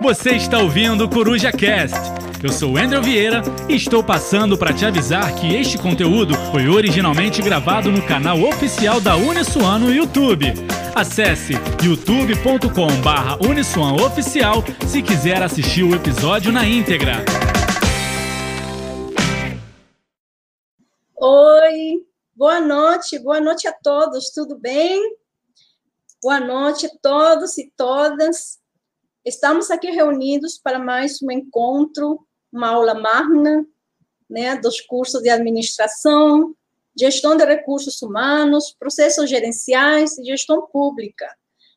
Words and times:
Você 0.00 0.36
está 0.36 0.58
ouvindo 0.58 1.04
o 1.04 1.10
Coruja 1.10 1.52
Cast. 1.52 1.96
Eu 2.42 2.50
sou 2.52 2.76
Andrew 2.76 3.02
Vieira 3.02 3.42
e 3.68 3.74
estou 3.74 4.04
passando 4.04 4.56
para 4.56 4.72
te 4.72 4.86
avisar 4.86 5.34
que 5.34 5.52
este 5.54 5.76
conteúdo 5.78 6.34
foi 6.50 6.68
originalmente 6.68 7.42
gravado 7.42 7.90
no 7.90 8.06
canal 8.06 8.40
oficial 8.42 9.00
da 9.00 9.16
Uniswan 9.16 9.80
no 9.80 9.92
YouTube. 9.92 10.46
Acesse 10.94 11.54
youtube.com/uniswan 11.82 13.96
oficial 14.02 14.62
se 14.86 15.02
quiser 15.02 15.42
assistir 15.42 15.82
o 15.82 15.92
episódio 15.94 16.52
na 16.52 16.66
íntegra. 16.66 17.24
Oi, 21.16 22.02
boa 22.34 22.60
noite, 22.60 23.18
boa 23.18 23.40
noite 23.40 23.68
a 23.68 23.72
todos, 23.72 24.30
tudo 24.30 24.58
bem? 24.58 25.02
Boa 26.22 26.40
noite 26.40 26.86
a 26.86 26.90
todos 27.02 27.58
e 27.58 27.70
todas. 27.76 28.64
Estamos 29.26 29.72
aqui 29.72 29.90
reunidos 29.90 30.56
para 30.56 30.78
mais 30.78 31.20
um 31.20 31.32
encontro, 31.32 32.24
uma 32.52 32.68
aula 32.68 32.94
magna, 32.94 33.66
né, 34.30 34.54
dos 34.54 34.80
cursos 34.80 35.20
de 35.20 35.28
administração, 35.28 36.54
gestão 36.96 37.36
de 37.36 37.44
recursos 37.44 38.00
humanos, 38.02 38.72
processos 38.78 39.28
gerenciais 39.28 40.16
e 40.16 40.22
gestão 40.22 40.68
pública. 40.68 41.26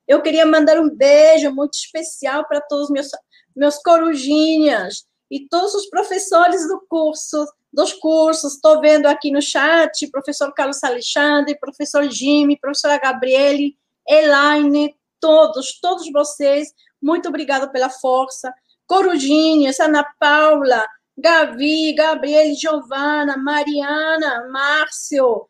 Eu 0.08 0.22
queria 0.22 0.46
mandar 0.46 0.80
um 0.80 0.96
beijo 0.96 1.52
muito 1.52 1.74
especial 1.74 2.48
para 2.48 2.62
todos 2.62 2.86
os 2.86 2.92
meus, 2.92 3.10
meus 3.56 3.78
corujinhas 3.78 5.08
e 5.32 5.48
todos 5.50 5.74
os 5.74 5.90
professores 5.90 6.68
do 6.68 6.86
curso, 6.88 7.48
dos 7.74 7.94
cursos. 7.94 8.54
Estou 8.54 8.80
vendo 8.80 9.08
aqui 9.08 9.32
no 9.32 9.42
chat, 9.42 10.08
professor 10.12 10.54
Carlos 10.54 10.84
Alexandre, 10.84 11.58
professor 11.58 12.12
Jimmy, 12.12 12.60
professora 12.60 13.00
Gabriele, 13.00 13.76
Elaine, 14.08 14.96
todos, 15.20 15.80
todos 15.80 16.12
vocês. 16.12 16.72
Muito 17.02 17.30
obrigada 17.30 17.70
pela 17.70 17.90
força. 17.90 18.54
Corujinhas, 18.86 19.80
Ana 19.80 20.04
Paula, 20.20 20.86
Gavi, 21.18 21.94
Gabriele, 21.94 22.56
Giovana, 22.56 23.38
Mariana, 23.38 24.50
Márcio, 24.52 25.48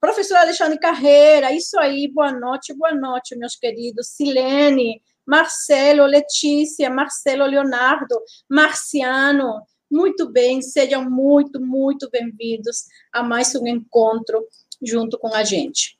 professor 0.00 0.36
Alexandre 0.36 0.78
Carreira, 0.78 1.52
isso 1.52 1.78
aí, 1.78 2.10
boa 2.12 2.32
noite, 2.32 2.74
boa 2.74 2.92
noite, 2.92 3.36
meus 3.36 3.54
queridos. 3.54 4.08
Silene, 4.08 5.00
Marcelo, 5.24 6.04
Letícia, 6.06 6.90
Marcelo 6.90 7.46
Leonardo, 7.46 8.20
Marciano, 8.50 9.62
muito 9.90 10.28
bem, 10.28 10.60
sejam 10.60 11.08
muito, 11.08 11.60
muito 11.60 12.10
bem-vindos 12.10 12.86
a 13.12 13.22
mais 13.22 13.54
um 13.54 13.66
encontro 13.66 14.44
junto 14.82 15.18
com 15.18 15.32
a 15.34 15.44
gente. 15.44 15.98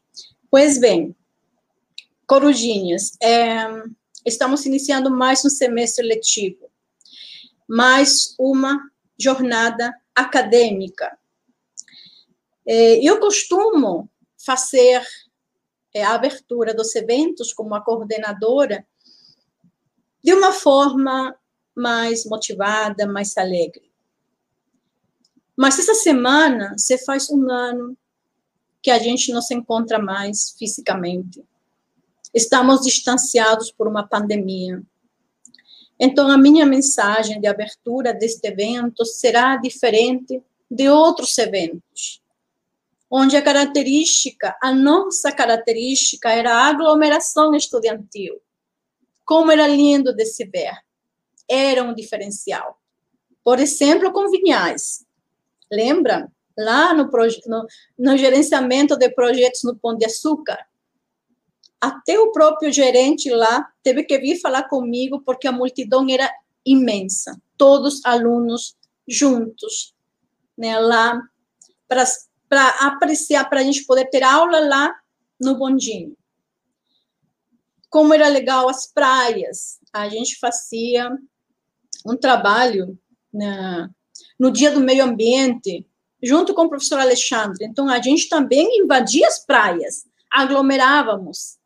Pois 0.50 0.78
bem, 0.78 1.14
Corujinhas, 2.27 3.12
é, 3.22 3.66
estamos 4.25 4.65
iniciando 4.67 5.11
mais 5.11 5.45
um 5.45 5.51
semestre 5.51 6.06
letivo, 6.06 6.70
mais 7.69 8.34
uma 8.39 8.78
jornada 9.19 9.92
acadêmica. 10.15 11.19
É, 12.65 13.05
eu 13.05 13.19
costumo 13.19 14.09
fazer 14.39 15.05
é, 15.93 16.05
a 16.05 16.15
abertura 16.15 16.73
dos 16.73 16.95
eventos 16.95 17.53
como 17.53 17.75
a 17.75 17.81
coordenadora 17.81 18.87
de 20.23 20.33
uma 20.33 20.53
forma 20.53 21.34
mais 21.75 22.25
motivada, 22.25 23.06
mais 23.06 23.37
alegre. 23.37 23.91
Mas 25.56 25.78
essa 25.78 25.95
semana, 25.95 26.75
você 26.77 26.97
faz 26.97 27.28
um 27.28 27.50
ano 27.50 27.97
que 28.81 28.91
a 28.91 28.98
gente 28.98 29.33
não 29.33 29.43
se 29.43 29.55
encontra 29.55 29.98
mais 29.98 30.55
fisicamente 30.59 31.45
estamos 32.33 32.83
distanciados 32.83 33.70
por 33.70 33.86
uma 33.86 34.06
pandemia. 34.06 34.83
Então, 35.98 36.28
a 36.28 36.38
minha 36.38 36.66
mensagem 36.66 37.41
de 37.41 37.47
abertura 37.47 38.12
deste 38.12 38.48
evento 38.48 39.05
será 39.05 39.56
diferente 39.56 40.42
de 40.70 40.88
outros 40.88 41.36
eventos, 41.38 42.22
onde 43.10 43.36
a 43.36 43.42
característica, 43.42 44.56
a 44.60 44.72
nossa 44.72 45.31
característica 45.31 46.31
era 46.31 46.54
a 46.54 46.69
aglomeração 46.69 47.54
estudantil. 47.54 48.41
Como 49.25 49.53
era 49.53 49.66
lindo 49.66 50.14
de 50.14 50.25
se 50.25 50.44
ver. 50.44 50.72
Era 51.49 51.84
um 51.84 51.94
diferencial. 51.94 52.81
Por 53.44 53.60
exemplo, 53.60 54.12
com 54.12 54.31
Vinhais. 54.31 55.04
Lembra? 55.70 56.31
Lá 56.56 56.93
no, 56.93 57.04
no, 57.47 57.66
no 57.99 58.16
gerenciamento 58.16 58.97
de 58.97 59.09
projetos 59.10 59.62
no 59.62 59.76
Pão 59.76 59.97
de 59.97 60.04
Açúcar, 60.04 60.59
até 61.82 62.16
o 62.16 62.31
próprio 62.31 62.72
gerente 62.72 63.28
lá 63.28 63.69
teve 63.82 64.04
que 64.04 64.16
vir 64.16 64.41
falar 64.41 64.69
comigo 64.69 65.20
porque 65.26 65.48
a 65.48 65.53
multidão 65.53 66.06
era 66.09 66.32
imensa, 66.65 67.37
todos 67.56 68.04
alunos 68.04 68.76
juntos, 69.09 69.93
né, 70.56 70.78
lá 70.78 71.20
para 71.88 72.69
apreciar, 72.87 73.50
para 73.50 73.60
a 73.60 73.65
gente 73.65 73.84
poder 73.84 74.04
ter 74.10 74.22
aula 74.22 74.60
lá 74.60 74.94
no 75.41 75.59
bondinho. 75.59 76.16
Como 77.91 78.14
era 78.14 78.28
legal 78.28 78.69
as 78.69 78.87
praias, 78.87 79.81
a 79.93 80.09
gente 80.09 80.38
fazia 80.38 81.10
um 82.06 82.16
trabalho 82.16 82.97
né, 83.34 83.91
no 84.38 84.53
dia 84.53 84.70
do 84.70 84.81
meio 84.81 85.03
ambiente, 85.03 85.84
junto 86.22 86.54
com 86.54 86.62
o 86.62 86.69
professor 86.69 87.00
Alexandre. 87.00 87.64
Então, 87.64 87.88
a 87.88 88.00
gente 88.00 88.28
também 88.28 88.78
invadia 88.78 89.26
as 89.26 89.44
praias, 89.44 90.06
aglomerávamos, 90.31 91.60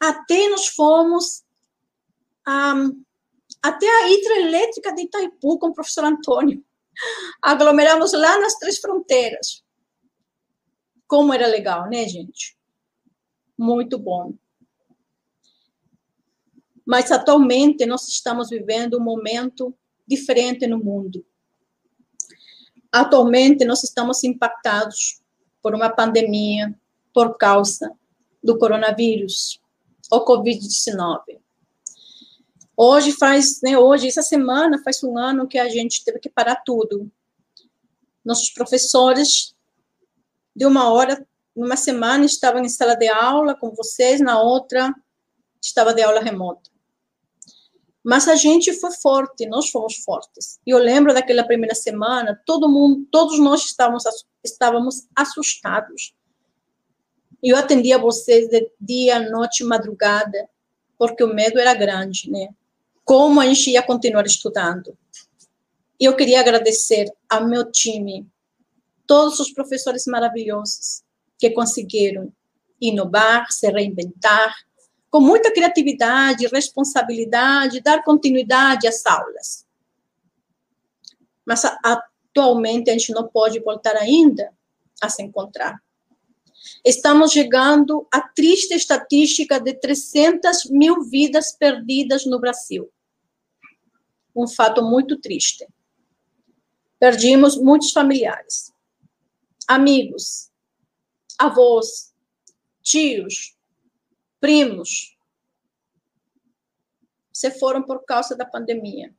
até 0.00 0.48
nós 0.48 0.68
fomos 0.68 1.44
um, 2.46 3.02
até 3.62 3.86
a 3.88 4.08
hidrelétrica 4.08 4.94
de 4.94 5.02
Itaipu 5.02 5.58
com 5.58 5.68
o 5.68 5.74
professor 5.74 6.04
Antônio. 6.04 6.64
Aglomeramos 7.42 8.12
lá 8.12 8.38
nas 8.38 8.54
três 8.58 8.78
fronteiras. 8.78 9.64
Como 11.06 11.32
era 11.32 11.46
legal, 11.46 11.88
né, 11.88 12.06
gente? 12.08 12.56
Muito 13.56 13.98
bom. 13.98 14.34
Mas 16.84 17.10
atualmente 17.10 17.84
nós 17.86 18.06
estamos 18.06 18.50
vivendo 18.50 18.98
um 18.98 19.02
momento 19.02 19.76
diferente 20.06 20.66
no 20.66 20.78
mundo. 20.78 21.26
Atualmente 22.92 23.64
nós 23.64 23.82
estamos 23.82 24.22
impactados 24.22 25.20
por 25.60 25.74
uma 25.74 25.90
pandemia 25.90 26.72
por 27.12 27.36
causa 27.36 27.92
do 28.42 28.56
coronavírus 28.56 29.60
o 30.10 30.24
Covid-19. 30.24 31.38
Hoje 32.76 33.12
faz, 33.12 33.60
né, 33.62 33.78
hoje, 33.78 34.08
essa 34.08 34.22
semana, 34.22 34.82
faz 34.82 35.02
um 35.02 35.16
ano 35.16 35.48
que 35.48 35.58
a 35.58 35.68
gente 35.68 36.04
teve 36.04 36.18
que 36.18 36.28
parar 36.28 36.56
tudo. 36.56 37.10
Nossos 38.24 38.50
professores, 38.50 39.54
de 40.54 40.66
uma 40.66 40.92
hora, 40.92 41.26
numa 41.54 41.76
semana, 41.76 42.24
estavam 42.24 42.62
em 42.62 42.68
sala 42.68 42.94
de 42.94 43.08
aula 43.08 43.54
com 43.54 43.70
vocês, 43.70 44.20
na 44.20 44.40
outra, 44.40 44.94
estava 45.62 45.94
de 45.94 46.02
aula 46.02 46.20
remota. 46.20 46.70
Mas 48.04 48.28
a 48.28 48.36
gente 48.36 48.72
foi 48.74 48.92
forte, 48.92 49.46
nós 49.46 49.70
fomos 49.70 49.96
fortes. 49.96 50.60
E 50.66 50.70
eu 50.70 50.78
lembro 50.78 51.14
daquela 51.14 51.44
primeira 51.44 51.74
semana, 51.74 52.40
todo 52.46 52.68
mundo, 52.68 53.06
todos 53.10 53.38
nós 53.40 53.64
estávamos, 53.64 54.04
estávamos 54.44 55.08
assustados 55.16 56.14
eu 57.42 57.56
atendia 57.56 57.98
vocês 57.98 58.48
de 58.48 58.70
dia, 58.80 59.30
noite, 59.30 59.64
madrugada, 59.64 60.48
porque 60.98 61.22
o 61.22 61.34
medo 61.34 61.58
era 61.58 61.74
grande, 61.74 62.30
né? 62.30 62.48
Como 63.04 63.40
a 63.40 63.46
gente 63.46 63.70
ia 63.70 63.82
continuar 63.82 64.26
estudando? 64.26 64.96
Eu 65.98 66.16
queria 66.16 66.40
agradecer 66.40 67.12
ao 67.28 67.46
meu 67.46 67.70
time, 67.70 68.26
todos 69.06 69.38
os 69.38 69.52
professores 69.52 70.04
maravilhosos 70.06 71.02
que 71.38 71.50
conseguiram 71.50 72.32
inovar, 72.80 73.50
se 73.50 73.70
reinventar, 73.70 74.54
com 75.10 75.20
muita 75.20 75.52
criatividade, 75.52 76.48
responsabilidade, 76.48 77.80
dar 77.80 78.02
continuidade 78.02 78.86
às 78.86 79.06
aulas. 79.06 79.64
Mas 81.44 81.62
atualmente 81.64 82.90
a 82.90 82.92
gente 82.92 83.12
não 83.12 83.28
pode 83.28 83.60
voltar 83.60 83.96
ainda 83.96 84.52
a 85.00 85.08
se 85.08 85.22
encontrar 85.22 85.80
estamos 86.84 87.32
chegando 87.32 88.06
à 88.12 88.20
triste 88.20 88.74
estatística 88.74 89.60
de 89.60 89.74
300 89.74 90.66
mil 90.70 91.02
vidas 91.02 91.52
perdidas 91.52 92.26
no 92.26 92.38
Brasil. 92.40 92.92
Um 94.34 94.46
fato 94.46 94.82
muito 94.82 95.18
triste. 95.18 95.66
Perdimos 96.98 97.56
muitos 97.56 97.92
familiares, 97.92 98.72
amigos, 99.68 100.50
avós, 101.38 102.14
tios, 102.82 103.56
primos. 104.40 105.16
Se 107.32 107.50
foram 107.50 107.82
por 107.82 108.04
causa 108.04 108.34
da 108.34 108.46
pandemia. 108.46 109.14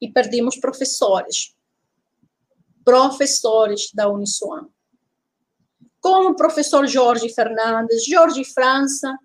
E 0.00 0.10
perdimos 0.10 0.56
professores, 0.56 1.54
professores 2.82 3.90
da 3.92 4.08
Uniswan 4.08 4.70
como 6.00 6.30
o 6.30 6.36
professor 6.36 6.86
Jorge 6.86 7.28
Fernandes, 7.32 8.04
Jorge 8.04 8.44
França, 8.44 9.16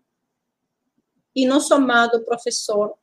e 1.36 1.45
nosso 1.45 1.74
amado 1.74 2.24
professor 2.24 2.94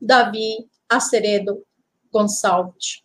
Davi 0.00 0.68
Aceredo 0.88 1.64
Gonçalves. 2.10 3.02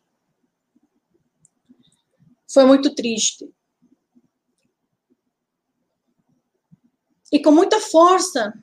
Foi 2.49 2.63
muito 2.65 2.95
triste. 2.95 3.53
E 7.29 7.41
com 7.41 7.51
muita 7.51 7.81
força, 7.81 8.53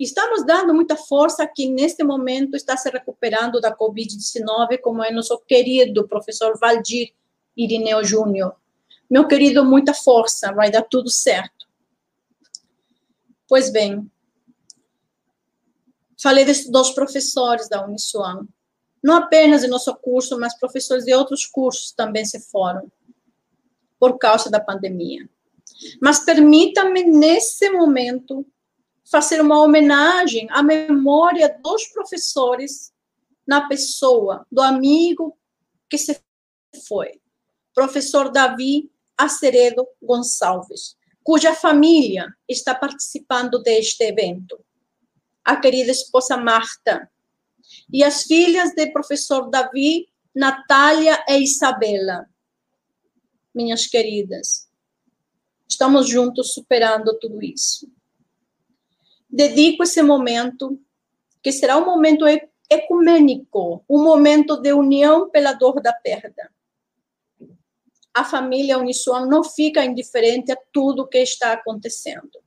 estamos 0.00 0.44
dando 0.44 0.74
muita 0.74 0.96
força 0.96 1.44
a 1.44 1.46
quem 1.46 1.72
neste 1.72 2.02
momento 2.02 2.56
está 2.56 2.76
se 2.76 2.90
recuperando 2.90 3.60
da 3.60 3.74
Covid-19, 3.74 4.80
como 4.82 5.02
é 5.04 5.12
nosso 5.12 5.38
querido 5.46 6.08
professor 6.08 6.58
Valdir 6.58 7.14
Irineu 7.56 8.02
Júnior. 8.04 8.56
Meu 9.10 9.28
querido, 9.28 9.64
muita 9.64 9.92
força, 9.92 10.52
vai 10.52 10.70
dar 10.70 10.82
tudo 10.82 11.10
certo. 11.10 11.66
Pois 13.48 13.70
bem, 13.70 14.10
falei 16.20 16.44
dos 16.44 16.90
professores 16.90 17.68
da 17.68 17.84
Uniswan. 17.84 18.46
Não 19.02 19.16
apenas 19.16 19.62
em 19.62 19.68
nosso 19.68 19.94
curso, 19.96 20.38
mas 20.40 20.58
professores 20.58 21.04
de 21.04 21.14
outros 21.14 21.44
cursos 21.44 21.92
também 21.92 22.24
se 22.24 22.40
foram 22.40 22.90
por 24.00 24.18
causa 24.18 24.50
da 24.50 24.58
pandemia. 24.58 25.28
Mas 26.00 26.20
permita-me, 26.20 27.04
nesse 27.04 27.70
momento, 27.70 28.46
fazer 29.04 29.40
uma 29.40 29.62
homenagem 29.62 30.48
à 30.50 30.62
memória 30.62 31.58
dos 31.62 31.86
professores 31.88 32.92
na 33.46 33.68
pessoa 33.68 34.46
do 34.50 34.62
amigo 34.62 35.36
que 35.88 35.98
se 35.98 36.18
foi, 36.88 37.20
professor 37.74 38.30
Davi 38.30 38.90
Aceredo 39.16 39.86
Gonçalves, 40.02 40.96
cuja 41.22 41.54
família 41.54 42.26
está 42.48 42.74
participando 42.74 43.62
deste 43.62 44.04
evento. 44.04 44.58
A 45.44 45.56
querida 45.56 45.90
esposa 45.90 46.36
Marta 46.36 47.10
e 47.92 48.02
as 48.02 48.22
filhas 48.24 48.74
do 48.74 48.92
professor 48.92 49.48
Davi, 49.50 50.08
Natália 50.34 51.22
e 51.28 51.42
Isabela. 51.42 52.26
Minhas 53.54 53.86
queridas, 53.86 54.68
estamos 55.68 56.08
juntos 56.08 56.52
superando 56.52 57.18
tudo 57.18 57.42
isso 57.42 57.88
dedico 59.34 59.82
esse 59.82 60.00
momento, 60.00 60.80
que 61.42 61.50
será 61.50 61.76
um 61.76 61.84
momento 61.84 62.24
ecumênico, 62.70 63.84
um 63.90 64.00
momento 64.04 64.56
de 64.56 64.72
união 64.72 65.28
pela 65.28 65.52
dor 65.52 65.82
da 65.82 65.92
perda. 65.92 66.53
A 68.14 68.24
família 68.24 68.78
Uniswan 68.78 69.26
não 69.26 69.42
fica 69.42 69.84
indiferente 69.84 70.52
a 70.52 70.58
tudo 70.72 71.06
que 71.06 71.18
está 71.18 71.52
acontecendo. 71.52 72.42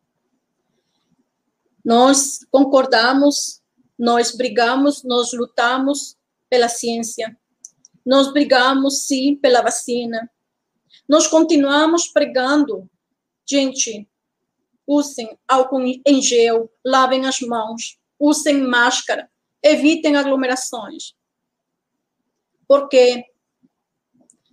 Nós 1.84 2.40
concordamos, 2.50 3.62
nós 4.00 4.36
brigamos, 4.36 5.04
nós 5.04 5.34
lutamos 5.34 6.18
pela 6.50 6.70
ciência, 6.70 7.38
nós 8.06 8.32
brigamos, 8.32 9.06
sim, 9.06 9.36
pela 9.36 9.62
vacina. 9.62 10.32
Nós 11.08 11.28
continuamos 11.28 12.08
pregando, 12.08 12.90
gente, 13.46 14.10
usem 14.86 15.38
álcool 15.48 15.82
em 15.84 16.22
gel, 16.22 16.72
lavem 16.86 17.26
as 17.26 17.42
mãos, 17.42 18.00
usem 18.18 18.62
máscara, 18.62 19.30
evitem 19.62 20.16
aglomerações. 20.16 21.14
Por 22.68 22.88
quê? 22.88 23.26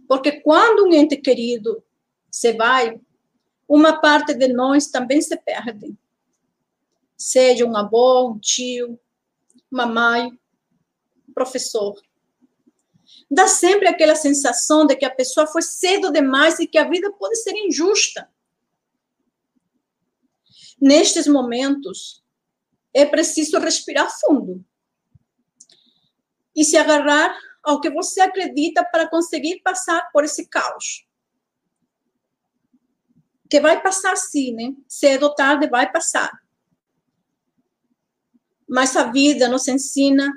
Porque 0.08 0.40
quando 0.40 0.84
um 0.84 0.92
ente 0.92 1.16
querido 1.16 1.82
se 2.30 2.52
vai, 2.52 3.00
uma 3.68 4.00
parte 4.00 4.34
de 4.34 4.48
nós 4.48 4.88
também 4.88 5.20
se 5.20 5.36
perde. 5.36 5.96
Seja 7.16 7.64
um 7.64 7.76
avô, 7.76 8.30
um 8.30 8.38
tio, 8.38 8.98
uma 9.70 9.86
mãe, 9.86 10.38
um 11.28 11.32
professor. 11.32 12.00
Dá 13.30 13.48
sempre 13.48 13.88
aquela 13.88 14.14
sensação 14.14 14.86
de 14.86 14.96
que 14.96 15.04
a 15.04 15.14
pessoa 15.14 15.46
foi 15.46 15.62
cedo 15.62 16.12
demais 16.12 16.58
e 16.58 16.66
que 16.66 16.78
a 16.78 16.88
vida 16.88 17.10
pode 17.12 17.36
ser 17.36 17.52
injusta. 17.52 18.28
Nestes 20.80 21.26
momentos, 21.26 22.22
é 22.92 23.06
preciso 23.06 23.58
respirar 23.58 24.08
fundo 24.20 24.64
e 26.54 26.64
se 26.64 26.76
agarrar 26.76 27.36
ao 27.64 27.81
que 27.81 27.88
você 27.88 28.20
acredita 28.20 28.84
para 28.84 29.08
conseguir 29.08 29.61
passar 29.62 30.11
por 30.12 30.22
esse 30.25 30.46
caos. 30.46 31.06
Que 33.49 33.61
vai 33.61 33.82
passar 33.82 34.16
sim, 34.16 34.52
né? 34.52 34.75
Cedo 34.87 35.25
ou 35.25 35.34
tarde 35.34 35.69
vai 35.69 35.90
passar. 35.90 36.31
Mas 38.69 38.94
a 38.96 39.11
vida 39.11 39.49
nos 39.49 39.66
ensina 39.66 40.31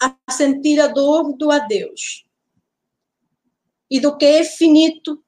a 0.00 0.32
sentir 0.32 0.80
a 0.80 0.86
dor 0.86 1.36
do 1.36 1.50
adeus. 1.50 2.26
E 3.90 3.98
do 3.98 4.16
que 4.16 4.24
é 4.24 4.44
finito, 4.44 5.22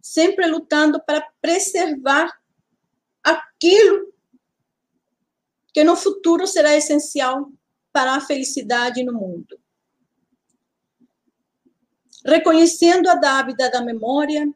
sempre 0.00 0.46
lutando 0.46 1.02
para 1.04 1.26
preservar 1.40 2.32
aquilo 3.22 4.10
que 5.74 5.84
no 5.84 5.94
futuro 5.94 6.46
será 6.46 6.74
essencial 6.74 7.52
para 7.92 8.14
a 8.14 8.20
felicidade 8.20 9.04
no 9.04 9.12
mundo. 9.12 9.59
Reconhecendo 12.24 13.08
a 13.08 13.14
dávida 13.14 13.70
da 13.70 13.80
memória 13.80 14.48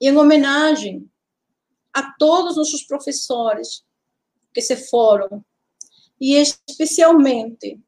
e 0.00 0.08
em 0.08 0.16
homenagem 0.16 1.10
a 1.92 2.12
todos 2.18 2.56
nossos 2.56 2.82
professores 2.82 3.84
que 4.52 4.60
se 4.60 4.76
foram, 4.76 5.44
e 6.20 6.34
especialmente 6.34 7.80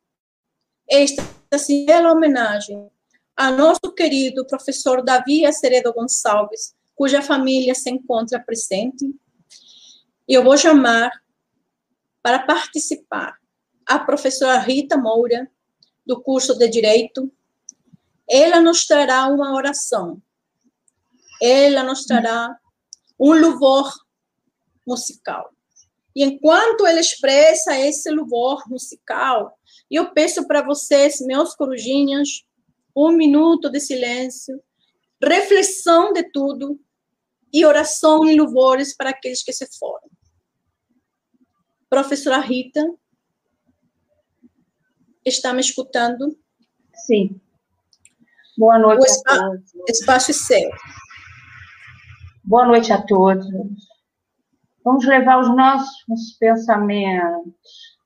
esta 0.89 1.23
singela 1.59 2.13
homenagem 2.13 2.91
a 3.37 3.51
nosso 3.51 3.93
querido 3.95 4.47
professor 4.47 5.03
Davi 5.03 5.47
Aceredo 5.47 5.93
Gonçalves, 5.93 6.75
cuja 6.95 7.23
família 7.23 7.75
se 7.75 7.91
encontra 7.91 8.41
presente 8.41 9.15
eu 10.33 10.45
vou 10.45 10.57
chamar 10.57 11.11
para 12.23 12.39
participar 12.39 13.37
a 13.85 13.99
professora 13.99 14.61
Rita 14.61 14.97
Moura, 14.97 15.51
do 16.07 16.23
curso 16.23 16.57
de 16.57 16.69
Direito. 16.69 17.33
Ela 18.31 18.61
nos 18.61 18.87
trará 18.87 19.27
uma 19.27 19.55
oração. 19.55 20.23
Ela 21.43 21.83
nos 21.83 22.05
trará 22.05 22.57
um 23.19 23.33
louvor 23.33 23.93
musical. 24.87 25.51
E 26.15 26.25
enquanto 26.25 26.87
ela 26.87 27.01
expressa 27.01 27.79
esse 27.79 28.11
louvor 28.11 28.63
musical, 28.69 29.57
eu 29.91 30.13
peço 30.13 30.47
para 30.47 30.63
vocês, 30.63 31.21
meus 31.21 31.55
corujinhas, 31.55 32.45
um 32.97 33.11
minuto 33.13 33.71
de 33.71 33.81
silêncio, 33.81 34.61
reflexão 35.23 36.13
de 36.13 36.25
tudo 36.31 36.81
e 37.53 37.65
oração 37.65 38.25
e 38.25 38.37
louvores 38.37 38.97
para 38.97 39.11
aqueles 39.11 39.43
que 39.43 39.53
se 39.53 39.67
foram. 39.79 40.09
Professora 41.89 42.39
Rita, 42.39 42.85
está 45.25 45.53
me 45.53 45.61
escutando? 45.61 46.39
Sim. 46.95 47.41
Boa 48.61 48.79
noite 48.79 49.07
o 49.09 49.33
a 49.33 49.39
todos. 49.39 49.73
Espaço 49.89 50.33
é 50.33 50.35
seu. 50.35 50.71
Boa 52.45 52.67
noite 52.67 52.93
a 52.93 53.01
todos. 53.01 53.49
Vamos 54.85 55.07
levar 55.07 55.41
os 55.41 55.49
nossos 55.57 56.37
pensamentos 56.39 57.99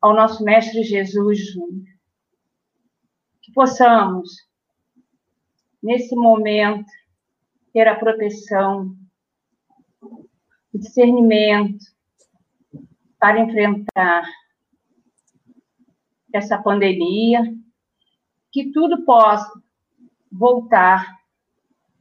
ao 0.00 0.14
nosso 0.14 0.42
Mestre 0.42 0.82
Jesus. 0.82 1.40
Que 3.42 3.52
possamos, 3.52 4.30
nesse 5.82 6.16
momento, 6.16 6.90
ter 7.74 7.86
a 7.86 7.96
proteção, 7.96 8.96
o 10.00 10.78
discernimento, 10.78 11.84
para 13.18 13.40
enfrentar 13.40 14.22
essa 16.32 16.56
pandemia, 16.62 17.42
que 18.50 18.72
tudo 18.72 19.04
possa 19.04 19.65
voltar 20.36 21.16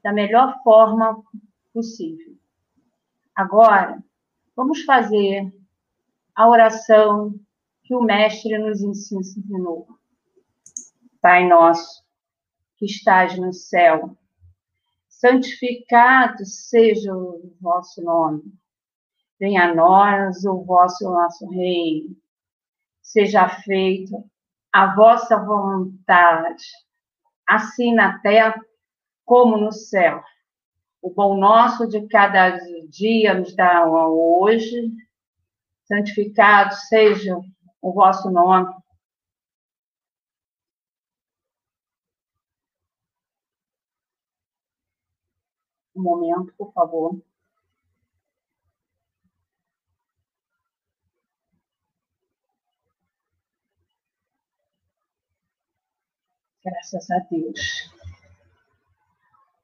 da 0.04 0.14
melhor 0.14 0.62
forma 0.64 1.24
possível. 1.74 2.36
Agora, 3.36 4.04
vamos 4.56 4.84
fazer 4.84 5.54
a 6.36 6.48
oração 6.48 7.34
que 7.84 7.96
o 7.96 8.02
Mestre 8.02 8.58
nos 8.58 8.82
ensinou. 8.82 9.88
Pai 11.22 11.48
nosso, 11.48 12.04
que 12.78 12.86
estás 12.86 13.38
no 13.38 13.52
céu, 13.52 14.18
santificado 15.08 16.46
seja 16.46 17.16
o 17.16 17.56
vosso 17.60 18.04
nome 18.04 18.56
Venha 19.40 19.66
a 19.66 19.76
nós 19.76 20.46
o 20.46 20.64
vosso 20.64 21.04
nosso 21.04 21.48
reino. 21.50 22.16
Seja 23.02 23.50
feita 23.50 24.24
a 24.72 24.96
vossa 24.96 25.38
vontade, 25.38 26.64
assim 27.48 27.94
na 27.94 28.20
terra 28.20 28.60
como 29.26 29.58
no 29.58 29.72
céu. 29.72 30.24
O 31.02 31.10
bom 31.12 31.38
nosso 31.38 31.88
de 31.88 32.08
cada 32.08 32.58
dia 32.90 33.34
nos 33.36 33.56
dá 33.56 33.86
hoje. 33.86 34.92
santificado 35.86 36.74
seja 36.74 37.38
o 37.82 37.94
vosso 37.94 38.30
nome. 38.32 38.74
Um 45.96 46.02
momento, 46.04 46.54
por 46.58 46.72
favor. 46.74 47.20
Graças 56.66 57.10
a 57.12 57.20
Deus. 57.30 57.92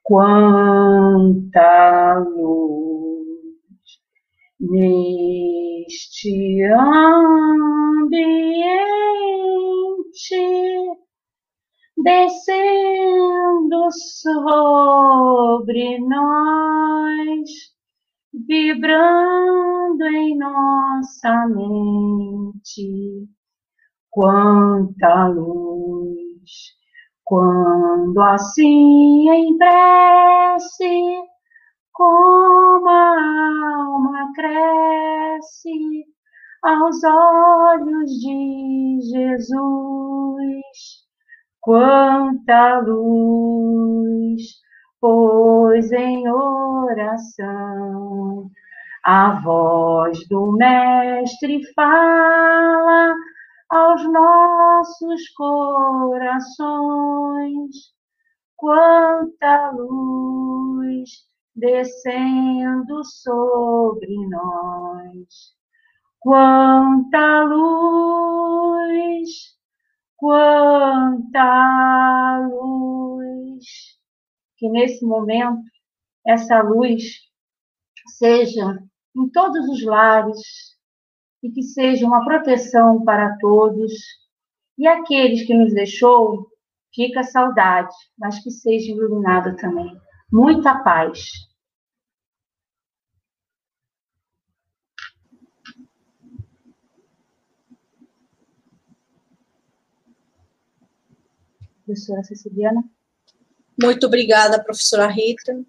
Quanta 0.03 2.20
luz 2.20 3.58
neste 4.60 6.63
ambiente 6.63 8.22
descendo 11.98 13.89
sobre 13.91 15.98
nós, 16.01 17.50
vibrando 18.31 20.05
em 20.05 20.38
nossa 20.38 21.48
mente. 21.48 23.27
Quanta 24.12 25.29
luz! 25.29 26.81
Quando 27.32 28.22
assim 28.24 29.30
em 29.30 29.58
prece, 29.58 31.24
como 31.94 32.90
a 32.90 33.16
alma 33.86 34.34
cresce 34.36 36.04
aos 36.62 37.02
olhos 37.06 38.12
de 38.20 39.00
Jesus, 39.14 40.62
quanta 41.62 42.80
luz, 42.80 44.42
pois 45.00 45.90
em 45.94 46.30
oração 46.30 47.72
a 49.06 49.40
voz 49.40 50.28
do 50.28 50.52
Mestre 50.58 51.62
fala 51.74 53.16
aos 53.72 54.04
nossos 54.12 55.30
corações. 55.30 56.60
Quanta 58.58 59.72
luz 59.72 61.10
descendo 61.56 63.04
sobre 63.06 64.13
nós. 64.28 65.56
Quanta 66.20 67.44
luz, 67.46 69.30
quanta 70.18 71.48
luz. 72.51 73.66
Que 74.58 74.70
nesse 74.70 75.06
momento 75.06 75.63
essa 76.28 76.62
luz 76.62 77.04
seja 78.18 78.84
em 79.16 79.30
todos 79.30 79.68
os 79.70 79.84
lares, 79.84 80.71
e 81.43 81.50
que 81.50 81.63
seja 81.63 82.05
uma 82.05 82.24
proteção 82.24 83.03
para 83.03 83.38
todos. 83.38 83.93
E 84.77 84.88
aqueles 84.88 85.45
que 85.45 85.53
nos 85.53 85.74
deixou, 85.74 86.48
fica 86.93 87.24
saudade, 87.24 87.93
mas 88.17 88.41
que 88.43 88.51
seja 88.51 88.91
iluminado 88.91 89.55
também. 89.55 89.95
Muita 90.31 90.83
paz. 90.83 91.29
Professora 101.86 102.24
Ceciliana. 102.24 102.83
Muito 103.81 104.05
obrigada, 104.05 104.63
professora 104.63 105.07
Rita. 105.07 105.62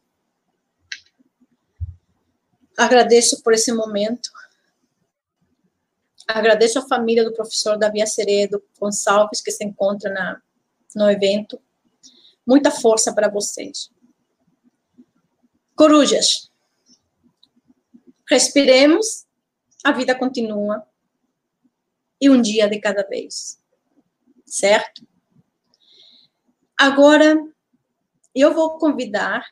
Agradeço 2.79 3.43
por 3.43 3.53
esse 3.53 3.73
momento. 3.73 4.31
Agradeço 6.29 6.79
a 6.79 6.87
família 6.89 7.25
do 7.25 7.33
professor 7.33 7.77
Davi 7.77 8.01
Aceredo 8.03 8.63
Gonçalves, 8.79 9.41
que 9.41 9.51
se 9.51 9.65
encontra 9.65 10.11
na, 10.11 10.43
no 10.95 11.11
evento. 11.11 11.61
Muita 12.47 12.71
força 12.71 13.15
para 13.15 13.29
vocês. 13.29 13.91
Corujas, 15.75 16.51
respiremos, 18.29 19.27
a 19.85 19.93
vida 19.93 20.15
continua, 20.15 20.87
e 22.21 22.31
um 22.31 22.41
dia 22.41 22.69
de 22.69 22.79
cada 22.79 23.03
vez, 23.03 23.61
certo? 24.47 25.05
Agora, 26.79 27.37
eu 28.35 28.55
vou 28.55 28.79
convidar 28.79 29.45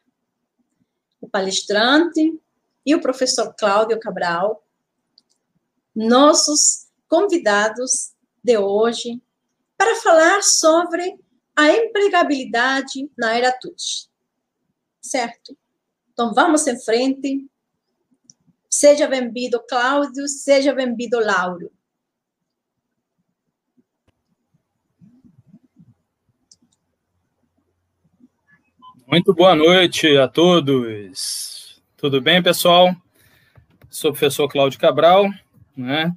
o 1.21 1.29
palestrante 1.29 2.41
e 2.87 2.95
o 2.95 3.01
professor 3.01 3.53
Cláudio 3.59 3.99
Cabral 3.99 4.65
nossos 6.01 6.87
convidados 7.07 8.13
de 8.43 8.57
hoje 8.57 9.21
para 9.77 9.97
falar 9.97 10.43
sobre 10.43 11.19
a 11.55 11.71
empregabilidade 11.71 13.11
na 13.19 13.37
era 13.37 13.53
TUT. 13.53 14.09
Certo? 15.01 15.57
Então 16.13 16.33
vamos 16.33 16.67
em 16.67 16.81
frente. 16.81 17.47
Seja 18.69 19.07
bem-vindo, 19.07 19.63
Cláudio, 19.69 20.27
seja 20.27 20.73
bem-vindo, 20.73 21.19
Lauro. 21.21 21.71
Muito 29.07 29.35
boa 29.35 29.55
noite 29.55 30.17
a 30.17 30.29
todos. 30.29 31.83
Tudo 31.97 32.23
bem, 32.23 32.43
pessoal? 32.43 32.95
Sou 33.91 34.11
o 34.11 34.15
professor 34.15 34.49
Cláudio 34.49 34.79
Cabral, 34.79 35.27
né? 35.77 36.13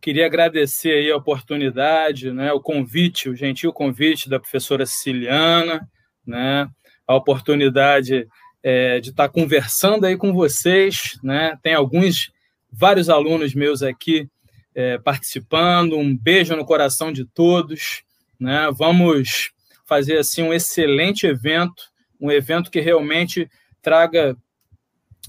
Queria 0.00 0.26
agradecer 0.26 0.92
aí 0.92 1.10
a 1.10 1.16
oportunidade, 1.16 2.32
né, 2.32 2.52
o 2.52 2.60
convite, 2.60 3.28
o 3.28 3.36
gentil 3.36 3.72
convite 3.72 4.30
da 4.30 4.40
professora 4.40 4.86
Siciliana, 4.86 5.86
né, 6.26 6.66
a 7.06 7.14
oportunidade 7.14 8.26
é, 8.62 9.00
de 9.00 9.10
estar 9.10 9.28
conversando 9.28 10.06
aí 10.06 10.16
com 10.16 10.32
vocês, 10.32 11.18
né? 11.22 11.56
Tem 11.62 11.74
alguns, 11.74 12.30
vários 12.70 13.08
alunos 13.08 13.54
meus 13.54 13.82
aqui 13.82 14.28
é, 14.74 14.98
participando. 14.98 15.96
Um 15.96 16.16
beijo 16.16 16.54
no 16.54 16.64
coração 16.64 17.12
de 17.12 17.24
todos, 17.24 18.02
né? 18.38 18.70
Vamos 18.76 19.50
fazer 19.86 20.18
assim 20.18 20.42
um 20.42 20.52
excelente 20.52 21.26
evento, 21.26 21.82
um 22.20 22.30
evento 22.30 22.70
que 22.70 22.80
realmente 22.80 23.48
traga 23.82 24.36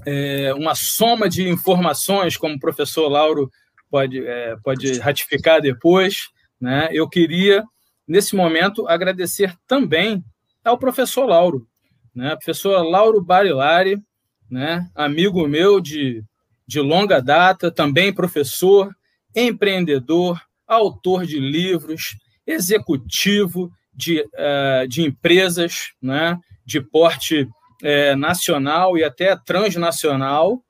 é, 0.06 0.54
uma 0.54 0.76
soma 0.76 1.30
de 1.30 1.48
informações, 1.48 2.38
como 2.38 2.56
o 2.56 2.60
professor 2.60 3.08
Lauro 3.08 3.50
pode, 3.92 4.26
é, 4.26 4.56
pode 4.64 4.98
ratificar 5.00 5.62
depois. 5.62 6.30
Né? 6.60 6.90
Eu 6.92 7.10
queria, 7.10 7.64
nesse 8.08 8.36
momento, 8.36 8.88
agradecer 8.88 9.54
também 9.68 10.24
ao 10.64 10.78
professor 10.78 11.26
Lauro, 11.26 11.68
né? 12.16 12.36
professor 12.36 12.82
Lauro 12.84 13.22
Barilari, 13.22 14.02
né? 14.50 14.90
amigo 14.96 15.46
meu 15.48 15.82
de, 15.82 16.24
de 16.66 16.80
longa 16.80 17.22
data, 17.22 17.70
também 17.70 18.14
professor, 18.14 18.96
empreendedor, 19.36 20.42
autor 20.66 21.26
de 21.26 21.40
livros, 21.40 22.16
executivo 22.48 23.72
de, 23.94 24.22
uh, 24.22 24.88
de 24.88 25.02
empresas 25.02 25.92
né? 26.02 26.40
de 26.66 26.80
porte 26.80 27.44
uh, 27.44 28.16
nacional 28.16 28.98
e 28.98 29.04
até 29.04 29.36
transnacional, 29.36 30.64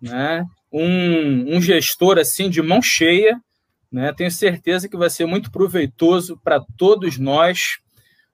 né? 0.00 0.44
Um, 0.76 1.56
um 1.56 1.62
gestor 1.62 2.18
assim 2.18 2.50
de 2.50 2.60
mão 2.60 2.82
cheia, 2.82 3.40
né? 3.90 4.12
Tenho 4.12 4.30
certeza 4.30 4.88
que 4.88 4.96
vai 4.96 5.08
ser 5.08 5.24
muito 5.24 5.52
proveitoso 5.52 6.36
para 6.42 6.60
todos 6.76 7.16
nós, 7.16 7.78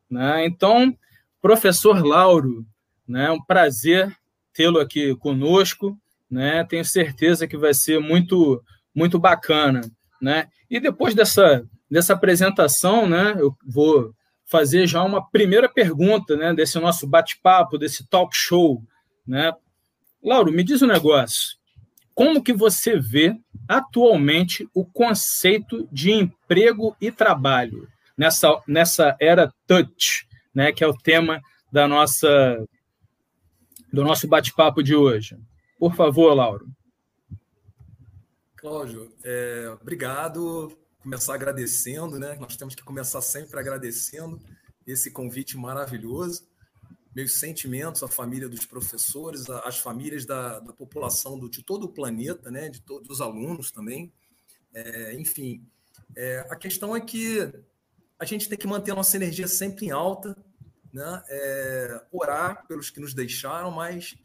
né? 0.08 0.46
Então, 0.46 0.96
professor 1.42 2.02
Lauro, 2.02 2.64
né? 3.06 3.30
Um 3.30 3.44
prazer 3.44 4.16
tê-lo 4.54 4.80
aqui 4.80 5.14
conosco, 5.16 5.98
né? 6.30 6.64
Tenho 6.64 6.84
certeza 6.84 7.46
que 7.46 7.58
vai 7.58 7.74
ser 7.74 8.00
muito 8.00 8.62
muito 8.94 9.18
bacana, 9.18 9.82
né? 10.20 10.48
E 10.70 10.80
depois 10.80 11.14
dessa 11.14 11.62
dessa 11.90 12.14
apresentação, 12.14 13.06
né? 13.06 13.34
Eu 13.38 13.54
vou 13.66 14.14
fazer 14.46 14.86
já 14.86 15.02
uma 15.02 15.28
primeira 15.28 15.68
pergunta, 15.68 16.36
né? 16.36 16.54
Desse 16.54 16.78
nosso 16.80 17.06
bate-papo, 17.06 17.76
desse 17.76 18.08
talk 18.08 18.34
show, 18.34 18.82
né? 19.26 19.52
Lauro, 20.22 20.50
me 20.50 20.64
diz 20.64 20.80
um 20.80 20.86
negócio 20.86 21.59
como 22.14 22.42
que 22.42 22.52
você 22.52 22.98
vê 22.98 23.38
atualmente 23.68 24.68
o 24.74 24.84
conceito 24.84 25.88
de 25.90 26.12
emprego 26.12 26.96
e 27.00 27.10
trabalho 27.10 27.88
nessa, 28.16 28.60
nessa 28.66 29.16
era 29.20 29.52
touch, 29.66 30.26
né, 30.54 30.72
que 30.72 30.84
é 30.84 30.86
o 30.86 30.96
tema 30.96 31.40
da 31.72 31.88
nossa 31.88 32.62
do 33.92 34.04
nosso 34.04 34.28
bate-papo 34.28 34.82
de 34.82 34.94
hoje. 34.94 35.36
Por 35.78 35.94
favor, 35.94 36.32
Lauro. 36.34 36.68
Cláudio, 38.56 39.12
é, 39.24 39.74
obrigado. 39.80 40.70
Começar 41.02 41.34
agradecendo, 41.34 42.18
né? 42.18 42.36
Nós 42.38 42.56
temos 42.56 42.74
que 42.74 42.84
começar 42.84 43.20
sempre 43.20 43.58
agradecendo 43.58 44.38
esse 44.86 45.10
convite 45.10 45.56
maravilhoso. 45.56 46.46
Meus 47.14 47.38
sentimentos 47.38 48.02
à 48.02 48.08
família 48.08 48.48
dos 48.48 48.64
professores, 48.64 49.48
às 49.50 49.78
famílias 49.78 50.24
da, 50.24 50.60
da 50.60 50.72
população 50.72 51.38
do, 51.38 51.48
de 51.48 51.62
todo 51.62 51.84
o 51.84 51.88
planeta, 51.88 52.50
né? 52.50 52.68
De 52.68 52.80
todos 52.80 53.10
os 53.10 53.20
alunos 53.20 53.70
também. 53.70 54.12
É, 54.72 55.14
enfim, 55.14 55.66
é, 56.16 56.46
a 56.48 56.56
questão 56.56 56.94
é 56.94 57.00
que 57.00 57.52
a 58.18 58.24
gente 58.24 58.48
tem 58.48 58.56
que 58.56 58.66
manter 58.66 58.92
a 58.92 58.94
nossa 58.94 59.16
energia 59.16 59.48
sempre 59.48 59.86
em 59.86 59.90
alta, 59.90 60.36
né? 60.92 61.22
É, 61.28 62.02
orar 62.12 62.66
pelos 62.66 62.90
que 62.90 63.00
nos 63.00 63.14
deixaram, 63.14 63.70
mas 63.70 64.16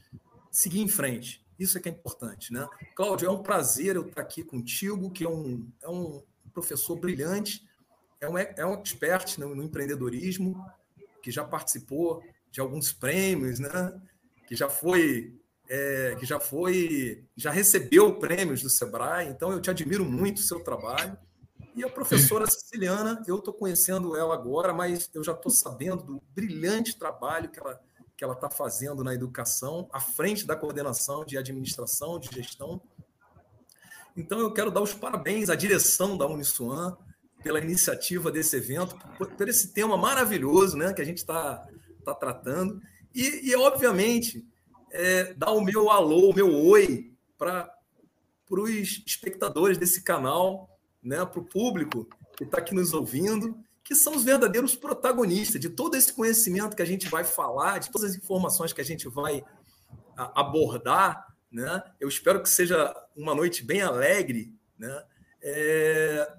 seguir 0.52 0.82
em 0.82 0.88
frente. 0.88 1.44
Isso 1.58 1.78
é 1.78 1.82
que 1.82 1.90
é 1.90 1.92
importante, 1.92 2.52
né? 2.52 2.68
Cláudio, 2.96 3.28
é 3.28 3.32
um 3.32 3.42
prazer 3.42 3.96
eu 3.96 4.08
estar 4.08 4.22
aqui 4.22 4.44
contigo, 4.44 5.10
que 5.10 5.24
é 5.24 5.30
um, 5.30 5.68
é 5.82 5.90
um 5.90 6.22
professor 6.54 6.98
brilhante, 6.98 7.66
é 8.20 8.30
um, 8.30 8.38
é 8.38 8.66
um 8.66 8.74
expert 8.74 9.38
no, 9.38 9.56
no 9.56 9.64
empreendedorismo, 9.64 10.66
que 11.22 11.32
já 11.32 11.44
participou 11.44 12.24
de 12.56 12.62
alguns 12.62 12.94
prêmios, 12.94 13.60
né? 13.60 14.02
Que 14.48 14.56
já 14.56 14.70
foi, 14.70 15.38
é, 15.68 16.16
que 16.18 16.26
já 16.26 16.40
foi, 16.40 17.26
já 17.36 17.52
recebeu 17.52 18.18
prêmios 18.18 18.62
do 18.62 18.70
Sebrae. 18.70 19.28
Então 19.28 19.52
eu 19.52 19.60
te 19.60 19.70
admiro 19.70 20.06
muito 20.06 20.38
o 20.38 20.42
seu 20.42 20.62
trabalho. 20.62 21.18
E 21.76 21.84
a 21.84 21.90
professora 21.90 22.48
Siciliana, 22.50 23.22
eu 23.28 23.40
estou 23.40 23.54
conhecendo 23.54 24.16
ela 24.16 24.34
agora, 24.34 24.74
mas 24.74 25.10
eu 25.14 25.22
já 25.22 25.34
estou 25.34 25.52
sabendo 25.52 26.02
do 26.02 26.24
brilhante 26.34 26.98
trabalho 26.98 27.50
que 27.50 27.60
ela 27.60 27.78
que 28.18 28.24
ela 28.24 28.34
está 28.34 28.50
fazendo 28.50 29.04
na 29.04 29.14
educação, 29.14 29.90
à 29.92 30.00
frente 30.00 30.48
da 30.48 30.56
coordenação 30.56 31.26
de 31.26 31.38
administração, 31.38 32.18
de 32.18 32.34
gestão. 32.34 32.82
Então, 34.16 34.40
eu 34.40 34.54
quero 34.54 34.72
dar 34.72 34.80
os 34.80 34.94
parabéns 34.94 35.50
à 35.50 35.56
direção 35.56 36.18
da 36.18 36.26
Uniswan 36.26 36.96
pela 37.44 37.60
iniciativa 37.60 38.32
desse 38.32 38.56
evento, 38.56 38.98
por, 39.18 39.30
por 39.32 39.50
esse 39.50 39.74
tema 39.74 39.98
maravilhoso 39.98 40.78
né, 40.78 40.94
que 40.94 41.02
a 41.02 41.06
gente 41.06 41.18
está 41.18 41.68
tá 42.14 42.20
tratando. 42.20 42.82
E, 43.14 43.50
e 43.50 43.56
obviamente, 43.56 44.46
é, 44.92 45.34
dar 45.34 45.52
o 45.52 45.62
meu 45.62 45.90
alô, 45.90 46.30
o 46.30 46.34
meu 46.34 46.54
oi 46.54 47.12
para 47.38 47.70
os 48.50 49.04
espectadores 49.06 49.78
desse 49.78 50.04
canal, 50.04 50.70
né, 51.04 51.26
para 51.26 51.40
o 51.40 51.46
público 51.46 52.08
que 52.38 52.44
está 52.44 52.58
aqui 52.58 52.74
nos 52.74 52.94
ouvindo 52.94 53.58
que 53.86 53.94
são 53.94 54.16
os 54.16 54.24
verdadeiros 54.24 54.76
protagonistas 54.76 55.62
de 55.62 55.70
todo 55.70 55.96
esse 55.96 56.12
conhecimento 56.12 56.76
que 56.76 56.82
a 56.82 56.88
gente 56.88 57.08
vai 57.08 57.24
falar, 57.24 57.78
de 57.78 57.92
todas 57.92 58.10
as 58.10 58.18
informações 58.18 58.74
que 58.74 58.82
a 58.82 58.84
gente 58.84 59.08
vai 59.08 59.46
abordar. 60.18 61.28
Né? 61.52 61.84
Eu 62.00 62.10
espero 62.10 62.42
que 62.42 62.50
seja 62.50 62.92
uma 63.16 63.36
noite 63.36 63.64
bem 63.64 63.84
alegre. 63.84 64.52
Né? 64.76 65.04
É... 65.40 66.34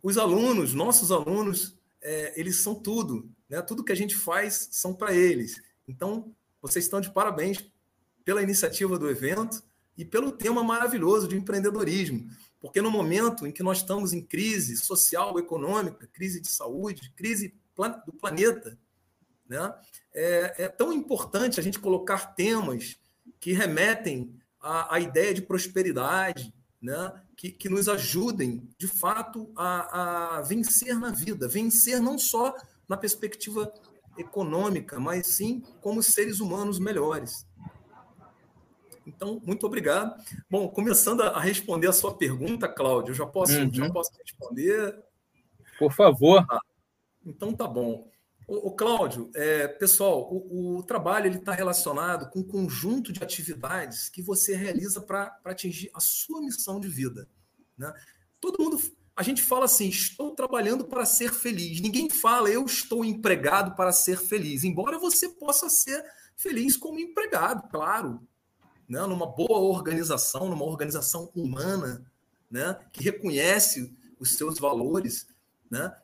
Os 0.00 0.16
alunos, 0.16 0.72
nossos 0.72 1.10
alunos, 1.10 1.76
é, 2.00 2.38
eles 2.38 2.62
são 2.62 2.76
tudo. 2.76 3.28
Né? 3.48 3.60
Tudo 3.62 3.84
que 3.84 3.92
a 3.92 3.96
gente 3.96 4.14
faz 4.14 4.68
são 4.72 4.94
para 4.94 5.12
eles. 5.14 5.60
Então, 5.86 6.34
vocês 6.60 6.84
estão 6.84 7.00
de 7.00 7.10
parabéns 7.10 7.64
pela 8.24 8.42
iniciativa 8.42 8.98
do 8.98 9.08
evento 9.08 9.62
e 9.96 10.04
pelo 10.04 10.32
tema 10.32 10.64
maravilhoso 10.64 11.28
de 11.28 11.36
empreendedorismo. 11.36 12.28
Porque 12.60 12.80
no 12.80 12.90
momento 12.90 13.46
em 13.46 13.52
que 13.52 13.62
nós 13.62 13.78
estamos 13.78 14.12
em 14.12 14.22
crise 14.22 14.76
social, 14.76 15.38
econômica, 15.38 16.08
crise 16.12 16.40
de 16.40 16.48
saúde, 16.48 17.12
crise 17.14 17.54
do 18.06 18.12
planeta, 18.12 18.78
né, 19.46 19.74
é, 20.14 20.64
é 20.64 20.68
tão 20.68 20.92
importante 20.92 21.60
a 21.60 21.62
gente 21.62 21.78
colocar 21.78 22.34
temas 22.34 22.96
que 23.38 23.52
remetem 23.52 24.34
à, 24.60 24.94
à 24.94 25.00
ideia 25.00 25.34
de 25.34 25.42
prosperidade, 25.42 26.54
né, 26.80 27.12
que, 27.36 27.50
que 27.50 27.68
nos 27.68 27.88
ajudem, 27.88 28.66
de 28.78 28.86
fato, 28.86 29.52
a, 29.54 30.38
a 30.38 30.42
vencer 30.42 30.98
na 30.98 31.10
vida. 31.10 31.46
Vencer 31.46 32.00
não 32.00 32.18
só 32.18 32.54
na 32.88 32.96
perspectiva 32.96 33.72
econômica, 34.16 35.00
mas 35.00 35.26
sim 35.26 35.62
como 35.80 36.02
seres 36.02 36.40
humanos 36.40 36.78
melhores. 36.78 37.46
Então, 39.06 39.40
muito 39.44 39.66
obrigado. 39.66 40.14
Bom, 40.50 40.68
começando 40.68 41.22
a 41.22 41.38
responder 41.38 41.88
a 41.88 41.92
sua 41.92 42.16
pergunta, 42.16 42.68
Cláudio, 42.68 43.14
já 43.14 43.26
posso, 43.26 43.52
uhum. 43.52 43.72
já 43.72 43.90
posso 43.90 44.10
responder? 44.18 44.98
Por 45.78 45.92
favor. 45.92 46.44
Ah, 46.50 46.60
então, 47.24 47.52
tá 47.52 47.66
bom. 47.66 48.08
O, 48.46 48.68
o 48.68 48.72
Cláudio, 48.72 49.30
é, 49.34 49.68
pessoal, 49.68 50.28
o, 50.32 50.78
o 50.78 50.82
trabalho 50.82 51.30
está 51.30 51.52
relacionado 51.52 52.30
com 52.30 52.40
um 52.40 52.46
conjunto 52.46 53.12
de 53.12 53.22
atividades 53.22 54.08
que 54.08 54.22
você 54.22 54.54
realiza 54.54 55.00
para 55.00 55.38
atingir 55.44 55.90
a 55.94 56.00
sua 56.00 56.40
missão 56.40 56.80
de 56.80 56.88
vida. 56.88 57.28
Né? 57.76 57.92
Todo 58.40 58.62
mundo, 58.62 58.80
a 59.16 59.22
gente 59.22 59.42
fala 59.42 59.66
assim, 59.66 59.88
estou 59.88 60.34
trabalhando 60.34 60.84
para 60.84 61.04
ser 61.04 61.32
feliz. 61.32 61.80
Ninguém 61.80 62.10
fala, 62.10 62.50
eu 62.50 62.64
estou 62.64 63.04
empregado 63.04 63.74
para 63.76 63.92
ser 63.92 64.18
feliz. 64.18 64.64
Embora 64.64 64.98
você 64.98 65.28
possa 65.28 65.68
ser 65.68 66.04
feliz 66.36 66.76
como 66.76 66.98
empregado, 66.98 67.68
claro 67.70 68.20
né, 68.88 69.00
numa 69.06 69.26
boa 69.26 69.58
organização, 69.58 70.48
numa 70.48 70.64
organização 70.64 71.30
humana, 71.34 72.04
né, 72.50 72.78
que 72.92 73.02
reconhece 73.02 73.94
os 74.18 74.36
seus 74.36 74.58
valores. 74.58 75.26
Né? 75.70 75.94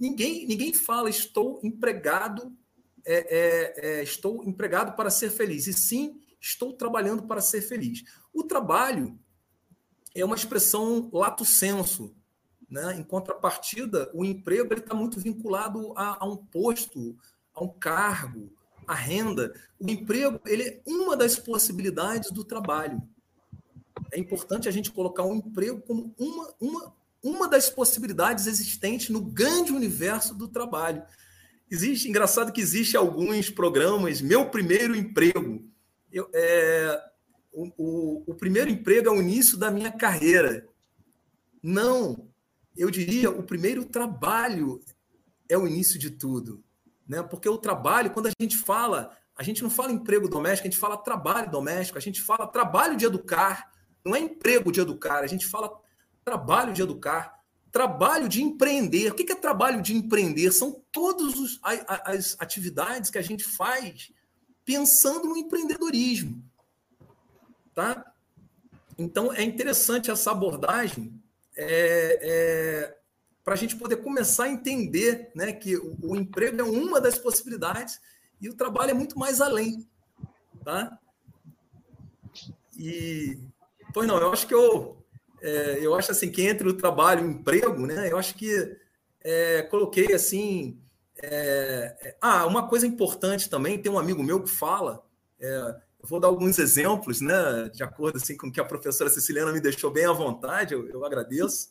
Ninguém, 0.00 0.46
ninguém 0.46 0.72
fala 0.72 1.10
estou 1.10 1.60
empregado, 1.62 2.56
é, 3.04 3.14
é, 3.14 3.86
é, 3.98 4.02
estou 4.02 4.44
empregado 4.44 4.96
para 4.96 5.10
ser 5.10 5.30
feliz, 5.30 5.66
e 5.66 5.72
sim 5.72 6.20
estou 6.40 6.72
trabalhando 6.72 7.24
para 7.24 7.40
ser 7.40 7.62
feliz. 7.62 8.04
O 8.32 8.44
trabalho 8.44 9.18
é 10.14 10.24
uma 10.24 10.36
expressão 10.36 11.10
lato 11.12 11.44
senso. 11.44 12.14
Né? 12.74 12.96
Em 12.98 13.04
contrapartida, 13.04 14.10
o 14.12 14.24
emprego 14.24 14.74
está 14.74 14.96
muito 14.96 15.20
vinculado 15.20 15.92
a, 15.94 16.24
a 16.24 16.28
um 16.28 16.36
posto, 16.36 17.16
a 17.54 17.62
um 17.62 17.68
cargo, 17.68 18.50
a 18.84 18.92
renda, 18.92 19.54
o 19.78 19.88
emprego, 19.88 20.40
ele 20.44 20.64
é 20.64 20.80
uma 20.84 21.16
das 21.16 21.36
possibilidades 21.36 22.32
do 22.32 22.42
trabalho. 22.42 23.00
É 24.10 24.18
importante 24.18 24.68
a 24.68 24.72
gente 24.72 24.90
colocar 24.90 25.22
um 25.22 25.36
emprego 25.36 25.80
como 25.82 26.12
uma, 26.18 26.52
uma, 26.60 26.94
uma 27.22 27.48
das 27.48 27.70
possibilidades 27.70 28.48
existentes 28.48 29.08
no 29.08 29.20
grande 29.20 29.70
universo 29.70 30.34
do 30.34 30.48
trabalho. 30.48 31.04
Existe, 31.70 32.08
engraçado 32.08 32.52
que 32.52 32.60
existe 32.60 32.96
alguns 32.96 33.50
programas, 33.50 34.20
meu 34.20 34.50
primeiro 34.50 34.96
emprego. 34.96 35.64
Eu, 36.12 36.28
é, 36.34 37.00
o, 37.52 37.70
o, 37.78 38.24
o 38.32 38.34
primeiro 38.34 38.68
emprego 38.68 39.10
é 39.10 39.12
o 39.12 39.22
início 39.22 39.56
da 39.56 39.70
minha 39.70 39.92
carreira. 39.92 40.66
Não, 41.62 42.33
eu 42.76 42.90
diria, 42.90 43.30
o 43.30 43.42
primeiro 43.42 43.84
trabalho 43.84 44.80
é 45.48 45.56
o 45.56 45.66
início 45.66 45.98
de 45.98 46.10
tudo. 46.10 46.62
Né? 47.06 47.22
Porque 47.22 47.48
o 47.48 47.58
trabalho, 47.58 48.10
quando 48.10 48.26
a 48.26 48.32
gente 48.40 48.56
fala, 48.56 49.16
a 49.36 49.42
gente 49.42 49.62
não 49.62 49.70
fala 49.70 49.92
emprego 49.92 50.28
doméstico, 50.28 50.66
a 50.66 50.70
gente 50.70 50.80
fala 50.80 50.96
trabalho 50.96 51.50
doméstico, 51.50 51.98
a 51.98 52.00
gente 52.00 52.20
fala 52.20 52.46
trabalho 52.46 52.96
de 52.96 53.04
educar, 53.04 53.70
não 54.04 54.14
é 54.14 54.20
emprego 54.20 54.72
de 54.72 54.80
educar, 54.80 55.22
a 55.22 55.26
gente 55.26 55.46
fala 55.46 55.72
trabalho 56.24 56.72
de 56.72 56.82
educar, 56.82 57.38
trabalho 57.70 58.28
de 58.28 58.42
empreender. 58.42 59.12
O 59.12 59.14
que 59.14 59.30
é 59.30 59.34
trabalho 59.34 59.82
de 59.82 59.94
empreender? 59.94 60.50
São 60.52 60.82
todas 60.90 61.58
as 61.62 62.36
atividades 62.40 63.10
que 63.10 63.18
a 63.18 63.22
gente 63.22 63.44
faz 63.44 64.12
pensando 64.64 65.28
no 65.28 65.36
empreendedorismo. 65.36 66.42
Tá? 67.74 68.12
Então, 68.96 69.32
é 69.32 69.42
interessante 69.42 70.10
essa 70.10 70.30
abordagem 70.30 71.20
é, 71.56 72.18
é, 72.22 72.96
para 73.42 73.54
a 73.54 73.56
gente 73.56 73.76
poder 73.76 73.96
começar 73.96 74.44
a 74.44 74.50
entender 74.50 75.30
né, 75.34 75.52
que 75.52 75.76
o, 75.76 75.96
o, 76.02 76.16
emprego 76.16 76.60
é 76.60 76.64
uma 76.64 77.00
das 77.00 77.18
possibilidades 77.18 78.00
e 78.40 78.48
o 78.48 78.54
trabalho 78.54 78.90
é 78.90 78.94
muito 78.94 79.18
mais 79.18 79.40
além. 79.40 79.88
Tá? 80.64 80.98
E, 82.76 83.38
pois 83.92 84.08
não, 84.08 84.18
eu 84.18 84.32
acho 84.32 84.46
que 84.46 84.54
eu, 84.54 84.96
é, 85.42 85.78
eu 85.80 85.94
acho 85.94 86.10
assim 86.10 86.30
que 86.30 86.42
entre 86.42 86.68
o 86.68 86.76
trabalho 86.76 87.20
e 87.20 87.28
o 87.28 87.30
emprego, 87.30 87.86
né, 87.86 88.10
eu 88.10 88.18
acho 88.18 88.34
que 88.34 88.76
é, 89.22 89.62
coloquei 89.62 90.12
assim. 90.12 90.80
É, 91.22 91.96
é 92.00 92.16
ah, 92.20 92.44
uma 92.44 92.68
coisa 92.68 92.86
importante 92.86 93.48
também, 93.48 93.80
tem 93.80 93.90
um 93.90 93.98
amigo 93.98 94.22
meu 94.22 94.42
que 94.42 94.50
fala, 94.50 95.06
é, 95.40 95.76
vou 96.04 96.20
dar 96.20 96.28
alguns 96.28 96.58
exemplos, 96.58 97.20
né, 97.20 97.68
de 97.72 97.82
acordo 97.82 98.16
assim, 98.16 98.36
com 98.36 98.50
que 98.50 98.60
a 98.60 98.64
professora 98.64 99.10
Ceciliana 99.10 99.52
me 99.52 99.60
deixou 99.60 99.90
bem 99.90 100.04
à 100.04 100.12
vontade, 100.12 100.74
eu, 100.74 100.86
eu 100.88 101.04
agradeço. 101.04 101.70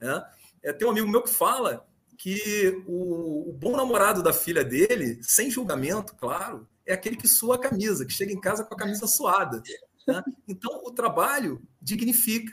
Né? 0.00 0.24
É, 0.62 0.72
tem 0.72 0.86
um 0.86 0.90
amigo 0.90 1.08
meu 1.08 1.22
que 1.22 1.30
fala 1.30 1.86
que 2.16 2.82
o, 2.86 3.50
o, 3.50 3.52
bom 3.52 3.76
namorado 3.76 4.22
da 4.22 4.32
filha 4.32 4.64
dele, 4.64 5.18
sem 5.22 5.50
julgamento, 5.50 6.14
claro, 6.14 6.68
é 6.86 6.92
aquele 6.92 7.16
que 7.16 7.26
sua 7.26 7.56
a 7.56 7.58
camisa, 7.58 8.06
que 8.06 8.12
chega 8.12 8.32
em 8.32 8.40
casa 8.40 8.64
com 8.64 8.74
a 8.74 8.78
camisa 8.78 9.06
suada. 9.06 9.62
Né? 10.06 10.22
Então, 10.46 10.82
o 10.84 10.92
trabalho 10.92 11.60
dignifica 11.80 12.52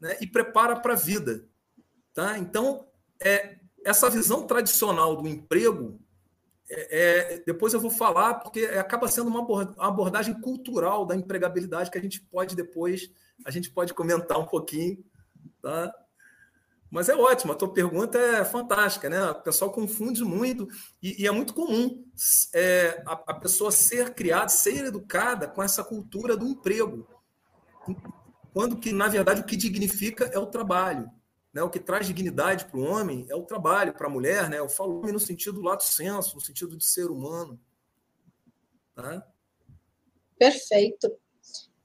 né? 0.00 0.16
e 0.20 0.26
prepara 0.26 0.76
para 0.76 0.92
a 0.92 0.96
vida. 0.96 1.48
Tá? 2.14 2.38
Então, 2.38 2.86
é, 3.20 3.58
essa 3.84 4.08
visão 4.08 4.46
tradicional 4.46 5.16
do 5.16 5.28
emprego 5.28 6.00
é, 6.68 7.34
é, 7.34 7.42
depois 7.46 7.72
eu 7.72 7.80
vou 7.80 7.90
falar, 7.90 8.34
porque 8.34 8.64
acaba 8.64 9.08
sendo 9.08 9.28
uma 9.28 9.46
abordagem 9.78 10.40
cultural 10.40 11.06
da 11.06 11.14
empregabilidade 11.14 11.90
que 11.90 11.98
a 11.98 12.02
gente 12.02 12.20
pode 12.20 12.56
depois, 12.56 13.10
a 13.44 13.50
gente 13.50 13.70
pode 13.70 13.94
comentar 13.94 14.38
um 14.38 14.46
pouquinho, 14.46 15.04
tá? 15.62 15.92
Mas 16.90 17.08
é 17.08 17.16
ótimo, 17.16 17.52
a 17.52 17.56
tua 17.56 17.72
pergunta 17.72 18.18
é 18.18 18.44
fantástica, 18.44 19.08
né? 19.08 19.30
O 19.30 19.42
pessoal 19.42 19.70
confunde 19.70 20.24
muito 20.24 20.68
e, 21.02 21.22
e 21.22 21.26
é 21.26 21.30
muito 21.30 21.52
comum 21.52 22.04
é, 22.54 23.02
a, 23.06 23.12
a, 23.12 23.34
pessoa 23.34 23.70
ser 23.72 24.14
criada, 24.14 24.48
ser 24.48 24.86
educada 24.86 25.48
com 25.48 25.62
essa 25.62 25.82
cultura 25.82 26.36
do 26.36 26.46
emprego, 26.46 27.06
quando 28.52 28.76
que 28.76 28.92
na 28.92 29.08
verdade 29.08 29.40
o 29.40 29.44
que 29.44 29.56
dignifica 29.56 30.24
é 30.32 30.38
o 30.38 30.46
trabalho. 30.46 31.10
Né? 31.56 31.62
O 31.62 31.70
que 31.70 31.80
traz 31.80 32.06
dignidade 32.06 32.66
para 32.66 32.78
o 32.78 32.84
homem 32.84 33.24
é 33.30 33.34
o 33.34 33.40
trabalho, 33.40 33.94
para 33.94 34.08
a 34.08 34.10
mulher, 34.10 34.50
né? 34.50 34.58
eu 34.58 34.68
falo 34.68 34.98
homem 34.98 35.10
no 35.10 35.18
sentido 35.18 35.62
lato 35.62 35.84
senso, 35.84 36.34
no 36.34 36.40
sentido 36.42 36.76
de 36.76 36.84
ser 36.84 37.06
humano. 37.06 37.58
Tá? 38.94 39.26
Perfeito. 40.38 41.10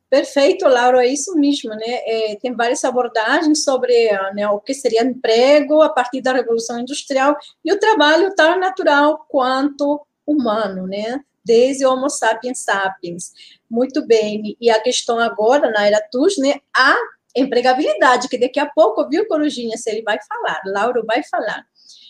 Perfeito, 0.09 0.67
Laura, 0.67 1.05
é 1.05 1.07
isso 1.07 1.33
mesmo, 1.35 1.69
né? 1.69 1.85
É, 2.05 2.35
tem 2.35 2.53
várias 2.53 2.83
abordagens 2.83 3.63
sobre 3.63 4.11
né, 4.33 4.45
o 4.49 4.59
que 4.59 4.73
seria 4.73 5.05
emprego 5.05 5.81
a 5.81 5.87
partir 5.87 6.19
da 6.19 6.33
Revolução 6.33 6.77
Industrial 6.77 7.37
e 7.63 7.71
o 7.71 7.79
trabalho 7.79 8.35
tão 8.35 8.59
natural 8.59 9.25
quanto 9.29 10.05
humano, 10.27 10.85
né? 10.85 11.23
Desde 11.45 11.85
o 11.85 11.93
Homo 11.93 12.09
sapiens 12.09 12.59
sapiens. 12.59 13.31
Muito 13.69 14.05
bem. 14.05 14.57
E 14.59 14.69
a 14.69 14.81
questão 14.81 15.17
agora, 15.17 15.71
na 15.71 15.87
era 15.87 16.05
TUS, 16.11 16.37
né? 16.39 16.55
A 16.75 16.93
empregabilidade, 17.35 18.27
que 18.27 18.37
daqui 18.37 18.59
a 18.59 18.69
pouco, 18.69 19.07
viu, 19.09 19.27
Corujinha, 19.27 19.77
se 19.77 19.89
ele 19.89 20.01
vai 20.01 20.17
falar, 20.21 20.61
Lauro 20.65 21.05
vai 21.05 21.23
falar. 21.23 21.65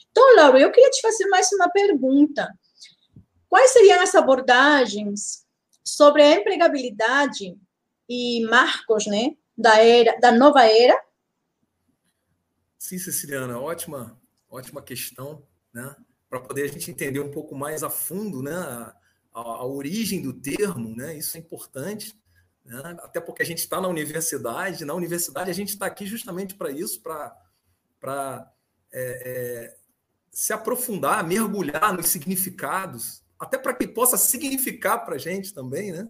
Então, 0.10 0.36
Lauro, 0.36 0.58
eu 0.58 0.72
queria 0.72 0.90
te 0.90 1.02
fazer 1.02 1.26
mais 1.28 1.52
uma 1.54 1.70
pergunta. 1.70 2.48
Quais 3.48 3.72
seriam 3.72 4.02
as 4.02 4.16
abordagens 4.16 5.46
sobre 5.84 6.22
a 6.22 6.36
empregabilidade 6.36 7.58
e 8.10 8.46
marcos, 8.46 9.08
né, 9.08 9.36
da 9.58 9.78
era, 9.78 10.18
da 10.20 10.32
nova 10.32 10.66
era? 10.66 11.00
Sim, 12.78 12.98
Ceciliana, 12.98 13.60
ótima, 13.60 14.20
ótima 14.50 14.82
questão, 14.82 15.46
né, 15.74 15.96
para 16.30 16.40
poder 16.40 16.64
a 16.64 16.68
gente 16.68 16.92
entender 16.92 17.20
um 17.20 17.32
pouco 17.32 17.56
mais 17.56 17.84
a 17.84 17.90
fundo, 17.90 18.42
né, 18.42 18.54
a, 18.54 18.94
a 19.34 19.66
origem 19.66 20.22
do 20.22 20.34
termo, 20.34 20.96
né, 20.96 21.18
isso 21.18 21.38
é 21.38 21.40
importante. 21.40 22.16
Né? 22.66 22.98
Até 23.04 23.20
porque 23.20 23.42
a 23.42 23.46
gente 23.46 23.60
está 23.60 23.82
na 23.82 23.88
universidade, 23.88 24.86
na 24.86 24.94
universidade 24.94 25.50
a 25.50 25.54
gente 25.54 25.70
está 25.70 25.86
aqui 25.86 26.06
justamente 26.06 26.56
para 26.56 26.72
isso, 26.72 27.02
para 27.02 28.52
é, 28.92 29.22
é, 29.26 29.78
se 30.32 30.54
aprofundar, 30.54 31.26
mergulhar 31.26 31.94
nos 31.94 32.08
significados, 32.08 33.24
até 33.40 33.58
para 33.58 33.74
que 33.74 33.88
possa 33.88 34.18
significar 34.18 35.04
para 35.04 35.16
a 35.16 35.20
gente 35.20 35.54
também. 35.54 35.92
Né? 35.92 36.08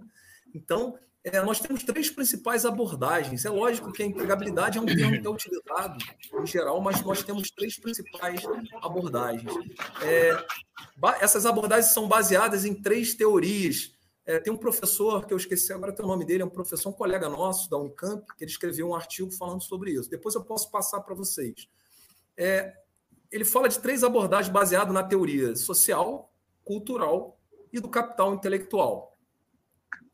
Então, 0.53 0.97
é, 1.23 1.39
nós 1.41 1.59
temos 1.59 1.83
três 1.83 2.09
principais 2.09 2.65
abordagens. 2.65 3.45
É 3.45 3.49
lógico 3.49 3.91
que 3.91 4.01
a 4.01 4.05
empregabilidade 4.05 4.77
é 4.77 4.81
um 4.81 4.85
termo 4.85 5.21
que 5.21 5.27
é 5.27 5.29
utilizado 5.29 5.97
em 6.41 6.45
geral, 6.45 6.81
mas 6.81 7.01
nós 7.01 7.23
temos 7.23 7.51
três 7.51 7.79
principais 7.79 8.41
abordagens. 8.81 9.53
É, 10.01 10.45
essas 11.21 11.45
abordagens 11.45 11.93
são 11.93 12.07
baseadas 12.07 12.65
em 12.65 12.73
três 12.73 13.13
teorias 13.13 13.93
é, 14.25 14.39
tem 14.39 14.53
um 14.53 14.57
professor, 14.57 15.25
que 15.25 15.33
eu 15.33 15.37
esqueci 15.37 15.73
agora 15.73 15.95
o 15.99 16.07
nome 16.07 16.25
dele, 16.25 16.43
é 16.43 16.45
um 16.45 16.49
professor, 16.49 16.89
um 16.89 16.93
colega 16.93 17.27
nosso 17.27 17.69
da 17.69 17.77
Unicamp, 17.77 18.25
que 18.37 18.43
ele 18.43 18.51
escreveu 18.51 18.89
um 18.89 18.95
artigo 18.95 19.31
falando 19.31 19.61
sobre 19.61 19.91
isso. 19.91 20.09
Depois 20.09 20.35
eu 20.35 20.43
posso 20.43 20.69
passar 20.69 21.01
para 21.01 21.15
vocês. 21.15 21.67
É, 22.37 22.73
ele 23.31 23.45
fala 23.45 23.67
de 23.67 23.79
três 23.79 24.03
abordagens 24.03 24.51
baseadas 24.51 24.93
na 24.93 25.03
teoria 25.03 25.55
social, 25.55 26.31
cultural 26.63 27.39
e 27.73 27.79
do 27.79 27.89
capital 27.89 28.33
intelectual. 28.33 29.17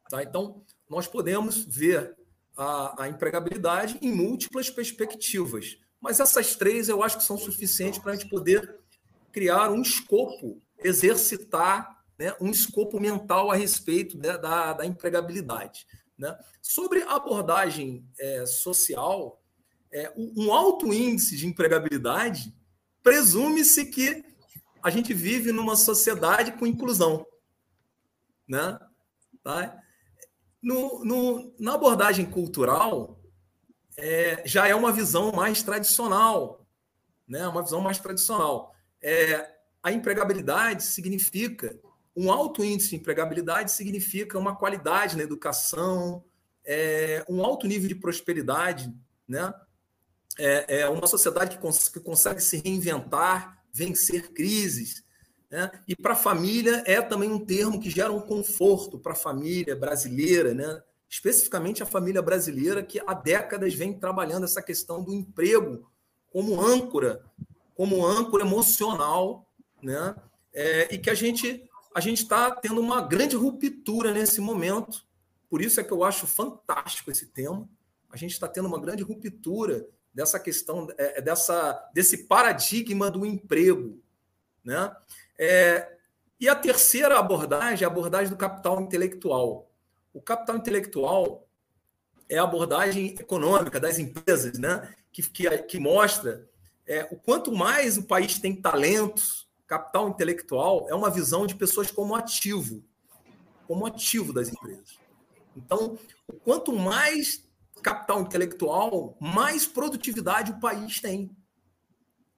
Tá? 0.09 0.23
Então, 0.23 0.63
nós 0.89 1.07
podemos 1.07 1.65
ver 1.65 2.15
a, 2.55 3.03
a 3.03 3.09
empregabilidade 3.09 3.97
em 4.01 4.11
múltiplas 4.11 4.69
perspectivas. 4.69 5.77
Mas 5.99 6.19
essas 6.19 6.55
três 6.55 6.87
eu 6.87 7.03
acho 7.03 7.17
que 7.17 7.23
são 7.23 7.37
suficientes 7.37 7.99
para 7.99 8.13
a 8.13 8.15
gente 8.15 8.29
poder 8.29 8.79
criar 9.31 9.69
um 9.69 9.81
escopo, 9.81 10.61
exercitar 10.79 11.96
né, 12.17 12.35
um 12.41 12.49
escopo 12.49 12.99
mental 12.99 13.51
a 13.51 13.55
respeito 13.55 14.17
né, 14.17 14.37
da, 14.37 14.73
da 14.73 14.85
empregabilidade. 14.85 15.85
Né? 16.17 16.35
Sobre 16.61 17.03
a 17.03 17.15
abordagem 17.15 18.05
é, 18.19 18.45
social, 18.45 19.41
é, 19.91 20.11
um 20.17 20.51
alto 20.51 20.91
índice 20.91 21.37
de 21.37 21.45
empregabilidade 21.47 22.53
presume-se 23.03 23.85
que 23.85 24.25
a 24.83 24.89
gente 24.89 25.13
vive 25.13 25.51
numa 25.51 25.75
sociedade 25.75 26.53
com 26.53 26.65
inclusão. 26.65 27.25
Né? 28.47 28.79
Tá? 29.43 29.81
No, 30.61 31.05
no, 31.05 31.53
na 31.59 31.75
abordagem 31.75 32.25
cultural, 32.25 33.19
é, 33.95 34.41
já 34.45 34.67
é 34.67 34.75
uma 34.75 34.91
visão 34.91 35.31
mais 35.31 35.61
tradicional, 35.61 36.65
né? 37.27 37.47
uma 37.47 37.61
visão 37.61 37.79
mais 37.79 37.99
tradicional. 37.99 38.73
É, 39.01 39.55
a 39.83 39.91
empregabilidade 39.91 40.83
significa 40.83 41.79
um 42.17 42.31
alto 42.31 42.65
índice 42.65 42.89
de 42.89 42.95
empregabilidade 42.95 43.71
significa 43.71 44.39
uma 44.39 44.55
qualidade 44.55 45.15
na 45.15 45.21
educação, 45.21 46.23
é, 46.65 47.23
um 47.29 47.45
alto 47.45 47.67
nível 47.67 47.87
de 47.87 47.93
prosperidade, 47.93 48.91
né? 49.27 49.53
É, 50.39 50.81
é 50.81 50.89
uma 50.89 51.05
sociedade 51.05 51.55
que, 51.55 51.61
cons 51.61 51.89
que, 51.89 51.99
consegue 51.99 52.41
se 52.41 52.57
reinventar, 52.57 53.63
vencer 53.71 54.33
crises. 54.33 55.03
Né? 55.49 55.69
E 55.87 55.95
para 55.95 56.13
a 56.13 56.15
família 56.15 56.83
é 56.85 57.01
também 57.01 57.31
um 57.31 57.43
termo 57.43 57.79
que 57.79 57.89
gera 57.89 58.11
um 58.11 58.19
conforto 58.19 58.99
para 58.99 59.13
a 59.13 59.15
família 59.15 59.75
brasileira, 59.75 60.53
né? 60.53 60.81
especificamente 61.09 61.81
a 61.81 61.85
família 61.85 62.21
brasileira 62.21 62.83
que 62.83 62.99
há 63.05 63.13
décadas 63.13 63.73
vem 63.73 63.93
trabalhando 63.93 64.43
essa 64.43 64.61
questão 64.61 65.03
do 65.03 65.13
emprego 65.13 65.89
como 66.31 66.61
âncora, 66.61 67.23
como 67.73 68.05
âncora 68.05 68.43
emocional, 68.43 69.47
né? 69.81 70.15
É, 70.53 70.93
e 70.93 70.97
que 70.97 71.09
a 71.09 71.13
gente 71.13 71.66
a 71.97 71.99
gente 71.99 72.21
está 72.21 72.51
tendo 72.51 72.79
uma 72.79 73.01
grande 73.01 73.35
ruptura 73.35 74.13
nesse 74.13 74.39
momento. 74.39 75.03
Por 75.49 75.63
isso 75.63 75.79
é 75.79 75.83
que 75.83 75.91
eu 75.91 76.03
acho 76.03 76.27
fantástico 76.27 77.09
esse 77.09 77.25
tema. 77.25 77.67
A 78.07 78.15
gente 78.15 78.33
está 78.33 78.47
tendo 78.47 78.67
uma 78.67 78.79
grande 78.79 79.01
ruptura 79.01 79.83
dessa 80.13 80.39
questão, 80.39 80.87
é, 80.95 81.17
é, 81.17 81.21
dessa, 81.23 81.89
desse 81.95 82.27
paradigma 82.27 83.09
do 83.09 83.25
emprego. 83.25 83.99
Né? 84.63 84.95
É, 85.39 85.97
e 86.39 86.47
a 86.47 86.53
terceira 86.53 87.17
abordagem 87.17 87.83
é 87.83 87.87
a 87.87 87.91
abordagem 87.91 88.29
do 88.29 88.37
capital 88.37 88.79
intelectual. 88.79 89.67
O 90.13 90.21
capital 90.21 90.55
intelectual 90.55 91.47
é 92.29 92.37
a 92.37 92.43
abordagem 92.43 93.15
econômica 93.19 93.79
das 93.79 93.97
empresas, 93.97 94.59
né? 94.59 94.93
que, 95.11 95.27
que, 95.27 95.49
que 95.63 95.79
mostra 95.79 96.47
é, 96.85 97.07
o 97.09 97.15
quanto 97.15 97.51
mais 97.51 97.97
o 97.97 98.03
país 98.03 98.37
tem 98.37 98.55
talentos, 98.55 99.46
Capital 99.67 100.09
intelectual 100.09 100.87
é 100.89 100.95
uma 100.95 101.09
visão 101.09 101.45
de 101.45 101.53
pessoas 101.53 101.91
como 101.91 102.15
ativo, 102.15 102.83
como 103.67 103.85
ativo 103.85 104.31
das 104.31 104.49
empresas. 104.49 104.97
Então, 105.55 105.97
quanto 106.43 106.73
mais 106.73 107.45
capital 107.83 108.21
intelectual, 108.21 109.17
mais 109.19 109.65
produtividade 109.67 110.51
o 110.51 110.59
país 110.59 110.99
tem. 110.99 111.35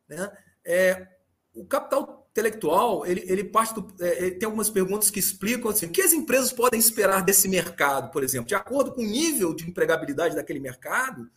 Né? 0.07 0.31
É, 0.65 1.07
o 1.53 1.65
capital 1.65 2.27
intelectual, 2.31 3.05
ele, 3.05 3.23
ele 3.25 3.43
parte 3.43 3.73
do, 3.73 3.93
é, 3.99 4.31
tem 4.31 4.45
algumas 4.45 4.69
perguntas 4.69 5.09
que 5.09 5.19
explicam 5.19 5.69
assim, 5.69 5.87
o 5.87 5.91
que 5.91 6.01
as 6.01 6.13
empresas 6.13 6.53
podem 6.53 6.79
esperar 6.79 7.23
desse 7.23 7.47
mercado, 7.47 8.11
por 8.11 8.23
exemplo, 8.23 8.47
de 8.47 8.55
acordo 8.55 8.93
com 8.93 9.01
o 9.01 9.05
nível 9.05 9.53
de 9.53 9.69
empregabilidade 9.69 10.35
daquele 10.35 10.59
mercado, 10.59 11.29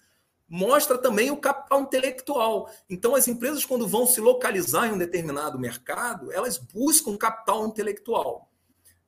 mostra 0.53 0.99
também 0.99 1.31
o 1.31 1.37
capital 1.39 1.81
intelectual. 1.81 2.71
Então, 2.91 3.15
as 3.15 3.27
empresas, 3.27 3.65
quando 3.65 3.89
vão 3.89 4.07
se 4.07 4.21
localizar 4.21 4.87
em 4.87 4.93
um 4.93 4.99
determinado 4.99 5.59
mercado, 5.59 6.31
elas 6.31 6.59
buscam 6.59 7.17
capital 7.17 7.67
intelectual. 7.67 8.53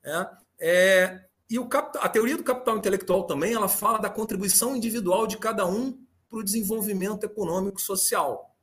É, 0.02 0.26
é, 0.58 1.24
e 1.50 1.58
o 1.58 1.68
capital, 1.68 2.02
a 2.02 2.08
teoria 2.08 2.38
do 2.38 2.42
capital 2.42 2.78
intelectual 2.78 3.24
também 3.24 3.52
ela 3.52 3.68
fala 3.68 3.98
da 3.98 4.08
contribuição 4.08 4.74
individual 4.74 5.26
de 5.26 5.36
cada 5.36 5.66
um 5.66 6.02
para 6.30 6.38
o 6.38 6.42
desenvolvimento 6.42 7.24
econômico 7.24 7.78
social. 7.78 8.56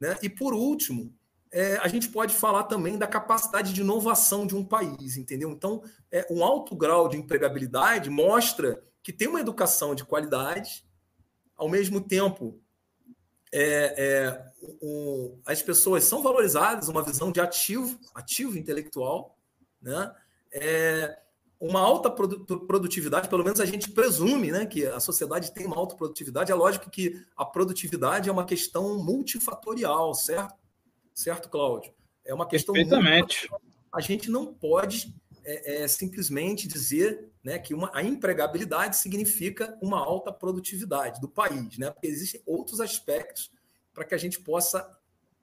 Né? 0.00 0.16
E, 0.22 0.30
por 0.30 0.54
último, 0.54 1.12
é, 1.52 1.76
a 1.82 1.88
gente 1.88 2.08
pode 2.08 2.32
falar 2.32 2.62
também 2.62 2.96
da 2.96 3.06
capacidade 3.06 3.74
de 3.74 3.82
inovação 3.82 4.46
de 4.46 4.56
um 4.56 4.64
país, 4.64 5.18
entendeu? 5.18 5.50
Então, 5.50 5.82
é, 6.10 6.26
um 6.30 6.42
alto 6.42 6.74
grau 6.74 7.08
de 7.08 7.18
empregabilidade 7.18 8.08
mostra 8.08 8.82
que 9.02 9.12
tem 9.12 9.28
uma 9.28 9.40
educação 9.40 9.94
de 9.94 10.02
qualidade, 10.02 10.88
ao 11.60 11.68
mesmo 11.68 12.00
tempo, 12.00 12.58
é, 13.52 13.94
é, 13.98 14.52
o, 14.80 15.38
as 15.44 15.60
pessoas 15.60 16.04
são 16.04 16.22
valorizadas, 16.22 16.88
uma 16.88 17.02
visão 17.02 17.30
de 17.30 17.38
ativo, 17.38 18.00
ativo 18.14 18.56
intelectual, 18.56 19.36
né? 19.80 20.10
É, 20.50 21.18
uma 21.60 21.80
alta 21.80 22.10
produtividade, 22.10 23.28
pelo 23.28 23.44
menos 23.44 23.60
a 23.60 23.66
gente 23.66 23.90
presume 23.90 24.50
né, 24.50 24.64
que 24.64 24.86
a 24.86 24.98
sociedade 24.98 25.52
tem 25.52 25.66
uma 25.66 25.76
alta 25.76 25.94
produtividade. 25.94 26.50
É 26.50 26.54
lógico 26.54 26.88
que 26.88 27.22
a 27.36 27.44
produtividade 27.44 28.30
é 28.30 28.32
uma 28.32 28.46
questão 28.46 28.96
multifatorial, 29.04 30.14
certo? 30.14 30.58
Certo, 31.14 31.50
Cláudio? 31.50 31.92
É 32.24 32.32
uma 32.32 32.48
questão. 32.48 32.72
Perfeitamente. 32.72 33.46
a 33.92 34.00
gente 34.00 34.30
não 34.30 34.54
pode 34.54 35.14
é, 35.44 35.82
é, 35.82 35.88
simplesmente 35.88 36.66
dizer 36.66 37.29
né, 37.42 37.58
que 37.58 37.74
uma, 37.74 37.90
a 37.94 38.02
empregabilidade 38.02 38.96
significa 38.96 39.76
uma 39.80 39.98
alta 39.98 40.32
produtividade 40.32 41.20
do 41.20 41.28
país, 41.28 41.78
né? 41.78 41.90
porque 41.90 42.06
existem 42.06 42.42
outros 42.44 42.80
aspectos 42.80 43.50
para 43.92 44.04
que 44.04 44.14
a 44.14 44.18
gente 44.18 44.40
possa 44.40 44.88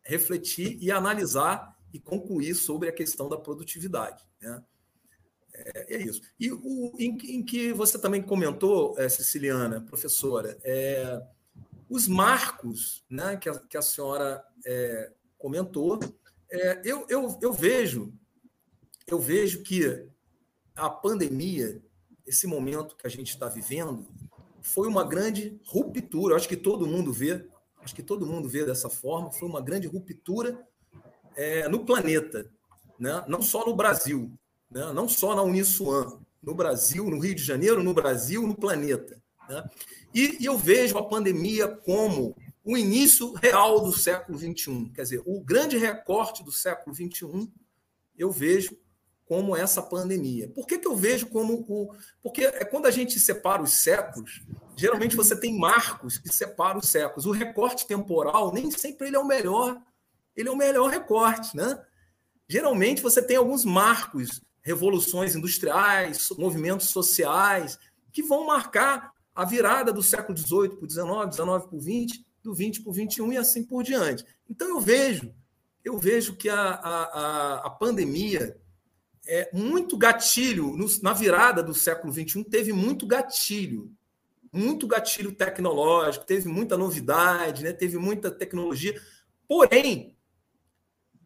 refletir 0.04 0.78
e 0.82 0.92
analisar 0.92 1.76
e 1.94 2.00
concluir 2.00 2.54
sobre 2.56 2.88
a 2.90 2.92
questão 2.92 3.28
da 3.28 3.38
produtividade. 3.38 4.24
Né? 4.40 4.64
É, 5.54 5.96
é, 5.96 6.02
isso. 6.02 6.22
E 6.40 6.52
o, 6.52 6.94
em, 7.00 7.18
em, 7.36 7.44
que 7.44 7.74
você 7.74 8.00
também 8.00 8.22
comentou, 8.22 8.98
é, 9.00 9.10
Siciliana, 9.10 9.82
professora, 9.82 10.58
é, 10.64 11.22
os 11.90 12.08
marcos 12.08 13.04
né, 13.10 13.38
que, 13.38 13.50
a, 13.50 13.60
que 13.60 13.78
a 13.78 13.82
senhora 13.82 14.46
é, 14.66 15.12
comentou, 15.38 16.00
é, 16.50 16.82
eu, 16.86 17.06
eu, 17.10 17.40
eu 17.42 17.52
vejo 17.52 18.14
eu 19.08 19.20
vejo 19.20 19.64
que 19.64 20.06
a 20.76 20.90
pandemia, 20.90 21.82
esse 22.28 22.46
momento 22.46 22.96
que 22.96 23.08
a 23.08 23.10
gente 23.10 23.30
está 23.30 23.48
vivendo, 23.48 24.06
foi 24.62 24.88
uma 24.88 25.04
grande 25.04 25.60
ruptura. 25.66 26.36
Acho 26.36 26.50
que 26.50 26.58
todo 26.58 26.86
mundo 26.86 27.14
vê, 27.14 27.48
acho 27.82 27.96
que 27.96 28.04
todo 28.04 28.28
mundo 28.28 28.50
vê 28.50 28.66
dessa 28.66 28.90
forma. 28.90 29.32
Foi 29.32 29.48
uma 29.48 29.62
grande 29.62 29.88
ruptura 29.88 30.68
é, 31.36 31.70
no 31.70 31.86
planeta, 31.86 32.52
né? 33.00 33.24
não 33.28 33.42
só 33.42 33.66
no 33.66 33.76
Brasil, 33.76 34.32
né? 34.70 34.92
não 34.92 35.08
só 35.08 35.34
na 35.34 35.42
Uniswan, 35.42 36.20
no 36.44 36.54
Brasil, 36.54 37.10
no 37.10 37.20
Rio 37.20 37.34
de 37.34 37.44
Janeiro, 37.44 37.82
no 37.82 37.94
Brasil, 37.94 38.46
no 38.46 38.56
planeta. 38.56 39.22
Né? 39.48 39.64
E, 40.14 40.38
e, 40.42 40.46
eu 40.46 40.58
vejo 40.58 40.98
a 40.98 41.08
pandemia 41.08 41.68
como 41.68 42.36
o 42.64 42.78
início 42.78 43.34
real 43.34 43.80
do 43.82 43.94
século 43.94 44.38
XXI, 44.38 44.92
quer 44.94 45.04
dizer, 45.04 45.22
o 45.26 45.42
grande 45.42 45.78
recorte 45.78 46.44
do 46.44 46.52
século 46.52 46.94
XXI, 46.94 47.50
eu 48.18 48.30
vejo 48.30 48.78
como 49.28 49.56
essa 49.56 49.82
pandemia. 49.82 50.48
Por 50.50 50.66
que, 50.66 50.80
que 50.80 50.88
eu 50.88 50.96
vejo 50.96 51.28
como 51.28 51.66
o. 51.68 51.94
Porque 52.24 52.46
é 52.46 52.64
quando 52.64 52.86
a 52.86 52.92
gente 52.92 53.20
separa 53.20 53.62
os 53.62 53.74
séculos, 53.74 54.42
geralmente 54.76 55.16
você 55.16 55.36
tem 55.36 55.58
marcos 55.58 56.18
que 56.18 56.30
separam 56.30 56.80
os 56.80 56.88
séculos. 56.88 57.26
O 57.26 57.32
recorte 57.32 57.86
temporal 57.86 58.54
nem 58.54 58.72
sempre 58.72 59.08
ele 59.08 59.18
é 59.18 59.20
o 59.20 59.28
melhor, 59.28 59.82
ele 60.36 60.48
é 60.48 60.52
o 60.52 60.56
melhor 60.56 60.90
recorte, 60.90 61.56
né? 61.56 61.78
Geralmente 62.48 63.02
você 63.02 63.22
tem 63.22 63.36
alguns 63.36 63.66
marcos, 63.66 64.42
revoluções 64.62 65.36
industriais, 65.36 66.30
movimentos 66.38 66.90
sociais, 66.90 67.78
que 68.14 68.24
vão 68.24 68.48
marcar 68.48 69.12
a 69.36 69.44
virada 69.44 69.92
do 69.92 70.02
século 70.02 70.38
XVIII 70.38 70.70
para 70.70 70.86
o 70.86 70.90
XIX, 70.90 71.36
XIX 71.36 71.66
para 71.66 71.76
o 71.76 71.82
XX, 71.82 72.24
do 72.42 72.56
XX 72.56 72.80
para 72.80 72.92
o 72.92 72.94
XXI 72.94 73.34
e 73.34 73.38
assim 73.38 73.64
por 73.64 73.84
diante. 73.84 74.26
Então 74.50 74.70
eu 74.70 74.80
vejo, 74.80 75.34
eu 75.84 75.98
vejo 75.98 76.36
que 76.38 76.48
a, 76.48 76.60
a, 76.60 77.68
a 77.68 77.70
pandemia 77.70 78.58
é, 79.28 79.50
muito 79.54 79.98
gatilho, 79.98 80.76
no, 80.76 80.88
na 81.02 81.14
virada 81.14 81.62
do 81.62 81.74
século 81.74 82.12
XXI, 82.12 82.44
teve 82.46 82.72
muito 82.72 83.06
gatilho, 83.06 83.92
muito 84.52 84.88
gatilho 84.88 85.34
tecnológico, 85.34 86.26
teve 86.26 86.48
muita 86.48 86.78
novidade, 86.78 87.64
né? 87.64 87.74
teve 87.74 87.98
muita 87.98 88.32
tecnologia. 88.32 89.00
Porém, 89.48 90.18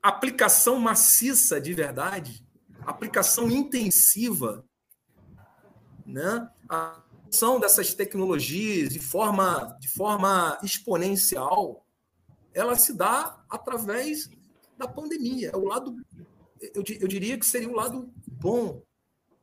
aplicação 0.01 0.79
maciça 0.79 1.61
de 1.61 1.73
verdade, 1.73 2.43
aplicação 2.85 3.49
intensiva, 3.49 4.65
né? 6.05 6.49
a 6.67 7.01
ação 7.29 7.59
dessas 7.59 7.93
tecnologias 7.93 8.89
de 8.89 8.99
forma, 8.99 9.77
de 9.79 9.87
forma 9.87 10.59
exponencial, 10.63 11.85
ela 12.53 12.75
se 12.75 12.93
dá 12.93 13.41
através 13.49 14.29
da 14.77 14.87
pandemia. 14.87 15.51
É 15.53 15.55
o 15.55 15.65
lado 15.65 15.95
eu, 16.61 16.83
eu 16.99 17.07
diria 17.07 17.37
que 17.37 17.45
seria 17.45 17.69
o 17.69 17.75
lado 17.75 18.13
bom 18.27 18.83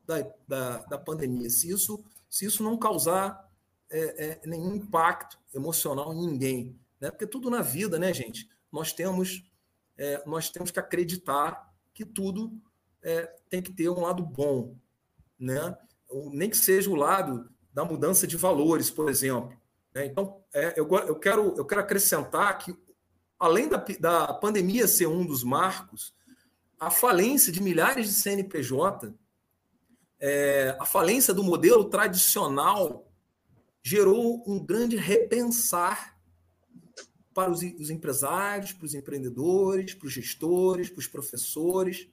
da, 0.07 0.22
da, 0.46 0.78
da 0.85 0.98
pandemia, 0.98 1.50
se 1.50 1.70
isso, 1.70 2.02
se 2.31 2.46
isso 2.46 2.62
não 2.62 2.78
causar 2.78 3.46
é, 3.90 4.26
é, 4.26 4.40
nenhum 4.46 4.76
impacto 4.76 5.38
emocional 5.54 6.12
em 6.14 6.26
ninguém. 6.26 6.78
Né? 7.00 7.11
Porque 7.11 7.26
tudo 7.26 7.50
na 7.50 7.61
vida, 7.61 7.98
né, 7.98 8.12
gente? 8.12 8.48
Nós 8.70 8.92
temos, 8.92 9.44
é, 9.96 10.22
nós 10.26 10.50
temos 10.50 10.70
que 10.70 10.78
acreditar 10.78 11.72
que 11.92 12.04
tudo 12.04 12.52
é, 13.02 13.26
tem 13.48 13.61
que 13.61 13.72
ter 13.72 13.88
um 13.88 14.00
lado 14.00 14.22
bom. 14.22 14.76
Né? 15.38 15.76
Nem 16.33 16.50
que 16.50 16.57
seja 16.57 16.90
o 16.90 16.94
lado 16.94 17.50
da 17.72 17.85
mudança 17.85 18.26
de 18.26 18.37
valores, 18.37 18.90
por 18.90 19.09
exemplo. 19.09 19.57
Né? 19.94 20.07
Então, 20.07 20.42
é, 20.54 20.78
eu, 20.78 20.88
eu, 20.88 21.16
quero, 21.16 21.54
eu 21.57 21.64
quero 21.64 21.81
acrescentar 21.81 22.57
que, 22.59 22.76
além 23.38 23.68
da, 23.68 23.85
da 24.00 24.35
pandemia 24.35 24.87
ser 24.87 25.07
um 25.07 25.24
dos 25.24 25.44
marcos, 25.44 26.14
a 26.78 26.90
falência 26.90 27.52
de 27.52 27.62
milhares 27.62 28.06
de 28.06 28.12
CNPJ, 28.12 29.12
é, 30.20 30.76
a 30.78 30.84
falência 30.84 31.34
do 31.34 31.42
modelo 31.42 31.84
tradicional 31.84 33.08
gerou 33.82 34.42
um 34.46 34.64
grande 34.64 34.96
repensar 34.96 36.16
para 37.32 37.50
os, 37.50 37.62
os 37.62 37.90
empresários, 37.90 38.72
para 38.72 38.84
os 38.84 38.94
empreendedores, 38.94 39.94
para 39.94 40.06
os 40.06 40.12
gestores, 40.12 40.90
para 40.90 40.98
os 40.98 41.06
professores, 41.06 42.08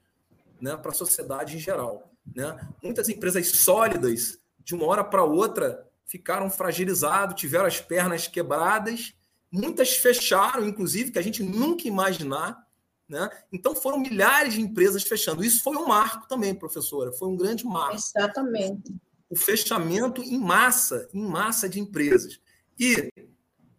né, 0.62 0.78
para 0.78 0.92
a 0.92 0.94
sociedade 0.94 1.56
em 1.56 1.60
geral. 1.60 2.12
Né? 2.34 2.56
Muitas 2.82 3.10
empresas 3.10 3.48
sólidas, 3.48 4.40
de 4.60 4.74
uma 4.74 4.86
hora 4.86 5.04
para 5.04 5.24
outra, 5.24 5.88
ficaram 6.06 6.50
fragilizadas, 6.50 7.40
tiveram 7.40 7.66
as 7.66 7.82
pernas 7.82 8.28
quebradas, 8.28 9.14
muitas 9.52 9.96
fecharam, 9.98 10.68
inclusive, 10.68 11.12
que 11.12 11.20
a 11.20 11.24
gente 11.24 11.44
nunca 11.44 11.88
imaginar, 11.88 12.65
né? 13.08 13.30
Então 13.52 13.76
foram 13.76 14.00
milhares 14.00 14.54
de 14.54 14.62
empresas 14.62 15.04
fechando. 15.04 15.44
Isso 15.44 15.64
foi 15.64 15.78
um 15.78 15.88
marco 15.88 16.28
também, 16.28 16.54
professora, 16.56 17.12
foi 17.12 17.28
um 17.28 17.38
grande 17.38 17.66
marco. 17.66 17.96
Exatamente. 17.96 18.96
O 19.30 19.36
fechamento 19.36 20.22
em 20.22 20.40
massa, 20.40 21.10
em 21.14 21.22
massa 21.22 21.68
de 21.68 21.80
empresas. 21.80 22.40
E 22.80 23.12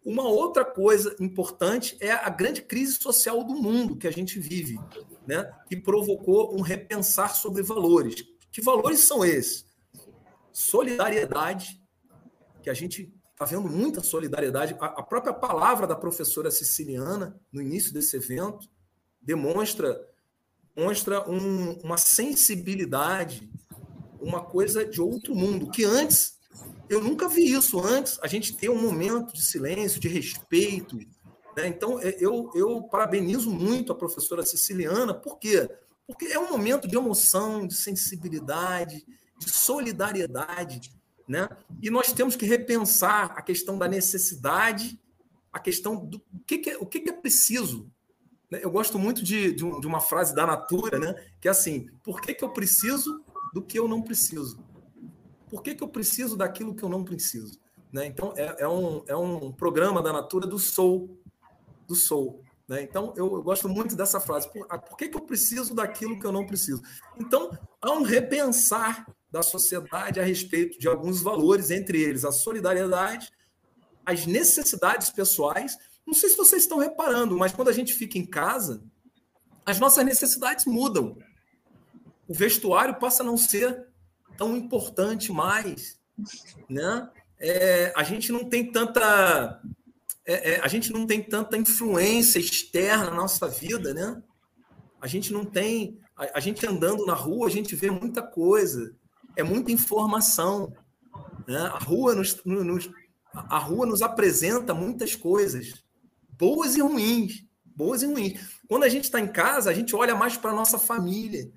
uma 0.03 0.27
outra 0.27 0.63
coisa 0.63 1.15
importante 1.19 1.97
é 1.99 2.11
a 2.11 2.29
grande 2.29 2.61
crise 2.61 2.97
social 2.99 3.43
do 3.43 3.53
mundo 3.53 3.97
que 3.97 4.07
a 4.07 4.11
gente 4.11 4.39
vive, 4.39 4.79
né? 5.27 5.51
que 5.67 5.75
provocou 5.75 6.55
um 6.57 6.61
repensar 6.61 7.35
sobre 7.35 7.61
valores. 7.61 8.23
Que 8.51 8.61
valores 8.61 9.01
são 9.01 9.25
esses? 9.25 9.65
Solidariedade, 10.53 11.81
que 12.63 12.69
a 12.69 12.73
gente 12.73 13.13
está 13.33 13.45
vendo 13.45 13.69
muita 13.69 14.01
solidariedade. 14.01 14.75
A 14.79 15.03
própria 15.03 15.33
palavra 15.33 15.85
da 15.85 15.95
professora 15.95 16.49
siciliana 16.49 17.39
no 17.51 17.61
início 17.61 17.93
desse 17.93 18.15
evento, 18.15 18.67
demonstra, 19.27 20.01
demonstra 20.73 21.29
um, 21.29 21.73
uma 21.83 21.97
sensibilidade, 21.97 23.51
uma 24.21 24.41
coisa 24.41 24.85
de 24.85 25.01
outro 25.01 25.35
mundo, 25.35 25.69
que 25.69 25.83
antes 25.83 26.37
eu 26.89 27.03
nunca 27.03 27.27
vi 27.27 27.51
isso. 27.51 27.77
Antes 27.79 28.17
a 28.23 28.27
gente 28.27 28.55
ter 28.55 28.69
um 28.69 28.81
momento 28.81 29.33
de 29.33 29.43
silêncio, 29.43 29.99
de 29.99 30.07
respeito. 30.07 30.95
Né? 31.57 31.67
Então, 31.67 31.99
é, 31.99 32.15
eu, 32.19 32.49
eu 32.55 32.81
parabenizo 32.83 33.51
muito 33.51 33.91
a 33.91 33.95
professora 33.95 34.45
Siciliana, 34.45 35.13
por 35.13 35.37
quê? 35.37 35.69
Porque 36.07 36.27
é 36.27 36.39
um 36.39 36.49
momento 36.49 36.87
de 36.87 36.95
emoção, 36.95 37.67
de 37.67 37.75
sensibilidade, 37.75 39.05
de 39.37 39.49
solidariedade. 39.49 40.93
Né? 41.27 41.49
E 41.81 41.89
nós 41.89 42.13
temos 42.13 42.37
que 42.37 42.45
repensar 42.45 43.33
a 43.35 43.41
questão 43.41 43.77
da 43.77 43.89
necessidade, 43.89 44.97
a 45.51 45.59
questão 45.59 45.97
do 45.97 46.23
que, 46.45 46.59
que 46.59 46.69
é, 46.69 46.77
o 46.77 46.85
que, 46.85 47.01
que 47.01 47.09
é 47.09 47.13
preciso? 47.13 47.91
Eu 48.49 48.71
gosto 48.71 48.97
muito 48.97 49.23
de, 49.23 49.53
de, 49.53 49.63
uma 49.63 49.99
frase 49.99 50.33
da 50.33 50.45
Natura, 50.45 50.97
né? 50.97 51.15
que 51.39 51.47
é 51.47 51.51
assim: 51.51 51.87
por 52.03 52.21
que, 52.21 52.33
que 52.33 52.43
eu 52.43 52.49
preciso 52.49 53.23
do 53.53 53.61
que 53.61 53.77
eu 53.77 53.87
não 53.87 54.01
preciso? 54.01 54.63
Por 55.49 55.61
que, 55.61 55.75
que 55.75 55.83
eu 55.83 55.87
preciso 55.87 56.37
daquilo 56.37 56.73
que 56.73 56.83
eu 56.83 56.89
não 56.89 57.03
preciso? 57.03 57.59
Né? 57.91 58.05
Então, 58.05 58.33
é, 58.37 58.63
é, 58.63 58.67
um, 58.67 59.03
é 59.07 59.15
um 59.15 59.51
programa 59.51 60.01
da 60.01 60.13
Natura 60.13 60.47
do 60.47 60.59
Soul. 60.59 61.19
Do 61.87 61.95
Soul. 61.95 62.41
Né? 62.67 62.83
Então, 62.83 63.13
eu, 63.15 63.25
eu, 63.33 63.43
gosto 63.43 63.67
muito 63.67 63.95
dessa 63.95 64.19
frase. 64.19 64.51
Por, 64.51 64.67
por 64.67 64.97
que, 64.97 65.07
que 65.07 65.17
eu 65.17 65.21
preciso 65.21 65.73
daquilo 65.73 66.19
que 66.19 66.25
eu 66.25 66.31
não 66.31 66.45
preciso? 66.45 66.81
Então, 67.17 67.57
há 67.81 67.91
um 67.91 68.03
repensar 68.03 69.05
da 69.31 69.41
sociedade 69.41 70.19
a 70.19 70.23
respeito 70.23 70.79
de 70.79 70.87
alguns 70.87 71.21
valores, 71.21 71.69
entre 71.69 72.01
eles 72.01 72.25
a 72.25 72.31
solidariedade, 72.31 73.29
as 74.05 74.25
necessidades 74.25 75.09
pessoais 75.09 75.77
não 76.07 76.13
sei 76.13 76.29
se 76.29 76.37
vocês 76.37 76.63
estão 76.63 76.77
reparando, 76.77 77.37
mas 77.37 77.51
quando 77.51 77.67
a 77.67 77.73
gente 77.73 77.93
fica 77.93 78.17
em 78.17 78.25
casa, 78.25 78.81
as 79.65 79.77
nossas 79.77 80.05
necessidades 80.05 80.63
mudam. 80.63 81.17
O 82.25 82.33
vestuário 82.33 82.97
passa 82.97 83.21
a 83.21 83.25
não 83.25 83.35
ser 83.35 83.85
tão 84.37 84.55
importante 84.55 85.33
mais, 85.33 85.99
né? 86.69 87.09
É, 87.37 87.91
a 87.93 88.03
gente 88.03 88.31
não 88.31 88.45
tem 88.45 88.71
tanta 88.71 89.61
é, 90.25 90.53
é, 90.53 90.61
a 90.61 90.67
gente 90.69 90.91
não 90.91 91.05
tem 91.05 91.21
tanta 91.21 91.57
influência 91.57 92.39
externa 92.39 93.05
na 93.05 93.15
nossa 93.15 93.47
vida, 93.49 93.93
né? 93.93 94.23
A 95.01 95.07
gente 95.07 95.33
não 95.33 95.43
tem 95.43 95.99
a, 96.15 96.37
a, 96.37 96.39
gente 96.39 96.65
andando 96.65 97.05
na 97.05 97.13
rua 97.13 97.47
a 97.47 97.51
gente 97.51 97.75
vê 97.75 97.91
muita 97.91 98.23
coisa, 98.23 98.95
é 99.35 99.43
muita 99.43 99.73
informação, 99.73 100.73
né? 101.45 101.59
A 101.59 101.79
rua 101.79 102.15
nos, 102.15 102.41
nos 102.45 102.89
a 103.33 103.59
rua 103.59 103.85
nos 103.85 104.01
apresenta 104.01 104.73
muitas 104.73 105.13
coisas 105.15 105.85
boas 106.37 106.75
e 106.75 106.81
ruins. 106.81 107.43
Boas 107.65 108.01
e 108.01 108.05
ruins. 108.05 108.39
Quando 108.67 108.83
a 108.83 108.89
gente 108.89 109.05
está 109.05 109.19
em 109.19 109.27
casa, 109.27 109.69
a 109.69 109.73
gente 109.73 109.95
olha 109.95 110.15
mais 110.15 110.37
para 110.37 110.51
a 110.51 110.55
nossa 110.55 110.77
família. 110.77 111.51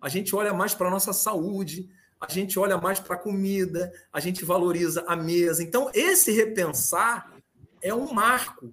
a 0.00 0.08
gente 0.08 0.36
olha 0.36 0.52
mais 0.52 0.74
para 0.74 0.88
a 0.88 0.90
nossa 0.90 1.14
saúde, 1.14 1.88
a 2.20 2.30
gente 2.30 2.58
olha 2.58 2.76
mais 2.76 3.00
para 3.00 3.16
a 3.16 3.18
comida, 3.18 3.92
a 4.12 4.20
gente 4.20 4.44
valoriza 4.44 5.02
a 5.06 5.16
mesa. 5.16 5.62
Então, 5.62 5.90
esse 5.94 6.30
repensar 6.30 7.32
é 7.80 7.92
um 7.94 8.12
marco, 8.12 8.72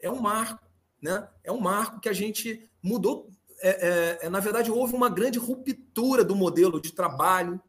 é 0.00 0.10
um 0.10 0.20
marco, 0.20 0.64
né? 1.00 1.28
É 1.42 1.52
um 1.52 1.60
marco 1.60 2.00
que 2.00 2.08
a 2.08 2.12
gente 2.12 2.68
mudou. 2.82 3.30
É, 3.60 3.68
é, 3.68 4.26
é, 4.26 4.28
na 4.28 4.40
verdade, 4.40 4.70
houve 4.70 4.94
uma 4.94 5.08
grande 5.08 5.38
ruptura 5.38 6.24
do 6.24 6.36
modelo 6.36 6.80
de 6.80 6.92
trabalho, 6.92 7.60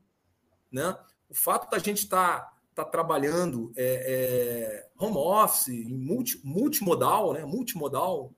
né? 0.71 0.95
O 1.27 1.33
fato 1.33 1.69
da 1.69 1.79
gente 1.79 2.03
estar 2.03 2.39
tá, 2.39 2.51
tá 2.83 2.91
trabalhando 2.91 3.71
é, 3.75 4.85
é, 4.85 5.03
home 5.03 5.17
office, 5.17 5.85
multi, 5.87 6.39
multimodal, 6.43 7.33
né? 7.33 7.45
Multimodal, 7.45 8.33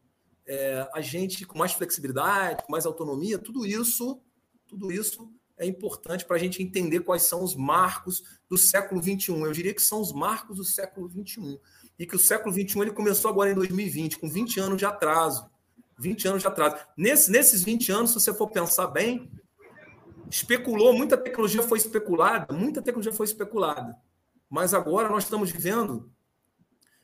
é, 0.48 0.88
a 0.94 1.02
gente 1.02 1.46
com 1.46 1.58
mais 1.58 1.74
flexibilidade, 1.74 2.64
com 2.64 2.72
mais 2.72 2.86
autonomia, 2.86 3.38
tudo 3.38 3.66
isso, 3.66 4.22
tudo 4.68 4.92
isso 4.92 5.32
é 5.58 5.66
importante 5.66 6.26
para 6.26 6.38
a 6.38 6.40
gente 6.40 6.64
entender 6.64 7.02
quais 7.02 7.22
são 7.24 7.44
os 7.44 7.56
marcos 7.56 8.24
do 8.50 8.58
século 8.58 9.02
XXI. 9.02 9.32
Eu 9.32 9.52
diria 9.52 9.74
que 9.74 9.82
são 9.82 10.02
os 10.02 10.12
marcos 10.12 10.58
do 10.58 10.64
século 10.64 11.08
XXI. 11.10 11.60
E 12.00 12.06
que 12.06 12.16
o 12.16 12.20
século 12.20 12.52
XXI 12.52 12.80
ele 12.80 12.92
começou 12.92 13.30
agora 13.30 13.52
em 13.52 13.54
2020, 13.54 14.18
com 14.18 14.28
20 14.28 14.60
anos 14.60 14.78
de 14.78 14.86
atraso. 14.86 15.48
20 16.00 16.28
anos 16.28 16.42
de 16.42 16.48
atraso. 16.48 16.78
Nesse, 16.98 17.30
nesses 17.30 17.64
20 17.64 17.92
anos, 17.92 18.10
se 18.10 18.20
você 18.20 18.34
for 18.34 18.50
pensar 18.50 18.88
bem, 18.88 19.32
especulou, 20.30 20.94
muita 20.94 21.16
tecnologia 21.16 21.62
foi 21.62 21.78
especulada, 21.78 22.52
muita 22.52 22.82
tecnologia 22.82 23.14
foi 23.14 23.28
especulada. 23.28 23.96
Mas 24.52 24.74
agora 24.74 25.08
nós 25.08 25.24
estamos 25.24 25.50
vivendo. 25.50 26.12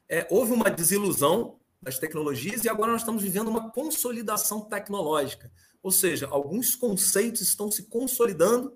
É, 0.10 0.28
houve 0.30 0.52
uma 0.52 0.70
desilusão 0.70 1.62
das 1.82 1.98
tecnologias 1.98 2.66
e 2.66 2.70
agora 2.70 2.92
nós 2.92 3.02
estamos 3.02 3.24
vivendo 3.24 3.48
uma 3.48 3.72
consolidação 3.72 4.60
tecnológica. 4.60 5.50
Ou 5.82 5.90
seja, 5.90 6.28
alguns 6.30 6.76
conceitos 6.76 7.40
estão 7.40 7.72
se 7.72 7.84
consolidando 7.84 8.76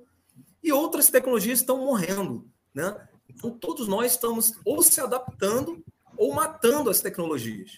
e 0.63 0.71
outras 0.71 1.09
tecnologias 1.09 1.59
estão 1.59 1.79
morrendo. 1.79 2.49
Né? 2.73 2.95
Então, 3.27 3.51
todos 3.51 3.89
nós 3.89 4.13
estamos 4.13 4.53
ou 4.63 4.81
se 4.81 5.01
adaptando 5.01 5.83
ou 6.17 6.33
matando 6.33 6.89
as 6.89 7.01
tecnologias. 7.01 7.77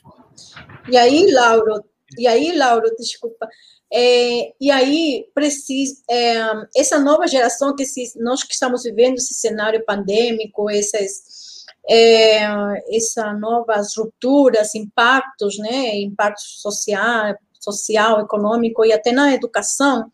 E 0.87 0.95
aí, 0.95 1.31
Lauro, 1.31 1.83
e 2.19 2.27
aí, 2.27 2.55
Lauro, 2.55 2.95
desculpa, 2.97 3.47
é, 3.95 4.55
e 4.59 4.71
aí 4.71 5.29
precisa 5.35 6.01
é, 6.09 6.41
essa 6.75 6.99
nova 6.99 7.27
geração 7.27 7.75
que 7.75 7.85
se, 7.85 8.11
nós 8.19 8.43
que 8.43 8.53
estamos 8.53 8.81
vivendo 8.83 9.17
esse 9.17 9.35
cenário 9.35 9.85
pandêmico, 9.85 10.67
essas 10.67 11.63
é, 11.87 12.95
essas 12.95 13.39
novas 13.39 13.95
rupturas, 13.95 14.73
impactos, 14.73 15.59
né, 15.59 15.99
impactos 15.99 16.61
sociais, 16.61 17.35
social, 17.59 18.21
econômico 18.21 18.83
e 18.83 18.91
até 18.91 19.11
na 19.11 19.33
educação, 19.33 20.09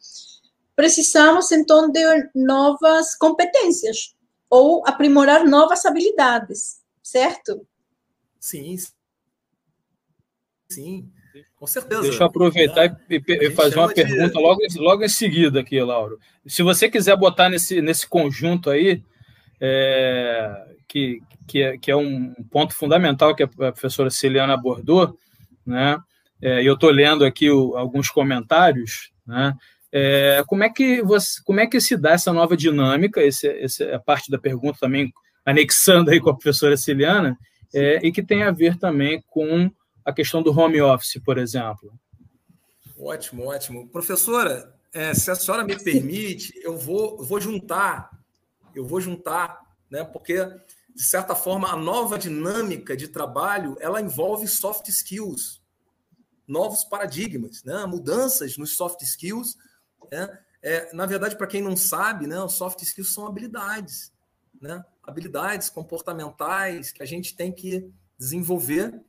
precisamos 0.75 1.49
então 1.51 1.89
de 1.89 2.01
novas 2.35 3.15
competências 3.15 4.13
ou 4.49 4.83
aprimorar 4.85 5.45
novas 5.45 5.85
habilidades, 5.85 6.81
certo? 7.01 7.65
Sim. 8.39 8.75
Sim, 10.69 11.11
com 11.59 11.67
certeza. 11.67 12.01
Deixa 12.01 12.23
eu 12.23 12.27
aproveitar 12.27 12.85
é. 12.85 12.97
e, 13.09 13.21
e 13.27 13.51
fazer 13.51 13.77
uma 13.77 13.93
pergunta 13.93 14.29
de... 14.29 14.41
logo, 14.41 14.61
logo 14.77 15.03
em 15.03 15.09
seguida 15.09 15.59
aqui, 15.59 15.81
Lauro. 15.81 16.17
Se 16.45 16.63
você 16.63 16.89
quiser 16.89 17.15
botar 17.17 17.49
nesse, 17.49 17.81
nesse 17.81 18.07
conjunto 18.07 18.69
aí, 18.69 19.03
é, 19.59 20.65
que, 20.87 21.21
que, 21.47 21.61
é, 21.61 21.77
que 21.77 21.91
é 21.91 21.95
um 21.95 22.33
ponto 22.49 22.73
fundamental 22.73 23.35
que 23.35 23.43
a 23.43 23.47
professora 23.47 24.09
Celiana 24.09 24.53
abordou, 24.53 25.17
né? 25.65 25.97
é, 26.41 26.63
eu 26.63 26.73
estou 26.73 26.89
lendo 26.89 27.25
aqui 27.25 27.49
o, 27.49 27.75
alguns 27.75 28.09
comentários, 28.09 29.11
né? 29.25 29.53
É, 29.91 30.43
como, 30.45 30.63
é 30.63 30.69
que 30.69 31.01
você, 31.01 31.41
como 31.43 31.59
é 31.59 31.65
que 31.65 31.81
se 31.81 31.97
dá 31.97 32.11
essa 32.11 32.31
nova 32.31 32.55
dinâmica? 32.55 33.21
Esse, 33.21 33.47
essa 33.47 33.83
é 33.85 33.95
a 33.95 33.99
parte 33.99 34.29
da 34.29 34.37
pergunta 34.37 34.77
também, 34.79 35.11
anexando 35.43 36.11
aí 36.11 36.19
com 36.19 36.29
a 36.29 36.35
professora 36.35 36.77
Ciliana, 36.77 37.35
é, 37.73 37.99
e 38.03 38.11
que 38.11 38.21
tem 38.21 38.43
a 38.43 38.51
ver 38.51 38.77
também 38.77 39.21
com 39.27 39.71
a 40.09 40.13
questão 40.13 40.43
do 40.43 40.57
home 40.57 40.81
office, 40.81 41.21
por 41.23 41.37
exemplo. 41.37 41.93
Ótimo, 42.97 43.45
ótimo. 43.45 43.87
Professora, 43.87 44.75
é, 44.93 45.13
se 45.13 45.31
a 45.31 45.35
senhora 45.35 45.63
me 45.63 45.77
permite, 45.81 46.53
eu 46.63 46.77
vou, 46.77 47.23
vou 47.23 47.39
juntar, 47.39 48.09
eu 48.75 48.85
vou 48.85 48.99
juntar, 48.99 49.61
né? 49.89 50.03
Porque 50.03 50.37
de 50.93 51.03
certa 51.03 51.33
forma 51.35 51.71
a 51.71 51.77
nova 51.77 52.17
dinâmica 52.17 52.97
de 52.97 53.07
trabalho 53.07 53.77
ela 53.79 54.01
envolve 54.01 54.47
soft 54.47 54.89
skills 54.89 55.59
novos 56.49 56.83
paradigmas, 56.83 57.63
né? 57.63 57.85
mudanças 57.85 58.57
nos 58.57 58.75
soft 58.75 59.03
skills. 59.03 59.55
Né? 60.11 60.39
É, 60.63 60.91
na 60.93 61.05
verdade, 61.05 61.37
para 61.37 61.45
quem 61.45 61.61
não 61.61 61.77
sabe, 61.77 62.25
né, 62.25 62.41
os 62.41 62.53
soft 62.53 62.81
skills 62.81 63.13
são 63.13 63.27
habilidades, 63.27 64.11
né? 64.59 64.83
habilidades 65.03 65.69
comportamentais 65.69 66.91
que 66.91 67.03
a 67.03 67.05
gente 67.05 67.35
tem 67.35 67.51
que 67.51 67.87
desenvolver 68.17 68.99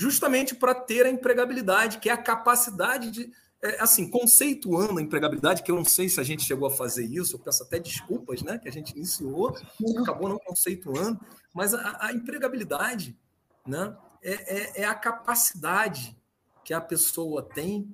justamente 0.00 0.54
para 0.54 0.74
ter 0.74 1.06
a 1.06 1.10
empregabilidade, 1.10 1.98
que 1.98 2.08
é 2.08 2.12
a 2.12 2.22
capacidade 2.22 3.10
de, 3.10 3.32
é, 3.62 3.80
assim, 3.82 4.08
conceituando 4.08 4.98
a 4.98 5.02
empregabilidade, 5.02 5.62
que 5.62 5.70
eu 5.70 5.76
não 5.76 5.84
sei 5.84 6.08
se 6.08 6.20
a 6.20 6.24
gente 6.24 6.44
chegou 6.44 6.68
a 6.68 6.70
fazer 6.70 7.04
isso, 7.04 7.36
eu 7.36 7.40
peço 7.40 7.62
até 7.62 7.78
desculpas, 7.78 8.42
né, 8.42 8.58
que 8.58 8.68
a 8.68 8.72
gente 8.72 8.92
iniciou, 8.92 9.56
acabou 10.00 10.28
não 10.28 10.38
conceituando, 10.38 11.20
mas 11.52 11.74
a, 11.74 12.06
a 12.06 12.12
empregabilidade, 12.12 13.18
né, 13.66 13.96
é, 14.22 14.80
é, 14.80 14.82
é 14.82 14.84
a 14.84 14.94
capacidade 14.94 16.16
que 16.64 16.72
a 16.72 16.80
pessoa 16.80 17.42
tem 17.42 17.92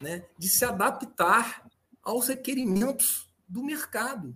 né, 0.00 0.24
de 0.38 0.48
se 0.48 0.64
adaptar 0.64 1.66
aos 2.02 2.28
requerimentos 2.28 3.28
do 3.46 3.62
mercado, 3.62 4.34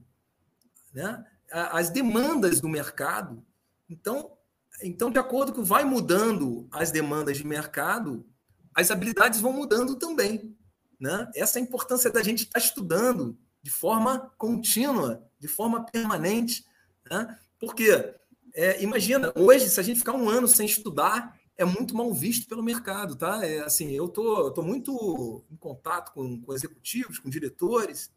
né, 0.92 1.24
as 1.50 1.90
demandas 1.90 2.60
do 2.60 2.68
mercado. 2.68 3.44
Então, 3.88 4.35
então, 4.82 5.10
de 5.10 5.18
acordo 5.18 5.52
com 5.52 5.64
vai 5.64 5.84
mudando 5.84 6.68
as 6.70 6.90
demandas 6.90 7.36
de 7.36 7.46
mercado, 7.46 8.26
as 8.74 8.90
habilidades 8.90 9.40
vão 9.40 9.52
mudando 9.52 9.96
também. 9.96 10.56
Né? 11.00 11.30
Essa 11.34 11.58
é 11.58 11.62
a 11.62 11.64
importância 11.64 12.10
da 12.10 12.22
gente 12.22 12.44
estar 12.44 12.58
estudando 12.58 13.38
de 13.62 13.70
forma 13.70 14.32
contínua, 14.36 15.28
de 15.38 15.48
forma 15.48 15.84
permanente. 15.84 16.64
Né? 17.10 17.38
Porque, 17.58 18.14
é, 18.54 18.82
imagina, 18.82 19.32
hoje, 19.34 19.68
se 19.68 19.80
a 19.80 19.82
gente 19.82 19.98
ficar 19.98 20.14
um 20.14 20.28
ano 20.28 20.46
sem 20.46 20.66
estudar, 20.66 21.38
é 21.56 21.64
muito 21.64 21.96
mal 21.96 22.12
visto 22.12 22.48
pelo 22.48 22.62
mercado, 22.62 23.16
tá? 23.16 23.44
É, 23.44 23.60
assim, 23.60 23.92
eu 23.92 24.08
tô, 24.08 24.50
tô 24.50 24.62
muito 24.62 25.44
em 25.50 25.56
contato 25.56 26.12
com, 26.12 26.40
com 26.42 26.52
executivos, 26.52 27.18
com 27.18 27.30
diretores 27.30 28.10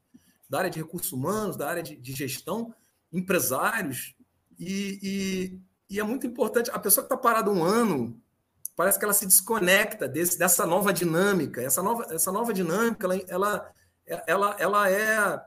da 0.50 0.60
área 0.60 0.70
de 0.70 0.80
recursos 0.80 1.12
humanos, 1.12 1.56
da 1.56 1.70
área 1.70 1.84
de, 1.84 1.96
de 1.96 2.12
gestão, 2.12 2.74
empresários, 3.14 4.16
e, 4.60 5.00
e, 5.02 5.60
e, 5.90 6.00
é 6.00 6.04
muito 6.04 6.28
importante. 6.28 6.70
A 6.72 6.80
pessoa 6.80 7.06
que 7.06 7.14
está 7.14 7.18
parada 7.18 7.52
um 7.52 7.64
ano, 7.64 8.22
parece 8.76 8.98
que 8.98 9.06
ela 9.06 9.14
se 9.14 9.26
desconecta 9.26 10.08
desse, 10.08 10.38
dessa 10.38 10.66
nova 10.66 10.94
dinâmica. 10.94 11.62
Essa 11.62 11.82
nova, 11.82 12.08
essa 12.14 12.32
nova 12.32 12.54
dinâmica, 12.54 13.08
ela, 13.28 13.72
ela, 14.06 14.24
ela, 14.28 14.56
ela 14.60 14.90
é 14.90 15.42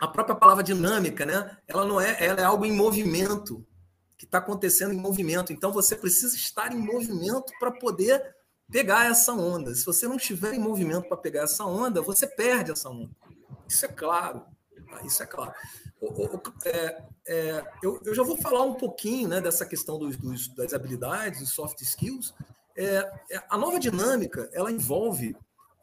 a 0.00 0.08
própria 0.08 0.34
palavra 0.34 0.62
dinâmica, 0.62 1.24
né? 1.24 1.56
Ela 1.66 1.84
não 1.84 2.00
é, 2.00 2.16
ela 2.24 2.40
é 2.40 2.44
algo 2.44 2.64
em 2.64 2.72
movimento 2.72 3.66
que 4.16 4.24
está 4.24 4.38
acontecendo 4.38 4.92
em 4.92 4.96
movimento. 4.96 5.52
Então 5.52 5.72
você 5.72 5.96
precisa 5.96 6.36
estar 6.36 6.72
em 6.72 6.78
movimento 6.78 7.52
para 7.58 7.72
poder 7.72 8.34
pegar 8.70 9.06
essa 9.06 9.32
onda. 9.32 9.74
Se 9.74 9.84
você 9.84 10.06
não 10.06 10.16
estiver 10.16 10.54
em 10.54 10.58
movimento 10.58 11.08
para 11.08 11.16
pegar 11.16 11.42
essa 11.42 11.64
onda, 11.64 12.00
você 12.00 12.26
perde 12.26 12.70
essa 12.70 12.88
onda. 12.88 13.10
Isso 13.68 13.84
é 13.84 13.88
claro. 13.88 14.44
Tá? 14.90 15.02
Isso 15.04 15.22
é 15.22 15.26
claro. 15.26 15.52
É, 16.64 17.04
é, 17.28 17.64
eu, 17.82 18.00
eu, 18.04 18.14
já 18.14 18.24
vou 18.24 18.36
falar 18.36 18.62
um 18.62 18.74
pouquinho 18.74 19.28
né, 19.28 19.40
dessa 19.40 19.64
questão 19.64 19.98
dos, 19.98 20.16
dos, 20.16 20.48
das 20.48 20.74
habilidades, 20.74 21.40
dos 21.40 21.50
soft 21.50 21.80
skills. 21.80 22.34
É, 22.76 23.08
é, 23.30 23.42
a 23.48 23.56
nova 23.56 23.78
dinâmica 23.78 24.50
ela 24.52 24.72
envolve, 24.72 25.36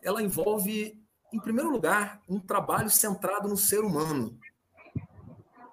ela 0.03 0.21
envolve, 0.21 0.99
em 1.32 1.39
primeiro 1.39 1.69
lugar, 1.69 2.21
um 2.27 2.39
trabalho 2.39 2.89
centrado 2.89 3.47
no 3.47 3.55
ser 3.55 3.79
humano. 3.79 4.38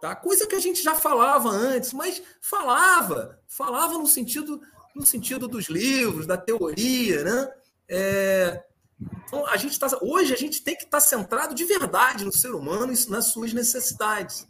Tá? 0.00 0.14
Coisa 0.14 0.46
que 0.46 0.54
a 0.54 0.60
gente 0.60 0.80
já 0.80 0.94
falava 0.94 1.48
antes, 1.48 1.92
mas 1.92 2.22
falava, 2.40 3.40
falava 3.48 3.94
no 3.94 4.06
sentido, 4.06 4.60
no 4.94 5.04
sentido 5.04 5.48
dos 5.48 5.68
livros, 5.68 6.26
da 6.26 6.36
teoria, 6.36 7.24
né? 7.24 7.52
Então, 9.00 9.46
a 9.46 9.56
gente 9.56 9.78
tá, 9.78 9.86
hoje 10.00 10.32
a 10.32 10.36
gente 10.36 10.62
tem 10.62 10.74
que 10.74 10.84
estar 10.84 10.98
tá 10.98 11.00
centrado 11.00 11.54
de 11.54 11.64
verdade 11.64 12.24
no 12.24 12.32
ser 12.32 12.54
humano 12.54 12.92
e 12.92 13.10
nas 13.10 13.26
suas 13.26 13.52
necessidades. 13.52 14.48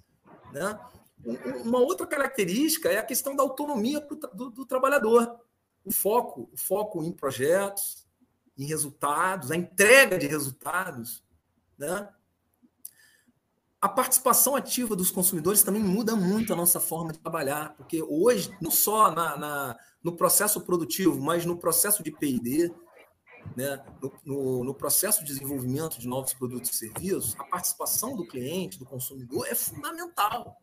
Né? 0.52 0.78
Uma 1.64 1.78
outra 1.78 2.06
característica 2.06 2.90
é 2.90 2.98
a 2.98 3.04
questão 3.04 3.34
da 3.34 3.42
autonomia 3.42 4.00
do, 4.32 4.50
do 4.50 4.66
trabalhador. 4.66 5.40
O 5.84 5.92
foco, 5.92 6.48
o 6.52 6.56
foco 6.56 7.02
em 7.02 7.12
projetos, 7.12 8.06
em 8.56 8.66
resultados, 8.66 9.50
a 9.50 9.56
entrega 9.56 10.18
de 10.18 10.26
resultados. 10.26 11.24
Né? 11.78 12.08
a 13.80 13.88
participação 13.88 14.56
ativa 14.56 14.96
dos 14.96 15.12
consumidores 15.12 15.62
também 15.62 15.82
muda 15.82 16.16
muito 16.16 16.52
a 16.52 16.56
nossa 16.56 16.80
forma 16.80 17.12
de 17.12 17.20
trabalhar, 17.20 17.74
porque 17.76 18.02
hoje, 18.02 18.50
não 18.60 18.70
só 18.70 19.10
na, 19.12 19.36
na 19.36 19.78
no 20.02 20.16
processo 20.16 20.60
produtivo, 20.60 21.20
mas 21.20 21.44
no 21.44 21.56
processo 21.56 22.02
de 22.02 22.10
PD, 22.10 22.72
né, 23.54 23.84
no, 24.00 24.12
no, 24.24 24.64
no, 24.64 24.74
processo 24.74 25.20
de 25.20 25.26
desenvolvimento 25.26 25.98
de 25.98 26.08
novos 26.08 26.32
produtos 26.32 26.70
e 26.70 26.74
serviços, 26.74 27.36
a 27.38 27.44
participação 27.44 28.16
do 28.16 28.26
cliente, 28.26 28.78
do 28.78 28.86
consumidor, 28.86 29.46
é 29.46 29.54
fundamental. 29.54 30.56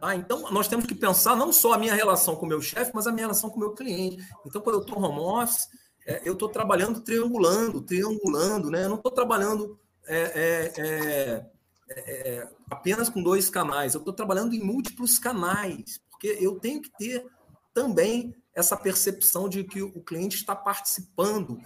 Tá? 0.00 0.14
Então, 0.14 0.50
nós 0.50 0.68
temos 0.68 0.86
que 0.86 0.94
pensar 0.94 1.36
não 1.36 1.52
só 1.52 1.74
a 1.74 1.78
minha 1.78 1.94
relação 1.94 2.34
com 2.36 2.46
o 2.46 2.48
meu 2.48 2.60
chefe, 2.60 2.90
mas 2.94 3.06
a 3.06 3.12
minha 3.12 3.26
relação 3.26 3.50
com 3.50 3.56
o 3.56 3.60
meu 3.60 3.72
cliente. 3.72 4.24
Então, 4.44 4.60
quando 4.60 4.76
eu 4.76 4.82
estou 4.82 4.98
home 4.98 5.20
office, 5.20 5.68
é, 6.06 6.22
eu 6.24 6.32
estou 6.32 6.48
trabalhando 6.48 7.00
triangulando, 7.00 7.80
triangulando, 7.80 8.70
né? 8.70 8.84
eu 8.84 8.88
não 8.88 8.96
estou 8.96 9.12
trabalhando 9.12 9.78
é, 10.06 10.18
é, 10.18 10.72
é, 10.78 11.46
é, 11.90 12.48
apenas 12.70 13.08
com 13.08 13.22
dois 13.22 13.48
canais, 13.48 13.94
eu 13.94 14.00
estou 14.00 14.12
trabalhando 14.12 14.54
em 14.54 14.60
múltiplos 14.60 15.18
canais, 15.18 16.00
porque 16.10 16.36
eu 16.40 16.58
tenho 16.58 16.82
que 16.82 16.90
ter 16.98 17.24
também 17.72 18.34
essa 18.54 18.76
percepção 18.76 19.48
de 19.48 19.64
que 19.64 19.80
o 19.82 20.02
cliente 20.02 20.36
está 20.36 20.54
participando 20.54 21.60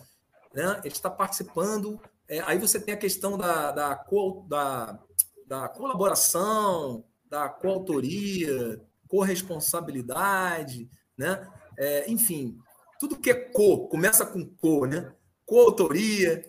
né? 0.57 0.81
ele 0.83 0.95
está 0.95 1.11
participando. 1.11 2.01
É, 2.27 2.41
aí 2.41 2.59
você 2.59 2.81
tem 2.81 2.95
a 2.95 2.97
questão 2.97 3.37
da, 3.37 3.71
da, 3.71 3.95
co, 3.95 4.47
da, 4.49 4.99
da 5.47 5.69
colaboração, 5.69 7.05
da 7.29 7.47
coautoria, 7.49 8.81
corresponsabilidade, 9.07 10.91
né? 11.17 11.47
É, 11.79 12.11
enfim, 12.11 12.59
tudo 12.99 13.19
que 13.19 13.31
é 13.31 13.35
co, 13.35 13.87
começa 13.89 14.25
com 14.25 14.47
co, 14.57 14.87
né? 14.87 15.13
Coautoria, 15.45 16.43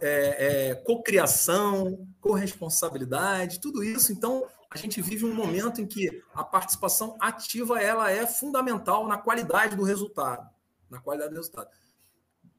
é, 0.00 0.70
é, 0.70 0.74
cocriação, 0.76 2.08
corresponsabilidade, 2.18 3.60
tudo 3.60 3.84
isso. 3.84 4.10
Então, 4.10 4.46
a 4.70 4.78
gente 4.78 5.02
vive 5.02 5.26
um 5.26 5.34
momento 5.34 5.82
em 5.82 5.86
que 5.86 6.22
a 6.32 6.42
participação 6.42 7.16
ativa 7.20 7.80
ela 7.80 8.10
é 8.10 8.26
fundamental 8.26 9.06
na 9.06 9.18
qualidade 9.18 9.76
do 9.76 9.82
resultado, 9.82 10.48
na 10.88 10.98
qualidade 10.98 11.34
do 11.34 11.36
resultado. 11.36 11.68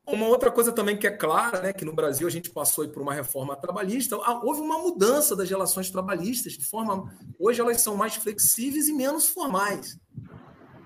Uma 0.06 0.28
outra 0.28 0.52
coisa 0.52 0.72
também 0.72 0.98
que 0.98 1.06
é 1.06 1.12
clara, 1.12 1.62
né, 1.62 1.74
que 1.74 1.86
no 1.86 1.94
Brasil 1.94 2.28
a 2.28 2.32
gente 2.32 2.50
passou 2.50 2.88
por 2.90 3.02
uma 3.02 3.14
reforma 3.14 3.56
trabalhista, 3.56 4.16
ah, 4.24 4.42
houve 4.44 4.60
uma 4.60 4.80
mudança 4.80 5.36
das 5.36 5.50
relações 5.50 5.92
trabalhistas, 5.92 6.54
de 6.54 6.66
forma 6.66 7.14
hoje 7.40 7.62
elas 7.62 7.82
são 7.82 7.96
mais 7.96 8.16
flexíveis 8.16 8.88
e 8.88 8.94
menos 8.94 9.30
formais, 9.30 10.00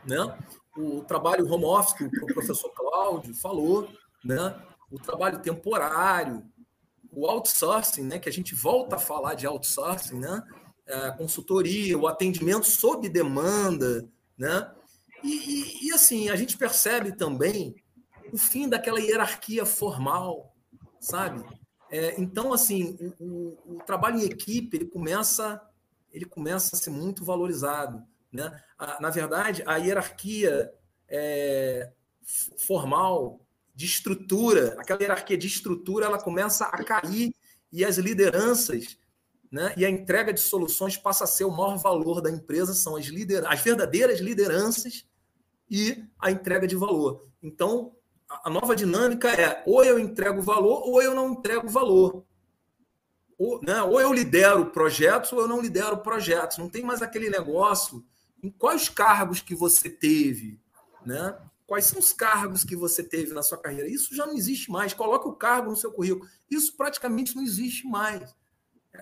né? 0.05 0.37
O 0.77 1.01
trabalho 1.01 1.49
home 1.49 1.63
office 1.63 1.93
que 1.93 2.03
o 2.03 2.33
professor 2.33 2.69
Cláudio 2.73 3.33
falou, 3.33 3.87
né? 4.23 4.61
O 4.91 4.99
trabalho 4.99 5.39
temporário, 5.39 6.43
o 7.11 7.25
outsourcing, 7.25 8.03
né, 8.03 8.19
que 8.19 8.27
a 8.27 8.31
gente 8.31 8.53
volta 8.53 8.97
a 8.97 8.99
falar 8.99 9.35
de 9.35 9.47
outsourcing, 9.47 10.19
né? 10.19 10.43
A 10.87 11.11
consultoria, 11.13 11.97
o 11.97 12.07
atendimento 12.07 12.67
sob 12.67 13.07
demanda, 13.07 14.07
né? 14.37 14.69
E, 15.23 15.29
e, 15.29 15.87
e 15.87 15.93
assim, 15.93 16.29
a 16.29 16.35
gente 16.35 16.57
percebe 16.57 17.15
também 17.15 17.73
o 18.35 18.37
fim 18.37 18.67
daquela 18.67 18.99
hierarquia 18.99 19.65
formal, 19.65 20.53
sabe? 20.99 21.41
É, 21.89 22.19
então, 22.19 22.51
assim, 22.51 22.97
o, 23.17 23.23
o, 23.23 23.75
o, 23.75 23.83
trabalho 23.85 24.19
em 24.19 24.25
equipe 24.25 24.75
ele 24.75 24.87
começa, 24.87 25.61
ele 26.11 26.25
começa 26.25 26.75
a 26.75 26.79
ser 26.79 26.89
muito 26.89 27.23
valorizado, 27.23 28.03
né? 28.29 28.61
A, 28.77 28.99
na 28.99 29.09
verdade, 29.09 29.63
a 29.65 29.77
hierarquia 29.77 30.69
é, 31.07 31.93
formal 32.57 33.39
de 33.73 33.85
estrutura, 33.85 34.75
aquela 34.79 35.01
hierarquia 35.01 35.37
de 35.37 35.47
estrutura, 35.47 36.07
ela 36.07 36.21
começa 36.21 36.65
a 36.65 36.83
cair 36.83 37.33
e 37.71 37.85
as 37.85 37.97
lideranças, 37.97 38.97
né? 39.49 39.73
E 39.77 39.85
a 39.85 39.89
entrega 39.89 40.33
de 40.33 40.41
soluções 40.41 40.97
passa 40.97 41.23
a 41.23 41.27
ser 41.27 41.45
o 41.45 41.51
maior 41.51 41.77
valor 41.77 42.21
da 42.21 42.29
empresa 42.29 42.73
são 42.73 42.97
as 42.97 43.05
lider 43.05 43.45
as 43.47 43.61
verdadeiras 43.61 44.19
lideranças 44.19 45.05
e 45.71 46.03
a 46.19 46.31
entrega 46.31 46.67
de 46.67 46.75
valor. 46.75 47.29
Então, 47.41 47.95
a 48.29 48.49
nova 48.49 48.75
dinâmica 48.75 49.29
é 49.29 49.63
ou 49.65 49.83
eu 49.83 49.99
entrego 49.99 50.41
valor 50.41 50.87
ou 50.87 51.01
eu 51.01 51.13
não 51.13 51.33
entrego 51.33 51.67
valor. 51.69 52.25
Ou, 53.37 53.61
né, 53.61 53.81
ou 53.83 53.99
eu 53.99 54.13
lidero 54.13 54.67
projetos 54.67 55.33
ou 55.33 55.41
eu 55.41 55.47
não 55.47 55.61
lidero 55.61 55.97
projetos. 55.97 56.57
Não 56.57 56.69
tem 56.69 56.83
mais 56.83 57.01
aquele 57.01 57.29
negócio 57.29 58.05
em 58.41 58.49
quais 58.49 58.87
cargos 58.87 59.41
que 59.41 59.53
você 59.55 59.89
teve, 59.89 60.59
né? 61.05 61.37
Quais 61.67 61.85
são 61.85 61.99
os 61.99 62.13
cargos 62.13 62.63
que 62.63 62.75
você 62.75 63.03
teve 63.03 63.33
na 63.33 63.41
sua 63.41 63.57
carreira? 63.57 63.89
Isso 63.89 64.15
já 64.15 64.25
não 64.25 64.35
existe 64.35 64.69
mais. 64.69 64.93
Coloque 64.93 65.27
o 65.27 65.33
cargo 65.33 65.71
no 65.71 65.75
seu 65.75 65.91
currículo. 65.91 66.29
Isso 66.49 66.77
praticamente 66.77 67.35
não 67.35 67.41
existe 67.41 67.87
mais. 67.87 68.35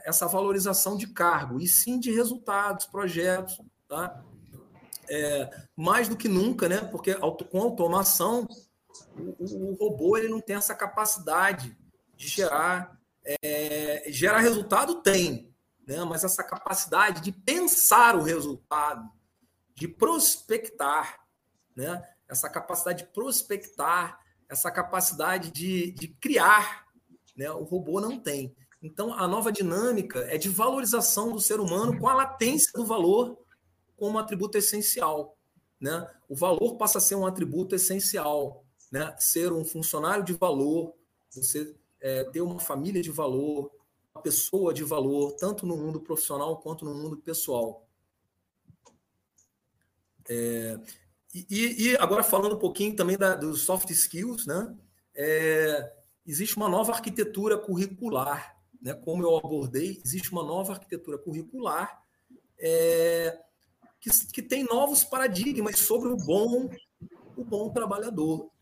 Essa 0.06 0.28
valorização 0.28 0.96
de 0.98 1.08
cargo, 1.08 1.60
e 1.60 1.68
sim 1.68 2.00
de 2.00 2.10
resultados, 2.10 2.86
projetos. 2.86 3.60
Tá? 3.88 4.24
É, 5.10 5.50
mais 5.76 6.08
do 6.08 6.16
que 6.16 6.30
nunca, 6.30 6.70
né? 6.70 6.78
Porque 6.78 7.14
com 7.14 7.60
automação 7.60 8.48
o, 9.18 9.72
o 9.72 9.74
robô 9.76 10.18
ele 10.18 10.28
não 10.28 10.42
tem 10.42 10.56
essa 10.56 10.76
capacidade 10.76 11.78
de 12.16 12.28
gerar 12.28 13.00
é, 13.26 14.04
gerar 14.08 14.40
resultado 14.40 15.02
tem, 15.02 15.54
né? 15.88 16.04
Mas 16.04 16.24
essa 16.24 16.44
capacidade 16.44 17.22
de 17.22 17.32
pensar 17.32 18.16
o 18.16 18.24
resultado, 18.24 19.10
de 19.76 19.88
prospectar, 19.88 21.20
né? 21.76 22.04
Essa 22.28 22.50
capacidade 22.50 23.04
de 23.04 23.10
prospectar, 23.12 24.20
essa 24.50 24.72
capacidade 24.72 25.52
de, 25.52 25.92
de 25.92 26.08
criar, 26.08 26.86
né? 27.36 27.50
O 27.52 27.64
robô 27.64 28.02
não 28.02 28.20
tem. 28.20 28.56
Então, 28.82 29.14
a 29.14 29.28
nova 29.28 29.52
dinâmica 29.52 30.20
é 30.30 30.38
de 30.38 30.50
valorização 30.50 31.32
do 31.32 31.40
ser 31.40 31.62
humano 31.62 31.98
com 31.98 32.10
a 32.10 32.14
latência 32.14 32.72
do 32.76 32.86
valor 32.86 33.40
como 33.96 34.20
atributo 34.20 34.58
essencial. 34.58 35.38
Né? 35.80 36.06
O 36.28 36.36
valor 36.36 36.76
passa 36.76 36.98
a 36.98 37.02
ser 37.02 37.16
um 37.16 37.26
atributo 37.26 37.76
essencial 37.76 38.63
né? 38.94 39.16
ser 39.18 39.52
um 39.52 39.66
funcionário 39.66 40.24
de 40.24 40.34
valor, 40.34 40.94
você 41.32 41.76
é, 42.00 42.26
ter 42.26 42.42
uma 42.42 42.60
família 42.60 43.02
de 43.02 43.10
valor, 43.10 43.72
uma 44.14 44.22
pessoa 44.22 44.72
de 44.72 44.84
valor, 44.84 45.32
tanto 45.32 45.66
no 45.66 45.76
mundo 45.76 46.00
profissional 46.00 46.58
quanto 46.58 46.86
no 46.86 46.94
mundo 46.94 47.18
pessoal. 47.18 47.88
É, 50.30 50.80
e, 51.34 51.90
e, 51.90 51.98
agora 51.98 52.24
falando 52.24 52.56
um 52.56 52.60
pouquinho 52.60 52.96
também 52.96 53.18
da, 53.18 53.34
dos 53.34 53.64
soft 53.64 53.90
skills, 53.90 54.46
né? 54.46 54.78
É, 55.16 55.92
existe 56.28 56.56
uma 56.56 56.70
nova 56.70 56.92
arquitetura 56.92 57.58
curricular, 57.58 58.56
né? 58.80 58.94
Como 58.94 59.24
eu 59.24 59.36
abordei, 59.36 60.00
existe 60.06 60.32
uma 60.32 60.44
nova 60.44 60.74
arquitetura 60.74 61.18
curricular 61.18 62.00
é, 62.60 63.40
que, 64.00 64.12
que 64.32 64.44
tem 64.44 64.64
novos 64.66 65.04
paradigmas 65.04 65.80
sobre 65.80 66.10
o 66.10 66.18
bom, 66.18 66.70
o 67.36 67.44
bom 67.44 67.72
trabalhador. 67.72 68.53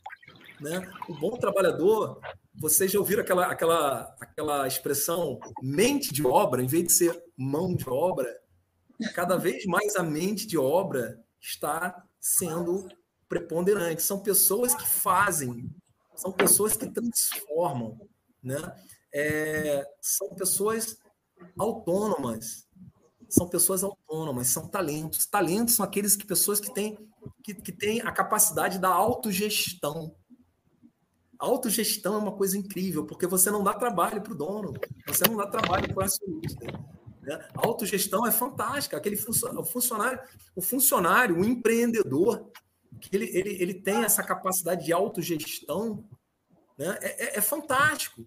Né? 0.61 0.79
O 1.09 1.15
bom 1.15 1.31
trabalhador, 1.37 2.21
vocês 2.53 2.91
já 2.91 2.99
ouviram 2.99 3.23
aquela, 3.23 3.47
aquela, 3.47 4.15
aquela 4.19 4.67
expressão 4.67 5.39
mente 5.61 6.13
de 6.13 6.25
obra, 6.25 6.61
em 6.61 6.67
vez 6.67 6.85
de 6.85 6.93
ser 6.93 7.23
mão 7.35 7.75
de 7.75 7.89
obra? 7.89 8.39
Cada 9.15 9.37
vez 9.37 9.65
mais 9.65 9.95
a 9.95 10.03
mente 10.03 10.45
de 10.45 10.59
obra 10.59 11.19
está 11.41 12.03
sendo 12.19 12.87
preponderante. 13.27 14.03
São 14.03 14.19
pessoas 14.19 14.75
que 14.75 14.87
fazem, 14.87 15.67
são 16.15 16.31
pessoas 16.31 16.77
que 16.77 16.87
transformam, 16.87 17.97
né? 18.43 18.59
É, 19.13 19.83
são 19.99 20.29
pessoas 20.35 20.95
autônomas, 21.57 22.67
são 23.27 23.49
pessoas 23.49 23.83
autônomas, 23.83 24.47
são 24.47 24.67
talentos. 24.67 25.25
Talentos 25.25 25.73
são 25.73 25.83
aqueles 25.83 26.15
que 26.15 26.25
pessoas 26.25 26.59
que 26.59 26.71
têm 26.71 26.97
que, 27.43 27.53
que 27.55 27.71
têm 27.71 28.01
a 28.01 28.11
capacidade 28.11 28.77
da 28.77 28.89
autogestão. 28.89 30.15
Autogestão 31.41 32.13
é 32.13 32.17
uma 32.19 32.31
coisa 32.33 32.55
incrível, 32.55 33.03
porque 33.03 33.25
você 33.25 33.49
não 33.49 33.63
dá 33.63 33.73
trabalho 33.73 34.21
para 34.21 34.31
o 34.31 34.37
dono, 34.37 34.73
você 35.07 35.23
não 35.27 35.35
dá 35.35 35.47
trabalho 35.47 35.91
para 35.91 36.03
o 36.03 36.05
acionista. 36.05 36.65
Né? 37.21 37.47
Autogestão 37.55 38.27
é 38.27 38.31
fantástica. 38.31 38.97
Aquele 38.97 39.15
funcionário, 39.17 40.19
o 40.55 40.61
funcionário, 40.61 41.39
o 41.39 41.43
empreendedor, 41.43 42.51
que 42.99 43.15
ele, 43.15 43.25
ele, 43.35 43.61
ele 43.61 43.73
tem 43.73 44.03
essa 44.03 44.21
capacidade 44.21 44.85
de 44.85 44.93
autogestão, 44.93 46.05
né? 46.77 46.97
é, 47.01 47.25
é, 47.25 47.37
é 47.37 47.41
fantástico. 47.41 48.23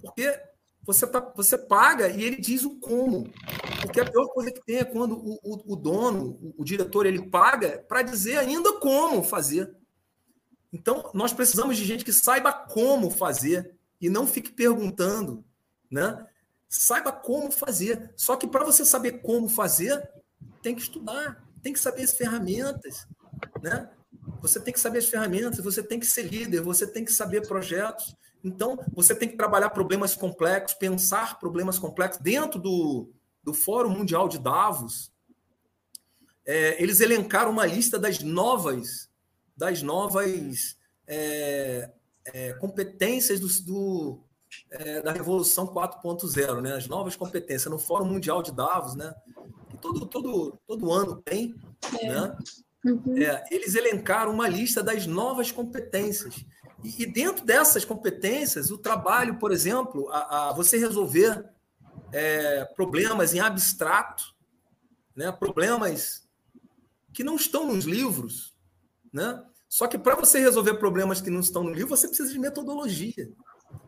Porque 0.00 0.36
você, 0.84 1.06
tá, 1.06 1.20
você 1.36 1.56
paga 1.56 2.08
e 2.08 2.24
ele 2.24 2.40
diz 2.40 2.64
o 2.64 2.78
como. 2.80 3.30
Porque 3.82 4.00
a 4.00 4.10
pior 4.10 4.26
coisa 4.28 4.50
que 4.50 4.64
tem 4.64 4.78
é 4.78 4.84
quando 4.84 5.14
o, 5.14 5.38
o, 5.44 5.74
o 5.74 5.76
dono, 5.76 6.38
o, 6.42 6.62
o 6.62 6.64
diretor, 6.64 7.06
ele 7.06 7.28
paga 7.28 7.84
para 7.88 8.02
dizer 8.02 8.38
ainda 8.38 8.80
como 8.80 9.22
fazer. 9.22 9.72
Então, 10.72 11.10
nós 11.12 11.32
precisamos 11.32 11.76
de 11.76 11.84
gente 11.84 12.04
que 12.04 12.12
saiba 12.12 12.52
como 12.52 13.10
fazer 13.10 13.74
e 14.00 14.08
não 14.08 14.26
fique 14.26 14.50
perguntando, 14.50 15.44
né? 15.90 16.26
Saiba 16.68 17.12
como 17.12 17.52
fazer. 17.52 18.12
Só 18.16 18.36
que 18.36 18.46
para 18.46 18.64
você 18.64 18.84
saber 18.84 19.20
como 19.20 19.48
fazer, 19.48 20.10
tem 20.62 20.74
que 20.74 20.80
estudar, 20.80 21.46
tem 21.62 21.72
que 21.72 21.78
saber 21.78 22.02
as 22.02 22.12
ferramentas, 22.12 23.06
né? 23.62 23.90
Você 24.40 24.58
tem 24.58 24.72
que 24.72 24.80
saber 24.80 24.98
as 24.98 25.08
ferramentas, 25.08 25.62
você 25.62 25.82
tem 25.82 26.00
que 26.00 26.06
ser 26.06 26.22
líder, 26.22 26.62
você 26.62 26.86
tem 26.86 27.04
que 27.04 27.12
saber 27.12 27.46
projetos. 27.46 28.16
Então, 28.42 28.78
você 28.92 29.14
tem 29.14 29.28
que 29.28 29.36
trabalhar 29.36 29.70
problemas 29.70 30.14
complexos, 30.14 30.76
pensar 30.78 31.38
problemas 31.38 31.78
complexos. 31.78 32.20
Dentro 32.22 32.58
do, 32.58 33.10
do 33.42 33.52
Fórum 33.52 33.90
Mundial 33.90 34.28
de 34.28 34.38
Davos, 34.38 35.12
é, 36.44 36.82
eles 36.82 37.00
elencaram 37.00 37.50
uma 37.50 37.66
lista 37.66 37.98
das 37.98 38.20
novas 38.20 39.11
das 39.56 39.82
novas 39.82 40.76
é, 41.06 41.90
é, 42.26 42.52
competências 42.54 43.40
do, 43.40 43.48
do 43.64 44.24
é, 44.70 45.00
da 45.00 45.12
Revolução 45.12 45.66
4.0, 45.66 46.60
né? 46.60 46.74
as 46.74 46.86
novas 46.86 47.16
competências, 47.16 47.70
no 47.70 47.78
Fórum 47.78 48.06
Mundial 48.06 48.42
de 48.42 48.52
Davos, 48.52 48.94
né? 48.94 49.14
que 49.70 49.76
todo, 49.78 50.06
todo, 50.06 50.58
todo 50.66 50.92
ano 50.92 51.16
tem, 51.22 51.54
é. 52.00 52.08
né? 52.08 52.36
Uhum. 52.84 53.16
É, 53.16 53.44
eles 53.50 53.76
elencaram 53.76 54.32
uma 54.32 54.48
lista 54.48 54.82
das 54.82 55.06
novas 55.06 55.52
competências. 55.52 56.44
E, 56.82 57.02
e, 57.02 57.06
dentro 57.06 57.44
dessas 57.44 57.84
competências, 57.84 58.70
o 58.70 58.78
trabalho, 58.78 59.38
por 59.38 59.52
exemplo, 59.52 60.08
a, 60.10 60.48
a 60.48 60.52
você 60.52 60.78
resolver 60.78 61.48
é, 62.10 62.64
problemas 62.64 63.34
em 63.34 63.40
abstrato, 63.40 64.34
né? 65.14 65.30
problemas 65.30 66.28
que 67.12 67.22
não 67.22 67.36
estão 67.36 67.72
nos 67.72 67.84
livros, 67.84 68.51
né? 69.12 69.42
Só 69.68 69.86
que 69.86 69.98
para 69.98 70.14
você 70.14 70.38
resolver 70.38 70.74
problemas 70.74 71.20
que 71.20 71.30
não 71.30 71.40
estão 71.40 71.64
no 71.64 71.72
livro, 71.72 71.88
você 71.88 72.06
precisa 72.06 72.32
de 72.32 72.38
metodologia. 72.38 73.32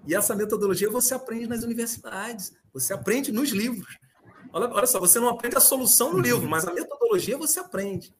E 0.06 0.14
essa 0.14 0.34
metodologia 0.34 0.88
você 0.90 1.14
aprende 1.14 1.46
nas 1.46 1.62
universidades, 1.62 2.52
você 2.72 2.92
aprende 2.92 3.30
nos 3.30 3.50
livros. 3.50 3.98
Olha, 4.52 4.68
olha 4.68 4.86
só, 4.86 4.98
você 4.98 5.18
não 5.20 5.28
aprende 5.28 5.56
a 5.56 5.60
solução 5.60 6.12
no 6.12 6.20
livro, 6.20 6.48
mas 6.48 6.66
a 6.66 6.72
metodologia 6.72 7.36
você 7.36 7.60
aprende. 7.60 8.14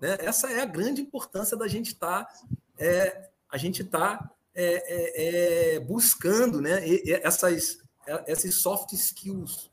Né? 0.00 0.16
Essa 0.20 0.50
é 0.50 0.60
a 0.60 0.66
grande 0.66 1.02
importância 1.02 1.56
da 1.56 1.68
gente 1.68 1.88
estar, 1.88 2.24
tá, 2.24 2.34
é, 2.78 3.30
a 3.48 3.56
gente 3.56 3.84
tá 3.84 4.30
é, 4.54 4.64
é, 4.64 5.74
é, 5.76 5.80
buscando, 5.80 6.60
né? 6.60 6.80
essas, 7.22 7.78
é, 8.06 8.32
essas 8.32 8.54
soft 8.56 8.92
skills. 8.92 9.70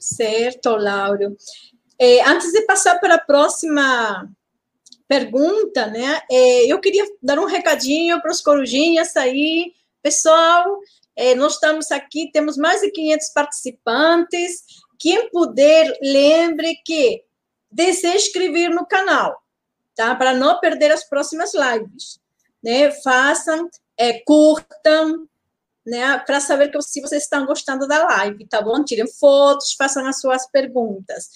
Certo, 0.00 0.70
Lauro. 0.70 1.36
É, 1.98 2.22
antes 2.28 2.52
de 2.52 2.62
passar 2.62 2.98
para 2.98 3.14
a 3.14 3.20
próxima 3.20 4.30
pergunta, 5.08 5.86
né? 5.86 6.20
É, 6.30 6.66
eu 6.66 6.80
queria 6.80 7.04
dar 7.22 7.38
um 7.38 7.46
recadinho 7.46 8.20
para 8.20 8.30
os 8.30 8.40
corujinhas 8.40 9.16
aí. 9.16 9.72
Pessoal, 10.02 10.78
é, 11.14 11.34
nós 11.34 11.54
estamos 11.54 11.90
aqui, 11.90 12.30
temos 12.32 12.56
mais 12.56 12.80
de 12.80 12.90
500 12.90 13.28
participantes. 13.30 14.64
Quem 14.98 15.30
puder, 15.30 15.96
lembre 16.02 16.76
que 16.84 17.24
de 17.70 17.92
se 17.92 18.08
inscrever 18.14 18.70
no 18.70 18.86
canal, 18.86 19.42
tá? 19.94 20.14
Para 20.14 20.34
não 20.34 20.60
perder 20.60 20.92
as 20.92 21.04
próximas 21.04 21.52
lives, 21.54 22.20
né? 22.62 22.90
Façam, 22.90 23.68
é, 23.96 24.20
curtam, 24.20 25.26
né? 25.84 26.18
Para 26.18 26.40
saber 26.40 26.70
que, 26.70 26.80
se 26.82 27.00
vocês 27.00 27.22
estão 27.22 27.46
gostando 27.46 27.86
da 27.86 28.04
live, 28.04 28.46
tá 28.46 28.60
bom? 28.60 28.84
Tirem 28.84 29.06
fotos, 29.06 29.74
façam 29.74 30.06
as 30.06 30.20
suas 30.20 30.46
perguntas. 30.50 31.28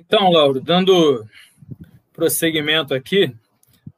Então, 0.00 0.30
Lauro, 0.30 0.60
dando 0.60 1.24
prosseguimento 2.12 2.94
aqui, 2.94 3.34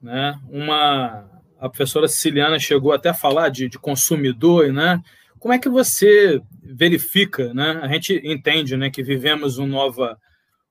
né, 0.00 0.38
uma, 0.48 1.28
a 1.58 1.68
professora 1.68 2.08
Siciliana 2.08 2.58
chegou 2.58 2.92
até 2.92 3.08
a 3.08 3.14
falar 3.14 3.48
de, 3.48 3.68
de 3.68 3.78
consumidor, 3.78 4.72
né? 4.72 5.02
Como 5.38 5.54
é 5.54 5.58
que 5.58 5.68
você 5.68 6.40
verifica, 6.62 7.52
né? 7.54 7.78
A 7.82 7.88
gente 7.88 8.20
entende, 8.24 8.76
né, 8.76 8.90
que 8.90 9.02
vivemos 9.02 9.58
um 9.58 9.66
nova, 9.66 10.18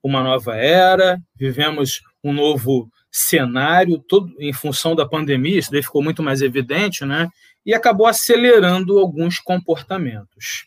uma 0.02 0.22
nova 0.22 0.56
era, 0.56 1.18
vivemos 1.36 2.02
um 2.22 2.32
novo 2.32 2.90
cenário, 3.10 3.98
todo 3.98 4.30
em 4.38 4.52
função 4.52 4.94
da 4.94 5.06
pandemia, 5.06 5.58
isso 5.58 5.70
daí 5.70 5.82
ficou 5.82 6.02
muito 6.02 6.22
mais 6.22 6.42
evidente, 6.42 7.04
né? 7.04 7.28
E 7.64 7.74
acabou 7.74 8.06
acelerando 8.06 8.98
alguns 8.98 9.38
comportamentos, 9.38 10.66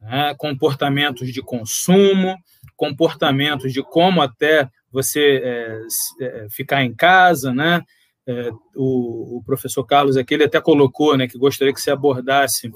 né? 0.00 0.34
comportamentos 0.36 1.32
de 1.32 1.42
consumo, 1.42 2.36
comportamentos 2.80 3.74
de 3.74 3.82
como 3.82 4.22
até 4.22 4.66
você 4.90 5.42
é, 5.44 5.80
é, 6.22 6.46
ficar 6.48 6.82
em 6.82 6.94
casa, 6.94 7.52
né? 7.52 7.82
É, 8.26 8.50
o, 8.74 9.36
o, 9.36 9.42
professor 9.44 9.84
Carlos 9.84 10.16
aqui 10.16 10.32
ele 10.32 10.44
até 10.44 10.58
colocou, 10.62 11.14
né, 11.14 11.28
que 11.28 11.36
gostaria 11.36 11.74
que 11.74 11.80
você 11.80 11.90
abordasse 11.90 12.70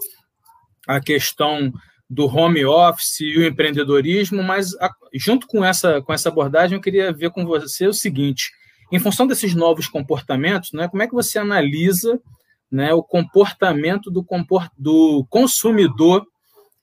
a 0.87 1.01
questão 1.01 1.73
do 2.09 2.27
home 2.27 2.67
office 2.67 3.21
e 3.21 3.39
o 3.39 3.47
empreendedorismo, 3.47 4.43
mas 4.43 4.75
a, 4.75 4.91
junto 5.15 5.47
com 5.47 5.65
essa 5.65 6.03
com 6.03 6.13
essa 6.13 6.29
abordagem 6.29 6.77
eu 6.77 6.83
queria 6.83 7.11
ver 7.11 7.31
com 7.31 7.47
você 7.47 7.87
o 7.87 7.95
seguinte: 7.95 8.51
em 8.93 8.99
função 8.99 9.27
desses 9.27 9.55
novos 9.55 9.89
comportamentos, 9.89 10.73
né, 10.73 10.87
como 10.87 11.03
é 11.03 11.07
que 11.07 11.15
você 11.15 11.39
analisa 11.39 12.21
né, 12.71 12.93
o 12.93 13.03
comportamento 13.03 14.11
do, 14.11 14.23
comport, 14.23 14.71
do 14.77 15.27
consumidor 15.31 16.27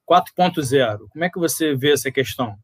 4.0? 0.09 1.07
Como 1.09 1.23
é 1.23 1.29
que 1.29 1.39
você 1.39 1.75
vê 1.75 1.91
essa 1.91 2.11
questão? 2.11 2.57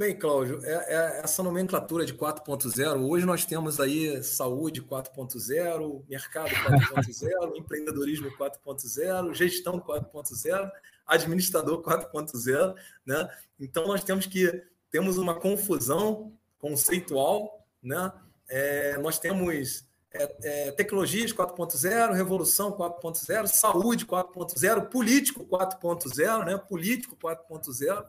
Bem, 0.00 0.16
Cláudio, 0.16 0.64
é, 0.64 0.94
é 0.94 1.20
essa 1.22 1.42
nomenclatura 1.42 2.06
de 2.06 2.14
4.0, 2.14 3.06
hoje 3.06 3.26
nós 3.26 3.44
temos 3.44 3.78
aí 3.78 4.22
saúde 4.22 4.80
4.0, 4.80 6.02
mercado 6.08 6.48
4.0, 6.48 7.58
empreendedorismo 7.58 8.30
4.0, 8.30 9.34
gestão 9.34 9.78
4.0, 9.78 10.70
administrador 11.06 11.82
4.0, 11.82 12.74
né? 13.04 13.28
Então 13.60 13.86
nós 13.88 14.02
temos 14.02 14.24
que 14.24 14.64
temos 14.90 15.18
uma 15.18 15.38
confusão 15.38 16.32
conceitual, 16.58 17.62
né? 17.82 18.10
É, 18.48 18.96
nós 18.96 19.18
temos 19.18 19.84
é, 20.14 20.36
é, 20.42 20.72
tecnologias 20.72 21.30
4.0, 21.30 22.14
revolução 22.14 22.72
4.0, 22.72 23.46
saúde 23.48 24.06
4.0, 24.06 24.86
político 24.86 25.44
4.0, 25.44 26.46
né? 26.46 26.56
Político 26.56 27.14
4.0 27.16 28.06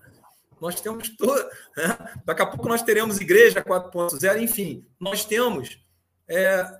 nós 0.61 0.79
temos 0.79 1.09
todo. 1.09 1.43
Né? 1.75 1.97
Daqui 2.23 2.43
a 2.43 2.45
pouco 2.45 2.69
nós 2.69 2.83
teremos 2.83 3.19
igreja 3.19 3.63
4.0, 3.63 4.41
enfim, 4.41 4.85
nós 4.99 5.25
temos. 5.25 5.79
É, 6.27 6.79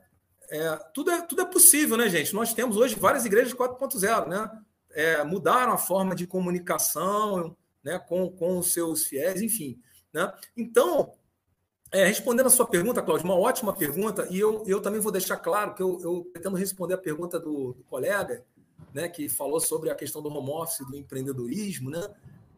é, 0.52 0.80
tudo, 0.94 1.10
é, 1.12 1.22
tudo 1.22 1.42
é 1.42 1.46
possível, 1.46 1.98
né, 1.98 2.08
gente? 2.08 2.34
Nós 2.34 2.54
temos 2.54 2.78
hoje 2.78 2.96
várias 2.96 3.26
igrejas 3.26 3.54
4.0, 3.54 4.28
né? 4.28 4.52
É, 4.92 5.24
mudaram 5.24 5.72
a 5.74 5.78
forma 5.78 6.14
de 6.14 6.28
comunicação 6.28 7.56
né, 7.84 7.98
com, 7.98 8.30
com 8.30 8.60
os 8.60 8.72
seus 8.72 9.06
fiéis, 9.06 9.42
enfim. 9.42 9.80
Né? 10.14 10.32
Então, 10.56 11.14
é, 11.92 12.06
respondendo 12.06 12.48
a 12.48 12.50
sua 12.52 12.68
pergunta, 12.68 13.02
Cláudio, 13.02 13.26
uma 13.26 13.40
ótima 13.40 13.74
pergunta, 13.74 14.28
e 14.30 14.38
eu, 14.38 14.64
eu 14.68 14.82
também 14.82 15.00
vou 15.00 15.12
deixar 15.12 15.38
claro 15.38 15.74
que 15.74 15.82
eu, 15.82 16.00
eu 16.02 16.26
pretendo 16.32 16.58
responder 16.58 16.94
a 16.94 16.98
pergunta 16.98 17.40
do, 17.40 17.74
do 17.74 17.84
colega, 17.86 18.44
né, 18.94 19.08
que 19.08 19.30
falou 19.30 19.60
sobre 19.62 19.90
a 19.90 19.96
questão 19.96 20.22
do 20.22 20.30
home 20.30 20.50
office, 20.52 20.86
do 20.86 20.98
empreendedorismo, 20.98 21.90
né? 21.90 22.06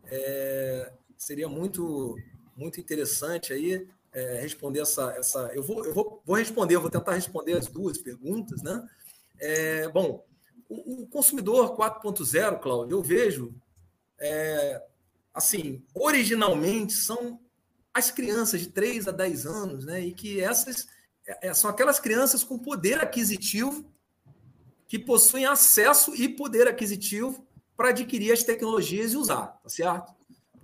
É, 0.05 0.91
seria 1.17 1.47
muito, 1.47 2.15
muito 2.55 2.79
interessante 2.79 3.53
aí 3.53 3.87
é, 4.13 4.39
responder 4.41 4.81
essa, 4.81 5.11
essa. 5.17 5.51
Eu, 5.53 5.63
vou, 5.63 5.85
eu 5.85 5.93
vou, 5.93 6.21
vou 6.25 6.35
responder, 6.35 6.75
eu 6.75 6.81
vou 6.81 6.89
tentar 6.89 7.13
responder 7.13 7.53
as 7.53 7.67
duas 7.67 7.97
perguntas, 7.97 8.61
né? 8.61 8.87
É, 9.39 9.87
bom, 9.89 10.25
o, 10.69 11.03
o 11.03 11.07
consumidor 11.07 11.75
4.0, 11.75 12.59
Cláudio, 12.59 12.97
eu 12.97 13.01
vejo 13.01 13.53
é, 14.19 14.81
assim, 15.33 15.83
originalmente 15.93 16.93
são 16.93 17.39
as 17.93 18.11
crianças 18.11 18.61
de 18.61 18.67
3 18.67 19.07
a 19.07 19.11
10 19.11 19.45
anos, 19.45 19.85
né? 19.85 20.01
E 20.01 20.13
que 20.13 20.39
essas 20.39 20.87
é, 21.27 21.49
é, 21.49 21.53
são 21.53 21.69
aquelas 21.69 21.99
crianças 21.99 22.43
com 22.43 22.57
poder 22.57 22.99
aquisitivo 22.99 23.85
que 24.87 24.99
possuem 24.99 25.45
acesso 25.45 26.13
e 26.15 26.29
poder 26.29 26.67
aquisitivo 26.67 27.45
para 27.75 27.89
adquirir 27.89 28.31
as 28.31 28.43
tecnologias 28.43 29.13
e 29.13 29.17
usar, 29.17 29.47
tá 29.63 29.69
certo? 29.69 30.13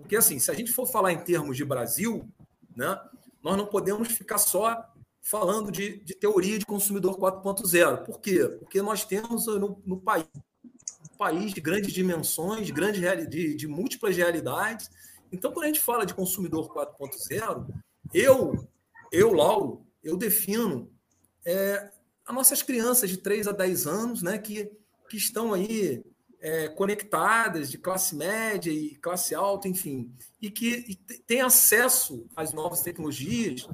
Porque, 0.01 0.15
assim, 0.15 0.39
se 0.39 0.49
a 0.49 0.53
gente 0.53 0.71
for 0.71 0.87
falar 0.87 1.11
em 1.13 1.23
termos 1.23 1.55
de 1.55 1.65
Brasil, 1.65 2.27
né, 2.75 2.99
nós 3.43 3.57
não 3.57 3.65
podemos 3.65 4.09
ficar 4.09 4.37
só 4.37 4.85
falando 5.21 5.71
de, 5.71 5.99
de 6.03 6.15
teoria 6.15 6.57
de 6.57 6.65
consumidor 6.65 7.17
4.0. 7.17 8.05
Por 8.05 8.19
quê? 8.19 8.47
Porque 8.59 8.81
nós 8.81 9.03
temos 9.03 9.45
no, 9.45 9.81
no 9.85 9.99
país 9.99 10.25
um 11.11 11.17
país 11.17 11.53
de 11.53 11.61
grandes 11.61 11.93
dimensões, 11.93 12.65
de, 12.65 12.73
grandes, 12.73 13.01
de, 13.29 13.53
de 13.53 13.67
múltiplas 13.67 14.15
realidades. 14.15 14.89
Então, 15.31 15.51
quando 15.51 15.65
a 15.65 15.67
gente 15.67 15.81
fala 15.81 16.05
de 16.05 16.13
consumidor 16.13 16.73
4.0, 16.73 17.67
eu, 18.13 18.67
eu, 19.11 19.33
Lauro, 19.33 19.85
eu 20.03 20.17
defino 20.17 20.89
é, 21.45 21.91
as 22.25 22.33
nossas 22.33 22.61
crianças 22.63 23.09
de 23.09 23.17
3 23.17 23.47
a 23.47 23.51
10 23.51 23.87
anos, 23.87 24.21
né, 24.21 24.37
que, 24.37 24.71
que 25.09 25.17
estão 25.17 25.53
aí 25.53 26.03
é, 26.41 26.67
conectadas 26.69 27.69
de 27.69 27.77
classe 27.77 28.15
média 28.15 28.71
e 28.71 28.95
classe 28.95 29.35
alta, 29.35 29.67
enfim, 29.67 30.11
e 30.41 30.49
que 30.49 30.85
e 30.87 30.95
têm 30.95 31.41
acesso 31.41 32.27
às 32.35 32.53
novas 32.53 32.81
tecnologias 32.81 33.67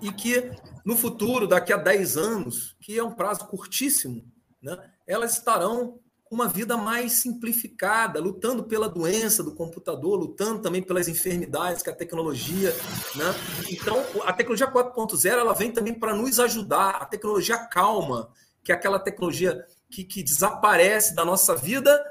e 0.00 0.12
que 0.12 0.50
no 0.84 0.96
futuro, 0.96 1.46
daqui 1.46 1.72
a 1.72 1.76
10 1.76 2.16
anos, 2.16 2.76
que 2.80 2.96
é 2.96 3.02
um 3.02 3.14
prazo 3.14 3.46
curtíssimo, 3.46 4.24
né, 4.62 4.78
elas 5.06 5.32
estarão 5.32 6.00
uma 6.30 6.48
vida 6.48 6.76
mais 6.76 7.12
simplificada, 7.12 8.20
lutando 8.20 8.64
pela 8.64 8.88
doença 8.88 9.44
do 9.44 9.54
computador, 9.54 10.18
lutando 10.18 10.60
também 10.60 10.82
pelas 10.82 11.06
enfermidades 11.06 11.82
que 11.82 11.90
a 11.90 11.94
tecnologia, 11.94 12.74
né? 13.14 13.24
Então, 13.70 14.04
a 14.24 14.32
tecnologia 14.32 14.66
4.0 14.66 15.30
ela 15.30 15.54
vem 15.54 15.70
também 15.70 15.94
para 15.94 16.14
nos 16.14 16.40
ajudar. 16.40 16.96
A 16.96 17.04
tecnologia 17.04 17.56
calma, 17.58 18.28
que 18.64 18.72
é 18.72 18.74
aquela 18.74 18.98
tecnologia 18.98 19.64
que, 19.90 20.04
que 20.04 20.22
desaparece 20.22 21.14
da 21.14 21.24
nossa 21.24 21.54
vida, 21.54 22.04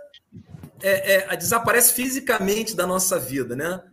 é, 0.82 1.34
é, 1.34 1.38
desaparece 1.38 1.94
fisicamente 1.94 2.76
da 2.76 2.86
nossa 2.86 3.18
vida, 3.18 3.56
né? 3.56 3.84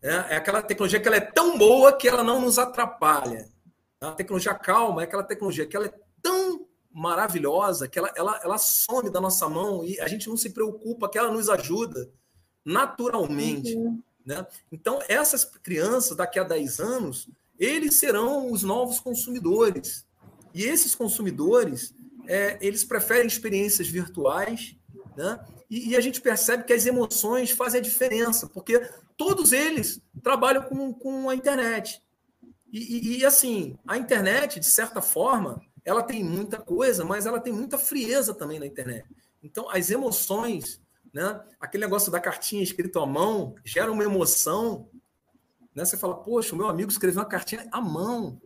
É, 0.00 0.10
é 0.10 0.36
aquela 0.36 0.62
tecnologia 0.62 1.00
que 1.00 1.08
ela 1.08 1.16
é 1.16 1.20
tão 1.20 1.58
boa 1.58 1.92
que 1.92 2.08
ela 2.08 2.22
não 2.22 2.40
nos 2.40 2.58
atrapalha. 2.58 3.48
A 4.00 4.12
tecnologia 4.12 4.54
calma 4.54 5.02
é 5.02 5.04
aquela 5.04 5.24
tecnologia 5.24 5.66
que 5.66 5.76
ela 5.76 5.86
é 5.86 5.94
tão 6.22 6.68
maravilhosa 6.92 7.86
que 7.88 7.98
ela, 7.98 8.12
ela, 8.16 8.40
ela 8.42 8.58
some 8.58 9.10
da 9.10 9.20
nossa 9.20 9.48
mão 9.48 9.84
e 9.84 10.00
a 10.00 10.08
gente 10.08 10.28
não 10.28 10.36
se 10.36 10.50
preocupa, 10.50 11.08
que 11.08 11.18
ela 11.18 11.30
nos 11.30 11.48
ajuda 11.48 12.10
naturalmente. 12.64 13.74
Uhum. 13.74 14.02
Né? 14.24 14.46
Então, 14.70 15.00
essas 15.08 15.44
crianças, 15.44 16.16
daqui 16.16 16.38
a 16.38 16.44
10 16.44 16.80
anos, 16.80 17.28
eles 17.58 17.98
serão 17.98 18.50
os 18.50 18.62
novos 18.62 19.00
consumidores. 19.00 20.06
E 20.54 20.64
esses 20.64 20.94
consumidores, 20.94 21.94
é, 22.28 22.58
eles 22.60 22.84
preferem 22.84 23.26
experiências 23.26 23.88
virtuais, 23.88 24.76
né? 25.16 25.40
E, 25.70 25.90
e, 25.90 25.96
a 25.96 26.00
gente 26.00 26.20
percebe 26.20 26.64
que 26.64 26.72
as 26.72 26.86
emoções 26.86 27.50
fazem 27.50 27.80
a 27.80 27.82
diferença, 27.82 28.46
porque 28.46 28.80
todos 29.16 29.52
eles 29.52 30.00
trabalham 30.22 30.62
com, 30.62 30.94
com 30.94 31.28
a 31.28 31.34
internet. 31.34 32.02
E, 32.72 32.78
e, 32.78 33.18
e 33.18 33.26
assim, 33.26 33.78
a 33.86 33.98
internet, 33.98 34.60
de 34.60 34.66
certa 34.66 35.02
forma, 35.02 35.60
ela 35.84 36.02
tem 36.02 36.22
muita 36.22 36.58
coisa, 36.58 37.04
mas 37.04 37.26
ela 37.26 37.40
tem 37.40 37.52
muita 37.52 37.76
frieza 37.76 38.34
também 38.34 38.58
na 38.58 38.66
internet. 38.66 39.06
Então, 39.42 39.68
as 39.70 39.90
emoções, 39.90 40.80
né? 41.12 41.42
aquele 41.60 41.84
negócio 41.84 42.12
da 42.12 42.20
cartinha 42.20 42.62
escrita 42.62 43.00
à 43.00 43.06
mão, 43.06 43.54
gera 43.64 43.90
uma 43.90 44.04
emoção. 44.04 44.88
Né? 45.74 45.84
Você 45.84 45.96
fala, 45.96 46.22
poxa, 46.22 46.54
o 46.54 46.58
meu 46.58 46.68
amigo 46.68 46.90
escreveu 46.90 47.20
uma 47.20 47.28
cartinha 47.28 47.66
à 47.72 47.80
mão. 47.80 48.40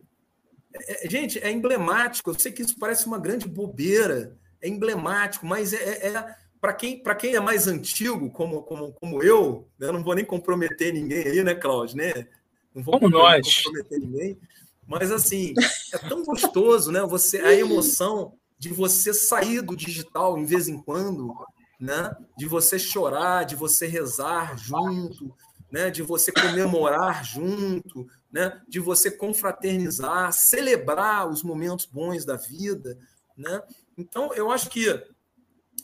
É, 0.73 1.05
é, 1.05 1.09
gente, 1.09 1.39
é 1.39 1.51
emblemático. 1.51 2.29
Eu 2.29 2.39
sei 2.39 2.51
que 2.51 2.61
isso 2.61 2.77
parece 2.79 3.05
uma 3.05 3.19
grande 3.19 3.47
bobeira, 3.47 4.37
é 4.61 4.67
emblemático, 4.67 5.45
mas 5.45 5.73
é, 5.73 5.77
é, 5.77 6.07
é 6.07 6.35
para 6.59 6.73
quem, 6.73 7.03
quem 7.19 7.35
é 7.35 7.39
mais 7.39 7.67
antigo, 7.67 8.29
como, 8.31 8.63
como, 8.63 8.93
como 8.93 9.21
eu, 9.21 9.67
né? 9.77 9.87
eu 9.87 9.93
não 9.93 10.03
vou 10.03 10.15
nem 10.15 10.23
comprometer 10.23 10.93
ninguém 10.93 11.23
aí, 11.23 11.43
né, 11.43 11.53
Cláudio? 11.53 11.97
Né? 11.97 12.27
Não 12.73 12.81
vou 12.81 12.99
como 12.99 13.09
nós. 13.09 13.63
comprometer 13.63 13.99
ninguém. 13.99 14.39
Mas 14.87 15.11
assim, 15.11 15.53
é 15.93 15.97
tão 15.97 16.23
gostoso, 16.23 16.91
né? 16.91 17.01
Você 17.01 17.39
a 17.39 17.53
emoção 17.53 18.33
de 18.57 18.69
você 18.69 19.13
sair 19.13 19.61
do 19.61 19.75
digital 19.75 20.37
em 20.37 20.45
vez 20.45 20.67
em 20.67 20.77
quando, 20.81 21.33
né? 21.79 22.15
De 22.37 22.47
você 22.47 22.79
chorar, 22.79 23.43
de 23.43 23.55
você 23.55 23.87
rezar 23.87 24.57
junto, 24.57 25.33
né? 25.71 25.89
De 25.89 26.01
você 26.01 26.31
comemorar 26.31 27.23
junto, 27.25 28.07
né? 28.33 28.61
De 28.67 28.81
você 28.81 29.09
confraternizar, 29.09 30.33
celebrar 30.33 31.29
os 31.29 31.41
momentos 31.41 31.85
bons 31.85 32.25
da 32.25 32.35
vida, 32.35 32.97
né? 33.37 33.61
Então, 33.97 34.33
eu 34.33 34.51
acho 34.51 34.69
que 34.69 35.01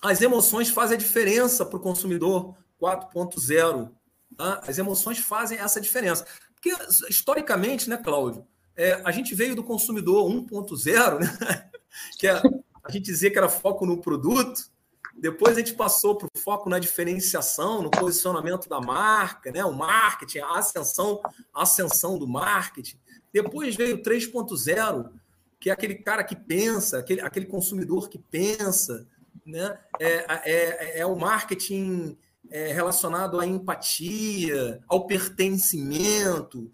as 0.02 0.22
emoções 0.22 0.70
fazem 0.70 0.96
a 0.96 1.00
diferença 1.00 1.66
para 1.66 1.78
o 1.78 1.82
consumidor 1.82 2.56
4.0. 2.82 3.92
Tá? 4.36 4.62
As 4.68 4.78
emoções 4.78 5.20
fazem 5.20 5.60
essa 5.60 5.80
diferença. 5.80 6.26
Porque, 6.54 6.76
historicamente, 7.08 7.90
né, 7.90 7.96
Cláudio? 7.98 8.46
é, 8.80 8.94
a 9.04 9.12
gente 9.12 9.36
veio 9.36 9.58
do 9.58 9.64
consumidor 9.64 10.26
1.0, 10.32 11.20
né? 11.20 11.70
que 12.18 12.26
é, 12.26 12.42
a 12.82 12.90
gente 12.90 13.04
dizia 13.04 13.30
que 13.30 13.38
era 13.38 13.50
foco 13.50 13.86
no 13.86 14.00
produto, 14.00 14.72
depois 15.22 15.56
a 15.56 15.60
gente 15.60 15.74
passou 15.74 16.16
para 16.16 16.28
o 16.28 16.40
foco 16.40 16.70
na 16.70 16.80
diferenciação, 16.80 17.82
no 17.82 17.92
posicionamento 17.92 18.68
da 18.68 18.80
marca, 18.80 19.52
né? 19.52 19.64
o 19.64 19.74
marketing, 19.74 20.40
a 20.40 20.58
ascensão, 20.58 21.22
a 21.54 21.64
ascensão 21.64 22.18
do 22.18 22.28
marketing. 22.28 22.98
Depois 23.32 23.76
veio 23.76 23.98
o 23.98 24.02
3.0, 24.02 25.12
que 25.60 25.70
é 25.70 25.74
aquele 25.74 25.96
cara 25.96 26.24
que 26.24 26.36
pensa, 26.36 27.00
aquele, 27.00 27.22
aquele 27.22 27.46
consumidor 27.46 28.10
que 28.10 28.18
pensa, 28.18 29.08
né? 29.46 29.78
é, 30.00 30.26
é, 30.46 31.00
é 31.00 31.06
o 31.06 31.16
marketing 31.16 32.18
é, 32.50 32.72
relacionado 32.72 33.40
à 33.40 33.46
empatia, 33.46 34.82
ao 34.88 35.06
pertencimento. 35.06 36.72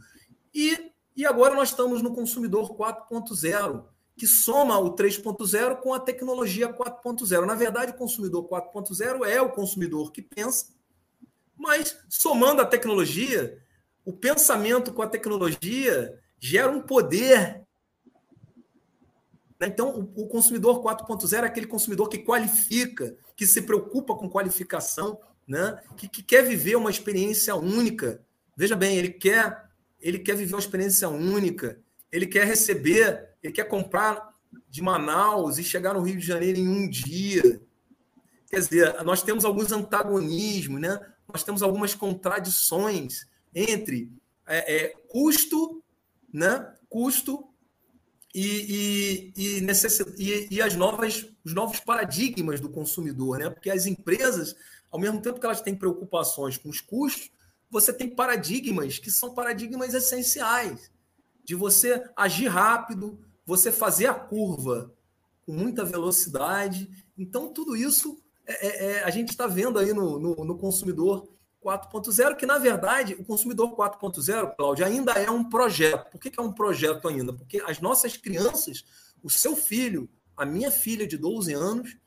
E 0.53 0.93
e 1.15 1.25
agora 1.25 1.55
nós 1.55 1.69
estamos 1.69 2.01
no 2.01 2.13
consumidor 2.13 2.75
4.0, 2.75 3.85
que 4.17 4.25
soma 4.25 4.79
o 4.79 4.95
3.0 4.95 5.77
com 5.77 5.93
a 5.93 5.99
tecnologia 5.99 6.71
4.0. 6.71 7.45
Na 7.45 7.55
verdade, 7.55 7.91
o 7.91 7.95
consumidor 7.95 8.47
4.0 8.47 9.25
é 9.27 9.41
o 9.41 9.51
consumidor 9.51 10.11
que 10.11 10.21
pensa, 10.21 10.67
mas 11.57 11.97
somando 12.09 12.61
a 12.61 12.65
tecnologia, 12.65 13.61
o 14.05 14.13
pensamento 14.13 14.93
com 14.93 15.01
a 15.01 15.07
tecnologia 15.07 16.17
gera 16.39 16.71
um 16.71 16.81
poder. 16.81 17.61
Então, 19.61 20.11
o 20.15 20.27
consumidor 20.27 20.81
4.0 20.83 21.43
é 21.43 21.45
aquele 21.45 21.67
consumidor 21.67 22.07
que 22.07 22.19
qualifica, 22.19 23.17
que 23.35 23.45
se 23.47 23.61
preocupa 23.61 24.15
com 24.15 24.29
qualificação, 24.29 25.19
né? 25.47 25.81
que, 25.97 26.07
que 26.07 26.21
quer 26.21 26.43
viver 26.43 26.75
uma 26.75 26.89
experiência 26.89 27.55
única. 27.55 28.21
Veja 28.55 28.75
bem, 28.75 28.97
ele 28.97 29.09
quer 29.09 29.65
ele 30.05 30.19
quer 30.19 30.35
viver 30.35 30.53
uma 30.53 30.59
experiência 30.59 31.09
única, 31.09 31.79
ele 32.11 32.27
quer 32.27 32.45
receber, 32.45 33.34
ele 33.45 33.53
quer 33.53 33.67
comprar 33.67 34.33
de 34.69 34.81
Manaus 34.81 35.57
e 35.57 35.63
chegar 35.63 35.93
no 35.93 36.01
Rio 36.01 36.17
de 36.17 36.25
Janeiro 36.25 36.57
em 36.57 36.67
um 36.67 36.89
dia. 36.89 37.61
Quer 38.49 38.59
dizer, 38.59 39.03
nós 39.03 39.21
temos 39.21 39.45
alguns 39.45 39.71
antagonismos, 39.71 40.81
né? 40.81 40.99
nós 41.31 41.43
temos 41.43 41.61
algumas 41.61 41.93
contradições 41.93 43.27
entre 43.53 44.11
é, 44.47 44.75
é, 44.75 44.89
custo, 45.07 45.83
né? 46.33 46.73
custo 46.89 47.47
e, 48.33 49.33
e, 49.35 49.57
e, 49.57 49.61
necessidade, 49.61 50.21
e, 50.21 50.47
e, 50.55 50.61
as 50.61 50.75
novas, 50.75 51.25
os 51.43 51.53
novos 51.53 51.79
paradigmas 51.79 52.59
do 52.59 52.69
consumidor, 52.69 53.39
né? 53.39 53.49
porque 53.49 53.69
as 53.69 53.85
empresas, 53.85 54.55
ao 54.91 54.99
mesmo 54.99 55.21
tempo 55.21 55.39
que 55.39 55.45
elas 55.45 55.61
têm 55.61 55.75
preocupações 55.75 56.57
com 56.57 56.69
os 56.69 56.81
custos, 56.81 57.31
você 57.69 57.91
tem 57.93 58.09
paradigmas 58.09 58.97
que 58.97 59.11
são 59.11 59.33
paradigmas 59.33 59.93
essenciais 59.93 60.91
de 61.43 61.53
você 61.53 62.03
agir 62.15 62.47
rápido, 62.47 63.19
você 63.45 63.71
fazer 63.71 64.07
a 64.07 64.13
curva 64.13 64.93
com 65.45 65.53
muita 65.53 65.85
velocidade. 65.85 66.89
Então, 67.17 67.53
tudo 67.53 67.75
isso 67.75 68.21
é, 68.45 68.67
é, 68.67 68.85
é 68.85 69.03
a 69.03 69.09
gente 69.09 69.29
está 69.29 69.47
vendo 69.47 69.79
aí 69.79 69.93
no, 69.93 70.19
no, 70.19 70.35
no 70.45 70.57
consumidor 70.57 71.29
4.0, 71.63 72.35
que 72.35 72.45
na 72.45 72.57
verdade 72.57 73.15
o 73.15 73.25
consumidor 73.25 73.75
4.0, 73.75 74.55
Cláudio, 74.55 74.85
ainda 74.85 75.13
é 75.13 75.29
um 75.31 75.43
projeto. 75.43 76.11
Por 76.11 76.19
que, 76.19 76.29
que 76.29 76.39
é 76.39 76.43
um 76.43 76.51
projeto 76.51 77.07
ainda? 77.07 77.33
Porque 77.33 77.61
as 77.65 77.79
nossas 77.79 78.15
crianças, 78.15 78.85
o 79.23 79.29
seu 79.29 79.55
filho, 79.55 80.07
a 80.37 80.45
minha 80.45 80.69
filha 80.69 81.07
de 81.07 81.17
12 81.17 81.53
anos, 81.53 81.97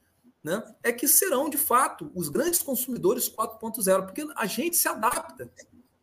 né, 0.45 0.63
é 0.83 0.93
que 0.93 1.09
serão, 1.09 1.51
de 1.51 1.59
fato, 1.59 2.13
os 2.15 2.29
grandes 2.29 2.63
consumidores 2.63 3.29
4.0, 3.29 4.07
porque 4.07 4.27
a 4.37 4.47
gente 4.47 4.77
se 4.77 4.87
adapta. 4.87 5.51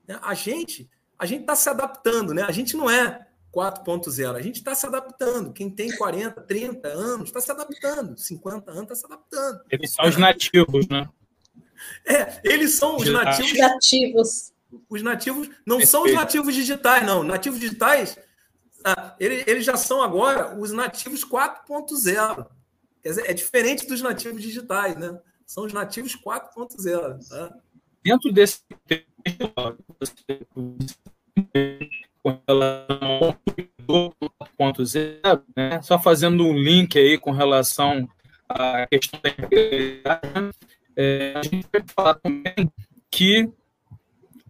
Né? 0.06 0.20
A 0.22 0.34
gente 0.34 0.90
a 1.18 1.26
gente 1.26 1.42
está 1.42 1.56
se 1.56 1.70
adaptando, 1.70 2.34
né? 2.34 2.44
A 2.44 2.52
gente 2.52 2.76
não 2.76 2.90
é 2.90 3.26
4.0, 3.56 4.36
a 4.36 4.41
gente 4.41 4.58
está 4.58 4.76
se 4.76 4.86
adaptando. 4.86 5.53
Quem 5.53 5.70
tem 5.70 5.95
40, 5.95 6.41
30 6.41 6.88
anos 6.89 7.30
está 7.30 7.39
se 7.39 7.49
adaptando, 7.49 8.18
50 8.18 8.70
anos 8.70 8.84
está 8.84 8.95
se 8.95 9.06
adaptando. 9.06 9.62
Eles 9.72 9.91
são 9.91 10.06
os 10.06 10.18
nativos, 10.18 10.88
né? 10.89 11.08
É, 12.06 12.41
eles 12.43 12.72
são 12.74 12.97
os 12.97 13.10
nativos. 13.10 13.58
Nativos. 13.58 14.53
Os 14.89 15.01
nativos 15.01 15.47
não 15.66 15.78
Perfeito. 15.78 15.89
são 15.89 16.03
os 16.03 16.14
nativos 16.14 16.53
digitais, 16.53 17.06
não. 17.06 17.24
Nativos 17.24 17.60
digitais, 17.60 18.20
eles, 19.20 19.47
eles 19.47 19.66
já 19.66 19.78
são 19.78 20.01
agora 20.01 20.60
os 20.60 20.72
nativos 20.72 21.24
4.0. 21.24 22.47
Quer 23.01 23.10
dizer, 23.10 23.30
é 23.30 23.34
diferente 23.34 23.88
dos 23.88 24.01
nativos 24.01 24.41
digitais, 24.41 24.97
né? 24.97 25.18
São 25.45 25.64
os 25.64 25.72
nativos 25.72 26.14
4.0. 26.16 27.30
Tá? 27.30 27.56
Dentro 28.03 28.34
desse 28.34 28.62
com 32.26 32.41
relação 32.47 33.36
ao 33.88 34.15
4.0, 34.59 35.43
né? 35.55 35.80
só 35.84 35.99
fazendo 35.99 36.43
um 36.43 36.57
link 36.57 36.97
aí 36.97 37.19
com 37.19 37.30
relação 37.30 38.09
à 38.49 38.88
questão 38.88 39.19
da 39.21 39.30
integridade, 39.30 40.55
é, 40.97 41.34
a 41.36 41.43
gente 41.43 41.67
vai 41.71 41.84
falar 41.95 42.15
também 42.15 42.71
que 43.11 43.47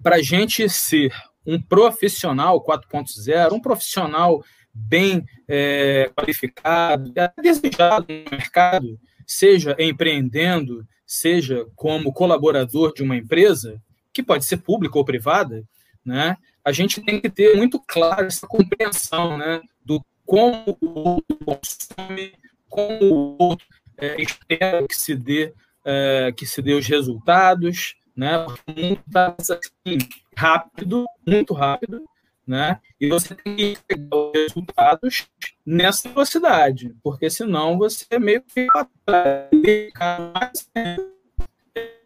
para 0.01 0.15
a 0.15 0.21
gente 0.21 0.69
ser 0.69 1.13
um 1.45 1.61
profissional 1.61 2.63
4.0, 2.63 3.51
um 3.51 3.59
profissional 3.59 4.41
bem 4.73 5.25
é, 5.45 6.09
qualificado, 6.15 7.11
é 7.13 7.29
desejado 7.41 8.05
no 8.09 8.31
mercado, 8.31 8.97
seja 9.27 9.75
empreendendo, 9.77 10.87
seja 11.05 11.67
como 11.75 12.13
colaborador 12.13 12.93
de 12.93 13.03
uma 13.03 13.17
empresa, 13.17 13.81
que 14.13 14.23
pode 14.23 14.45
ser 14.45 14.57
pública 14.57 14.97
ou 14.97 15.03
privada, 15.03 15.61
né? 16.05 16.37
A 16.63 16.71
gente 16.71 17.01
tem 17.01 17.19
que 17.19 17.29
ter 17.29 17.55
muito 17.55 17.79
claro 17.79 18.25
essa 18.25 18.47
compreensão, 18.47 19.37
né, 19.37 19.61
do 19.83 20.03
como 20.25 20.77
o 20.81 21.09
outro 21.09 21.37
consome, 21.45 22.33
como 22.69 23.05
o 23.05 23.35
outro 23.39 23.67
é, 23.97 24.21
espera 24.21 24.85
que 24.87 24.95
se 24.95 25.15
dê 25.15 25.53
é, 25.85 26.33
que 26.35 26.45
se 26.45 26.61
dê 26.61 26.73
os 26.73 26.87
resultados, 26.87 27.95
né? 28.15 28.37
O 28.39 28.49
mundo 28.67 28.99
está 29.07 29.35
assim, 29.37 29.97
rápido, 30.35 31.05
muito 31.25 31.53
rápido, 31.53 32.03
né? 32.45 32.79
E 32.99 33.07
você 33.07 33.35
tem 33.35 33.55
que 33.55 33.77
pegar 33.87 34.17
os 34.17 34.31
resultados 34.33 35.27
nessa 35.65 36.09
velocidade, 36.09 36.95
porque 37.03 37.29
senão 37.29 37.77
você 37.77 38.05
é 38.09 38.19
meio 38.19 38.41
que 38.41 38.67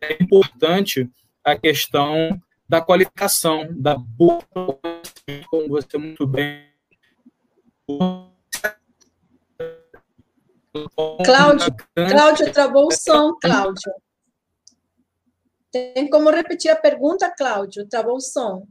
é 0.01 0.17
importante 0.21 1.09
a 1.43 1.55
questão 1.57 2.41
da 2.69 2.79
qualificação, 2.79 3.67
da 3.71 3.97
boa, 3.97 4.43
como 5.49 5.69
você 5.69 5.97
muito 5.97 6.27
bem. 6.27 6.69
Cláudio, 11.25 11.75
Cláudio 11.95 12.53
travou 12.53 12.85
o 12.85 12.91
som, 12.91 13.35
Cláudio. 13.41 13.91
Tem 15.71 16.07
como 16.11 16.29
repetir 16.29 16.69
a 16.69 16.75
pergunta, 16.75 17.33
Cláudio? 17.35 17.87
Travou 17.87 18.17
o 18.17 18.21
som. 18.21 18.67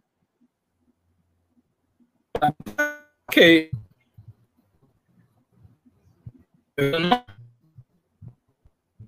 Ok. 3.28 3.70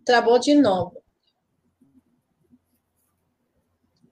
Travou 0.04 0.38
de 0.40 0.54
novo. 0.54 0.99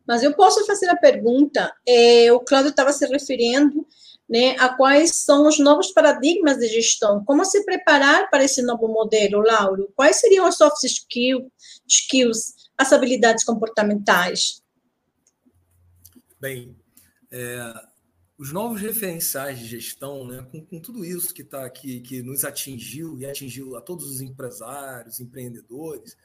Mas 0.09 0.23
eu 0.23 0.33
posso 0.33 0.65
fazer 0.65 0.89
a 0.89 0.97
pergunta, 0.97 1.71
é, 1.87 2.33
o 2.33 2.41
Cláudio 2.41 2.71
estava 2.71 2.95
se 2.95 3.07
referindo 3.07 3.87
né, 4.27 4.57
a 4.59 4.71
quais 4.71 5.17
são 5.17 5.47
os 5.47 5.59
novos 5.59 5.93
paradigmas 5.93 6.57
de 6.57 6.67
gestão. 6.67 7.23
Como 7.27 7.45
se 7.45 7.63
preparar 7.63 8.31
para 8.31 8.43
esse 8.43 8.63
novo 8.63 8.89
modelo, 8.89 9.43
Lauro? 9.43 9.93
Quais 9.95 10.17
seriam 10.17 10.49
os 10.49 10.57
soft 10.57 10.83
skills, 10.83 11.45
skills 11.87 12.55
as 12.77 12.91
habilidades 12.91 13.45
comportamentais? 13.45 14.63
Bem, 16.41 16.75
é, 17.31 17.75
os 18.39 18.51
novos 18.51 18.81
referenciais 18.81 19.59
de 19.59 19.67
gestão, 19.67 20.27
né, 20.27 20.47
com, 20.51 20.65
com 20.65 20.81
tudo 20.81 21.05
isso 21.05 21.35
que 21.35 21.43
está 21.43 21.67
aqui, 21.67 22.01
que 22.01 22.23
nos 22.23 22.45
atingiu 22.45 23.19
e 23.19 23.27
atingiu 23.27 23.77
a 23.77 23.83
todos 23.83 24.07
os 24.07 24.23
empresários, 24.23 25.21
empreendedores, 25.21 26.17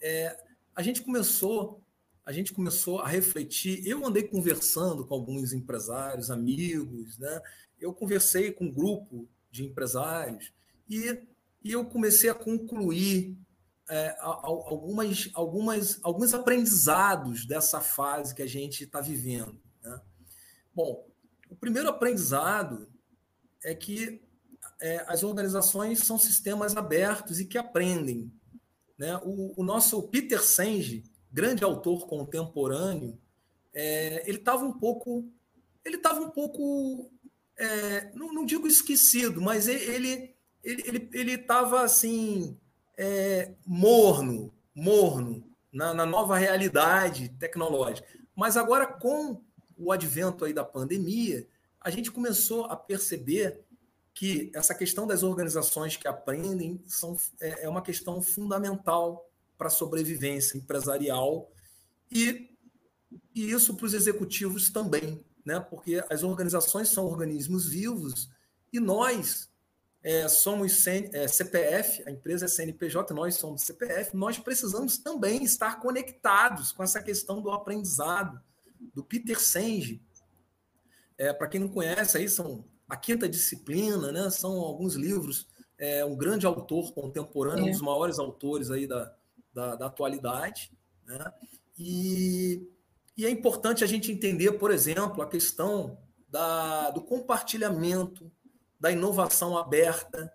é, 0.00 0.36
a 0.76 0.82
gente 0.82 1.02
começou 1.02 1.83
a 2.24 2.32
gente 2.32 2.52
começou 2.52 3.00
a 3.00 3.08
refletir. 3.08 3.86
Eu 3.86 4.04
andei 4.06 4.22
conversando 4.22 5.06
com 5.06 5.14
alguns 5.14 5.52
empresários, 5.52 6.30
amigos, 6.30 7.18
né? 7.18 7.40
Eu 7.78 7.92
conversei 7.92 8.50
com 8.52 8.64
um 8.64 8.72
grupo 8.72 9.28
de 9.50 9.64
empresários 9.64 10.52
e, 10.88 11.22
e 11.62 11.72
eu 11.72 11.84
comecei 11.84 12.30
a 12.30 12.34
concluir 12.34 13.36
é, 13.88 14.16
algumas, 14.18 15.30
algumas, 15.34 15.98
alguns 16.02 16.32
aprendizados 16.32 17.46
dessa 17.46 17.80
fase 17.80 18.34
que 18.34 18.42
a 18.42 18.46
gente 18.46 18.84
está 18.84 19.00
vivendo. 19.00 19.60
Né? 19.82 20.00
Bom, 20.74 21.06
o 21.50 21.56
primeiro 21.56 21.88
aprendizado 21.88 22.88
é 23.62 23.74
que 23.74 24.22
é, 24.80 25.04
as 25.06 25.22
organizações 25.22 26.00
são 26.00 26.18
sistemas 26.18 26.76
abertos 26.76 27.38
e 27.38 27.44
que 27.44 27.58
aprendem. 27.58 28.32
Né? 28.96 29.16
O, 29.22 29.60
o 29.60 29.64
nosso 29.64 30.02
Peter 30.08 30.42
Senge, 30.42 31.04
grande 31.34 31.64
autor 31.64 32.06
contemporâneo, 32.06 33.18
é, 33.74 34.22
ele 34.28 34.38
estava 34.38 34.64
um 34.64 34.72
pouco, 34.72 35.28
ele 35.84 35.96
estava 35.96 36.20
um 36.20 36.30
pouco, 36.30 37.10
é, 37.58 38.12
não, 38.14 38.32
não, 38.32 38.46
digo 38.46 38.68
esquecido, 38.68 39.42
mas 39.42 39.66
ele 39.66 40.32
ele 40.62 41.10
ele 41.12 41.32
estava 41.32 41.82
assim 41.82 42.56
é, 42.96 43.52
morno, 43.66 44.54
morno 44.72 45.44
na, 45.72 45.92
na 45.92 46.06
nova 46.06 46.38
realidade 46.38 47.28
tecnológica. 47.30 48.06
Mas 48.36 48.56
agora 48.56 48.86
com 48.86 49.42
o 49.76 49.90
advento 49.90 50.44
aí 50.44 50.52
da 50.52 50.64
pandemia, 50.64 51.48
a 51.80 51.90
gente 51.90 52.12
começou 52.12 52.66
a 52.66 52.76
perceber 52.76 53.60
que 54.14 54.52
essa 54.54 54.72
questão 54.72 55.04
das 55.04 55.24
organizações 55.24 55.96
que 55.96 56.06
aprendem 56.06 56.80
são, 56.86 57.16
é, 57.40 57.64
é 57.64 57.68
uma 57.68 57.82
questão 57.82 58.22
fundamental 58.22 59.28
para 59.64 59.68
a 59.68 59.70
sobrevivência 59.70 60.58
empresarial 60.58 61.50
e, 62.12 62.54
e 63.34 63.50
isso 63.50 63.74
para 63.74 63.86
os 63.86 63.94
executivos 63.94 64.68
também, 64.68 65.24
né? 65.42 65.58
porque 65.58 66.04
as 66.10 66.22
organizações 66.22 66.90
são 66.90 67.06
organismos 67.06 67.66
vivos 67.66 68.28
e 68.70 68.78
nós 68.78 69.48
é, 70.02 70.28
somos 70.28 70.82
CN, 70.82 71.08
é, 71.14 71.26
CPF, 71.26 72.06
a 72.06 72.10
empresa 72.10 72.44
é 72.44 72.48
CNPJ, 72.48 73.14
nós 73.14 73.36
somos 73.36 73.62
CPF, 73.62 74.14
nós 74.14 74.38
precisamos 74.38 74.98
também 74.98 75.42
estar 75.42 75.80
conectados 75.80 76.70
com 76.70 76.82
essa 76.82 77.02
questão 77.02 77.40
do 77.40 77.50
aprendizado, 77.50 78.38
do 78.94 79.02
Peter 79.02 79.40
Senge. 79.40 80.02
É, 81.16 81.32
para 81.32 81.48
quem 81.48 81.60
não 81.60 81.68
conhece, 81.68 82.18
aí 82.18 82.28
são 82.28 82.66
a 82.86 82.98
quinta 82.98 83.26
disciplina, 83.26 84.12
né? 84.12 84.28
são 84.28 84.60
alguns 84.60 84.94
livros, 84.94 85.48
é, 85.78 86.04
um 86.04 86.14
grande 86.14 86.44
autor 86.44 86.92
contemporâneo, 86.92 87.64
um 87.64 87.70
dos 87.70 87.80
maiores 87.80 88.18
autores 88.18 88.70
aí 88.70 88.86
da, 88.86 89.10
da, 89.54 89.76
da 89.76 89.86
atualidade. 89.86 90.72
Né? 91.06 91.32
E, 91.78 92.68
e, 93.16 93.24
é 93.24 93.30
importante 93.30 93.84
a 93.84 93.86
gente 93.86 94.10
entender, 94.10 94.52
por 94.52 94.70
exemplo, 94.70 95.22
a 95.22 95.28
questão 95.28 95.96
da, 96.28 96.90
do 96.90 97.00
compartilhamento, 97.00 98.30
da 98.78 98.90
inovação 98.90 99.56
aberta. 99.56 100.32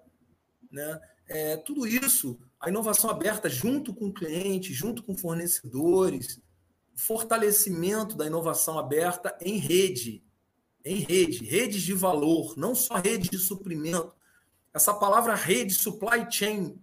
Né? 0.72 1.02
É, 1.28 1.58
tudo 1.58 1.86
isso, 1.86 2.40
a 2.60 2.70
inovação 2.70 3.10
aberta 3.10 3.50
junto 3.50 3.94
com 3.94 4.08
o 4.08 4.14
cliente, 4.14 4.74
junto 4.74 5.04
com 5.04 5.16
fornecedores, 5.16 6.42
fortalecimento 6.96 8.16
da 8.16 8.26
inovação 8.26 8.78
aberta 8.80 9.38
em 9.42 9.58
rede, 9.58 10.24
em 10.84 10.98
rede, 10.98 11.46
redes 11.46 11.82
de 11.82 11.94
valor, 11.94 12.58
não 12.58 12.74
só 12.74 12.96
redes 12.96 13.30
de 13.30 13.38
suprimento. 13.38 14.14
Essa 14.74 14.94
palavra 14.94 15.36
rede, 15.36 15.74
supply 15.74 16.28
chain, 16.30 16.82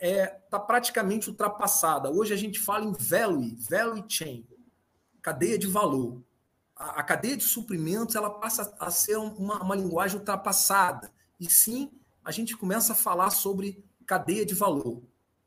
está 0.00 0.06
é, 0.06 0.26
tá 0.50 0.58
praticamente 0.58 1.28
ultrapassada. 1.28 2.10
Hoje 2.10 2.32
a 2.32 2.36
gente 2.36 2.58
fala 2.58 2.86
em 2.86 2.92
value, 2.92 3.54
value 3.68 4.04
chain, 4.08 4.46
cadeia 5.20 5.58
de 5.58 5.66
valor. 5.66 6.22
A, 6.74 7.00
a 7.00 7.02
cadeia 7.02 7.36
de 7.36 7.44
suprimentos 7.44 8.14
ela 8.14 8.30
passa 8.30 8.74
a 8.80 8.90
ser 8.90 9.16
uma, 9.16 9.62
uma 9.62 9.76
linguagem 9.76 10.18
ultrapassada. 10.18 11.12
E 11.38 11.50
sim, 11.50 11.90
a 12.24 12.30
gente 12.32 12.56
começa 12.56 12.94
a 12.94 12.96
falar 12.96 13.30
sobre 13.30 13.84
cadeia 14.06 14.46
de 14.46 14.54
valor. 14.54 15.02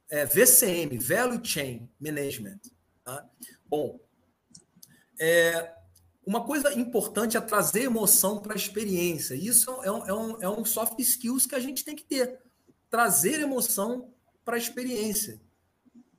É, 0.09 0.25
VCM, 0.25 0.99
Value 0.99 1.43
Chain 1.43 1.89
Management. 1.99 2.59
Tá? 3.03 3.27
Bom, 3.67 3.99
é, 5.19 5.73
uma 6.23 6.45
coisa 6.45 6.71
importante 6.73 7.35
é 7.35 7.41
trazer 7.41 7.83
emoção 7.83 8.39
para 8.39 8.53
a 8.53 8.55
experiência. 8.55 9.33
Isso 9.33 9.71
é 9.81 9.87
é, 9.87 10.13
um, 10.13 10.41
é 10.41 10.49
um 10.49 10.63
soft 10.63 10.99
skills 10.99 11.47
que 11.47 11.55
a 11.55 11.59
gente 11.59 11.83
tem 11.83 11.95
que 11.95 12.03
ter. 12.03 12.39
Trazer 12.89 13.39
emoção 13.39 14.13
para 14.43 14.55
a 14.55 14.59
experiência. 14.59 15.41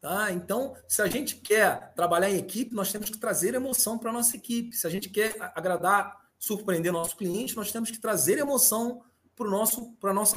Tá? 0.05 0.31
Então, 0.33 0.77
se 0.87 1.01
a 1.01 1.07
gente 1.07 1.37
quer 1.37 1.95
trabalhar 1.95 2.29
em 2.29 2.37
equipe, 2.37 2.75
nós 2.75 2.93
temos 2.93 3.09
que 3.09 3.17
trazer 3.17 3.55
emoção 3.55 3.97
para 3.97 4.11
a 4.11 4.13
nossa 4.13 4.37
equipe. 4.37 4.77
Se 4.77 4.87
a 4.87 4.91
gente 4.91 5.09
quer 5.09 5.35
agradar, 5.55 6.29
surpreender 6.39 6.93
nosso 6.93 7.17
cliente, 7.17 7.57
nós 7.57 7.73
temos 7.73 7.91
que 7.91 7.99
trazer 7.99 8.37
emoção 8.37 9.03
para 9.35 9.47
a 9.47 10.13
nossa, 10.13 10.37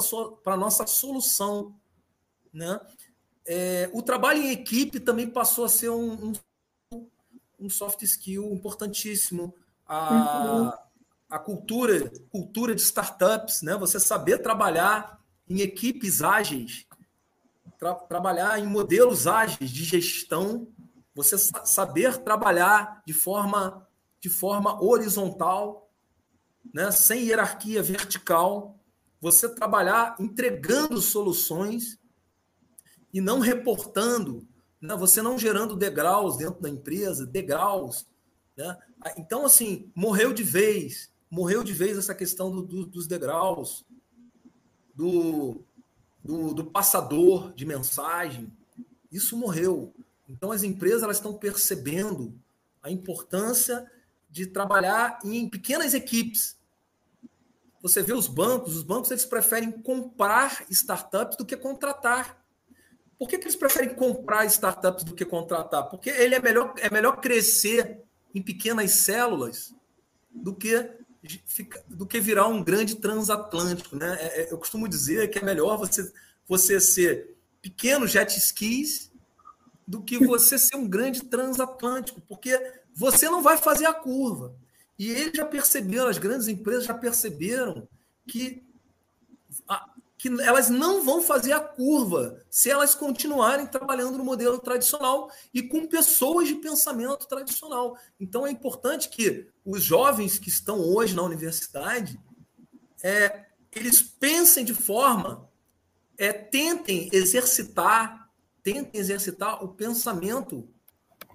nossa 0.58 0.88
solução. 0.88 1.76
Né? 2.54 2.80
É, 3.46 3.90
o 3.92 4.02
trabalho 4.02 4.42
em 4.42 4.52
equipe 4.52 5.02
também 5.02 5.30
passou 5.30 5.66
a 5.66 5.70
ser 5.70 5.90
um, 5.90 6.32
um, 6.94 7.10
um 7.60 7.70
soft 7.70 8.02
skill 8.04 8.54
importantíssimo. 8.54 9.54
A, 9.86 10.46
uhum. 10.46 10.72
a 11.30 11.40
cultura, 11.40 12.10
cultura 12.30 12.74
de 12.74 12.82
startups, 12.82 13.62
né? 13.62 13.76
você 13.76 14.00
saber 14.00 14.38
trabalhar 14.38 15.22
em 15.50 15.60
equipes 15.60 16.22
ágeis 16.22 16.87
tra 17.78 17.94
trabalhar 17.94 18.60
em 18.60 18.68
modelos 18.68 19.28
ágeis 19.28 19.70
de 19.70 19.84
gestão, 19.84 20.68
você 21.14 21.38
saber 21.38 22.18
trabalhar 22.18 23.02
de 23.06 23.14
forma, 23.14 23.88
de 24.20 24.30
forma 24.30 24.82
horizontal, 24.84 25.92
né, 26.74 26.92
sem 26.92 27.26
hierarquia 27.26 27.82
vertical, 27.82 28.80
você 29.20 29.50
trabalhar 29.50 30.16
entregando 30.20 31.02
soluções 31.02 32.00
e 33.14 33.20
não 33.20 33.40
reportando, 33.40 34.48
né, 34.82 34.96
você 34.96 35.22
não 35.22 35.38
gerando 35.38 35.76
degraus 35.76 36.38
dentro 36.38 36.62
da 36.62 36.70
empresa, 36.70 37.26
degraus. 37.26 38.08
Né? 38.56 38.78
Então, 39.18 39.46
assim, 39.46 39.92
morreu 39.96 40.34
de 40.34 40.44
vez, 40.44 41.12
morreu 41.30 41.64
de 41.64 41.74
vez 41.74 41.98
essa 41.98 42.14
questão 42.14 42.52
do, 42.52 42.62
do, 42.62 42.86
dos 42.86 43.08
degraus, 43.08 43.86
do, 44.94 45.64
do, 46.24 46.54
do 46.54 46.66
passador 46.66 47.54
de 47.54 47.66
mensagem, 47.66 48.52
isso 49.12 49.38
morreu. 49.38 49.94
Então 50.28 50.52
as 50.52 50.64
empresas 50.64 51.04
elas 51.04 51.18
estão 51.18 51.34
percebendo 51.34 52.38
a 52.82 52.92
importância 52.92 53.90
de 54.30 54.46
trabalhar 54.46 55.20
em 55.24 55.50
pequenas 55.50 55.94
equipes. 55.94 56.58
Você 57.82 58.02
vê 58.02 58.14
os 58.14 58.28
bancos, 58.28 58.76
os 58.76 58.84
bancos 58.84 59.12
eles 59.12 59.26
preferem 59.26 59.72
comprar 59.72 60.66
startups 60.70 61.38
do 61.38 61.46
que 61.46 61.56
contratar. 61.56 62.44
Por 63.18 63.28
que, 63.28 63.38
que 63.38 63.46
eles 63.46 63.56
preferem 63.56 63.96
comprar 63.96 64.46
startups 64.46 65.04
do 65.04 65.16
que 65.16 65.26
contratar? 65.26 65.90
Porque 65.90 66.10
ele 66.10 66.36
é 66.36 66.42
melhor, 66.42 66.74
é 66.78 66.90
melhor 66.90 67.20
crescer 67.20 68.04
em 68.34 68.42
pequenas 68.42 68.92
células 68.92 69.74
do 70.30 70.54
que 70.54 70.92
do 71.88 72.06
que 72.06 72.20
virar 72.20 72.48
um 72.48 72.64
grande 72.64 72.96
transatlântico, 72.96 73.96
né? 73.96 74.18
É, 74.20 74.42
é, 74.42 74.54
eu 74.54 74.58
costumo 74.58 74.88
dizer 74.88 75.30
que 75.30 75.40
é 75.40 75.44
melhor 75.44 75.78
você 75.78 76.12
você 76.48 76.80
ser 76.80 77.36
pequeno 77.62 78.08
jet 78.08 78.38
skis 78.38 79.12
do 79.86 80.02
que 80.02 80.18
você 80.18 80.58
ser 80.58 80.78
um 80.78 80.88
grande 80.88 81.24
transatlântico, 81.24 82.22
porque 82.22 82.60
você 82.94 83.30
não 83.30 83.42
vai 83.42 83.58
fazer 83.58 83.86
a 83.86 83.94
curva. 83.94 84.56
E 84.98 85.10
eles 85.10 85.34
já 85.36 85.46
perceberam, 85.46 86.08
as 86.08 86.18
grandes 86.18 86.48
empresas 86.48 86.86
já 86.86 86.94
perceberam 86.94 87.88
que, 88.28 88.64
que 90.18 90.30
elas 90.42 90.70
não 90.70 91.04
vão 91.04 91.22
fazer 91.22 91.52
a 91.52 91.60
curva 91.60 92.44
se 92.50 92.70
elas 92.72 92.96
continuarem 92.96 93.68
trabalhando 93.68 94.18
no 94.18 94.24
modelo 94.26 94.58
tradicional 94.58 95.32
e 95.54 95.62
com 95.62 95.88
pessoas 95.88 96.48
de 96.48 96.56
pensamento 96.56 97.28
tradicional. 97.28 97.96
Então 98.20 98.46
é 98.46 98.50
importante 98.50 99.10
que 99.10 99.48
os 99.64 99.84
jovens 99.84 100.40
que 100.40 100.50
estão 100.50 100.80
hoje 100.80 101.16
na 101.16 101.22
universidade 101.22 102.20
é, 103.04 103.46
eles 103.72 104.02
pensem 104.02 104.66
de 104.66 104.74
forma, 104.74 105.48
é, 106.18 106.34
tentem 106.34 107.10
exercitar, 107.14 108.30
tentem 108.64 109.00
exercitar 109.00 109.64
o 109.64 109.70
pensamento 109.70 110.68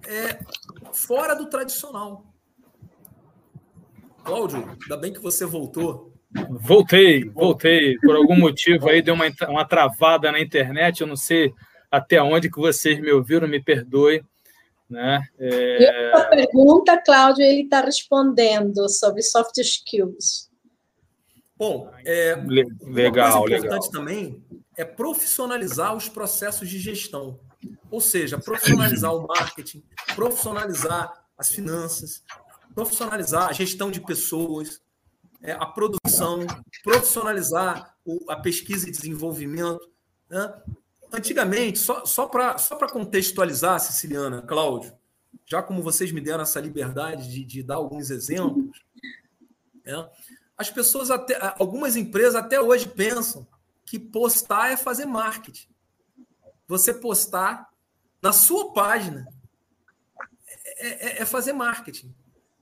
é, 0.05 0.43
fora 0.93 1.33
do 1.33 1.45
tradicional. 1.45 2.33
Cláudio, 4.25 4.77
ainda 4.81 4.97
bem 4.97 5.13
que 5.13 5.19
você 5.19 5.45
voltou. 5.45 6.12
Voltei, 6.49 7.29
voltei. 7.29 7.97
Por 7.99 8.15
algum 8.15 8.37
motivo 8.37 8.89
aí 8.89 9.01
deu 9.01 9.13
uma, 9.13 9.25
uma 9.47 9.65
travada 9.65 10.31
na 10.31 10.39
internet. 10.39 11.01
Eu 11.01 11.07
não 11.07 11.15
sei 11.15 11.53
até 11.91 12.21
onde 12.21 12.49
que 12.49 12.59
vocês 12.59 12.99
me 12.99 13.11
ouviram, 13.11 13.47
me 13.47 13.61
perdoe. 13.61 14.23
Né? 14.89 15.23
É... 15.39 16.11
a 16.13 16.25
pergunta, 16.25 17.01
Cláudio, 17.01 17.43
ele 17.43 17.63
está 17.63 17.81
respondendo 17.81 18.87
sobre 18.89 19.21
soft 19.21 19.57
skills. 19.57 20.49
Bom, 21.55 21.89
é, 22.05 22.35
legal, 22.81 23.29
uma 23.29 23.39
coisa 23.39 23.55
legal. 23.55 23.59
importante 23.59 23.91
também 23.91 24.43
é 24.77 24.83
profissionalizar 24.83 25.95
os 25.95 26.09
processos 26.09 26.67
de 26.67 26.79
gestão. 26.79 27.39
Ou 27.89 28.01
seja, 28.01 28.37
profissionalizar 28.37 29.15
o 29.15 29.25
marketing, 29.27 29.83
profissionalizar 30.15 31.13
as 31.37 31.49
finanças, 31.49 32.23
profissionalizar 32.73 33.49
a 33.49 33.53
gestão 33.53 33.89
de 33.89 34.01
pessoas, 34.01 34.81
a 35.51 35.65
produção, 35.65 36.39
profissionalizar 36.81 37.95
a 38.29 38.35
pesquisa 38.37 38.87
e 38.87 38.91
desenvolvimento. 38.91 39.91
Né? 40.29 40.53
Antigamente, 41.11 41.79
só, 41.79 42.05
só 42.05 42.27
para 42.27 42.57
só 42.57 42.77
contextualizar, 42.87 43.79
Siciliana, 43.79 44.41
Cláudio, 44.41 44.93
já 45.45 45.61
como 45.61 45.83
vocês 45.83 46.11
me 46.11 46.21
deram 46.21 46.43
essa 46.43 46.61
liberdade 46.61 47.29
de, 47.29 47.43
de 47.43 47.61
dar 47.61 47.75
alguns 47.75 48.09
exemplos, 48.09 48.81
né? 49.85 50.09
as 50.57 50.69
pessoas, 50.69 51.11
até, 51.11 51.37
algumas 51.59 51.95
empresas 51.97 52.35
até 52.35 52.59
hoje 52.59 52.87
pensam 52.87 53.45
que 53.85 53.99
postar 53.99 54.71
é 54.71 54.77
fazer 54.77 55.05
marketing. 55.05 55.67
Você 56.67 56.93
postar 56.93 57.69
na 58.21 58.31
sua 58.31 58.71
página 58.73 59.27
é, 60.77 60.87
é, 60.87 61.21
é 61.21 61.25
fazer 61.25 61.51
marketing. 61.53 62.15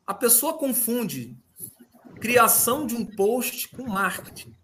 A 0.06 0.14
pessoa 0.14 0.58
confunde 0.58 1.38
criação 2.22 2.86
de 2.86 2.96
um 2.96 3.04
post 3.04 3.68
com 3.70 3.84
marketing. 3.84 4.56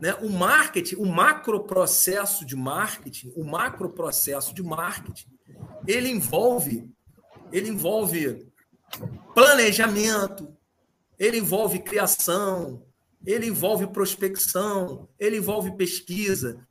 Né? 0.00 0.14
O 0.20 0.28
marketing, 0.28 0.96
o 0.96 1.06
macro 1.06 1.64
processo 1.64 2.44
de 2.44 2.54
marketing, 2.54 3.32
o 3.34 3.42
macro 3.42 3.88
processo 3.90 4.54
de 4.54 4.62
marketing, 4.62 5.26
ele 5.86 6.10
envolve, 6.10 6.88
ele 7.50 7.70
envolve 7.70 8.46
planejamento, 9.34 10.54
ele 11.18 11.38
envolve 11.38 11.78
criação, 11.78 12.84
ele 13.24 13.46
envolve 13.46 13.86
prospecção, 13.86 15.08
ele 15.18 15.38
envolve 15.38 15.76
pesquisa, 15.76 16.66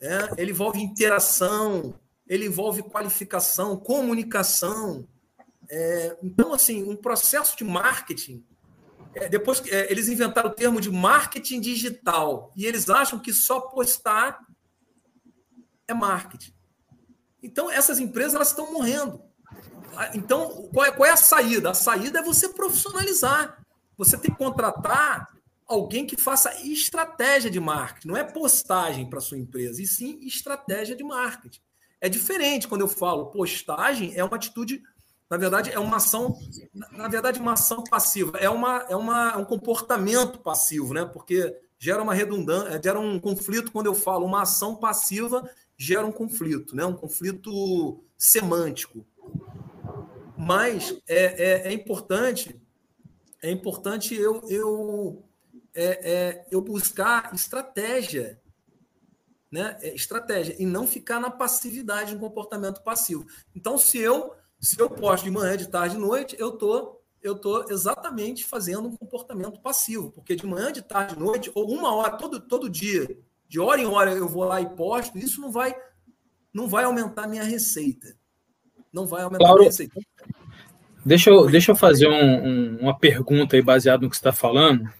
é, 0.00 0.40
ele 0.40 0.52
envolve 0.52 0.80
interação, 0.80 1.98
ele 2.28 2.46
envolve 2.46 2.82
qualificação, 2.82 3.76
comunicação. 3.76 5.08
É, 5.68 6.16
então, 6.22 6.52
assim, 6.52 6.82
um 6.82 6.96
processo 6.96 7.56
de 7.56 7.64
marketing. 7.64 8.44
É, 9.14 9.28
depois 9.28 9.62
é, 9.66 9.90
eles 9.90 10.08
inventaram 10.08 10.50
o 10.50 10.54
termo 10.54 10.80
de 10.80 10.90
marketing 10.90 11.60
digital 11.60 12.52
e 12.54 12.66
eles 12.66 12.90
acham 12.90 13.18
que 13.18 13.32
só 13.32 13.60
postar 13.60 14.40
é 15.88 15.94
marketing. 15.94 16.52
Então, 17.42 17.70
essas 17.70 17.98
empresas 17.98 18.34
elas 18.34 18.48
estão 18.48 18.72
morrendo. 18.72 19.22
Então, 20.14 20.68
qual 20.72 20.84
é, 20.84 20.92
qual 20.92 21.08
é 21.08 21.12
a 21.12 21.16
saída? 21.16 21.70
A 21.70 21.74
saída 21.74 22.18
é 22.18 22.22
você 22.22 22.48
profissionalizar. 22.48 23.64
Você 23.96 24.18
tem 24.18 24.30
que 24.30 24.36
contratar 24.36 25.28
alguém 25.66 26.06
que 26.06 26.20
faça 26.20 26.54
estratégia 26.62 27.50
de 27.50 27.58
marketing. 27.58 28.08
Não 28.08 28.16
é 28.16 28.24
postagem 28.24 29.08
para 29.08 29.20
sua 29.20 29.38
empresa, 29.38 29.82
e 29.82 29.86
sim 29.86 30.18
estratégia 30.22 30.94
de 30.94 31.02
marketing. 31.02 31.60
É 32.00 32.08
diferente 32.08 32.68
quando 32.68 32.82
eu 32.82 32.88
falo 32.88 33.30
postagem, 33.30 34.14
é 34.14 34.22
uma 34.22 34.36
atitude, 34.36 34.82
na 35.28 35.36
verdade, 35.36 35.70
é 35.70 35.78
uma 35.78 35.96
ação, 35.96 36.38
na 36.92 37.08
verdade, 37.08 37.40
uma 37.40 37.54
ação 37.54 37.82
passiva, 37.82 38.38
é, 38.38 38.48
uma, 38.48 38.86
é, 38.88 38.94
uma, 38.94 39.32
é 39.32 39.36
um 39.36 39.44
comportamento 39.44 40.38
passivo, 40.38 40.94
né? 40.94 41.04
Porque 41.04 41.56
gera 41.78 42.02
uma 42.02 42.14
redundância, 42.14 42.80
gera 42.82 43.00
um 43.00 43.18
conflito 43.18 43.72
quando 43.72 43.86
eu 43.86 43.94
falo 43.94 44.24
uma 44.24 44.42
ação 44.42 44.76
passiva 44.76 45.48
gera 45.76 46.06
um 46.06 46.12
conflito, 46.12 46.74
né? 46.74 46.84
Um 46.84 46.94
conflito 46.94 48.02
semântico. 48.16 49.04
Mas 50.36 50.96
é, 51.08 51.24
é, 51.24 51.68
é 51.68 51.72
importante, 51.72 52.60
é 53.42 53.50
importante 53.50 54.14
eu, 54.14 54.42
eu, 54.48 55.24
é, 55.74 56.12
é 56.12 56.46
eu 56.50 56.60
buscar 56.60 57.34
estratégia 57.34 58.40
né, 59.50 59.76
é, 59.80 59.94
estratégia 59.94 60.56
e 60.58 60.66
não 60.66 60.86
ficar 60.86 61.20
na 61.20 61.30
passividade, 61.30 62.14
no 62.14 62.20
comportamento 62.20 62.82
passivo. 62.82 63.26
Então, 63.54 63.78
se 63.78 63.98
eu 63.98 64.34
se 64.60 64.80
eu 64.80 64.88
posto 64.88 65.24
de 65.24 65.30
manhã, 65.30 65.56
de 65.56 65.68
tarde, 65.68 65.94
de 65.94 66.00
noite, 66.00 66.36
eu 66.38 66.52
tô 66.52 66.96
eu 67.22 67.34
tô 67.34 67.68
exatamente 67.70 68.44
fazendo 68.44 68.86
um 68.86 68.96
comportamento 68.96 69.60
passivo, 69.60 70.12
porque 70.12 70.36
de 70.36 70.46
manhã, 70.46 70.70
de 70.70 70.80
tarde, 70.80 71.14
de 71.14 71.20
noite, 71.20 71.50
ou 71.54 71.68
uma 71.68 71.92
hora 71.94 72.16
todo 72.16 72.40
todo 72.40 72.70
dia, 72.70 73.08
de 73.48 73.58
hora 73.58 73.80
em 73.80 73.86
hora 73.86 74.12
eu 74.12 74.28
vou 74.28 74.44
lá 74.44 74.60
e 74.60 74.68
posto, 74.76 75.18
isso 75.18 75.40
não 75.40 75.50
vai 75.50 75.74
não 76.52 76.68
vai 76.68 76.84
aumentar 76.84 77.26
minha 77.28 77.44
receita. 77.44 78.16
Não 78.92 79.06
vai 79.06 79.22
aumentar 79.22 79.44
claro. 79.44 79.58
minha 79.58 79.68
receita. 79.68 80.00
Deixa 81.04 81.30
eu, 81.30 81.46
deixa 81.50 81.70
eu 81.70 81.76
fazer 81.76 82.08
um, 82.08 82.46
um, 82.48 82.78
uma 82.80 82.98
pergunta 82.98 83.54
aí 83.54 83.62
baseado 83.62 84.02
no 84.02 84.10
que 84.10 84.16
você 84.16 84.20
está 84.20 84.32
falando, 84.32 84.90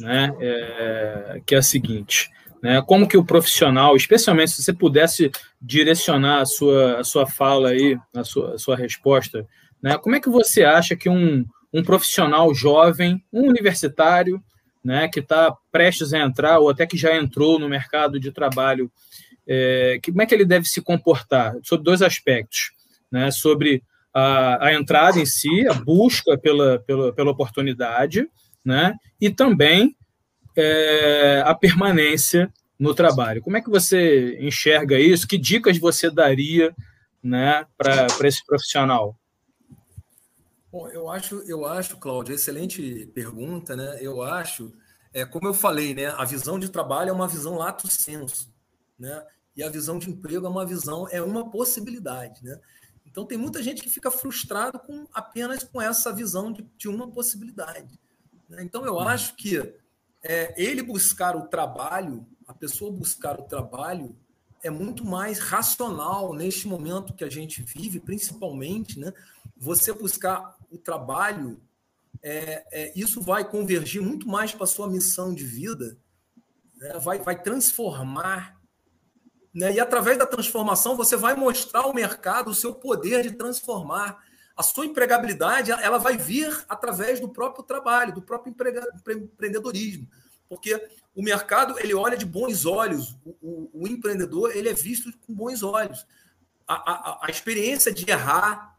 né? 0.00 0.34
É, 0.40 1.42
que 1.46 1.54
é 1.54 1.58
a 1.58 1.62
seguinte: 1.62 2.30
né? 2.62 2.82
Como 2.82 3.08
que 3.08 3.16
o 3.16 3.24
profissional, 3.24 3.96
especialmente 3.96 4.52
se 4.52 4.62
você 4.62 4.72
pudesse 4.72 5.30
direcionar 5.60 6.40
a 6.40 6.46
sua, 6.46 7.00
a 7.00 7.04
sua 7.04 7.26
fala 7.26 7.70
aí, 7.70 7.98
a 8.14 8.24
sua, 8.24 8.54
a 8.54 8.58
sua 8.58 8.76
resposta, 8.76 9.46
né? 9.82 9.98
como 9.98 10.16
é 10.16 10.20
que 10.20 10.28
você 10.28 10.64
acha 10.64 10.96
que 10.96 11.08
um, 11.08 11.44
um 11.72 11.82
profissional 11.82 12.52
jovem, 12.54 13.22
um 13.32 13.48
universitário, 13.48 14.42
né, 14.82 15.08
que 15.08 15.18
está 15.18 15.52
prestes 15.72 16.14
a 16.14 16.20
entrar 16.20 16.60
ou 16.60 16.70
até 16.70 16.86
que 16.86 16.96
já 16.96 17.16
entrou 17.16 17.58
no 17.58 17.68
mercado 17.68 18.20
de 18.20 18.30
trabalho, 18.30 18.90
é, 19.46 19.98
como 20.04 20.22
é 20.22 20.26
que 20.26 20.34
ele 20.34 20.44
deve 20.44 20.66
se 20.66 20.80
comportar? 20.80 21.54
Sobre 21.62 21.84
dois 21.84 22.02
aspectos, 22.02 22.72
né? 23.10 23.30
Sobre 23.30 23.82
a, 24.12 24.66
a 24.66 24.74
entrada 24.74 25.20
em 25.20 25.26
si, 25.26 25.66
a 25.68 25.74
busca 25.74 26.36
pela, 26.36 26.80
pela, 26.80 27.12
pela 27.12 27.30
oportunidade, 27.30 28.28
né? 28.64 28.94
E 29.20 29.30
também 29.30 29.96
é, 30.56 31.42
a 31.44 31.54
permanência 31.54 32.52
no 32.78 32.94
trabalho. 32.94 33.42
Como 33.42 33.56
é 33.56 33.60
que 33.60 33.70
você 33.70 34.38
enxerga 34.40 34.98
isso? 34.98 35.26
Que 35.26 35.38
dicas 35.38 35.78
você 35.78 36.10
daria 36.10 36.74
né, 37.22 37.66
para 37.76 38.06
esse 38.24 38.44
profissional? 38.44 39.18
Bom, 40.70 40.88
eu 40.88 41.08
acho, 41.08 41.36
eu 41.46 41.64
acho, 41.64 41.96
Cláudio, 41.96 42.34
excelente 42.34 43.06
pergunta, 43.14 43.74
né? 43.74 43.96
Eu 44.00 44.22
acho, 44.22 44.72
é, 45.12 45.24
como 45.24 45.48
eu 45.48 45.54
falei, 45.54 45.94
né, 45.94 46.08
a 46.08 46.24
visão 46.24 46.58
de 46.58 46.68
trabalho 46.68 47.10
é 47.10 47.12
uma 47.12 47.28
visão 47.28 47.54
lato 47.56 47.90
senso, 47.90 48.52
né? 48.98 49.24
E 49.56 49.62
a 49.62 49.70
visão 49.70 49.98
de 49.98 50.10
emprego 50.10 50.44
é 50.44 50.50
uma 50.50 50.66
visão, 50.66 51.08
é 51.10 51.22
uma 51.22 51.50
possibilidade, 51.50 52.44
né? 52.44 52.60
Então 53.06 53.24
tem 53.24 53.38
muita 53.38 53.62
gente 53.62 53.80
que 53.80 53.88
fica 53.88 54.10
frustrado 54.10 54.78
com 54.78 55.06
apenas 55.14 55.64
com 55.64 55.80
essa 55.80 56.12
visão 56.12 56.52
de, 56.52 56.62
de 56.76 56.88
uma 56.88 57.10
possibilidade. 57.10 57.98
Né? 58.46 58.62
Então 58.62 58.84
eu 58.84 59.00
acho 59.00 59.34
que 59.36 59.74
é, 60.28 60.54
ele 60.56 60.82
buscar 60.82 61.36
o 61.36 61.46
trabalho, 61.46 62.26
a 62.46 62.52
pessoa 62.52 62.90
buscar 62.90 63.38
o 63.38 63.44
trabalho, 63.44 64.16
é 64.62 64.70
muito 64.70 65.04
mais 65.04 65.38
racional 65.38 66.34
neste 66.34 66.66
momento 66.66 67.14
que 67.14 67.24
a 67.24 67.30
gente 67.30 67.62
vive, 67.62 68.00
principalmente, 68.00 68.98
né? 68.98 69.12
Você 69.56 69.92
buscar 69.92 70.56
o 70.70 70.76
trabalho, 70.76 71.60
é, 72.22 72.64
é, 72.72 72.92
isso 72.96 73.20
vai 73.20 73.48
convergir 73.48 74.02
muito 74.02 74.28
mais 74.28 74.52
para 74.52 74.64
a 74.64 74.68
sua 74.68 74.88
missão 74.88 75.32
de 75.34 75.44
vida 75.44 75.96
né? 76.76 76.98
vai, 76.98 77.18
vai 77.18 77.40
transformar. 77.40 78.56
Né? 79.52 79.74
E 79.74 79.80
através 79.80 80.18
da 80.18 80.26
transformação, 80.26 80.96
você 80.96 81.16
vai 81.16 81.34
mostrar 81.34 81.80
ao 81.82 81.94
mercado 81.94 82.48
o 82.50 82.54
seu 82.54 82.74
poder 82.74 83.22
de 83.22 83.32
transformar. 83.32 84.24
A 84.56 84.62
sua 84.62 84.86
empregabilidade 84.86 85.70
ela 85.70 85.98
vai 85.98 86.16
vir 86.16 86.64
através 86.68 87.20
do 87.20 87.28
próprio 87.28 87.62
trabalho, 87.62 88.14
do 88.14 88.22
próprio 88.22 88.54
empreendedorismo. 88.54 90.08
Porque 90.48 90.88
o 91.14 91.22
mercado 91.22 91.78
ele 91.78 91.94
olha 91.94 92.16
de 92.16 92.24
bons 92.24 92.64
olhos, 92.64 93.16
o, 93.24 93.36
o, 93.42 93.70
o 93.82 93.88
empreendedor 93.88 94.56
ele 94.56 94.68
é 94.68 94.72
visto 94.72 95.12
com 95.26 95.34
bons 95.34 95.62
olhos. 95.62 96.06
A, 96.66 96.74
a, 96.74 97.26
a 97.26 97.30
experiência 97.30 97.92
de 97.92 98.10
errar 98.10 98.78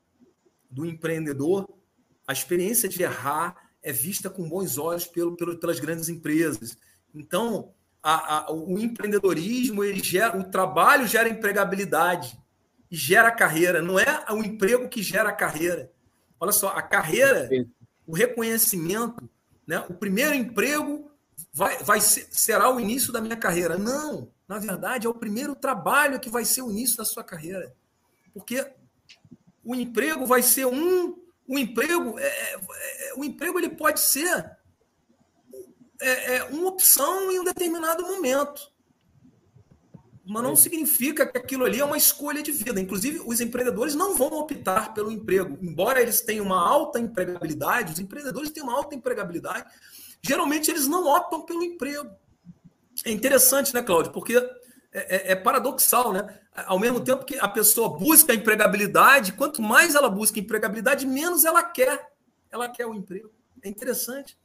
do 0.69 0.85
empreendedor, 0.85 1.67
a 2.25 2.33
experiência 2.33 2.89
de 2.89 3.03
errar 3.03 3.55
é 3.81 3.91
vista 3.91 4.29
com 4.29 4.49
bons 4.49 4.77
olhos 4.77 5.05
pelo, 5.05 5.35
pelo, 5.35 5.57
pelas 5.57 5.79
grandes 5.79 6.09
empresas. 6.09 6.77
Então, 7.13 7.73
a, 8.01 8.51
o 8.51 8.79
empreendedorismo, 8.79 9.83
ele 9.83 10.01
gera, 10.03 10.37
o 10.37 10.43
trabalho 10.45 11.07
gera 11.07 11.29
empregabilidade 11.29 12.37
gera 12.89 13.31
carreira. 13.31 13.81
Não 13.81 13.99
é 13.99 14.25
o 14.29 14.43
emprego 14.43 14.89
que 14.89 15.01
gera 15.01 15.29
a 15.29 15.33
carreira. 15.33 15.91
Olha 16.39 16.51
só, 16.51 16.69
a 16.69 16.81
carreira, 16.81 17.49
o 18.05 18.13
reconhecimento, 18.13 19.29
né? 19.65 19.83
o 19.89 19.93
primeiro 19.93 20.33
emprego 20.33 21.11
vai, 21.51 21.77
vai 21.83 21.99
ser, 21.99 22.27
será 22.31 22.69
o 22.69 22.79
início 22.79 23.11
da 23.11 23.21
minha 23.21 23.35
carreira. 23.35 23.77
Não, 23.77 24.31
na 24.47 24.59
verdade, 24.59 25.07
é 25.07 25.09
o 25.09 25.13
primeiro 25.15 25.55
trabalho 25.55 26.19
que 26.19 26.29
vai 26.29 26.45
ser 26.45 26.61
o 26.61 26.71
início 26.71 26.97
da 26.97 27.05
sua 27.05 27.23
carreira. 27.23 27.75
Porque 28.33 28.65
o 29.63 29.75
emprego 29.75 30.25
vai 30.25 30.43
ser 30.43 30.65
um. 30.65 31.17
O 31.47 31.57
emprego, 31.57 32.19
é, 32.19 32.27
é, 32.27 33.09
é 33.09 33.13
o 33.15 33.23
emprego 33.23 33.57
ele 33.57 33.69
pode 33.69 33.99
ser 34.01 34.57
é, 35.99 36.35
é 36.35 36.43
uma 36.45 36.67
opção 36.67 37.31
em 37.31 37.39
um 37.39 37.43
determinado 37.43 38.03
momento. 38.03 38.71
Mas 40.27 40.43
não 40.43 40.55
significa 40.55 41.25
que 41.25 41.37
aquilo 41.37 41.63
ali 41.63 41.79
é 41.79 41.85
uma 41.85 41.97
escolha 41.97 42.43
de 42.43 42.51
vida. 42.51 42.81
Inclusive, 42.81 43.21
os 43.25 43.39
empreendedores 43.39 43.95
não 43.95 44.15
vão 44.15 44.27
optar 44.33 44.93
pelo 44.93 45.09
emprego. 45.09 45.57
Embora 45.61 46.01
eles 46.01 46.19
tenham 46.19 46.45
uma 46.45 46.59
alta 46.59 46.99
empregabilidade, 46.99 47.93
os 47.93 47.99
empreendedores 47.99 48.51
têm 48.51 48.61
uma 48.61 48.73
alta 48.73 48.93
empregabilidade, 48.93 49.65
geralmente 50.21 50.69
eles 50.69 50.85
não 50.85 51.07
optam 51.07 51.41
pelo 51.43 51.63
emprego. 51.63 52.09
É 53.05 53.11
interessante, 53.11 53.73
né, 53.73 53.81
Cláudio? 53.81 54.11
Porque 54.11 54.35
é, 54.35 55.31
é, 55.31 55.31
é, 55.31 55.35
paradoxal, 55.35 56.11
né? 56.11 56.39
Ao 56.53 56.77
mesmo 56.77 56.99
tempo 56.99 57.23
que 57.23 57.37
a 57.39 57.47
pessoa 57.47 57.97
busca 57.97 58.33
a 58.33 58.35
empregabilidade, 58.35 59.33
quanto 59.33 59.61
mais 59.61 59.95
ela 59.95 60.09
busca 60.09 60.39
empregabilidade, 60.39 61.05
menos 61.05 61.45
ela 61.45 61.63
quer. 61.63 62.11
Ela 62.51 62.67
quer 62.67 62.85
o 62.85 62.93
emprego. 62.93 63.31
É 63.61 63.69
interessante. 63.69 64.37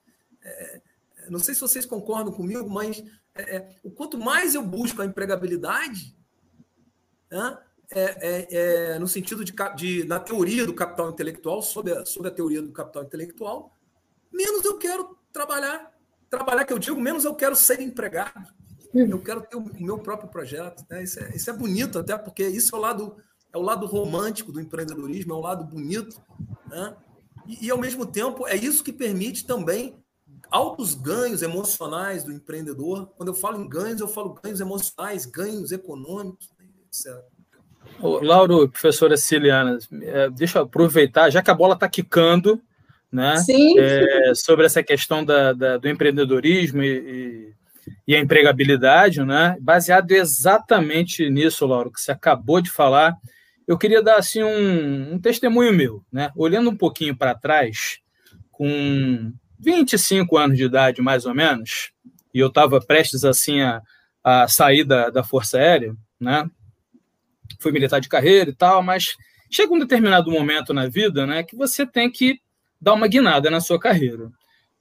É, 0.43 0.81
não 1.29 1.39
sei 1.39 1.55
se 1.55 1.61
vocês 1.61 1.87
concordam 1.87 2.33
comigo, 2.33 2.69
mas 2.69 3.03
é, 3.35 3.57
é, 3.57 3.77
o 3.83 3.91
quanto 3.91 4.19
mais 4.19 4.55
eu 4.55 4.63
busco 4.63 5.01
a 5.01 5.07
empregabilidade, 5.07 6.17
né, 7.31 7.59
é, 7.91 8.49
é, 8.95 8.99
no 8.99 9.07
sentido 9.07 9.45
de, 9.45 9.53
de, 9.77 10.05
na 10.05 10.19
teoria 10.19 10.67
do 10.67 10.75
capital 10.75 11.11
intelectual, 11.11 11.63
sobre 11.63 11.93
a, 11.93 12.05
sobre 12.05 12.29
a 12.29 12.31
teoria 12.31 12.63
do 12.63 12.73
capital 12.73 13.05
intelectual, 13.05 13.77
menos 14.33 14.65
eu 14.65 14.79
quero 14.79 15.17
trabalhar. 15.33 15.93
Trabalhar, 16.31 16.65
que 16.65 16.73
eu 16.73 16.79
digo, 16.79 16.99
menos 16.99 17.25
eu 17.25 17.35
quero 17.35 17.55
ser 17.55 17.81
empregado. 17.81 18.49
Eu 18.95 19.21
quero 19.23 19.43
ter 19.43 19.57
o 19.57 19.65
meu 19.83 19.99
próprio 19.99 20.31
projeto. 20.31 20.85
Né? 20.89 21.03
Isso, 21.03 21.21
é, 21.21 21.35
isso 21.35 21.51
é 21.51 21.53
bonito, 21.53 21.99
até 21.99 22.17
porque 22.17 22.47
isso 22.47 22.75
é 22.75 22.79
o 22.79 22.81
lado, 22.81 23.17
é 23.53 23.59
o 23.59 23.63
lado 23.63 23.87
romântico 23.87 24.53
do 24.53 24.61
empreendedorismo, 24.61 25.33
é 25.33 25.37
o 25.37 25.41
lado 25.41 25.65
bonito. 25.65 26.21
Né? 26.67 26.97
E, 27.47 27.67
e, 27.67 27.71
ao 27.71 27.79
mesmo 27.79 28.07
tempo, 28.07 28.47
é 28.47 28.57
isso 28.57 28.85
que 28.85 28.93
permite 28.93 29.47
também 29.47 30.02
altos 30.53 30.95
ganhos 30.95 31.43
emocionais 31.43 32.23
do 32.23 32.33
empreendedor. 32.33 33.11
Quando 33.17 33.31
eu 33.31 33.35
falo 33.35 33.61
em 33.61 33.69
ganhos, 33.69 34.01
eu 34.01 34.09
falo 34.09 34.35
ganhos 34.35 34.61
emocionais, 34.61 35.25
ganhos 35.25 35.73
econômicos, 35.73 36.51
etc. 36.87 37.21
Ô, 38.01 38.23
Lauro, 38.23 38.69
professora 38.69 39.17
Ciliana, 39.17 39.79
é, 40.03 40.31
deixa 40.31 40.59
eu 40.59 40.65
aproveitar, 40.65 41.31
já 41.31 41.43
que 41.43 41.51
a 41.51 41.55
bola 41.55 41.75
está 41.75 41.89
quicando, 41.89 42.61
né? 43.11 43.37
Sim. 43.39 43.79
É, 43.79 44.33
sobre 44.35 44.67
essa 44.67 44.83
questão 44.83 45.25
da, 45.25 45.53
da 45.53 45.77
do 45.79 45.89
empreendedorismo 45.89 46.83
e, 46.83 47.55
e, 48.07 48.15
a 48.15 48.21
empregabilidade, 48.21 49.23
né? 49.25 49.57
Baseado 49.61 50.11
exatamente 50.13 51.29
nisso, 51.29 51.67
Lauro, 51.67 51.91
que 51.91 52.01
você 52.01 52.13
acabou 52.13 52.61
de 52.61 52.71
falar, 52.71 53.17
eu 53.67 53.77
queria 53.79 54.03
dar 54.03 54.17
assim 54.17 54.43
um, 54.43 55.15
um 55.15 55.19
testemunho 55.21 55.73
meu, 55.73 56.03
né? 56.13 56.31
Olhando 56.37 56.71
um 56.71 56.77
pouquinho 56.77 57.17
para 57.17 57.35
trás, 57.35 57.99
com 58.51 59.33
25 59.63 60.37
anos 60.37 60.57
de 60.57 60.65
idade, 60.65 61.01
mais 61.01 61.25
ou 61.25 61.35
menos, 61.35 61.93
e 62.35 62.41
eu 62.41 62.49
estava 62.49 62.81
prestes 62.81 63.25
assim 63.25 63.61
a, 63.61 63.81
a 64.25 64.49
sair 64.49 64.85
da, 64.85 65.09
da 65.09 65.23
Força 65.23 65.59
Aérea, 65.59 65.95
né? 66.19 66.49
Fui 67.61 67.71
militar 67.71 68.01
de 68.01 68.09
carreira 68.09 68.51
e 68.51 68.55
tal, 68.55 68.83
mas 68.83 69.15
chega 69.51 69.73
um 69.73 69.79
determinado 69.79 70.31
momento 70.31 70.75
na 70.75 70.89
vida, 70.89 71.27
né, 71.27 71.43
que 71.43 71.55
você 71.55 71.87
tem 71.87 72.11
que 72.11 72.41
dar 72.81 72.95
uma 72.95 73.07
guinada 73.07 73.51
na 73.51 73.61
sua 73.61 73.79
carreira, 73.79 74.31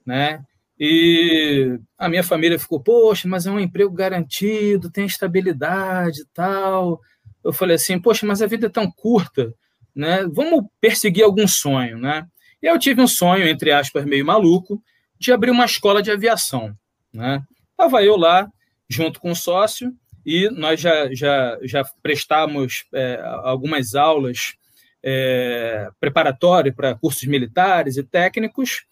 né? 0.04 0.42
E 0.80 1.78
a 1.96 2.08
minha 2.08 2.24
família 2.24 2.58
ficou, 2.58 2.80
poxa, 2.80 3.28
mas 3.28 3.46
é 3.46 3.50
um 3.50 3.60
emprego 3.60 3.92
garantido, 3.92 4.90
tem 4.90 5.06
estabilidade 5.06 6.22
e 6.22 6.26
tal. 6.34 7.00
Eu 7.44 7.52
falei 7.52 7.76
assim, 7.76 8.00
poxa, 8.00 8.26
mas 8.26 8.42
a 8.42 8.46
vida 8.48 8.66
é 8.66 8.70
tão 8.70 8.90
curta, 8.90 9.54
né? 9.94 10.26
Vamos 10.32 10.64
perseguir 10.80 11.22
algum 11.22 11.46
sonho, 11.46 11.98
né? 11.98 12.26
E 12.62 12.66
eu 12.66 12.78
tive 12.78 13.00
um 13.00 13.08
sonho, 13.08 13.46
entre 13.46 13.72
aspas, 13.72 14.04
meio 14.04 14.24
maluco, 14.24 14.82
de 15.18 15.32
abrir 15.32 15.50
uma 15.50 15.64
escola 15.64 16.02
de 16.02 16.10
aviação. 16.10 16.74
Né? 17.12 17.42
Estava 17.70 18.02
eu 18.04 18.16
lá, 18.16 18.48
junto 18.88 19.20
com 19.20 19.30
um 19.30 19.34
sócio, 19.34 19.92
e 20.24 20.48
nós 20.50 20.80
já, 20.80 21.12
já, 21.12 21.58
já 21.62 21.84
prestamos 22.02 22.84
é, 22.94 23.20
algumas 23.42 23.94
aulas 23.94 24.54
é, 25.02 25.88
preparatórias 25.98 26.74
para 26.74 26.94
cursos 26.94 27.24
militares 27.24 27.96
e 27.96 28.04
técnicos. 28.04 28.84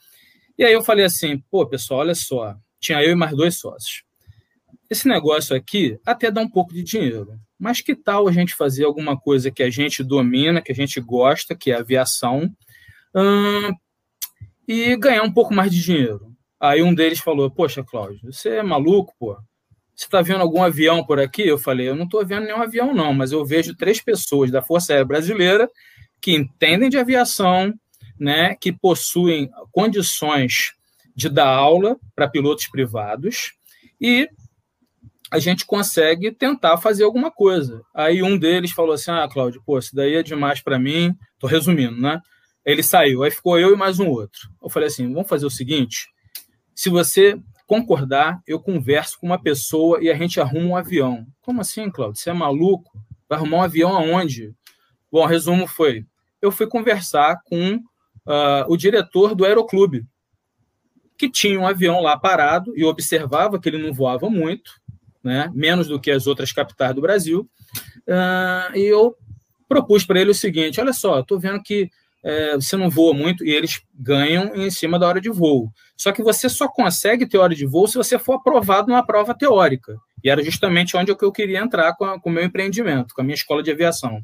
E 0.58 0.64
aí 0.64 0.72
eu 0.72 0.82
falei 0.82 1.04
assim, 1.04 1.38
pô, 1.50 1.66
pessoal, 1.66 2.00
olha 2.00 2.14
só, 2.14 2.56
tinha 2.80 3.02
eu 3.02 3.12
e 3.12 3.14
mais 3.14 3.36
dois 3.36 3.56
sócios. 3.56 4.02
Esse 4.90 5.06
negócio 5.06 5.54
aqui 5.54 6.00
até 6.04 6.32
dá 6.32 6.40
um 6.40 6.48
pouco 6.48 6.74
de 6.74 6.82
dinheiro, 6.82 7.38
mas 7.56 7.80
que 7.80 7.94
tal 7.94 8.26
a 8.26 8.32
gente 8.32 8.56
fazer 8.56 8.84
alguma 8.84 9.16
coisa 9.16 9.50
que 9.50 9.62
a 9.62 9.70
gente 9.70 10.02
domina, 10.02 10.60
que 10.60 10.72
a 10.72 10.74
gente 10.74 11.00
gosta, 11.00 11.54
que 11.54 11.70
é 11.70 11.76
aviação, 11.76 12.50
e 14.66 14.96
ganhar 14.96 15.22
um 15.22 15.32
pouco 15.32 15.52
mais 15.52 15.70
de 15.72 15.82
dinheiro. 15.82 16.34
Aí 16.58 16.82
um 16.82 16.94
deles 16.94 17.18
falou: 17.18 17.50
Poxa, 17.50 17.82
Cláudio, 17.82 18.32
você 18.32 18.56
é 18.56 18.62
maluco, 18.62 19.14
pô? 19.18 19.36
Você 19.94 20.06
está 20.06 20.22
vendo 20.22 20.40
algum 20.40 20.62
avião 20.62 21.04
por 21.04 21.18
aqui? 21.18 21.46
Eu 21.46 21.58
falei: 21.58 21.88
Eu 21.88 21.96
não 21.96 22.04
estou 22.04 22.24
vendo 22.24 22.44
nenhum 22.44 22.62
avião, 22.62 22.94
não, 22.94 23.12
mas 23.12 23.32
eu 23.32 23.44
vejo 23.44 23.76
três 23.76 24.00
pessoas 24.00 24.50
da 24.50 24.62
Força 24.62 24.92
Aérea 24.92 25.04
Brasileira 25.04 25.68
que 26.20 26.34
entendem 26.34 26.90
de 26.90 26.98
aviação, 26.98 27.72
né, 28.18 28.54
que 28.54 28.70
possuem 28.70 29.50
condições 29.72 30.74
de 31.16 31.28
dar 31.28 31.48
aula 31.48 31.96
para 32.14 32.28
pilotos 32.28 32.66
privados 32.66 33.52
e 34.00 34.28
a 35.30 35.38
gente 35.38 35.64
consegue 35.64 36.32
tentar 36.32 36.76
fazer 36.78 37.04
alguma 37.04 37.30
coisa. 37.30 37.82
Aí 37.94 38.22
um 38.22 38.36
deles 38.36 38.72
falou 38.72 38.92
assim: 38.92 39.10
Ah, 39.10 39.28
Cláudio, 39.30 39.62
pô, 39.64 39.78
isso 39.78 39.94
daí 39.94 40.14
é 40.14 40.22
demais 40.22 40.60
para 40.60 40.78
mim. 40.78 41.14
Estou 41.34 41.48
resumindo, 41.48 42.00
né? 42.00 42.20
Ele 42.64 42.82
saiu, 42.82 43.22
aí 43.22 43.30
ficou 43.30 43.58
eu 43.58 43.72
e 43.72 43.76
mais 43.76 43.98
um 43.98 44.08
outro. 44.08 44.50
Eu 44.62 44.68
falei 44.68 44.88
assim: 44.88 45.12
vamos 45.12 45.28
fazer 45.28 45.46
o 45.46 45.50
seguinte: 45.50 46.08
se 46.74 46.88
você 46.88 47.40
concordar, 47.66 48.42
eu 48.46 48.60
converso 48.60 49.18
com 49.18 49.26
uma 49.26 49.40
pessoa 49.40 50.02
e 50.02 50.10
a 50.10 50.14
gente 50.14 50.40
arruma 50.40 50.66
um 50.66 50.76
avião. 50.76 51.26
Como 51.40 51.60
assim, 51.60 51.90
Claudio? 51.90 52.20
Você 52.20 52.30
é 52.30 52.32
maluco? 52.32 52.90
Vai 53.28 53.38
arrumar 53.38 53.58
um 53.58 53.62
avião 53.62 53.94
aonde? 53.94 54.54
Bom, 55.10 55.24
resumo 55.24 55.66
foi: 55.66 56.04
eu 56.42 56.50
fui 56.50 56.66
conversar 56.66 57.40
com 57.44 57.76
uh, 57.76 58.64
o 58.68 58.76
diretor 58.76 59.34
do 59.34 59.44
aeroclube, 59.44 60.04
que 61.16 61.30
tinha 61.30 61.58
um 61.58 61.66
avião 61.66 62.00
lá 62.00 62.18
parado 62.18 62.72
e 62.76 62.84
observava 62.84 63.58
que 63.58 63.68
ele 63.68 63.78
não 63.78 63.92
voava 63.92 64.28
muito, 64.28 64.72
né? 65.22 65.50
menos 65.54 65.86
do 65.86 66.00
que 66.00 66.10
as 66.10 66.26
outras 66.26 66.52
capitais 66.52 66.94
do 66.94 67.00
Brasil. 67.00 67.48
Uh, 68.06 68.76
e 68.76 68.82
eu 68.82 69.16
propus 69.68 70.04
para 70.04 70.20
ele 70.20 70.30
o 70.30 70.34
seguinte: 70.34 70.80
olha 70.80 70.92
só, 70.92 71.20
estou 71.20 71.38
vendo 71.38 71.62
que 71.62 71.90
é, 72.22 72.54
você 72.54 72.76
não 72.76 72.90
voa 72.90 73.14
muito 73.14 73.44
e 73.44 73.50
eles 73.50 73.80
ganham 73.94 74.54
em 74.54 74.70
cima 74.70 74.98
da 74.98 75.08
hora 75.08 75.20
de 75.20 75.30
voo. 75.30 75.70
Só 75.96 76.12
que 76.12 76.22
você 76.22 76.48
só 76.48 76.68
consegue 76.68 77.26
ter 77.26 77.38
hora 77.38 77.54
de 77.54 77.66
voo 77.66 77.88
se 77.88 77.96
você 77.96 78.18
for 78.18 78.34
aprovado 78.34 78.88
numa 78.88 79.04
prova 79.04 79.34
teórica. 79.34 79.96
E 80.22 80.28
era 80.28 80.42
justamente 80.42 80.96
onde 80.96 81.10
eu 81.10 81.32
queria 81.32 81.60
entrar 81.60 81.94
com, 81.94 82.04
a, 82.04 82.20
com 82.20 82.28
o 82.28 82.32
meu 82.32 82.44
empreendimento, 82.44 83.14
com 83.14 83.22
a 83.22 83.24
minha 83.24 83.34
escola 83.34 83.62
de 83.62 83.70
aviação. 83.70 84.20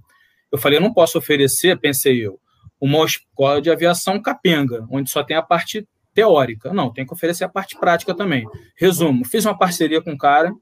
Eu 0.52 0.58
falei, 0.58 0.78
eu 0.78 0.82
não 0.82 0.92
posso 0.92 1.18
oferecer, 1.18 1.78
pensei 1.78 2.24
eu, 2.24 2.38
uma 2.80 3.04
escola 3.04 3.60
de 3.60 3.70
aviação 3.70 4.20
capenga, 4.20 4.86
onde 4.90 5.10
só 5.10 5.22
tem 5.22 5.36
a 5.36 5.42
parte 5.42 5.86
teórica. 6.14 6.72
Não, 6.72 6.92
tem 6.92 7.06
que 7.06 7.12
oferecer 7.12 7.44
a 7.44 7.48
parte 7.48 7.78
prática 7.78 8.14
também. 8.14 8.46
Resumo, 8.76 9.24
fiz 9.24 9.44
uma 9.44 9.56
parceria 9.56 10.02
com 10.02 10.12
o 10.12 10.18
cara, 10.18 10.52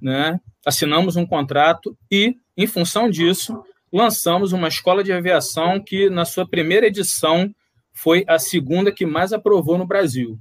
né, 0.00 0.38
assinamos 0.64 1.16
um 1.16 1.26
contrato 1.26 1.96
e, 2.10 2.36
em 2.56 2.66
função 2.66 3.10
disso, 3.10 3.62
lançamos 3.92 4.52
uma 4.52 4.68
escola 4.68 5.02
de 5.02 5.12
aviação 5.12 5.82
que, 5.82 6.10
na 6.10 6.24
sua 6.24 6.46
primeira 6.46 6.86
edição, 6.86 7.52
foi 7.92 8.24
a 8.28 8.38
segunda 8.38 8.92
que 8.92 9.04
mais 9.04 9.32
aprovou 9.32 9.76
no 9.76 9.86
Brasil. 9.86 10.38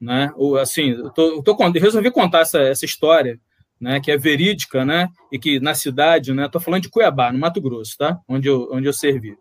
né? 0.00 0.32
O, 0.36 0.56
assim, 0.56 0.90
eu, 0.90 1.10
tô, 1.10 1.36
eu, 1.36 1.42
tô, 1.42 1.56
eu 1.60 1.72
resolvi 1.72 2.10
contar 2.10 2.40
essa, 2.40 2.60
essa 2.60 2.84
história, 2.84 3.38
né? 3.80 4.00
Que 4.00 4.10
é 4.10 4.16
verídica, 4.16 4.84
né? 4.84 5.08
E 5.30 5.38
que 5.38 5.60
na 5.60 5.74
cidade, 5.74 6.32
né? 6.32 6.46
Estou 6.46 6.60
falando 6.60 6.82
de 6.82 6.88
Cuiabá, 6.88 7.32
no 7.32 7.38
Mato 7.38 7.60
Grosso, 7.60 7.96
tá? 7.98 8.18
Onde 8.28 8.48
eu, 8.48 8.68
onde 8.72 8.86
eu 8.86 8.92
servi. 8.92 9.36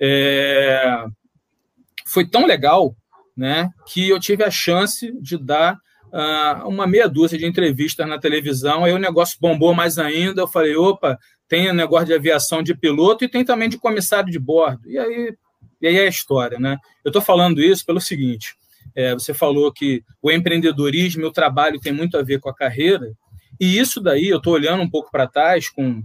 É, 0.00 1.04
foi 2.06 2.26
tão 2.28 2.46
legal, 2.46 2.94
né? 3.36 3.70
Que 3.86 4.08
eu 4.08 4.20
tive 4.20 4.44
a 4.44 4.50
chance 4.50 5.12
de 5.20 5.36
dar 5.36 5.78
uh, 6.12 6.68
uma 6.68 6.86
meia 6.86 7.08
dúzia 7.08 7.38
de 7.38 7.46
entrevistas 7.46 8.06
na 8.06 8.18
televisão. 8.18 8.84
Aí 8.84 8.92
o 8.92 8.98
negócio 8.98 9.38
bombou 9.40 9.74
mais 9.74 9.98
ainda. 9.98 10.42
Eu 10.42 10.48
falei, 10.48 10.76
opa, 10.76 11.18
tem 11.48 11.70
o 11.70 11.74
negócio 11.74 12.06
de 12.06 12.14
aviação 12.14 12.62
de 12.62 12.74
piloto 12.74 13.24
e 13.24 13.28
tem 13.28 13.44
também 13.44 13.68
de 13.68 13.78
comissário 13.78 14.30
de 14.30 14.38
bordo. 14.38 14.88
E 14.88 14.98
aí, 14.98 15.34
e 15.80 15.86
aí 15.86 15.96
é 15.96 16.02
a 16.02 16.08
história, 16.08 16.58
né? 16.58 16.76
Eu 17.04 17.08
estou 17.08 17.22
falando 17.22 17.60
isso 17.62 17.84
pelo 17.86 18.00
seguinte: 18.00 18.54
é, 18.94 19.14
você 19.14 19.32
falou 19.32 19.72
que 19.72 20.04
o 20.20 20.30
empreendedorismo 20.30 21.22
e 21.22 21.26
o 21.26 21.32
trabalho 21.32 21.80
tem 21.80 21.92
muito 21.92 22.18
a 22.18 22.22
ver 22.22 22.40
com 22.40 22.48
a 22.48 22.54
carreira, 22.54 23.12
e 23.58 23.78
isso 23.78 24.00
daí 24.00 24.28
eu 24.28 24.38
estou 24.38 24.52
olhando 24.52 24.82
um 24.82 24.90
pouco 24.90 25.10
para 25.10 25.26
trás, 25.26 25.68
com 25.70 26.02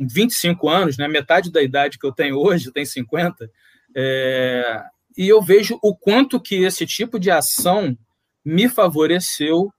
25 0.00 0.68
anos, 0.68 0.96
né, 0.96 1.06
metade 1.06 1.52
da 1.52 1.62
idade 1.62 1.98
que 1.98 2.06
eu 2.06 2.12
tenho 2.12 2.36
hoje, 2.36 2.66
eu 2.66 2.72
tenho 2.72 2.86
50, 2.86 3.48
é, 3.96 4.82
e 5.16 5.28
eu 5.28 5.40
vejo 5.40 5.78
o 5.82 5.94
quanto 5.94 6.40
que 6.40 6.56
esse 6.56 6.84
tipo 6.84 7.18
de 7.18 7.30
ação 7.30 7.96
me 8.44 8.68
favoreceu 8.68 9.72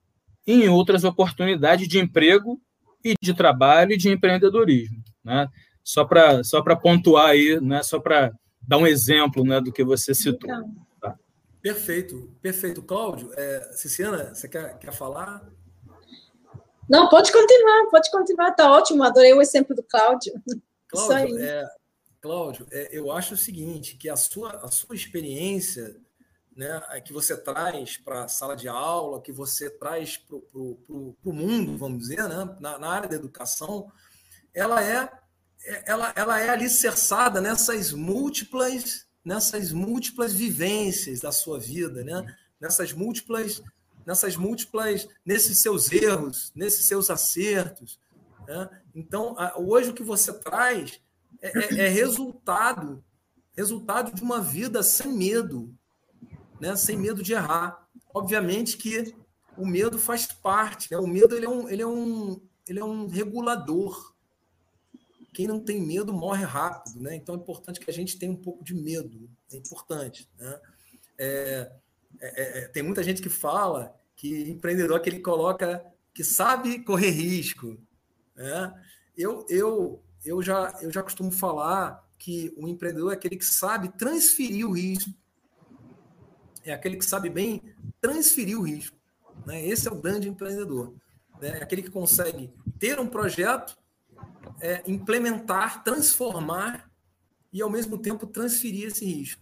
em 0.48 0.70
outras 0.70 1.04
oportunidades 1.04 1.88
de 1.88 2.00
emprego 2.00 2.60
e 3.06 3.14
de 3.22 3.34
trabalho 3.36 3.94
e 3.94 3.98
de 3.98 4.10
empreendedorismo. 4.10 5.04
Né? 5.24 5.48
Só 5.84 6.04
para 6.04 6.44
só 6.44 6.64
pontuar 6.76 7.28
aí, 7.28 7.62
né? 7.62 7.84
só 7.84 8.00
para 8.00 8.34
dar 8.68 8.80
um 8.80 8.88
exemplo 8.88 9.46
né, 9.46 9.62
do 9.62 9.72
que 9.72 9.84
você 9.84 10.16
citou. 10.16 10.50
Tá. 11.00 11.16
Perfeito, 11.62 12.36
perfeito. 12.42 12.82
Cláudio, 12.82 13.32
é, 13.36 13.72
Ciciana, 13.74 14.34
você 14.34 14.50
quer, 14.50 14.78
quer 14.80 14.92
falar? 14.92 15.48
Não, 16.90 17.08
pode 17.10 17.32
continuar, 17.32 17.90
pode 17.90 18.12
continuar, 18.12 18.50
está 18.50 18.72
ótimo, 18.72 19.04
adorei 19.04 19.34
o 19.34 19.42
exemplo 19.42 19.76
do 19.76 19.84
Cláudio. 19.84 20.34
Cláudio, 20.88 21.40
é, 21.40 21.66
Cláudio 22.22 22.68
é, 22.72 22.90
eu 22.92 23.12
acho 23.12 23.34
o 23.34 23.38
seguinte, 23.38 23.98
que 23.98 24.10
a 24.10 24.16
sua, 24.16 24.52
a 24.64 24.70
sua 24.70 24.96
experiência 24.96 25.96
né, 26.56 26.82
que 27.04 27.12
você 27.12 27.36
traz 27.36 27.98
para 27.98 28.24
a 28.24 28.28
sala 28.28 28.56
de 28.56 28.68
aula, 28.68 29.22
que 29.22 29.32
você 29.32 29.70
traz 29.70 30.18
para 30.18 30.38
o 30.38 31.16
mundo, 31.26 31.78
vamos 31.78 32.00
dizer, 32.00 32.28
né, 32.30 32.56
na, 32.60 32.80
na, 32.80 32.90
área 32.90 33.10
da 33.10 33.16
educação, 33.16 33.92
ela 34.54 34.82
é, 34.82 35.12
ela, 35.86 36.14
ela 36.16 36.40
é 36.40 36.50
alicerçada 36.50 37.42
nessas 37.42 37.92
múltiplas, 37.92 39.06
nessas 39.24 39.74
múltiplas 39.74 40.34
vivências 40.34 41.20
da 41.20 41.32
sua 41.32 41.60
vida, 41.60 42.04
né, 42.04 42.26
nessas 42.60 42.94
múltiplas, 42.94 43.62
nessas 44.06 44.38
múltiplas, 44.38 45.08
nesses 45.26 45.60
seus 45.60 45.92
erros, 45.92 46.54
nesses 46.56 46.86
seus 46.86 47.10
acertos. 47.10 48.00
Né? 48.48 48.70
Então, 48.94 49.36
hoje 49.58 49.90
o 49.90 49.94
que 49.94 50.04
você 50.04 50.32
traz 50.32 51.02
é, 51.42 51.48
é, 51.48 51.86
é 51.86 51.88
resultado, 51.90 53.04
resultado 53.58 54.14
de 54.14 54.22
uma 54.22 54.40
vida 54.40 54.82
sem 54.84 55.12
medo, 55.12 55.76
né, 56.60 56.76
sem 56.76 56.98
medo 56.98 57.22
de 57.22 57.34
errar. 57.34 57.88
Obviamente 58.14 58.78
que 58.78 59.16
o 59.58 59.66
medo 59.66 59.98
faz 59.98 60.28
parte, 60.28 60.92
né? 60.92 60.98
o 60.98 61.08
medo 61.08 61.36
ele 61.36 61.46
é, 61.46 61.50
um, 61.50 61.70
ele, 61.70 61.82
é 61.82 61.88
um, 61.88 62.42
ele 62.68 62.80
é 62.80 62.84
um 62.84 63.08
regulador. 63.08 64.14
Quem 65.34 65.48
não 65.48 65.60
tem 65.60 65.82
medo 65.82 66.14
morre 66.14 66.44
rápido, 66.44 67.02
né? 67.02 67.16
então 67.16 67.36
é 67.36 67.38
importante 67.38 67.80
que 67.80 67.90
a 67.90 67.94
gente 67.94 68.18
tenha 68.18 68.32
um 68.32 68.38
pouco 68.38 68.64
de 68.64 68.74
medo, 68.74 69.30
é 69.52 69.58
importante. 69.58 70.30
Né? 70.38 70.60
É, 71.18 71.72
é, 72.22 72.60
é 72.60 72.68
tem 72.70 72.84
muita 72.84 73.04
gente 73.04 73.22
que 73.22 73.30
fala 73.30 73.94
que 74.16 74.50
empreendedor 74.50 74.98
é 74.98 75.00
que 75.00 75.10
ele 75.10 75.20
coloca, 75.20 75.86
que 76.14 76.24
sabe 76.24 76.84
correr 76.84 77.10
risco. 77.10 77.78
Né? 78.36 78.84
Eu, 79.18 79.46
eu, 79.50 80.04
eu, 80.24 80.42
já, 80.42 80.78
eu 80.82 80.92
já 80.92 81.04
costumo 81.04 81.32
falar 81.32 82.06
que 82.18 82.54
o 82.58 82.68
empreendedor 82.68 83.12
é 83.12 83.16
aquele 83.16 83.36
que 83.36 83.46
sabe 83.46 83.90
transferir 83.98 84.68
o 84.68 84.72
risco 84.72 85.14
é 86.66 86.74
aquele 86.74 86.98
que 86.98 87.06
sabe 87.06 87.30
bem 87.30 87.62
transferir 88.02 88.60
o 88.60 88.64
risco. 88.64 88.98
Né? 89.46 89.66
Esse 89.66 89.88
é 89.88 89.92
o 89.92 90.02
grande 90.02 90.28
empreendedor. 90.28 90.94
Né? 91.40 91.60
É 91.60 91.64
aquele 91.64 91.84
que 91.84 91.92
consegue 91.92 92.52
ter 92.80 93.00
um 93.00 93.08
projeto, 93.08 93.78
é, 94.60 94.82
implementar, 94.88 95.84
transformar 95.84 96.90
e, 97.54 97.62
ao 97.62 97.70
mesmo 97.70 97.98
tempo, 97.98 98.26
transferir 98.26 98.88
esse 98.88 99.06
risco. 99.06 99.42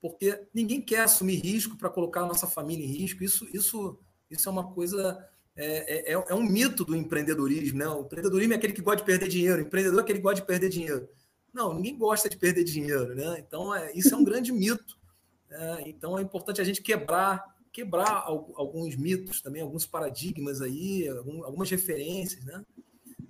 Porque 0.00 0.46
ninguém 0.52 0.80
quer 0.80 1.02
assumir 1.02 1.36
risco 1.36 1.76
para 1.76 1.90
colocar 1.90 2.22
a 2.22 2.26
nossa 2.26 2.46
família 2.46 2.84
em 2.84 2.88
risco. 2.88 3.22
Isso, 3.22 3.46
isso, 3.52 3.98
isso 4.30 4.48
é 4.48 4.52
uma 4.52 4.72
coisa. 4.72 5.28
É, 5.54 6.10
é, 6.10 6.12
é, 6.12 6.24
é 6.28 6.34
um 6.34 6.42
mito 6.42 6.84
do 6.84 6.96
empreendedorismo. 6.96 7.78
Né? 7.78 7.86
O 7.86 8.00
empreendedorismo 8.00 8.54
é 8.54 8.56
aquele 8.56 8.72
que 8.72 8.82
gosta 8.82 8.98
de 8.98 9.04
perder 9.04 9.28
dinheiro, 9.28 9.62
o 9.62 9.66
empreendedor 9.66 10.00
é 10.00 10.02
aquele 10.02 10.18
que 10.18 10.22
gosta 10.22 10.40
de 10.40 10.46
perder 10.46 10.70
dinheiro. 10.70 11.08
Não, 11.52 11.74
ninguém 11.74 11.98
gosta 11.98 12.30
de 12.30 12.36
perder 12.38 12.64
dinheiro. 12.64 13.14
Né? 13.14 13.44
Então, 13.46 13.74
é, 13.74 13.92
isso 13.92 14.14
é 14.14 14.16
um 14.16 14.24
grande 14.24 14.50
mito 14.50 15.01
é, 15.52 15.88
então 15.88 16.18
é 16.18 16.22
importante 16.22 16.60
a 16.60 16.64
gente 16.64 16.82
quebrar 16.82 17.52
quebrar 17.72 18.26
alguns 18.26 18.94
mitos 18.96 19.40
também, 19.40 19.62
alguns 19.62 19.86
paradigmas 19.86 20.60
aí, 20.60 21.08
algumas 21.08 21.70
referências, 21.70 22.44
né? 22.44 22.62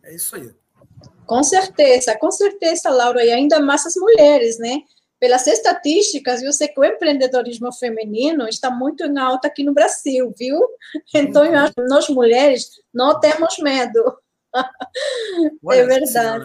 É 0.02 0.14
isso 0.14 0.34
aí. 0.34 0.50
Com 1.26 1.42
certeza, 1.44 2.18
com 2.18 2.30
certeza, 2.30 2.90
Laura, 2.90 3.24
e 3.24 3.30
ainda 3.30 3.60
mais 3.60 3.86
as 3.86 3.94
mulheres, 3.94 4.58
né? 4.58 4.82
Pelas 5.20 5.46
estatísticas, 5.46 6.42
eu 6.42 6.52
sei 6.52 6.66
que 6.66 6.80
o 6.80 6.84
empreendedorismo 6.84 7.72
feminino 7.72 8.48
está 8.48 8.68
muito 8.68 9.04
em 9.04 9.16
alta 9.16 9.46
aqui 9.46 9.62
no 9.62 9.72
Brasil, 9.72 10.34
viu? 10.36 10.58
Então, 11.14 11.44
uhum. 11.44 11.86
nós 11.88 12.08
mulheres 12.08 12.68
não 12.92 13.20
temos 13.20 13.56
medo. 13.58 14.18
Olha, 15.64 15.78
é 15.78 15.86
verdade. 15.86 16.10
Senhora, 16.10 16.44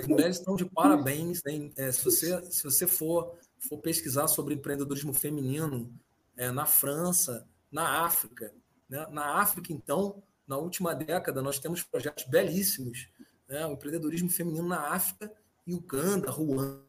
as 0.00 0.06
mulheres 0.08 0.36
estão 0.38 0.56
de 0.56 0.64
parabéns. 0.64 1.42
Né? 1.44 1.70
É, 1.76 1.92
se, 1.92 2.02
você, 2.02 2.42
se 2.50 2.64
você 2.64 2.86
for 2.86 3.36
for 3.60 3.78
pesquisar 3.78 4.26
sobre 4.28 4.54
empreendedorismo 4.54 5.12
feminino 5.12 5.92
é, 6.36 6.50
na 6.50 6.66
França, 6.66 7.46
na 7.70 8.04
África. 8.04 8.52
Né? 8.88 9.06
Na 9.10 9.36
África, 9.40 9.72
então, 9.72 10.22
na 10.46 10.56
última 10.56 10.94
década, 10.94 11.42
nós 11.42 11.58
temos 11.58 11.82
projetos 11.82 12.24
belíssimos. 12.24 13.08
Né? 13.48 13.64
O 13.66 13.72
empreendedorismo 13.72 14.30
feminino 14.30 14.66
na 14.66 14.92
África, 14.92 15.32
Uganda, 15.66 16.30
Ruanda, 16.30 16.82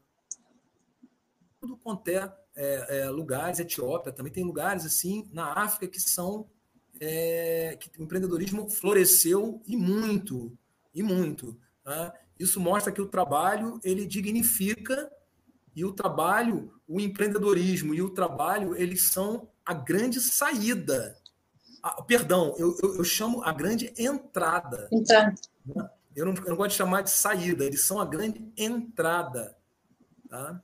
tudo 1.59 1.77
quanto 1.77 2.07
é, 2.07 2.33
é, 2.55 2.97
é, 2.97 3.09
lugares, 3.09 3.59
Etiópia, 3.59 4.11
também 4.11 4.33
tem 4.33 4.43
lugares 4.43 4.83
assim 4.83 5.29
na 5.31 5.53
África 5.53 5.87
que 5.87 5.99
são 5.99 6.49
é, 6.99 7.77
que 7.79 7.99
o 7.99 8.03
empreendedorismo 8.03 8.69
floresceu 8.69 9.61
e 9.67 9.77
muito, 9.77 10.57
e 10.93 11.03
muito. 11.03 11.59
Tá? 11.83 12.13
Isso 12.39 12.59
mostra 12.59 12.91
que 12.91 13.01
o 13.01 13.07
trabalho 13.07 13.79
ele 13.83 14.05
dignifica 14.05 15.11
e 15.75 15.85
o 15.85 15.93
trabalho, 15.93 16.73
o 16.87 16.99
empreendedorismo 16.99 17.93
e 17.93 18.01
o 18.01 18.09
trabalho, 18.09 18.75
eles 18.75 19.09
são 19.09 19.47
a 19.65 19.73
grande 19.73 20.19
saída. 20.19 21.17
Ah, 21.81 22.01
perdão, 22.03 22.53
eu, 22.57 22.77
eu, 22.81 22.97
eu, 22.97 23.03
chamo 23.03 23.43
a 23.43 23.51
grande 23.51 23.93
entrada. 23.97 24.87
Entrada. 24.91 25.33
Eu 26.15 26.25
não, 26.25 26.33
eu 26.33 26.49
não 26.49 26.55
gosto 26.55 26.71
de 26.71 26.77
chamar 26.77 27.01
de 27.01 27.09
saída, 27.09 27.63
eles 27.63 27.85
são 27.85 27.99
a 27.99 28.05
grande 28.05 28.51
entrada. 28.57 29.55
Tá? 30.29 30.61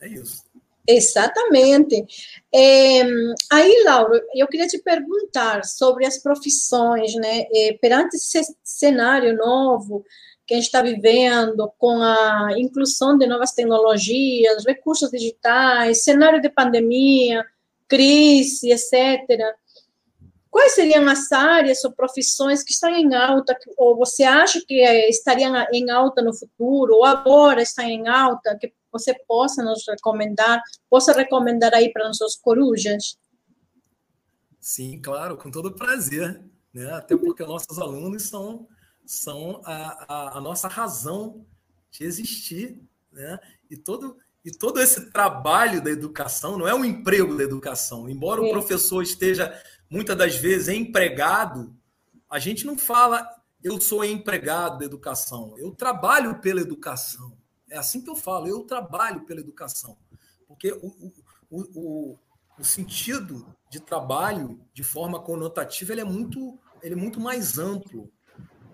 É 0.00 0.08
isso. 0.08 0.44
Exatamente. 0.88 2.06
É, 2.54 3.02
aí, 3.50 3.82
Laura, 3.84 4.22
eu 4.34 4.46
queria 4.46 4.68
te 4.68 4.78
perguntar 4.78 5.64
sobre 5.64 6.06
as 6.06 6.18
profissões, 6.18 7.14
né? 7.14 7.46
É, 7.52 7.72
perante 7.80 8.16
esse 8.16 8.56
cenário 8.62 9.36
novo, 9.36 10.04
que 10.46 10.54
a 10.54 10.56
gente 10.56 10.66
está 10.66 10.80
vivendo, 10.80 11.70
com 11.76 12.00
a 12.00 12.50
inclusão 12.56 13.18
de 13.18 13.26
novas 13.26 13.52
tecnologias, 13.52 14.64
recursos 14.64 15.10
digitais, 15.10 16.04
cenário 16.04 16.40
de 16.40 16.48
pandemia, 16.48 17.44
crise, 17.88 18.70
etc. 18.70 19.26
Quais 20.48 20.72
seriam 20.72 21.06
as 21.08 21.30
áreas 21.32 21.84
ou 21.84 21.92
profissões 21.92 22.62
que 22.62 22.72
estão 22.72 22.90
em 22.90 23.12
alta, 23.14 23.58
ou 23.76 23.96
você 23.96 24.22
acha 24.22 24.60
que 24.66 24.80
estariam 25.08 25.52
em 25.72 25.90
alta 25.90 26.22
no 26.22 26.32
futuro, 26.32 26.94
ou 26.94 27.04
agora 27.04 27.60
estão 27.60 27.84
em 27.84 28.06
alta, 28.06 28.56
que 28.58 28.72
você 28.90 29.12
possa 29.26 29.62
nos 29.62 29.84
recomendar, 29.86 30.62
possa 30.88 31.12
recomendar 31.12 31.74
aí 31.74 31.92
para 31.92 32.06
nossos 32.06 32.36
corujas? 32.36 33.18
Sim, 34.60 35.00
claro, 35.02 35.36
com 35.36 35.50
todo 35.50 35.74
prazer. 35.74 36.40
Né? 36.72 36.90
Até 36.92 37.16
porque 37.16 37.44
nossos 37.44 37.78
alunos 37.78 38.24
são 38.24 38.66
são 39.06 39.60
a, 39.64 40.04
a, 40.08 40.38
a 40.38 40.40
nossa 40.40 40.68
razão 40.68 41.46
de 41.90 42.04
existir. 42.04 42.80
Né? 43.12 43.38
E, 43.70 43.76
todo, 43.76 44.16
e 44.44 44.50
todo 44.50 44.80
esse 44.80 45.10
trabalho 45.10 45.82
da 45.82 45.90
educação 45.90 46.58
não 46.58 46.68
é 46.68 46.74
um 46.74 46.84
emprego 46.84 47.36
da 47.36 47.44
educação. 47.44 48.08
Embora 48.08 48.42
o 48.42 48.50
professor 48.50 49.02
esteja, 49.02 49.58
muitas 49.88 50.16
das 50.16 50.36
vezes, 50.36 50.68
empregado, 50.68 51.74
a 52.28 52.38
gente 52.38 52.66
não 52.66 52.76
fala 52.76 53.36
eu 53.66 53.80
sou 53.80 54.04
empregado 54.04 54.78
da 54.78 54.84
educação, 54.84 55.58
eu 55.58 55.72
trabalho 55.72 56.40
pela 56.40 56.60
educação. 56.60 57.36
É 57.68 57.76
assim 57.76 58.00
que 58.00 58.08
eu 58.08 58.14
falo, 58.14 58.46
eu 58.46 58.62
trabalho 58.62 59.24
pela 59.24 59.40
educação. 59.40 59.98
Porque 60.46 60.72
o, 60.72 61.12
o, 61.50 61.60
o, 61.74 62.18
o 62.60 62.64
sentido 62.64 63.44
de 63.68 63.80
trabalho 63.80 64.60
de 64.72 64.84
forma 64.84 65.20
conotativa 65.20 65.92
ele 65.92 66.00
é 66.00 66.04
muito, 66.04 66.56
ele 66.80 66.94
é 66.94 66.96
muito 66.96 67.18
mais 67.18 67.58
amplo. 67.58 68.08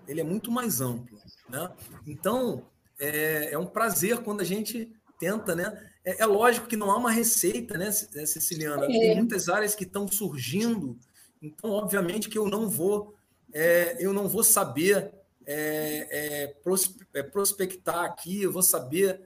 Ele 0.07 0.21
é 0.21 0.23
muito 0.23 0.51
mais 0.51 0.81
amplo. 0.81 1.17
Né? 1.49 1.71
Então, 2.07 2.65
é, 2.99 3.53
é 3.53 3.57
um 3.57 3.65
prazer 3.65 4.19
quando 4.19 4.41
a 4.41 4.45
gente 4.45 4.91
tenta, 5.19 5.55
né? 5.55 5.89
É, 6.03 6.21
é, 6.21 6.25
lógico 6.25 6.67
que 6.67 6.75
não 6.75 6.91
há 6.91 6.97
uma 6.97 7.11
receita, 7.11 7.77
né, 7.77 7.91
Ceciliana? 7.91 8.85
É. 8.85 8.87
Tem 8.87 9.15
muitas 9.15 9.47
áreas 9.47 9.73
que 9.73 9.83
estão 9.83 10.07
surgindo, 10.07 10.97
então, 11.41 11.71
obviamente, 11.71 12.29
que 12.29 12.37
eu 12.37 12.47
não 12.47 12.69
vou, 12.69 13.15
é, 13.53 13.97
eu 13.99 14.13
não 14.13 14.27
vou 14.27 14.43
saber 14.43 15.11
é, 15.45 16.53
é, 17.13 17.19
é 17.19 17.23
prospectar 17.23 18.05
aqui, 18.05 18.43
eu 18.43 18.51
vou 18.51 18.63
saber 18.63 19.21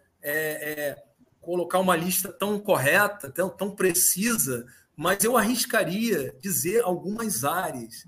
colocar 1.40 1.80
uma 1.80 1.96
lista 1.96 2.34
tão 2.34 2.60
correta, 2.60 3.32
tão, 3.32 3.50
tão 3.50 3.72
precisa, 3.72 4.66
mas 4.96 5.24
eu 5.24 5.38
arriscaria 5.38 6.36
dizer 6.42 6.82
algumas 6.84 7.46
áreas? 7.46 8.06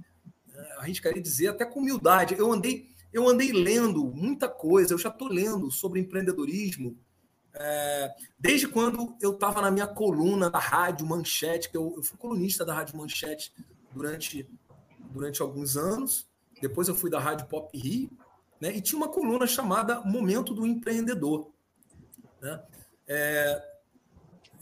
Arriscaria 0.80 1.22
dizer 1.22 1.49
até 1.49 1.65
com 1.65 1.80
humildade. 1.80 2.35
Eu 2.38 2.51
andei, 2.51 2.89
eu 3.14 3.27
andei 3.27 3.51
lendo 3.51 4.03
muita 4.06 4.49
coisa, 4.49 4.93
eu 4.93 4.97
já 4.97 5.10
estou 5.10 5.27
lendo 5.27 5.69
sobre 5.69 5.99
empreendedorismo 5.99 6.97
é, 7.53 8.15
desde 8.38 8.68
quando 8.68 9.15
eu 9.22 9.31
estava 9.31 9.61
na 9.61 9.72
minha 9.72 9.88
coluna 9.88 10.49
da 10.49 10.60
Rádio 10.60 11.06
Manchete, 11.06 11.69
que 11.69 11.77
eu, 11.77 11.93
eu, 11.97 12.03
fui 12.03 12.18
colunista 12.18 12.64
da 12.64 12.73
Rádio 12.73 12.97
Manchete 12.97 13.53
durante, 13.91 14.47
durante 15.11 15.41
alguns 15.41 15.76
anos, 15.76 16.27
depois 16.61 16.88
eu 16.88 16.95
fui 16.95 17.10
da 17.10 17.19
Rádio 17.19 17.47
Pop 17.47 17.76
Rio, 17.77 18.10
né, 18.61 18.76
e 18.76 18.81
tinha 18.81 18.97
uma 18.97 19.10
coluna 19.10 19.47
chamada 19.47 20.01
Momento 20.01 20.53
do 20.53 20.65
Empreendedor. 20.65 21.51
Né? 22.41 22.61
É, 23.07 23.64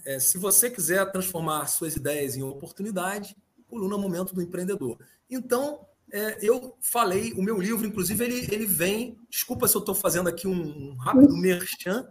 é, 0.06 0.20
se 0.20 0.38
você 0.38 0.70
quiser 0.70 1.12
transformar 1.12 1.68
suas 1.68 1.96
ideias 1.96 2.36
em 2.36 2.44
oportunidade, 2.44 3.36
coluna 3.68 3.98
Momento 3.98 4.34
do 4.34 4.42
Empreendedor. 4.42 4.98
Então, 5.30 5.86
é, 6.12 6.38
eu 6.42 6.76
falei, 6.82 7.34
o 7.34 7.42
meu 7.42 7.60
livro, 7.60 7.86
inclusive, 7.86 8.24
ele, 8.24 8.48
ele 8.52 8.66
vem. 8.66 9.18
Desculpa 9.30 9.68
se 9.68 9.76
eu 9.76 9.80
estou 9.80 9.96
fazendo 9.96 10.28
aqui 10.30 10.48
um, 10.48 10.96
rápido 10.96 11.36
merchan. 11.36 12.08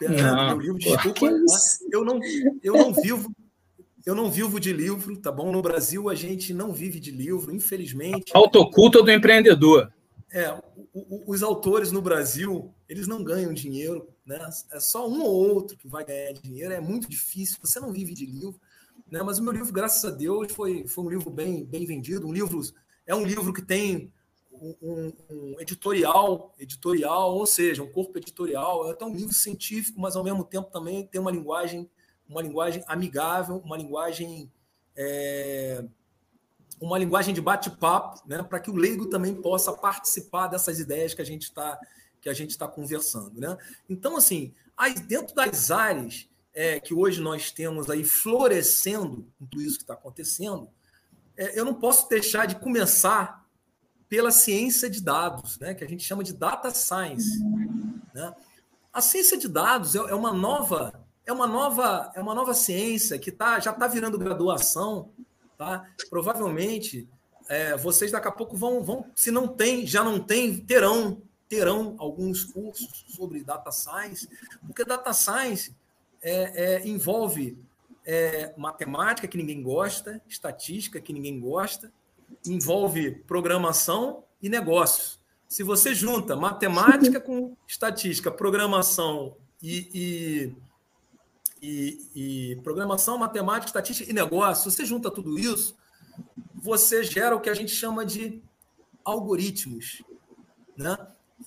Não, 0.00 0.56
meu 0.56 0.58
livro, 0.58 0.78
desculpa. 0.78 1.20
Tá? 1.20 1.58
Eu 1.90 2.04
não, 2.04 2.20
eu 2.62 2.74
não 2.74 2.92
vivo. 2.92 3.34
Eu 4.04 4.14
não 4.14 4.30
vivo 4.30 4.60
de 4.60 4.70
livro, 4.70 5.16
tá 5.16 5.32
bom? 5.32 5.50
No 5.50 5.62
Brasil 5.62 6.10
a 6.10 6.14
gente 6.14 6.52
não 6.52 6.74
vive 6.74 7.00
de 7.00 7.10
livro, 7.10 7.54
infelizmente. 7.54 8.32
Autoculto 8.34 9.02
do 9.02 9.10
empreendedor. 9.10 9.90
É, 10.30 10.52
o, 10.92 11.00
o, 11.00 11.24
os 11.28 11.42
autores 11.42 11.90
no 11.90 12.02
Brasil, 12.02 12.74
eles 12.86 13.06
não 13.06 13.24
ganham 13.24 13.54
dinheiro 13.54 14.06
né? 14.26 14.38
É 14.72 14.80
só 14.80 15.08
um 15.08 15.22
ou 15.22 15.54
outro 15.54 15.76
que 15.76 15.86
vai 15.86 16.04
ganhar 16.04 16.32
dinheiro, 16.32 16.72
é 16.72 16.80
muito 16.80 17.08
difícil, 17.08 17.58
você 17.60 17.78
não 17.78 17.92
vive 17.92 18.14
de 18.14 18.24
livro. 18.24 18.58
Né? 19.10 19.22
Mas 19.22 19.38
o 19.38 19.42
meu 19.42 19.52
livro, 19.52 19.72
graças 19.72 20.04
a 20.04 20.10
Deus, 20.10 20.52
foi, 20.52 20.86
foi 20.86 21.04
um 21.04 21.10
livro 21.10 21.30
bem, 21.30 21.64
bem 21.64 21.84
vendido. 21.84 22.26
Um 22.26 22.32
livro, 22.32 22.60
é 23.06 23.14
um 23.14 23.24
livro 23.24 23.52
que 23.52 23.62
tem 23.62 24.12
um, 24.52 25.12
um, 25.30 25.56
editorial, 25.58 26.54
editorial, 26.58 27.34
ou 27.34 27.46
seja, 27.46 27.82
um 27.82 27.90
corpo 27.90 28.18
editorial. 28.18 28.88
É 28.88 28.92
até 28.92 29.04
um 29.04 29.14
livro 29.14 29.34
científico, 29.34 30.00
mas 30.00 30.16
ao 30.16 30.24
mesmo 30.24 30.44
tempo 30.44 30.70
também 30.70 31.06
tem 31.06 31.20
uma 31.20 31.30
linguagem, 31.30 31.90
uma 32.28 32.42
linguagem 32.42 32.82
amigável, 32.86 33.56
uma 33.64 33.76
linguagem 33.76 34.50
é, 34.96 35.84
uma 36.80 36.98
linguagem 36.98 37.34
de 37.34 37.40
bate-papo, 37.40 38.22
né, 38.26 38.42
para 38.42 38.60
que 38.60 38.70
o 38.70 38.76
leigo 38.76 39.06
também 39.06 39.34
possa 39.34 39.72
participar 39.72 40.48
dessas 40.48 40.78
ideias 40.78 41.14
que 41.14 41.22
a 41.22 41.26
gente 41.26 41.42
está 41.42 41.78
que 42.20 42.28
a 42.30 42.32
gente 42.32 42.50
está 42.50 42.66
conversando. 42.66 43.38
Né? 43.38 43.54
Então, 43.86 44.16
assim, 44.16 44.54
aí 44.74 44.94
dentro 44.94 45.34
das 45.34 45.70
áreas 45.70 46.26
é, 46.54 46.80
que 46.80 46.94
hoje 46.94 47.20
nós 47.20 47.50
temos 47.50 47.90
aí 47.90 48.02
florescendo 48.02 49.30
com 49.38 49.44
tudo 49.44 49.60
isso 49.60 49.76
que 49.76 49.82
está 49.82 49.92
acontecendo, 49.92 50.70
eu 51.36 51.64
não 51.64 51.74
posso 51.74 52.08
deixar 52.08 52.46
de 52.46 52.56
começar 52.56 53.44
pela 54.08 54.30
ciência 54.30 54.88
de 54.88 55.02
dados, 55.02 55.58
né, 55.58 55.74
que 55.74 55.82
a 55.82 55.88
gente 55.88 56.04
chama 56.04 56.22
de 56.22 56.32
data 56.32 56.70
science. 56.70 57.42
Né? 58.14 58.34
A 58.92 59.00
ciência 59.00 59.36
de 59.36 59.48
dados 59.48 59.94
é, 59.94 59.98
é 59.98 60.14
uma 60.14 60.32
nova 60.32 61.02
é 61.26 61.32
uma 61.32 61.46
nova 61.46 62.12
é 62.14 62.20
uma 62.20 62.34
nova 62.34 62.52
ciência 62.54 63.18
que 63.18 63.32
tá, 63.32 63.58
já 63.58 63.70
está 63.70 63.88
virando 63.88 64.18
graduação, 64.18 65.10
tá? 65.56 65.88
Provavelmente 66.10 67.08
é, 67.48 67.76
vocês 67.76 68.12
daqui 68.12 68.28
a 68.28 68.32
pouco 68.32 68.56
vão, 68.56 68.82
vão, 68.82 69.06
se 69.14 69.30
não 69.30 69.48
tem, 69.48 69.86
já 69.86 70.04
não 70.04 70.20
tem, 70.20 70.58
terão 70.58 71.22
terão 71.48 71.94
alguns 71.98 72.44
cursos 72.44 73.04
sobre 73.08 73.44
data 73.44 73.70
science, 73.70 74.28
porque 74.66 74.84
data 74.84 75.12
science 75.12 75.74
é, 76.22 76.64
é, 76.82 76.88
envolve 76.88 77.58
é, 78.04 78.52
matemática, 78.56 79.26
que 79.26 79.36
ninguém 79.36 79.62
gosta, 79.62 80.20
estatística, 80.28 81.00
que 81.00 81.12
ninguém 81.12 81.40
gosta, 81.40 81.92
envolve 82.46 83.12
programação 83.26 84.24
e 84.42 84.48
negócios. 84.48 85.18
Se 85.48 85.62
você 85.62 85.94
junta 85.94 86.36
matemática 86.36 87.20
com 87.20 87.56
estatística, 87.66 88.30
programação 88.30 89.36
e, 89.62 90.52
e, 91.62 91.62
e, 91.62 92.50
e 92.52 92.56
programação, 92.62 93.16
matemática, 93.16 93.66
estatística 93.66 94.10
e 94.10 94.14
negócio, 94.14 94.70
você 94.70 94.84
junta 94.84 95.10
tudo 95.10 95.38
isso, 95.38 95.76
você 96.54 97.04
gera 97.04 97.36
o 97.36 97.40
que 97.40 97.50
a 97.50 97.54
gente 97.54 97.72
chama 97.72 98.04
de 98.04 98.42
algoritmos. 99.04 100.02
Né? 100.76 100.96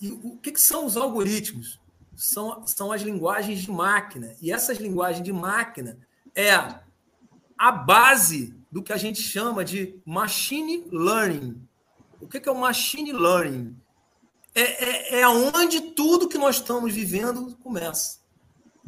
E 0.00 0.10
o 0.10 0.38
que, 0.38 0.52
que 0.52 0.60
são 0.60 0.86
os 0.86 0.96
algoritmos? 0.96 1.78
São, 2.16 2.66
são 2.66 2.90
as 2.90 3.02
linguagens 3.02 3.60
de 3.60 3.70
máquina. 3.70 4.34
E 4.40 4.50
essas 4.50 4.78
linguagens 4.78 5.24
de 5.24 5.32
máquina 5.32 5.98
é 6.38 6.80
a 7.56 7.72
base 7.72 8.54
do 8.70 8.82
que 8.82 8.92
a 8.92 8.96
gente 8.96 9.20
chama 9.20 9.64
de 9.64 10.00
machine 10.04 10.86
learning. 10.90 11.60
O 12.20 12.28
que, 12.28 12.48
é 12.48 12.52
o 12.52 12.58
machine 12.58 13.12
learning? 13.12 13.76
É, 14.54 15.16
é, 15.16 15.20
é 15.20 15.28
onde 15.28 15.80
tudo 15.92 16.28
que 16.28 16.38
nós 16.38 16.56
estamos 16.56 16.94
vivendo 16.94 17.56
começa. 17.56 18.20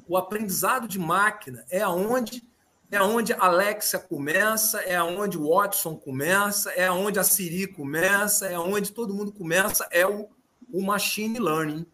O 0.06 0.16
aprendizado 0.16 0.86
de 0.86 0.98
máquina 0.98 1.64
é 1.70 1.80
aonde 1.80 2.48
é 2.92 3.00
onde 3.00 3.32
a 3.32 3.44
Alexa 3.44 4.00
começa, 4.00 4.80
é 4.80 5.00
onde 5.00 5.38
o 5.38 5.48
Watson 5.48 5.94
começa, 5.94 6.72
é 6.72 6.90
onde 6.90 7.20
a 7.20 7.22
Siri 7.22 7.68
começa, 7.68 8.48
é 8.48 8.58
onde 8.58 8.90
todo 8.90 9.14
mundo 9.14 9.30
começa, 9.30 9.86
é 9.92 10.04
o 10.04 10.28
o 10.72 10.82
machine 10.82 11.38
learning. 11.38 11.86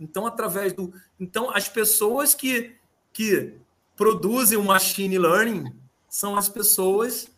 Então, 0.00 0.26
através 0.26 0.72
do. 0.72 0.92
Então, 1.18 1.50
as 1.50 1.68
pessoas 1.68 2.34
que, 2.34 2.76
que 3.12 3.54
produzem 3.96 4.58
o 4.58 4.64
machine 4.64 5.18
learning 5.18 5.74
são 6.08 6.36
as 6.36 6.48
pessoas 6.48 7.28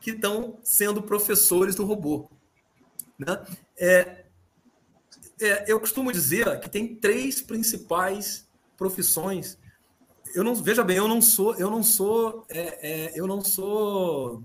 que 0.00 0.12
estão 0.12 0.58
sendo 0.62 1.02
professores 1.02 1.74
do 1.74 1.84
robô. 1.84 2.30
Né? 3.18 3.44
É, 3.76 4.24
é, 5.40 5.64
eu 5.70 5.78
costumo 5.80 6.12
dizer 6.12 6.60
que 6.60 6.70
tem 6.70 6.94
três 6.94 7.42
principais 7.42 8.46
profissões. 8.76 9.58
Eu 10.34 10.44
não 10.44 10.54
veja 10.54 10.84
bem, 10.84 10.96
eu 10.96 11.08
não 11.08 11.20
sou, 11.20 11.54
eu 11.56 11.70
não 11.70 11.82
sou, 11.82 12.46
é, 12.48 13.08
é 13.10 13.12
eu 13.18 13.26
não 13.26 13.42
sou, 13.42 14.44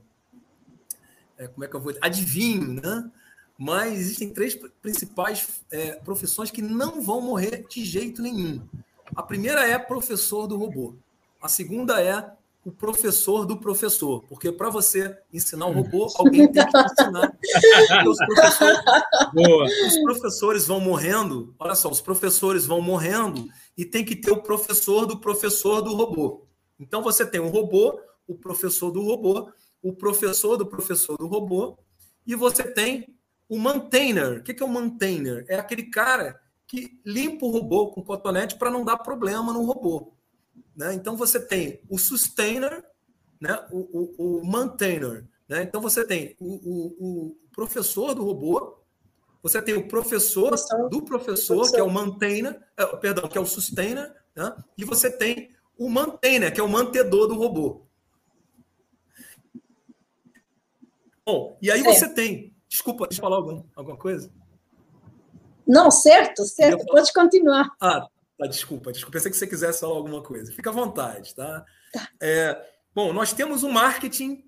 é, 1.38 1.48
como 1.48 1.64
é 1.64 1.68
que 1.68 1.76
eu 1.76 1.82
vou, 1.82 1.94
adivinho, 2.02 2.82
né? 2.82 3.12
mas 3.58 4.00
existem 4.00 4.30
três 4.30 4.56
principais 4.82 5.48
é, 5.70 5.94
profissões 5.96 6.50
que 6.50 6.62
não 6.62 7.02
vão 7.02 7.22
morrer 7.22 7.66
de 7.70 7.86
jeito 7.86 8.22
nenhum. 8.22 8.62
A 9.16 9.22
primeira 9.22 9.68
é 9.68 9.78
professor 9.78 10.48
do 10.48 10.58
robô. 10.58 10.96
A 11.44 11.50
segunda 11.50 12.02
é 12.02 12.32
o 12.64 12.72
professor 12.72 13.46
do 13.46 13.58
professor, 13.58 14.24
porque 14.30 14.50
para 14.50 14.70
você 14.70 15.20
ensinar 15.34 15.66
o 15.66 15.74
robô, 15.74 16.08
alguém 16.16 16.50
tem 16.50 16.66
que 16.66 16.72
te 16.72 16.94
ensinar. 16.94 17.38
Os 18.08 18.18
professores, 18.18 18.80
os 19.88 20.04
professores 20.04 20.68
vão 20.68 20.80
morrendo, 20.80 21.54
olha 21.60 21.76
só, 21.76 21.90
os 21.92 22.00
professores 22.00 22.66
vão 22.66 22.80
morrendo 22.80 23.50
e 23.78 23.84
tem 23.84 24.06
que 24.06 24.16
ter 24.16 24.32
o 24.32 24.42
professor 24.42 25.06
do 25.06 25.20
professor 25.20 25.82
do 25.82 25.94
robô. 25.94 26.48
Então 26.80 27.04
você 27.04 27.26
tem 27.26 27.42
o 27.42 27.50
robô, 27.50 28.00
o 28.26 28.36
professor 28.36 28.90
do 28.90 29.02
robô, 29.02 29.52
o 29.82 29.92
professor 29.92 30.56
do 30.56 30.66
professor 30.66 31.18
do 31.18 31.28
robô, 31.28 31.78
e 32.26 32.36
você 32.36 32.64
tem 32.64 33.14
o 33.50 33.60
maintainer, 33.60 34.40
o 34.40 34.44
que 34.44 34.64
é 34.64 34.66
o 34.66 34.70
maintainer? 34.70 35.46
É 35.50 35.58
aquele 35.58 35.84
cara 35.84 36.40
que 36.66 36.98
limpa 37.06 37.46
o 37.46 37.52
robô 37.52 37.88
com 37.88 38.02
cotonete 38.02 38.56
para 38.58 38.72
não 38.72 38.86
dar 38.86 39.00
problema 39.00 39.52
no 39.52 39.66
robô. 39.66 40.13
Né? 40.76 40.94
Então 40.94 41.16
você 41.16 41.40
tem 41.40 41.82
o 41.90 41.98
sustainer, 41.98 42.84
né? 43.40 43.66
o, 43.72 43.80
o, 43.80 44.40
o 44.40 44.46
maintainer. 44.46 45.28
Né? 45.48 45.64
Então 45.64 45.82
você 45.82 46.06
tem 46.06 46.36
o, 46.40 46.54
o, 46.54 47.30
o, 47.30 47.38
professor 47.52 48.14
do 48.14 48.24
robô, 48.24 48.80
você 49.42 49.62
tem 49.62 49.76
o 49.76 49.88
professor 49.88 50.56
do 50.90 51.02
professor, 51.04 51.70
que 51.70 51.80
é 51.80 51.84
o 51.84 51.92
maintainer, 51.92 52.60
é, 52.78 52.86
perdão, 52.98 53.28
que 53.28 53.38
é 53.38 53.42
o 53.42 53.46
sustainer, 53.46 54.14
né? 54.36 54.56
e 54.78 54.86
você 54.86 55.12
tem 55.12 55.54
o 55.78 55.90
maintainer, 55.90 56.54
que 56.54 56.60
é 56.60 56.64
o 56.64 56.70
mantedor 56.70 57.28
do 57.28 57.36
robô. 57.36 57.86
Bom, 61.26 61.58
e 61.62 61.72
aí 61.72 61.82
é. 61.82 61.84
você 61.84 62.08
tem 62.10 62.54
Desculpa, 62.74 63.06
deixa 63.06 63.22
eu 63.22 63.24
falar 63.24 63.36
alguma, 63.36 63.64
alguma 63.76 63.96
coisa? 63.96 64.32
Não, 65.68 65.92
certo, 65.92 66.44
certo, 66.44 66.84
pode 66.88 67.14
continuar. 67.14 67.70
Ah, 67.80 68.08
tá, 68.44 68.50
desculpa, 68.50 68.92
desculpa. 68.92 69.18
Pensei 69.18 69.32
que 69.32 69.38
você 69.38 69.48
quisesse 69.48 69.80
falar 69.80 69.96
alguma 69.96 70.22
coisa. 70.22 70.52
Fica 70.52 70.70
à 70.70 70.74
vontade, 70.74 71.36
tá? 71.36 71.66
tá. 71.92 72.10
É, 72.22 72.74
Bom, 72.96 73.12
nós 73.12 73.34
temos 73.34 73.64
o 73.64 73.70
marketing. 73.70 74.44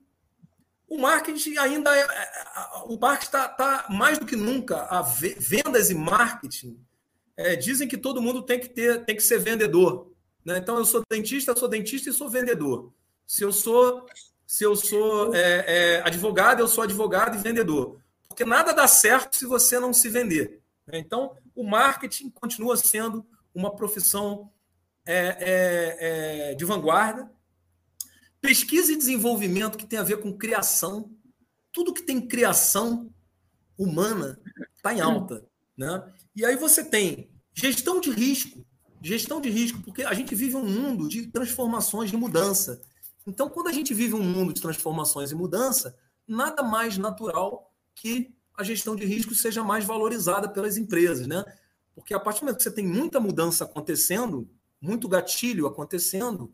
O 0.88 1.00
marketing 1.00 1.58
ainda 1.58 1.96
é. 1.96 2.02
é, 2.02 2.04
é 2.04 2.84
o 2.86 2.98
marketing 3.00 3.26
está 3.26 3.48
tá 3.48 3.88
mais 3.90 4.20
do 4.20 4.26
que 4.26 4.36
nunca. 4.36 4.84
A 4.84 5.02
vendas 5.02 5.90
e 5.90 5.96
marketing 5.96 6.80
é, 7.36 7.56
dizem 7.56 7.88
que 7.88 7.98
todo 7.98 8.22
mundo 8.22 8.44
tem 8.44 8.60
que 8.60 8.70
ter, 8.70 9.04
tem 9.04 9.16
que 9.16 9.24
ser 9.24 9.40
vendedor. 9.40 10.12
Né? 10.44 10.60
Então, 10.60 10.78
eu 10.78 10.86
sou 10.86 11.02
dentista, 11.10 11.56
sou 11.56 11.68
dentista 11.68 12.10
e 12.10 12.14
sou 12.14 12.30
vendedor. 12.30 12.94
Se 13.26 13.44
eu 13.44 13.52
sou, 13.52 14.06
se 14.46 14.64
eu 14.64 14.76
sou 14.76 15.34
é, 15.34 15.66
é, 15.68 16.02
advogado, 16.06 16.60
eu 16.60 16.68
sou 16.68 16.84
advogado 16.84 17.36
e 17.36 17.42
vendedor. 17.42 18.00
Porque 18.28 18.46
nada 18.46 18.74
dá 18.74 18.88
certo 18.88 19.36
se 19.36 19.46
você 19.46 19.80
não 19.80 19.92
se 19.92 20.08
vender. 20.08 20.62
Né? 20.86 21.00
Então, 21.00 21.36
o 21.56 21.64
marketing 21.64 22.30
continua 22.30 22.78
sendo 22.78 23.26
uma 23.56 23.76
profissão 23.76 24.52
é, 25.06 26.52
é, 26.52 26.56
de 26.56 26.66
vanguarda 26.66 27.34
Pesquisa 28.46 28.94
e 28.94 28.96
desenvolvimento 28.96 29.76
que 29.76 29.88
tem 29.88 29.98
a 29.98 30.04
ver 30.04 30.18
com 30.18 30.32
criação. 30.32 31.10
Tudo 31.72 31.92
que 31.92 32.04
tem 32.04 32.22
criação 32.22 33.12
humana 33.76 34.40
está 34.76 34.94
em 34.94 35.02
alta. 35.02 35.44
Né? 35.76 36.14
E 36.36 36.46
aí 36.46 36.56
você 36.56 36.84
tem 36.84 37.28
gestão 37.56 38.00
de 38.00 38.12
risco. 38.12 38.64
Gestão 39.02 39.42
de 39.42 39.50
risco, 39.50 39.82
porque 39.82 40.04
a 40.04 40.14
gente 40.14 40.36
vive 40.36 40.56
um 40.56 40.64
mundo 40.64 41.10
de 41.10 41.26
transformações, 41.26 42.12
de 42.12 42.18
mudança. 42.18 42.80
Então, 43.26 43.50
quando 43.50 43.68
a 43.68 43.72
gente 43.72 43.96
vive 43.96 44.14
um 44.14 44.24
mundo 44.24 44.54
de 44.54 44.62
transformações 44.62 45.32
e 45.32 45.36
mudança, 45.36 45.98
nada 46.28 46.62
mais 46.62 47.00
natural 47.00 47.74
que 47.96 48.32
a 48.56 48.64
gestão 48.64 48.96
de 48.96 49.06
risco 49.06 49.34
seja 49.34 49.64
mais 49.64 49.84
valorizada 49.86 50.48
pelas 50.48 50.78
empresas, 50.78 51.26
né? 51.26 51.44
Porque 51.96 52.14
a 52.14 52.20
partir 52.20 52.42
do 52.42 52.46
momento 52.46 52.58
que 52.58 52.64
você 52.64 52.72
tem 52.72 52.86
muita 52.86 53.20
mudança 53.20 53.64
acontecendo, 53.64 54.50
muito 54.82 55.08
gatilho 55.08 55.66
acontecendo, 55.66 56.54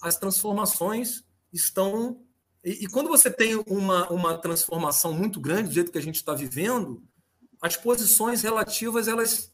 as 0.00 0.16
transformações 0.16 1.24
estão. 1.52 2.22
E, 2.64 2.84
e, 2.84 2.86
quando 2.86 3.08
você 3.08 3.30
tem 3.30 3.56
uma, 3.66 4.08
uma 4.10 4.38
transformação 4.38 5.12
muito 5.12 5.40
grande, 5.40 5.68
do 5.68 5.74
jeito 5.74 5.92
que 5.92 5.98
a 5.98 6.02
gente 6.02 6.16
está 6.16 6.32
vivendo, 6.32 7.02
as 7.60 7.76
posições 7.76 8.42
relativas 8.42 9.08
elas, 9.08 9.52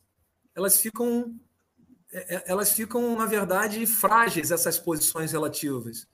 elas 0.55 0.79
ficam. 0.79 1.35
É, 2.13 2.37
é, 2.37 2.45
elas 2.47 2.73
ficam, 2.73 3.17
na 3.17 3.27
verdade, 3.27 3.85
frágeis, 3.87 4.51
essas 4.51 4.79
posições 4.79 5.33
relativas. 5.33 6.07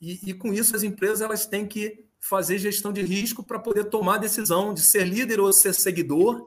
E, 0.00 0.30
e 0.30 0.34
com 0.34 0.52
isso, 0.54 0.74
as 0.74 0.82
empresas 0.82 1.20
elas 1.20 1.44
têm 1.44 1.66
que 1.66 2.04
fazer 2.20 2.56
gestão 2.56 2.92
de 2.92 3.02
risco 3.02 3.42
para 3.44 3.58
poder 3.58 3.84
tomar 3.84 4.14
a 4.14 4.18
decisão 4.18 4.72
de 4.72 4.80
ser 4.80 5.04
líder 5.06 5.40
ou 5.40 5.52
ser 5.52 5.74
seguidor, 5.74 6.46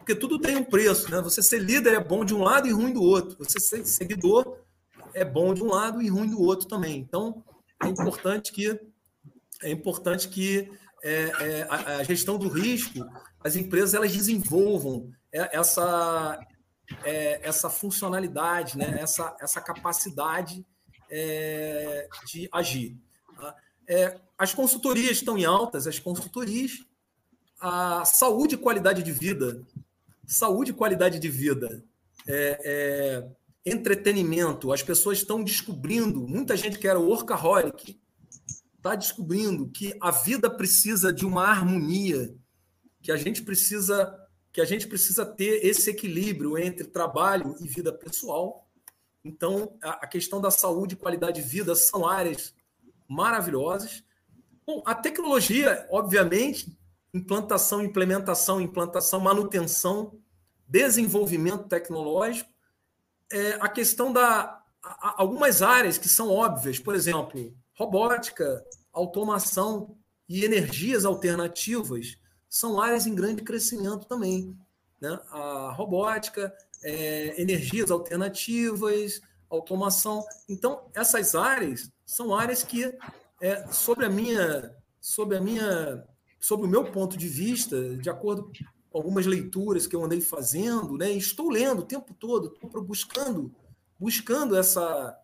porque 0.00 0.14
tudo 0.14 0.38
tem 0.38 0.56
um 0.56 0.64
preço. 0.64 1.10
Né? 1.10 1.20
Você 1.20 1.42
ser 1.42 1.58
líder 1.58 1.94
é 1.94 2.00
bom 2.02 2.24
de 2.24 2.34
um 2.34 2.42
lado 2.42 2.66
e 2.66 2.72
ruim 2.72 2.92
do 2.92 3.02
outro. 3.02 3.36
Você 3.38 3.60
ser 3.60 3.86
seguidor 3.86 4.58
é 5.14 5.24
bom 5.24 5.54
de 5.54 5.62
um 5.62 5.68
lado 5.68 6.02
e 6.02 6.08
ruim 6.08 6.28
do 6.28 6.40
outro 6.40 6.66
também. 6.66 6.98
Então, 6.98 7.44
é 7.82 7.86
importante 7.86 8.52
que 8.52 8.78
é 9.62 9.70
importante 9.70 10.28
que 10.28 10.70
é, 11.02 11.12
é, 11.12 11.62
a, 11.68 11.96
a, 11.98 12.02
gestão 12.02 12.38
do 12.38 12.48
risco, 12.48 13.06
as 13.44 13.56
empresas 13.56 13.92
elas 13.92 14.10
desenvolvam 14.10 15.10
essa 15.30 16.38
é, 17.04 17.40
essa 17.46 17.70
funcionalidade, 17.70 18.76
né? 18.76 18.98
essa, 19.00 19.36
essa 19.40 19.60
capacidade 19.60 20.64
é, 21.10 22.08
de 22.26 22.48
agir. 22.52 22.96
Tá? 23.36 23.54
É, 23.88 24.18
as 24.38 24.54
consultorias 24.54 25.12
estão 25.12 25.36
em 25.36 25.44
altas, 25.44 25.86
as 25.86 25.98
consultorias, 25.98 26.84
a 27.60 28.04
saúde 28.04 28.54
e 28.54 28.58
qualidade 28.58 29.02
de 29.02 29.12
vida, 29.12 29.62
saúde 30.30 30.70
e 30.70 30.74
qualidade 30.74 31.18
de 31.18 31.28
vida, 31.28 31.84
é, 32.26 32.60
é 32.64 33.70
entretenimento. 33.70 34.72
As 34.72 34.82
pessoas 34.82 35.18
estão 35.18 35.42
descobrindo, 35.42 36.26
muita 36.26 36.56
gente 36.56 36.78
que 36.78 36.88
era 36.88 36.98
workaholic 36.98 38.00
está 38.76 38.94
descobrindo 38.94 39.68
que 39.68 39.94
a 40.00 40.10
vida 40.10 40.48
precisa 40.48 41.12
de 41.12 41.26
uma 41.26 41.44
harmonia, 41.44 42.34
que 43.02 43.12
a 43.12 43.16
gente 43.16 43.42
precisa 43.42 44.16
que 44.52 44.60
a 44.60 44.64
gente 44.64 44.88
precisa 44.88 45.24
ter 45.24 45.64
esse 45.64 45.90
equilíbrio 45.90 46.58
entre 46.58 46.84
trabalho 46.84 47.54
e 47.60 47.68
vida 47.68 47.92
pessoal. 47.92 48.68
Então, 49.24 49.78
a 49.80 50.08
questão 50.08 50.40
da 50.40 50.50
saúde 50.50 50.94
e 50.94 50.98
qualidade 50.98 51.40
de 51.40 51.48
vida 51.48 51.72
são 51.76 52.04
áreas 52.04 52.52
maravilhosas. 53.06 54.02
Bom, 54.66 54.82
a 54.84 54.92
tecnologia, 54.92 55.86
obviamente, 55.88 56.76
implantação, 57.12 57.82
implementação, 57.82 58.60
implantação, 58.60 59.20
manutenção, 59.20 60.18
desenvolvimento 60.66 61.68
tecnológico, 61.68 62.50
é, 63.32 63.52
a 63.60 63.68
questão 63.68 64.12
da. 64.12 64.62
algumas 65.00 65.62
áreas 65.62 65.98
que 65.98 66.08
são 66.08 66.30
óbvias, 66.30 66.78
por 66.78 66.94
exemplo, 66.94 67.54
robótica, 67.74 68.64
automação 68.92 69.96
e 70.28 70.44
energias 70.44 71.04
alternativas 71.04 72.16
são 72.48 72.80
áreas 72.80 73.06
em 73.06 73.14
grande 73.14 73.42
crescimento 73.42 74.06
também. 74.06 74.56
Né? 75.00 75.18
A 75.30 75.72
robótica, 75.72 76.52
é, 76.82 77.40
energias 77.40 77.90
alternativas, 77.90 79.20
automação. 79.48 80.24
Então, 80.48 80.88
essas 80.94 81.34
áreas 81.34 81.90
são 82.04 82.34
áreas 82.34 82.62
que, 82.62 82.92
é, 83.40 83.66
sobre 83.72 84.04
a 84.04 84.10
minha, 84.10 84.74
sobre 85.00 85.36
a 85.36 85.40
minha, 85.40 86.04
sobre 86.40 86.66
o 86.66 86.70
meu 86.70 86.84
ponto 86.84 87.16
de 87.16 87.28
vista, 87.28 87.96
de 87.96 88.08
acordo 88.08 88.50
algumas 88.92 89.26
leituras 89.26 89.86
que 89.86 89.94
eu 89.94 90.04
andei 90.04 90.20
fazendo, 90.20 90.96
né? 90.96 91.10
estou 91.12 91.48
lendo 91.48 91.80
o 91.80 91.86
tempo 91.86 92.14
todo, 92.14 92.52
estou 92.52 92.82
buscando, 92.82 93.54
buscando 93.98 94.56
essa, 94.56 95.16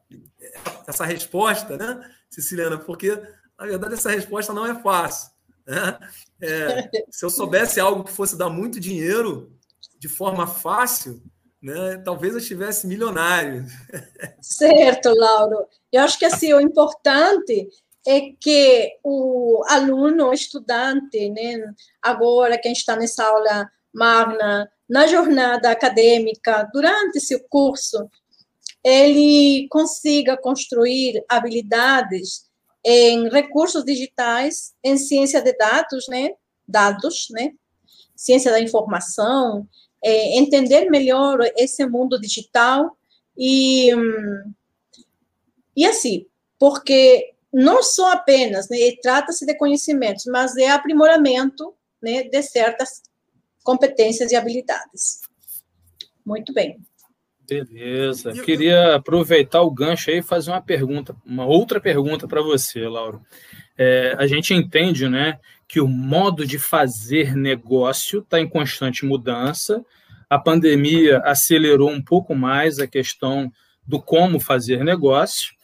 essa 0.86 1.04
resposta, 1.04 1.76
né, 1.76 2.08
Siciliana? 2.30 2.78
Porque, 2.78 3.10
na 3.58 3.66
verdade, 3.66 3.94
essa 3.94 4.10
resposta 4.10 4.52
não 4.52 4.66
é 4.66 4.80
fácil. 4.80 5.32
Né? 5.66 5.98
É, 6.40 6.90
se 7.10 7.24
eu 7.24 7.30
soubesse 7.30 7.80
algo 7.80 8.04
que 8.04 8.12
fosse 8.12 8.36
dar 8.36 8.48
muito 8.48 8.78
dinheiro 8.78 9.52
de 9.98 10.08
forma 10.08 10.46
fácil, 10.46 11.20
né, 11.60 11.98
talvez 12.04 12.34
eu 12.34 12.38
estivesse 12.38 12.86
milionário. 12.86 13.66
Certo, 14.40 15.12
Lauro. 15.12 15.66
Eu 15.90 16.02
acho 16.02 16.18
que 16.18 16.24
assim, 16.24 16.52
o 16.52 16.60
importante 16.60 17.68
é 18.06 18.32
que 18.38 18.98
o 19.02 19.62
aluno, 19.68 20.28
o 20.28 20.32
estudante, 20.32 21.28
né, 21.30 21.74
agora 22.00 22.58
quem 22.58 22.72
está 22.72 22.96
nessa 22.96 23.24
aula 23.24 23.70
magna, 23.92 24.70
na 24.88 25.06
jornada 25.06 25.70
acadêmica, 25.70 26.68
durante 26.72 27.20
seu 27.20 27.40
curso, 27.48 28.08
ele 28.84 29.66
consiga 29.68 30.36
construir 30.36 31.24
habilidades 31.28 32.46
em 32.84 33.28
recursos 33.28 33.84
digitais, 33.84 34.74
em 34.84 34.96
ciência 34.96 35.42
de 35.42 35.52
dados, 35.54 36.06
né, 36.08 36.30
dados, 36.68 37.26
né, 37.30 37.52
ciência 38.14 38.52
da 38.52 38.60
informação, 38.60 39.66
é, 40.04 40.38
entender 40.38 40.88
melhor 40.88 41.40
esse 41.56 41.84
mundo 41.86 42.20
digital 42.20 42.96
e 43.36 43.92
hum, 43.94 44.52
e 45.76 45.84
assim, 45.84 46.26
porque 46.58 47.34
não 47.58 47.82
só 47.82 48.12
apenas, 48.12 48.68
né, 48.68 48.76
trata-se 49.00 49.46
de 49.46 49.56
conhecimentos, 49.56 50.26
mas 50.26 50.54
é 50.58 50.68
aprimoramento 50.68 51.72
né, 52.02 52.24
de 52.24 52.42
certas 52.42 53.02
competências 53.64 54.30
e 54.30 54.36
habilidades. 54.36 55.22
Muito 56.24 56.52
bem. 56.52 56.76
Beleza. 57.48 58.34
Queria 58.42 58.96
aproveitar 58.96 59.62
o 59.62 59.70
gancho 59.70 60.10
aí 60.10 60.18
e 60.18 60.22
fazer 60.22 60.50
uma 60.50 60.60
pergunta, 60.60 61.16
uma 61.24 61.46
outra 61.46 61.80
pergunta 61.80 62.28
para 62.28 62.42
você, 62.42 62.86
Lauro. 62.86 63.22
É, 63.78 64.14
a 64.18 64.26
gente 64.26 64.52
entende, 64.52 65.08
né, 65.08 65.38
que 65.66 65.80
o 65.80 65.88
modo 65.88 66.46
de 66.46 66.58
fazer 66.58 67.34
negócio 67.34 68.18
está 68.18 68.38
em 68.38 68.46
constante 68.46 69.06
mudança. 69.06 69.82
A 70.28 70.38
pandemia 70.38 71.20
acelerou 71.20 71.88
um 71.88 72.02
pouco 72.02 72.34
mais 72.34 72.78
a 72.78 72.86
questão 72.86 73.50
do 73.86 73.98
como 74.02 74.38
fazer 74.38 74.84
negócio. 74.84 75.55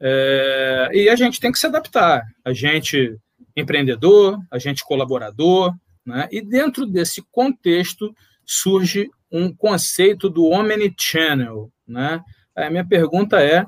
É, 0.00 0.90
e 0.92 1.08
a 1.08 1.16
gente 1.16 1.40
tem 1.40 1.50
que 1.50 1.58
se 1.58 1.66
adaptar. 1.66 2.22
A 2.44 2.52
gente 2.52 3.18
empreendedor, 3.56 4.38
a 4.50 4.58
gente 4.58 4.84
colaborador, 4.84 5.74
né? 6.04 6.28
e 6.30 6.42
dentro 6.42 6.84
desse 6.84 7.22
contexto 7.32 8.14
surge 8.44 9.08
um 9.32 9.52
conceito 9.52 10.28
do 10.28 10.44
omnichannel. 10.44 11.72
Né? 11.86 12.20
A 12.54 12.68
minha 12.68 12.86
pergunta 12.86 13.42
é, 13.42 13.66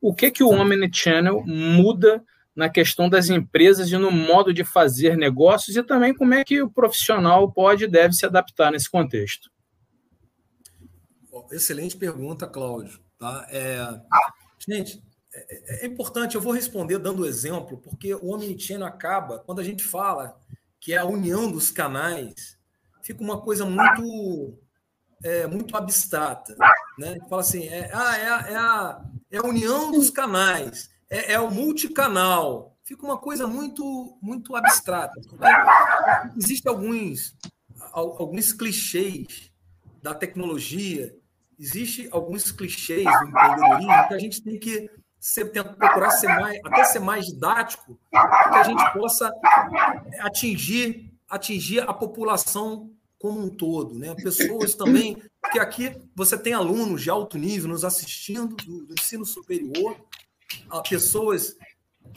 o 0.00 0.12
que, 0.12 0.30
que 0.30 0.42
o 0.42 0.50
omnichannel 0.50 1.42
muda 1.46 2.22
na 2.54 2.68
questão 2.68 3.08
das 3.08 3.30
empresas 3.30 3.90
e 3.90 3.96
no 3.96 4.10
modo 4.10 4.52
de 4.52 4.64
fazer 4.64 5.16
negócios 5.16 5.76
e 5.76 5.82
também 5.84 6.12
como 6.12 6.34
é 6.34 6.44
que 6.44 6.60
o 6.60 6.68
profissional 6.70 7.50
pode 7.52 7.84
e 7.84 7.88
deve 7.88 8.14
se 8.14 8.26
adaptar 8.26 8.72
nesse 8.72 8.90
contexto? 8.90 9.48
Excelente 11.52 11.96
pergunta, 11.96 12.48
Cláudio. 12.48 12.98
Tá? 13.16 13.46
É... 13.48 13.78
Gente, 14.68 15.00
é, 15.48 15.84
é, 15.84 15.86
importante, 15.86 16.34
eu 16.34 16.40
vou 16.40 16.52
responder 16.52 16.98
dando 16.98 17.26
exemplo, 17.26 17.78
porque 17.78 18.14
o 18.14 18.30
omnichannel 18.32 18.86
acaba, 18.86 19.38
quando 19.40 19.60
a 19.60 19.64
gente 19.64 19.84
fala 19.84 20.38
que 20.80 20.92
é 20.92 20.98
a 20.98 21.04
união 21.04 21.50
dos 21.50 21.70
canais, 21.70 22.56
fica 23.02 23.22
uma 23.22 23.40
coisa 23.40 23.64
muito 23.64 24.58
é, 25.22 25.46
muito 25.46 25.76
abstrata. 25.76 26.56
Né? 26.98 27.18
Fala 27.28 27.42
assim, 27.42 27.66
é, 27.66 27.90
ah, 27.92 28.18
é, 28.18 28.28
a, 28.28 28.48
é, 28.48 28.56
a, 28.56 29.04
é 29.32 29.38
a 29.38 29.42
união 29.42 29.90
dos 29.90 30.10
canais, 30.10 30.90
é, 31.10 31.32
é 31.32 31.40
o 31.40 31.50
multicanal. 31.50 32.76
Fica 32.84 33.04
uma 33.04 33.18
coisa 33.18 33.46
muito, 33.46 34.18
muito 34.22 34.56
abstrata. 34.56 35.20
Existem 36.36 36.70
alguns, 36.70 37.36
alguns 37.92 38.52
clichês 38.52 39.52
da 40.02 40.14
tecnologia, 40.14 41.14
existem 41.58 42.08
alguns 42.10 42.50
clichês 42.50 43.04
do 43.04 43.28
empreendedorismo 43.28 44.08
que 44.08 44.14
a 44.14 44.18
gente 44.18 44.42
tem 44.42 44.58
que 44.58 44.90
ser, 45.20 45.46
procurar 45.46 46.10
ser 46.10 46.28
mais, 46.28 46.58
até 46.64 46.84
ser 46.84 46.98
mais 47.00 47.26
didático, 47.26 47.98
para 48.10 48.50
que 48.50 48.56
a 48.56 48.62
gente 48.62 48.92
possa 48.92 49.32
atingir, 50.20 51.12
atingir 51.28 51.80
a 51.80 51.92
população 51.92 52.90
como 53.18 53.40
um 53.40 53.48
todo, 53.48 53.94
né? 53.94 54.14
Pessoas 54.14 54.74
também, 54.74 55.20
porque 55.42 55.58
aqui 55.58 55.96
você 56.14 56.38
tem 56.38 56.52
alunos 56.52 57.02
de 57.02 57.10
alto 57.10 57.36
nível 57.36 57.68
nos 57.68 57.84
assistindo 57.84 58.54
do, 58.54 58.86
do 58.86 58.94
ensino 58.94 59.24
superior, 59.24 59.96
a 60.70 60.80
pessoas 60.80 61.56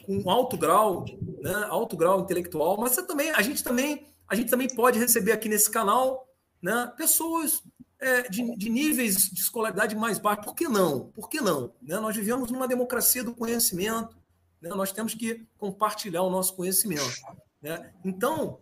com 0.06 0.30
alto 0.30 0.58
grau, 0.58 1.06
né? 1.42 1.66
Alto 1.70 1.98
grau 1.98 2.22
intelectual, 2.22 2.78
mas 2.78 2.96
também 2.96 3.32
a 3.32 3.42
gente 3.42 3.64
também 3.64 4.06
a 4.28 4.36
gente 4.36 4.50
também 4.50 4.68
pode 4.74 4.98
receber 4.98 5.34
aqui 5.34 5.50
nesse 5.50 5.70
canal, 5.70 6.26
né? 6.62 6.90
Pessoas 6.96 7.62
é, 8.02 8.24
de, 8.24 8.56
de, 8.58 8.70
níveis 8.70 9.30
de 9.30 9.40
escolaridade 9.40 9.96
mais 9.96 10.18
baixos. 10.18 10.44
Por 10.44 10.56
que 10.56 10.68
não? 10.68 11.12
Por 11.12 11.30
que 11.30 11.40
não? 11.40 11.72
Né? 11.82 12.00
Nós 12.00 12.16
vivemos 12.16 12.52
numa 12.52 12.68
democracia 12.68 13.24
do 13.24 13.34
conhecimento. 13.34 14.18
Né? 14.60 14.70
Nós 14.72 14.92
temos 14.92 15.14
que 15.14 15.46
compartilhar 15.58 16.24
o 16.24 16.30
nosso 16.30 16.56
conhecimento. 16.56 17.22
Né? 17.62 17.94
Então, 18.04 18.60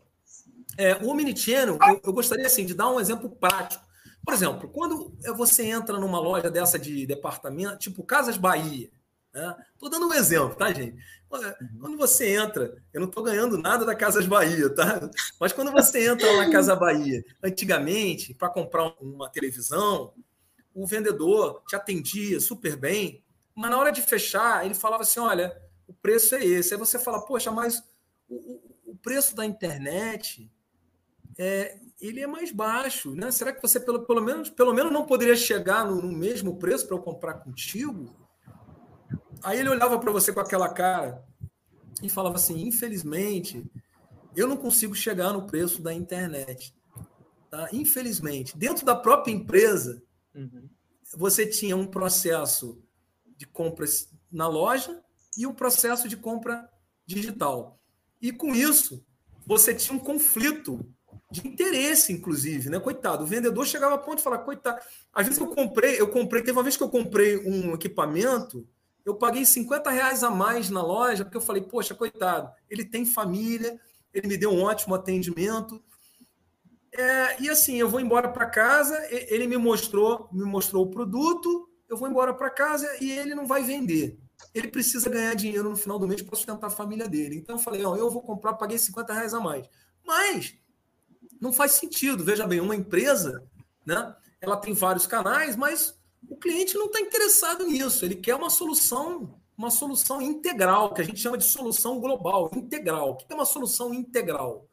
é, 0.77 0.95
o 0.97 1.07
Omnichannel, 1.07 1.79
eu, 1.81 2.01
eu 2.03 2.13
gostaria 2.13 2.45
assim, 2.45 2.65
de 2.65 2.73
dar 2.73 2.89
um 2.89 2.99
exemplo 2.99 3.29
prático. 3.29 3.87
Por 4.23 4.33
exemplo, 4.33 4.69
quando 4.69 5.17
você 5.35 5.63
entra 5.63 5.97
numa 5.97 6.19
loja 6.19 6.51
dessa 6.51 6.77
de 6.77 7.07
departamento, 7.07 7.77
tipo 7.77 8.03
Casas 8.03 8.37
Bahia, 8.37 8.91
Estou 9.29 9.89
né? 9.89 9.91
dando 9.91 10.07
um 10.07 10.13
exemplo, 10.13 10.55
tá, 10.55 10.71
gente? 10.73 10.97
Quando 11.29 11.97
você 11.97 12.35
entra, 12.35 12.81
eu 12.91 12.99
não 12.99 13.07
estou 13.07 13.23
ganhando 13.23 13.57
nada 13.57 13.85
da 13.85 13.95
Casas 13.95 14.25
Bahia, 14.25 14.73
tá? 14.73 15.09
Mas 15.39 15.53
quando 15.53 15.71
você 15.71 16.09
entra 16.09 16.35
na 16.37 16.51
Casa 16.51 16.75
Bahia, 16.75 17.23
antigamente, 17.43 18.33
para 18.33 18.49
comprar 18.49 18.93
uma 18.99 19.29
televisão, 19.29 20.13
o 20.73 20.87
vendedor 20.87 21.61
te 21.67 21.75
atendia 21.75 22.39
super 22.39 22.75
bem, 22.75 23.23
mas 23.53 23.69
na 23.69 23.77
hora 23.77 23.91
de 23.91 24.01
fechar, 24.01 24.65
ele 24.65 24.73
falava 24.73 25.03
assim: 25.03 25.19
olha, 25.19 25.55
o 25.87 25.93
preço 25.93 26.35
é 26.35 26.43
esse. 26.43 26.73
Aí 26.73 26.79
você 26.79 26.97
fala, 26.97 27.25
poxa, 27.25 27.51
mas 27.51 27.83
o, 28.27 28.59
o 28.87 28.95
preço 28.95 29.35
da 29.35 29.45
internet 29.45 30.49
é, 31.37 31.77
ele 32.01 32.21
é 32.21 32.27
mais 32.27 32.51
baixo, 32.51 33.13
né? 33.15 33.31
Será 33.31 33.51
que 33.51 33.61
você 33.61 33.79
pelo, 33.79 34.05
pelo 34.05 34.21
menos 34.21 34.49
pelo 34.49 34.73
menos 34.73 34.91
não 34.91 35.05
poderia 35.05 35.35
chegar 35.35 35.85
no, 35.85 36.01
no 36.01 36.11
mesmo 36.11 36.57
preço 36.57 36.87
para 36.87 36.95
eu 36.95 37.01
comprar 37.01 37.35
contigo? 37.35 38.28
Aí 39.43 39.59
ele 39.59 39.69
olhava 39.69 39.97
para 39.99 40.11
você 40.11 40.33
com 40.33 40.39
aquela 40.39 40.69
cara 40.69 41.23
e 42.01 42.09
falava 42.09 42.35
assim: 42.35 42.67
infelizmente, 42.67 43.69
eu 44.35 44.47
não 44.47 44.57
consigo 44.57 44.95
chegar 44.95 45.33
no 45.33 45.45
preço 45.45 45.81
da 45.81 45.93
internet. 45.93 46.73
Tá? 47.49 47.67
Infelizmente, 47.71 48.57
dentro 48.57 48.85
da 48.85 48.95
própria 48.95 49.31
empresa, 49.31 50.01
uhum. 50.35 50.69
você 51.15 51.45
tinha 51.45 51.75
um 51.75 51.87
processo 51.87 52.81
de 53.37 53.47
compras 53.47 54.09
na 54.31 54.47
loja 54.47 55.01
e 55.37 55.47
um 55.47 55.53
processo 55.53 56.07
de 56.07 56.17
compra 56.17 56.69
digital. 57.05 57.79
E 58.21 58.31
com 58.31 58.53
isso, 58.53 59.03
você 59.47 59.73
tinha 59.73 59.97
um 59.97 59.99
conflito 59.99 60.85
de 61.31 61.47
interesse, 61.47 62.11
inclusive, 62.11 62.69
né? 62.69 62.79
Coitado, 62.79 63.23
o 63.23 63.27
vendedor 63.27 63.65
chegava 63.65 63.95
a 63.95 63.97
ponto 63.97 64.17
de 64.17 64.23
falar, 64.23 64.39
coitado. 64.39 64.79
Às 65.13 65.25
vezes 65.25 65.39
eu 65.39 65.47
comprei, 65.47 65.99
eu 65.99 66.09
comprei, 66.09 66.41
teve 66.41 66.57
uma 66.57 66.63
vez 66.63 66.75
que 66.75 66.83
eu 66.83 66.89
comprei 66.89 67.37
um 67.37 67.73
equipamento 67.73 68.67
eu 69.05 69.15
paguei 69.15 69.45
50 69.45 69.89
reais 69.89 70.23
a 70.23 70.29
mais 70.29 70.69
na 70.69 70.81
loja, 70.81 71.23
porque 71.23 71.37
eu 71.37 71.41
falei, 71.41 71.61
poxa, 71.61 71.95
coitado, 71.95 72.51
ele 72.69 72.85
tem 72.85 73.05
família, 73.05 73.79
ele 74.13 74.27
me 74.27 74.37
deu 74.37 74.51
um 74.51 74.61
ótimo 74.61 74.95
atendimento. 74.95 75.83
É, 76.91 77.41
e 77.41 77.49
assim, 77.49 77.77
eu 77.77 77.89
vou 77.89 77.99
embora 77.99 78.29
para 78.29 78.49
casa, 78.49 78.97
ele 79.11 79.47
me 79.47 79.57
mostrou, 79.57 80.27
me 80.31 80.43
mostrou 80.43 80.85
o 80.85 80.89
produto, 80.89 81.69
eu 81.87 81.97
vou 81.97 82.07
embora 82.07 82.33
para 82.33 82.49
casa 82.49 82.87
e 83.01 83.11
ele 83.11 83.33
não 83.33 83.47
vai 83.47 83.63
vender. 83.63 84.19
Ele 84.53 84.67
precisa 84.67 85.09
ganhar 85.09 85.33
dinheiro 85.35 85.69
no 85.69 85.75
final 85.75 85.99
do 85.99 86.07
mês 86.07 86.21
para 86.21 86.35
sustentar 86.35 86.67
a 86.67 86.71
família 86.71 87.07
dele. 87.07 87.35
Então 87.35 87.55
eu 87.55 87.61
falei, 87.61 87.83
ó, 87.83 87.95
eu 87.95 88.09
vou 88.09 88.21
comprar, 88.21 88.53
paguei 88.53 88.77
50 88.77 89.13
reais 89.13 89.33
a 89.33 89.39
mais. 89.39 89.67
Mas 90.05 90.55
não 91.39 91.51
faz 91.51 91.73
sentido. 91.73 92.23
Veja 92.23 92.47
bem, 92.47 92.59
uma 92.59 92.75
empresa, 92.75 93.43
né? 93.85 94.15
Ela 94.41 94.57
tem 94.57 94.73
vários 94.73 95.05
canais, 95.05 95.55
mas 95.55 95.98
o 96.27 96.37
cliente 96.37 96.75
não 96.75 96.87
está 96.87 96.99
interessado 96.99 97.65
nisso, 97.65 98.05
ele 98.05 98.15
quer 98.15 98.35
uma 98.35 98.49
solução, 98.49 99.39
uma 99.57 99.69
solução 99.71 100.21
integral, 100.21 100.93
que 100.93 101.01
a 101.01 101.03
gente 101.03 101.19
chama 101.19 101.37
de 101.37 101.45
solução 101.45 101.99
global, 101.99 102.49
integral. 102.55 103.11
O 103.11 103.15
que 103.15 103.25
é 103.31 103.35
uma 103.35 103.45
solução 103.45 103.93
integral? 103.93 104.67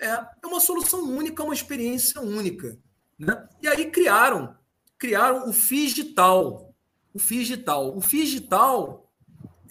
É, 0.00 0.08
é 0.08 0.46
uma 0.46 0.60
solução 0.60 1.02
única, 1.02 1.42
uma 1.42 1.54
experiência 1.54 2.20
única. 2.20 2.78
Né? 3.18 3.48
E 3.62 3.68
aí 3.68 3.90
criaram, 3.90 4.56
criaram 4.98 5.48
o 5.48 5.52
Figital. 5.52 6.74
O 7.12 7.18
Figital. 7.18 7.96
O 7.96 8.00
Figital 8.00 9.10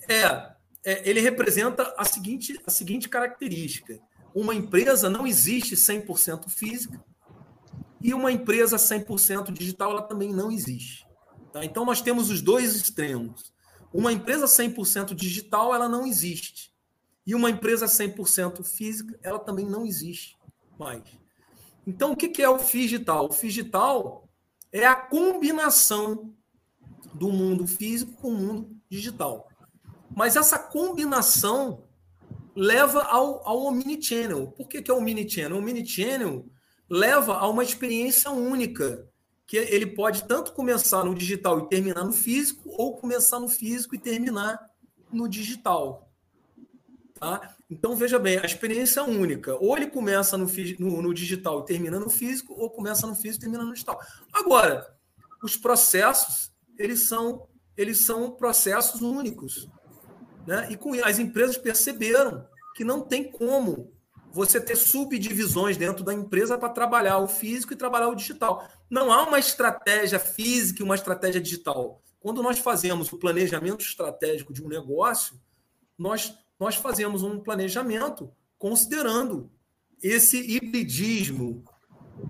é, 0.07 0.53
é, 0.85 1.09
ele 1.09 1.19
representa 1.19 1.93
a 1.97 2.05
seguinte, 2.05 2.59
a 2.65 2.71
seguinte 2.71 3.09
característica. 3.09 3.99
Uma 4.33 4.55
empresa 4.55 5.09
não 5.09 5.27
existe 5.27 5.75
100% 5.75 6.49
física, 6.49 7.03
e 8.03 8.13
uma 8.13 8.33
empresa 8.33 8.75
100% 8.75 9.53
digital, 9.53 9.91
ela 9.91 10.01
também 10.01 10.33
não 10.33 10.51
existe. 10.51 11.07
Tá? 11.53 11.63
Então, 11.63 11.85
nós 11.85 12.01
temos 12.01 12.29
os 12.29 12.41
dois 12.41 12.75
extremos. 12.75 13.53
Uma 13.93 14.11
empresa 14.11 14.45
100% 14.45 15.15
digital, 15.15 15.73
ela 15.73 15.87
não 15.87 16.05
existe. 16.05 16.73
E 17.25 17.33
uma 17.33 17.49
empresa 17.49 17.85
100% 17.85 18.61
física, 18.65 19.17
ela 19.23 19.39
também 19.39 19.65
não 19.65 19.85
existe 19.85 20.37
mais. 20.77 21.03
Então, 21.87 22.11
o 22.11 22.15
que 22.17 22.41
é 22.41 22.49
o 22.49 22.57
digital? 22.57 23.25
O 23.27 23.29
digital 23.29 24.27
é 24.69 24.85
a 24.85 24.95
combinação 24.95 26.33
do 27.13 27.31
mundo 27.31 27.65
físico 27.65 28.11
com 28.13 28.29
o 28.29 28.37
mundo 28.37 28.77
digital. 28.89 29.47
Mas 30.13 30.35
essa 30.35 30.59
combinação 30.59 31.85
leva 32.55 33.03
ao, 33.03 33.47
ao 33.47 33.63
omnichannel. 33.63 34.47
Por 34.51 34.67
que, 34.67 34.81
que 34.81 34.91
é 34.91 34.93
o 34.93 34.97
omnichannel? 34.97 35.55
O 35.55 35.59
omnichannel 35.59 36.45
leva 36.93 37.37
a 37.37 37.49
uma 37.49 37.63
experiência 37.63 38.29
única, 38.29 39.09
que 39.47 39.57
ele 39.57 39.87
pode 39.87 40.25
tanto 40.25 40.51
começar 40.51 41.03
no 41.03 41.15
digital 41.15 41.61
e 41.61 41.67
terminar 41.67 42.03
no 42.03 42.13
físico, 42.13 42.69
ou 42.69 42.95
começar 42.97 43.39
no 43.39 43.49
físico 43.49 43.95
e 43.95 43.99
terminar 43.99 44.59
no 45.11 45.27
digital. 45.27 46.07
Tá? 47.19 47.55
Então, 47.67 47.95
veja 47.95 48.19
bem, 48.19 48.37
a 48.37 48.45
experiência 48.45 49.03
única. 49.03 49.55
Ou 49.55 49.75
ele 49.75 49.87
começa 49.87 50.37
no, 50.37 50.45
no, 50.77 51.01
no 51.01 51.13
digital 51.15 51.61
e 51.61 51.65
termina 51.65 51.99
no 51.99 52.11
físico, 52.11 52.53
ou 52.53 52.69
começa 52.69 53.07
no 53.07 53.15
físico 53.15 53.37
e 53.37 53.45
termina 53.45 53.63
no 53.63 53.73
digital. 53.73 53.99
Agora, 54.31 54.95
os 55.41 55.57
processos, 55.57 56.51
eles 56.77 57.07
são, 57.07 57.47
eles 57.75 58.05
são 58.05 58.29
processos 58.29 59.01
únicos. 59.01 59.67
Né? 60.45 60.67
E 60.69 60.77
com, 60.77 60.93
as 61.03 61.17
empresas 61.17 61.57
perceberam 61.57 62.47
que 62.75 62.83
não 62.83 63.01
tem 63.01 63.31
como 63.31 63.92
você 64.33 64.59
ter 64.59 64.75
subdivisões 64.75 65.77
dentro 65.77 66.03
da 66.03 66.11
empresa 66.11 66.57
para 66.57 66.69
trabalhar 66.69 67.19
o 67.19 67.27
físico 67.27 67.71
e 67.71 67.77
trabalhar 67.77 68.07
o 68.07 68.15
digital. 68.15 68.67
Não 68.89 69.13
há 69.13 69.23
uma 69.27 69.37
estratégia 69.37 70.17
física 70.17 70.81
e 70.81 70.83
uma 70.83 70.95
estratégia 70.95 71.39
digital. 71.39 72.01
Quando 72.19 72.41
nós 72.41 72.57
fazemos 72.57 73.13
o 73.13 73.17
planejamento 73.17 73.85
estratégico 73.85 74.51
de 74.51 74.63
um 74.63 74.67
negócio, 74.67 75.39
nós, 75.95 76.35
nós 76.59 76.75
fazemos 76.75 77.21
um 77.21 77.39
planejamento 77.39 78.31
considerando 78.57 79.51
esse 80.01 80.37
hibridismo, 80.37 81.63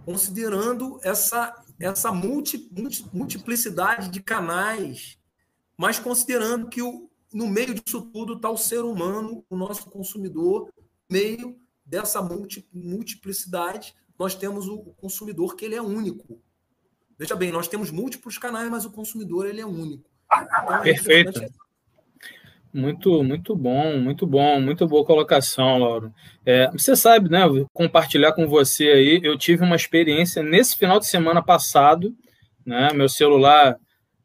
considerando 0.04 1.00
essa, 1.04 1.56
essa 1.80 2.12
multi, 2.12 2.70
multi, 2.72 3.06
multiplicidade 3.14 4.10
de 4.10 4.22
canais, 4.22 5.18
mas 5.78 6.00
considerando 6.00 6.68
que 6.68 6.82
o, 6.82 7.10
no 7.34 7.48
meio 7.48 7.74
disso 7.74 8.02
tudo 8.12 8.34
está 8.34 8.50
o 8.50 8.58
ser 8.58 8.82
humano, 8.82 9.46
o 9.50 9.56
nosso 9.56 9.90
consumidor, 9.90 10.70
meio 11.10 11.63
dessa 11.86 12.22
multi, 12.22 12.68
multiplicidade, 12.74 13.94
nós 14.18 14.36
temos 14.36 14.68
o, 14.68 14.80
consumidor 14.98 15.56
que 15.56 15.66
ele 15.66 15.76
é 15.76 15.82
único. 15.82 16.42
Veja 17.18 17.36
bem, 17.36 17.52
nós 17.52 17.68
temos 17.68 17.92
múltiplos 17.92 18.38
canais, 18.38 18.70
mas 18.70 18.86
o 18.86 18.92
consumidor 18.92 19.46
ele 19.46 19.62
é 19.62 19.66
único. 19.66 20.10
Então, 20.32 20.76
é 20.76 20.82
Perfeito. 20.82 21.42
Muito, 22.74 23.24
muito 23.24 23.56
bom, 23.56 24.00
muito 24.00 24.26
bom, 24.26 24.60
muito 24.60 24.88
boa 24.88 25.06
colocação, 25.06 25.78
Lauro. 25.78 26.12
É, 26.44 26.72
você 26.72 26.96
sabe, 26.96 27.30
né? 27.30 27.42
Compartilhar 27.72 28.34
com 28.34 28.48
você 28.48 28.88
aí, 28.88 29.20
eu 29.24 29.38
tive 29.38 29.64
uma 29.64 29.76
experiência 29.76 30.42
nesse 30.42 30.76
final 30.76 31.00
de 31.00 31.06
semana 31.06 31.44
passado, 31.44 32.16
né? 32.66 32.92
Meu 32.92 33.08
celular, 33.08 33.78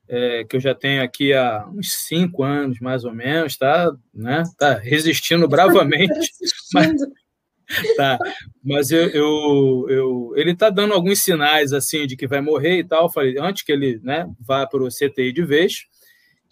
é, 0.09 0.44
que 0.44 0.56
eu 0.56 0.60
já 0.60 0.74
tenho 0.74 1.02
aqui 1.02 1.35
há 1.35 1.68
uns 1.68 1.93
cinco 2.06 2.43
anos, 2.43 2.80
mais 2.80 3.05
ou 3.05 3.12
menos, 3.12 3.59
tá, 3.59 3.93
né? 4.14 4.43
Tá 4.56 4.74
resistindo 4.78 5.47
bravamente. 5.48 6.32
mas, 6.72 6.93
tá. 7.96 8.18
Mas 8.64 8.90
eu, 8.90 9.08
eu, 9.10 9.86
eu 9.88 10.32
ele 10.36 10.52
está 10.52 10.70
dando 10.70 10.94
alguns 10.94 11.20
sinais 11.20 11.72
assim 11.72 12.06
de 12.06 12.16
que 12.16 12.26
vai 12.26 12.40
morrer 12.40 12.78
e 12.78 12.84
tal. 12.84 13.04
Eu 13.04 13.10
falei, 13.10 13.36
antes 13.38 13.62
que 13.62 13.72
ele 13.72 14.00
né, 14.02 14.28
vá 14.40 14.66
para 14.66 14.82
o 14.82 14.88
CTI 14.88 15.32
de 15.32 15.44
vez, 15.44 15.86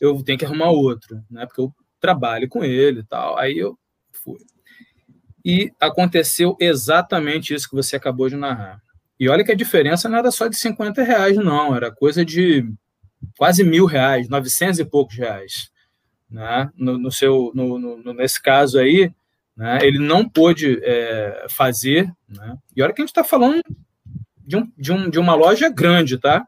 eu 0.01 0.22
tenho 0.22 0.38
que 0.38 0.44
arrumar 0.44 0.70
outro, 0.70 1.22
né? 1.30 1.47
Porque 1.47 1.60
eu 1.60 1.72
trabalhe 2.01 2.47
com 2.47 2.64
ele 2.64 3.01
e 3.01 3.05
tal. 3.05 3.38
Aí 3.38 3.59
eu 3.59 3.78
fui. 4.12 4.38
E 5.44 5.72
aconteceu 5.80 6.56
exatamente 6.60 7.55
isso 7.55 7.68
que 7.68 7.76
você 7.76 7.97
acabou 7.97 8.28
de 8.28 8.36
narrar. 8.36 8.82
E 9.18 9.28
olha 9.28 9.44
que 9.44 9.52
a 9.52 9.56
diferença 9.56 10.09
não 10.09 10.18
era 10.18 10.30
só 10.30 10.47
de 10.48 10.56
50 10.56 11.02
reais, 11.02 11.36
não, 11.36 11.74
era 11.74 11.90
coisa 11.90 12.24
de 12.24 12.68
quase 13.38 13.64
mil 13.64 13.86
reais, 13.86 14.28
900 14.28 14.80
e 14.80 14.84
poucos 14.84 15.16
reais. 15.16 15.70
Né? 16.28 16.70
No, 16.76 16.98
no 16.98 17.10
seu, 17.10 17.51
no, 17.55 17.78
no, 17.78 18.12
nesse 18.12 18.43
caso 18.43 18.78
aí, 18.78 19.10
né? 19.57 19.78
ele 19.83 19.99
não 19.99 20.28
pôde 20.28 20.78
é, 20.83 21.47
fazer. 21.49 22.12
Né? 22.28 22.57
E 22.74 22.83
olha 22.83 22.93
que 22.93 23.01
a 23.01 23.05
gente 23.05 23.11
está 23.11 23.24
falando 23.24 23.62
de, 24.39 24.57
um, 24.57 24.73
de, 24.77 24.93
um, 24.93 25.11
de 25.11 25.19
uma 25.19 25.35
loja 25.35 25.69
grande, 25.69 26.19
tá? 26.19 26.45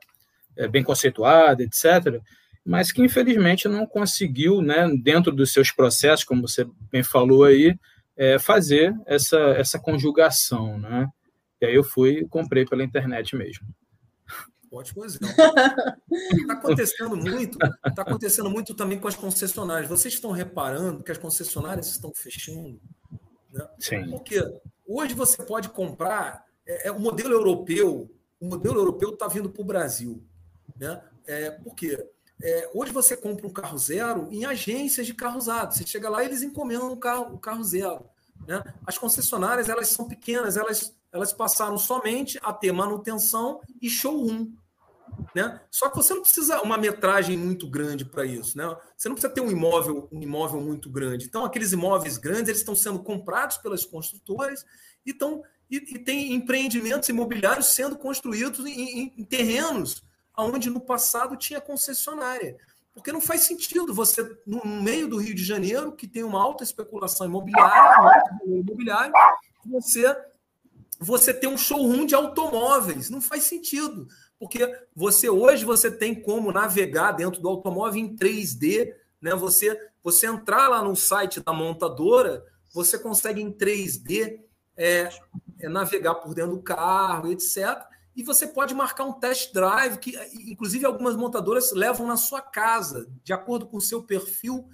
É, 0.57 0.67
bem 0.69 0.83
conceituada, 0.83 1.63
etc 1.63 2.21
mas 2.69 2.93
que 2.93 3.01
infelizmente 3.01 3.67
não 3.67 3.87
conseguiu, 3.87 4.61
né, 4.61 4.87
dentro 5.03 5.33
dos 5.33 5.55
seus 5.55 5.73
processos, 5.73 6.23
como 6.23 6.43
você 6.43 6.67
bem 6.93 7.03
falou 7.03 7.45
aí, 7.45 7.75
é, 8.15 8.39
fazer 8.39 8.95
essa, 9.07 9.39
essa 9.57 9.79
conjugação, 9.79 10.79
né? 10.79 11.09
E 11.63 11.65
aí 11.65 11.75
eu 11.75 11.83
fui 11.83 12.19
e 12.19 12.29
comprei 12.29 12.67
pela 12.67 12.85
internet 12.85 13.35
mesmo. 13.35 13.67
Ótimo 14.71 15.03
exemplo. 15.03 15.29
Está 15.31 16.53
acontecendo 16.53 17.17
muito, 17.17 17.59
está 17.87 18.03
acontecendo 18.03 18.51
muito 18.51 18.75
também 18.75 18.99
com 18.99 19.09
as 19.09 19.17
concessionárias. 19.17 19.89
Vocês 19.89 20.13
estão 20.13 20.31
reparando 20.31 21.03
que 21.03 21.11
as 21.11 21.17
concessionárias 21.17 21.89
estão 21.89 22.13
fechando? 22.15 22.79
Né? 23.59 23.69
Sim. 23.79 24.11
Porque 24.11 24.41
hoje 24.87 25.15
você 25.15 25.43
pode 25.43 25.69
comprar 25.71 26.47
é, 26.65 26.89
é 26.89 26.93
o 26.93 27.01
modelo 27.01 27.35
europeu. 27.35 28.09
O 28.41 28.47
modelo 28.47 28.79
europeu 28.79 29.11
está 29.11 29.27
vindo 29.27 29.51
para 29.51 29.63
o 29.63 29.65
Brasil, 29.65 30.23
né? 30.79 31.03
É, 31.27 31.51
por 31.51 31.75
quê? 31.75 32.09
É, 32.41 32.71
hoje 32.73 32.93
você 32.93 33.17
compra 33.17 33.47
um 33.47 33.53
carro 33.53 33.77
zero 33.77 34.29
em 34.31 34.45
agências 34.45 35.07
de 35.07 35.13
carro 35.13 35.39
usado. 35.39 35.75
Você 35.75 35.85
chega 35.85 36.09
lá 36.09 36.23
e 36.23 36.27
eles 36.27 36.43
encomendam 36.43 36.93
o 36.93 36.97
carro, 36.97 37.35
o 37.35 37.39
carro 37.39 37.65
zero. 37.65 38.05
Né? 38.47 38.63
As 38.87 38.97
concessionárias 38.97 39.69
elas 39.69 39.89
são 39.89 40.07
pequenas, 40.07 40.57
elas, 40.57 40.95
elas 41.11 41.33
passaram 41.33 41.77
somente 41.77 42.39
a 42.41 42.53
ter 42.53 42.71
manutenção 42.71 43.61
e 43.83 43.91
showroom. 43.91 44.53
Né? 45.35 45.61
Só 45.71 45.89
que 45.89 45.97
você 45.97 46.15
não 46.15 46.23
precisa 46.23 46.61
uma 46.63 46.79
metragem 46.79 47.37
muito 47.37 47.69
grande 47.69 48.05
para 48.05 48.25
isso. 48.25 48.57
Né? 48.57 48.65
Você 48.97 49.09
não 49.09 49.15
precisa 49.15 49.33
ter 49.33 49.41
um 49.41 49.51
imóvel, 49.51 50.09
um 50.13 50.21
imóvel 50.21 50.61
muito 50.61 50.91
grande. 50.91 51.27
Então, 51.27 51.45
aqueles 51.45 51.73
imóveis 51.73 52.19
grandes 52.19 52.49
eles 52.49 52.61
estão 52.61 52.75
sendo 52.75 53.01
comprados 53.03 53.59
pelas 53.59 53.85
construtoras 53.85 54.65
e, 55.05 55.17
e, 55.71 55.77
e 55.77 55.99
tem 55.99 56.33
empreendimentos 56.33 57.09
imobiliários 57.09 57.75
sendo 57.75 57.97
construídos 57.97 58.65
em, 58.67 58.73
em, 58.73 59.15
em 59.19 59.25
terrenos 59.25 60.03
onde 60.37 60.71
no 60.71 60.81
passado 60.81 61.37
tinha 61.37 61.61
concessionária. 61.61 62.57
Porque 62.95 63.13
não 63.13 63.21
faz 63.21 63.43
sentido 63.43 63.95
você, 63.95 64.29
no 64.47 64.65
meio 64.65 65.09
do 65.09 65.19
Rio 65.19 65.35
de 65.35 65.45
Janeiro, 65.45 65.93
que 65.93 66.07
tem 66.07 66.25
uma 66.25 66.41
alta 66.41 66.65
especulação 66.65 67.27
imobiliária, 67.27 68.25
imobiliário, 68.45 69.13
você, 69.65 70.17
você 70.99 71.33
ter 71.33 71.47
um 71.47 71.57
showroom 71.57 72.07
de 72.07 72.15
automóveis. 72.15 73.09
Não 73.09 73.21
faz 73.21 73.45
sentido. 73.45 74.09
Porque 74.39 74.87
você 74.95 75.29
hoje 75.29 75.65
você 75.65 75.91
tem 75.91 76.15
como 76.15 76.53
navegar 76.53 77.13
dentro 77.13 77.41
do 77.41 77.49
automóvel 77.49 78.01
em 78.01 78.15
3D, 78.15 78.95
né? 79.21 79.35
Você, 79.35 79.79
você 80.03 80.27
entrar 80.27 80.69
lá 80.69 80.83
no 80.83 80.95
site 80.95 81.41
da 81.41 81.53
montadora, 81.53 82.45
você 82.73 82.99
consegue 82.99 83.41
em 83.41 83.53
3D 83.53 84.41
é, 84.77 85.09
é, 85.59 85.69
navegar 85.69 86.15
por 86.17 86.35
dentro 86.35 86.57
do 86.57 86.63
carro, 86.63 87.33
etc 87.33 87.89
e 88.19 88.23
você 88.25 88.49
pode 88.49 88.75
marcar 88.75 89.05
um 89.05 89.13
test 89.13 89.55
drive, 89.55 89.97
que 89.99 90.19
inclusive 90.51 90.85
algumas 90.85 91.15
montadoras 91.15 91.71
levam 91.71 92.05
na 92.05 92.17
sua 92.17 92.43
casa, 92.43 93.09
de 93.23 93.33
acordo 93.33 93.65
com 93.65 93.77
o 93.77 93.81
seu 93.81 94.03
perfil. 94.03 94.69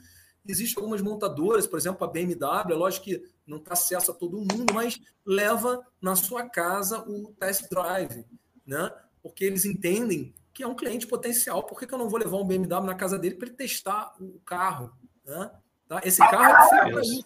Existem 0.49 0.82
algumas 0.82 1.03
montadoras, 1.03 1.66
por 1.66 1.78
exemplo, 1.78 2.07
a 2.07 2.11
BMW, 2.11 2.73
é 2.73 2.74
lógico 2.74 3.05
que 3.05 3.23
não 3.47 3.59
está 3.59 3.74
acesso 3.74 4.12
a 4.12 4.15
todo 4.15 4.39
mundo, 4.39 4.73
mas 4.73 4.99
leva 5.27 5.86
na 6.01 6.16
sua 6.16 6.49
casa 6.49 7.05
o 7.07 7.35
test 7.39 7.69
drive, 7.69 8.24
né? 8.66 8.91
Porque 9.24 9.42
eles 9.42 9.64
entendem 9.64 10.34
que 10.52 10.62
é 10.62 10.66
um 10.66 10.76
cliente 10.76 11.06
potencial. 11.06 11.62
Por 11.62 11.78
que, 11.78 11.86
que 11.86 11.94
eu 11.94 11.98
não 11.98 12.10
vou 12.10 12.20
levar 12.20 12.36
um 12.36 12.44
BMW 12.44 12.82
na 12.82 12.94
casa 12.94 13.18
dele 13.18 13.36
para 13.36 13.48
ele 13.48 13.56
testar 13.56 14.14
o 14.20 14.38
carro? 14.40 14.94
Né? 15.24 15.51
Tá? 15.88 16.02
Esse 16.05 16.18
carro 16.18 16.44
é 16.44 16.90
para 16.90 17.01
isso. 17.01 17.24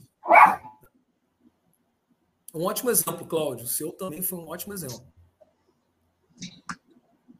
Um 2.55 2.63
ótimo 2.63 2.89
exemplo, 2.89 3.27
Cláudio. 3.27 3.65
O 3.65 3.69
seu 3.69 3.91
também 3.91 4.23
foi 4.23 4.39
um 4.39 4.47
ótimo 4.47 4.73
exemplo. 4.73 5.13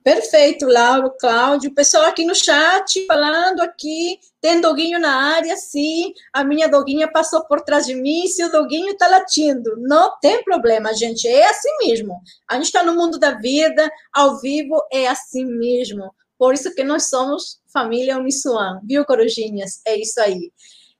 Perfeito, 0.09 0.65
Lauro, 0.65 1.11
Cláudio. 1.21 1.75
Pessoal 1.75 2.07
aqui 2.07 2.25
no 2.25 2.35
chat 2.35 3.05
falando 3.05 3.61
aqui, 3.61 4.19
tem 4.41 4.59
doguinho 4.59 4.99
na 4.99 5.35
área, 5.35 5.55
sim. 5.55 6.15
A 6.33 6.43
minha 6.43 6.67
doguinha 6.67 7.13
passou 7.13 7.45
por 7.45 7.61
trás 7.61 7.85
de 7.85 7.95
mim, 7.95 8.27
se 8.27 8.43
o 8.43 8.51
doguinho 8.51 8.93
está 8.93 9.07
latindo. 9.07 9.77
Não 9.77 10.19
tem 10.19 10.43
problema, 10.43 10.95
gente, 10.95 11.29
é 11.29 11.47
assim 11.47 11.69
mesmo. 11.81 12.23
A 12.49 12.55
gente 12.55 12.65
está 12.65 12.83
no 12.83 12.95
mundo 12.95 13.19
da 13.19 13.33
vida, 13.33 13.87
ao 14.11 14.41
vivo 14.41 14.83
é 14.91 15.07
assim 15.09 15.45
mesmo. 15.45 16.11
Por 16.39 16.55
isso 16.55 16.75
que 16.75 16.83
nós 16.83 17.11
somos 17.11 17.61
família 17.71 18.17
Uniswan, 18.17 18.81
viu, 18.85 19.05
Corujinhas? 19.05 19.83
É 19.87 19.95
isso 19.95 20.19
aí. 20.23 20.51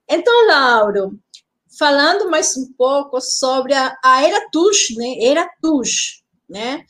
Então, 0.07 0.45
Lauro, 0.45 1.19
falando 1.79 2.29
mais 2.29 2.55
um 2.55 2.71
pouco 2.73 3.19
sobre 3.19 3.73
a, 3.73 3.97
a 4.05 4.23
Era 4.23 4.47
Tush, 4.51 4.95
né? 4.95 5.15
Era 5.19 5.49
Tush, 5.59 6.21
né? 6.47 6.85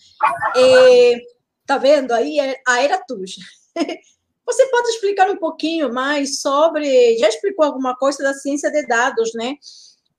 É, 0.57 1.38
Tá 1.69 1.77
vendo? 1.77 2.11
Aí 2.13 2.39
é 2.39 2.59
a 2.67 2.81
era 2.81 2.97
tuja. 3.07 3.39
Você 4.43 4.65
pode 4.71 4.89
explicar 4.89 5.29
um 5.29 5.37
pouquinho 5.37 5.93
mais 5.93 6.41
sobre. 6.41 7.15
Já 7.19 7.29
explicou 7.29 7.63
alguma 7.63 7.95
coisa 7.95 8.23
da 8.23 8.33
ciência 8.33 8.71
de 8.71 8.87
dados, 8.87 9.35
né? 9.35 9.53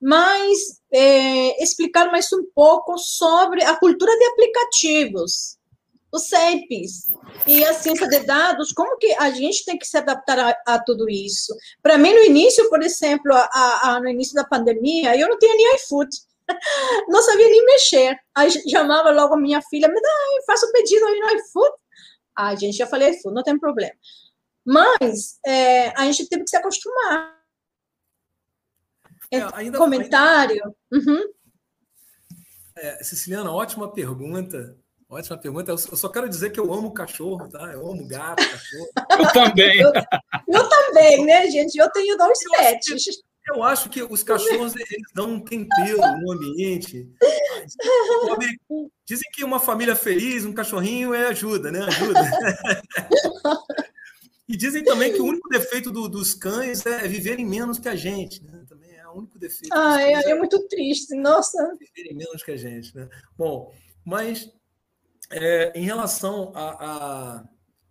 Mas 0.00 0.80
é, 0.92 1.60
explicar 1.60 2.08
mais 2.12 2.32
um 2.32 2.44
pouco 2.54 2.96
sobre 2.98 3.64
a 3.64 3.76
cultura 3.76 4.16
de 4.16 4.24
aplicativos, 4.26 5.58
os 6.12 6.28
CEPs 6.28 7.10
e 7.48 7.64
a 7.64 7.74
ciência 7.74 8.06
de 8.06 8.20
dados, 8.20 8.72
como 8.72 8.96
que 8.96 9.12
a 9.18 9.32
gente 9.32 9.64
tem 9.64 9.76
que 9.76 9.88
se 9.88 9.98
adaptar 9.98 10.38
a, 10.38 10.74
a 10.74 10.78
tudo 10.78 11.10
isso? 11.10 11.52
Para 11.82 11.98
mim, 11.98 12.14
no 12.14 12.26
início, 12.26 12.70
por 12.70 12.80
exemplo, 12.80 13.32
a, 13.34 13.90
a, 13.90 14.00
no 14.00 14.08
início 14.08 14.34
da 14.34 14.44
pandemia, 14.44 15.18
eu 15.18 15.28
não 15.28 15.36
tinha 15.36 15.56
nem 15.56 15.74
iFood 15.74 16.10
não 17.08 17.22
sabia 17.22 17.48
nem 17.48 17.64
mexer. 17.66 18.18
Aí 18.34 18.50
chamava 18.68 19.10
logo 19.10 19.34
a 19.34 19.40
minha 19.40 19.60
filha, 19.62 19.88
me 19.88 20.00
dá, 20.00 20.08
faça 20.46 20.66
o 20.66 20.72
pedido 20.72 21.06
aí 21.06 21.20
no 21.20 21.30
iFood. 21.30 21.74
Ah, 22.36 22.54
gente, 22.54 22.76
já 22.76 22.86
falei 22.86 23.10
iFood, 23.10 23.34
não 23.34 23.42
tem 23.42 23.58
problema. 23.58 23.94
Mas 24.64 25.38
é, 25.46 25.88
a 25.98 26.04
gente 26.04 26.28
teve 26.28 26.44
que 26.44 26.50
se 26.50 26.56
acostumar. 26.56 27.38
É, 29.32 29.46
ainda, 29.54 29.78
comentário. 29.78 30.62
Ainda... 30.92 31.10
Uhum. 31.10 31.32
É, 32.76 33.02
Siciliana, 33.02 33.52
ótima 33.52 33.92
pergunta. 33.92 34.76
Ótima 35.08 35.36
pergunta. 35.36 35.72
Eu 35.72 35.78
só 35.78 36.08
quero 36.08 36.28
dizer 36.28 36.50
que 36.50 36.60
eu 36.60 36.72
amo 36.72 36.94
cachorro, 36.94 37.48
tá? 37.48 37.72
Eu 37.72 37.86
amo 37.90 38.06
gato, 38.06 38.42
cachorro. 38.48 38.90
eu 39.18 39.32
também. 39.32 39.80
Eu, 39.80 39.92
eu, 40.48 40.68
também, 40.68 41.24
né, 41.26 41.50
gente? 41.50 41.76
Eu 41.76 41.90
tenho 41.90 42.16
dois 42.16 42.38
pets. 42.50 43.20
Eu 43.52 43.62
acho 43.64 43.90
que 43.90 44.02
os 44.02 44.22
cachorros 44.22 44.74
eles 44.76 45.02
dão 45.12 45.32
um 45.32 45.40
tempero 45.40 45.98
no 46.20 46.32
ambiente. 46.32 47.08
Dizem 49.04 49.28
que 49.32 49.44
uma 49.44 49.58
família 49.58 49.96
feliz, 49.96 50.44
um 50.44 50.52
cachorrinho 50.52 51.12
é 51.12 51.26
ajuda, 51.26 51.72
né? 51.72 51.80
Ajuda. 51.80 52.20
E 54.48 54.56
dizem 54.56 54.82
também 54.82 55.12
que 55.12 55.20
o 55.20 55.26
único 55.26 55.48
defeito 55.48 55.92
do, 55.92 56.08
dos 56.08 56.34
cães 56.34 56.84
é 56.84 57.06
viverem 57.06 57.46
menos 57.46 57.78
que 57.78 57.88
a 57.88 57.94
gente, 57.94 58.42
né? 58.44 58.64
Também 58.68 58.90
é 58.96 59.06
o 59.06 59.12
único 59.12 59.38
defeito. 59.38 59.72
Ah, 59.72 60.02
é, 60.02 60.12
é, 60.12 60.34
muito 60.34 60.66
triste, 60.66 61.14
nossa. 61.14 61.76
Viverem 61.78 62.16
menos 62.16 62.42
que 62.42 62.50
a 62.50 62.56
gente, 62.56 62.94
né? 62.96 63.08
Bom, 63.38 63.72
mas 64.04 64.52
é, 65.30 65.72
em 65.78 65.84
relação 65.84 66.52
à 66.54 67.44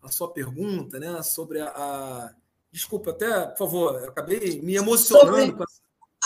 sua 0.10 0.34
pergunta, 0.34 0.99
né? 0.99 1.23
Sobre 1.23 1.61
a, 1.61 1.69
a 1.69 2.36
Desculpa, 2.72 3.12
até, 3.12 3.48
por 3.48 3.58
favor, 3.58 3.96
eu 4.02 4.10
acabei 4.10 4.62
me 4.62 4.76
emocionando. 4.76 5.58
com 5.58 5.64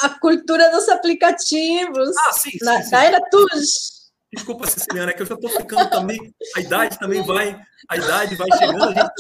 a 0.02 0.10
cultura 0.20 0.72
dos 0.72 0.90
aplicativos. 0.90 2.15
Ah, 2.18 2.34
sim, 2.34 2.52
sim. 2.52 2.57
Na, 2.61 2.82
sim. 2.82 2.95
era 2.95 3.22
TUS. 3.30 4.11
Desculpa, 4.34 4.68
Ceciliana, 4.68 5.11
é 5.11 5.14
que 5.14 5.22
eu 5.22 5.26
já 5.28 5.36
estou 5.36 5.49
ficando 5.49 5.90
também. 5.90 6.34
A 6.56 6.60
idade 6.60 6.98
também 6.98 7.24
vai, 7.24 7.60
a 7.88 7.98
idade 7.98 8.36
vai 8.36 8.48
chegando, 8.57 8.84
a 8.84 8.94
gente 8.94 9.11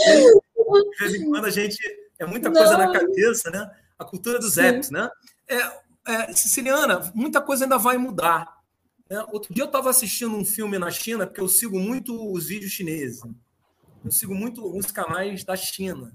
de 0.73 0.97
vez 0.99 1.15
em 1.15 1.29
quando 1.29 1.45
a 1.45 1.49
gente. 1.49 1.77
É 2.19 2.25
muita 2.25 2.51
coisa 2.51 2.77
Não. 2.77 2.79
na 2.79 2.91
cabeça, 2.91 3.49
né? 3.49 3.69
A 3.97 4.05
cultura 4.05 4.39
dos 4.39 4.53
sim. 4.53 4.61
apps, 4.61 4.89
né? 4.89 5.09
É, 5.47 6.11
é, 6.13 6.33
Siciliana, 6.33 7.11
muita 7.13 7.41
coisa 7.41 7.65
ainda 7.65 7.77
vai 7.77 7.97
mudar. 7.97 8.59
Né? 9.09 9.23
Outro 9.31 9.53
dia 9.53 9.63
eu 9.63 9.67
estava 9.67 9.89
assistindo 9.89 10.35
um 10.35 10.45
filme 10.45 10.77
na 10.79 10.89
China, 10.89 11.25
porque 11.25 11.41
eu 11.41 11.47
sigo 11.47 11.79
muito 11.79 12.31
os 12.31 12.47
vídeos 12.47 12.71
chineses. 12.71 13.21
Eu 14.03 14.11
sigo 14.11 14.33
muito 14.33 14.65
os 14.75 14.91
canais 14.91 15.43
da 15.43 15.55
China. 15.55 16.13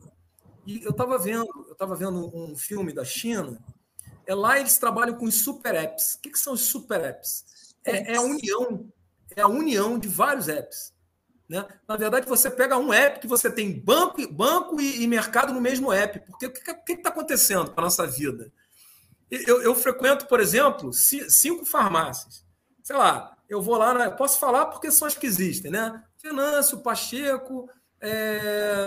E 0.69 0.85
eu 0.85 0.91
estava 0.91 1.17
vendo, 1.17 1.49
eu 1.67 1.73
estava 1.73 1.97
vendo 1.97 2.31
um 2.37 2.55
filme 2.55 2.93
da 2.93 3.03
China. 3.03 3.59
É 4.27 4.35
lá 4.35 4.61
eles 4.61 4.77
trabalham 4.77 5.17
com 5.17 5.31
super 5.31 5.75
apps. 5.75 6.17
O 6.17 6.21
que, 6.21 6.29
que 6.29 6.39
são 6.39 6.53
os 6.53 6.61
super 6.61 7.01
apps? 7.01 7.75
É, 7.83 8.13
é, 8.13 8.17
a 8.17 8.21
união, 8.21 8.93
é 9.35 9.41
a 9.41 9.49
união 9.49 9.99
de 9.99 10.09
vários 10.09 10.47
apps. 10.47 10.93
Né? 11.49 11.67
Na 11.89 11.97
verdade, 11.97 12.29
você 12.29 12.51
pega 12.51 12.77
um 12.77 12.93
app 12.93 13.19
que 13.19 13.27
você 13.27 13.51
tem 13.51 13.81
banco, 13.81 14.31
banco 14.31 14.79
e, 14.79 15.03
e 15.03 15.07
mercado 15.07 15.55
no 15.55 15.61
mesmo 15.61 15.91
app. 15.91 16.21
Porque 16.21 16.45
o 16.45 16.53
que 16.53 16.93
está 16.93 17.09
acontecendo 17.09 17.71
com 17.71 17.81
a 17.81 17.85
nossa 17.85 18.07
vida? 18.07 18.53
Eu, 19.31 19.63
eu, 19.63 19.75
frequento, 19.75 20.27
por 20.27 20.39
exemplo, 20.39 20.93
cinco 20.93 21.65
farmácias. 21.65 22.45
Sei 22.83 22.95
lá, 22.95 23.39
eu 23.49 23.63
vou 23.63 23.79
lá, 23.79 24.11
posso 24.11 24.39
falar 24.39 24.67
porque 24.67 24.91
são 24.91 25.09
as 25.09 25.15
que 25.15 25.27
existem, 25.27 25.71
né? 25.71 26.05
Venâncio, 26.23 26.81
Pacheco, 26.81 27.71
é, 28.03 28.87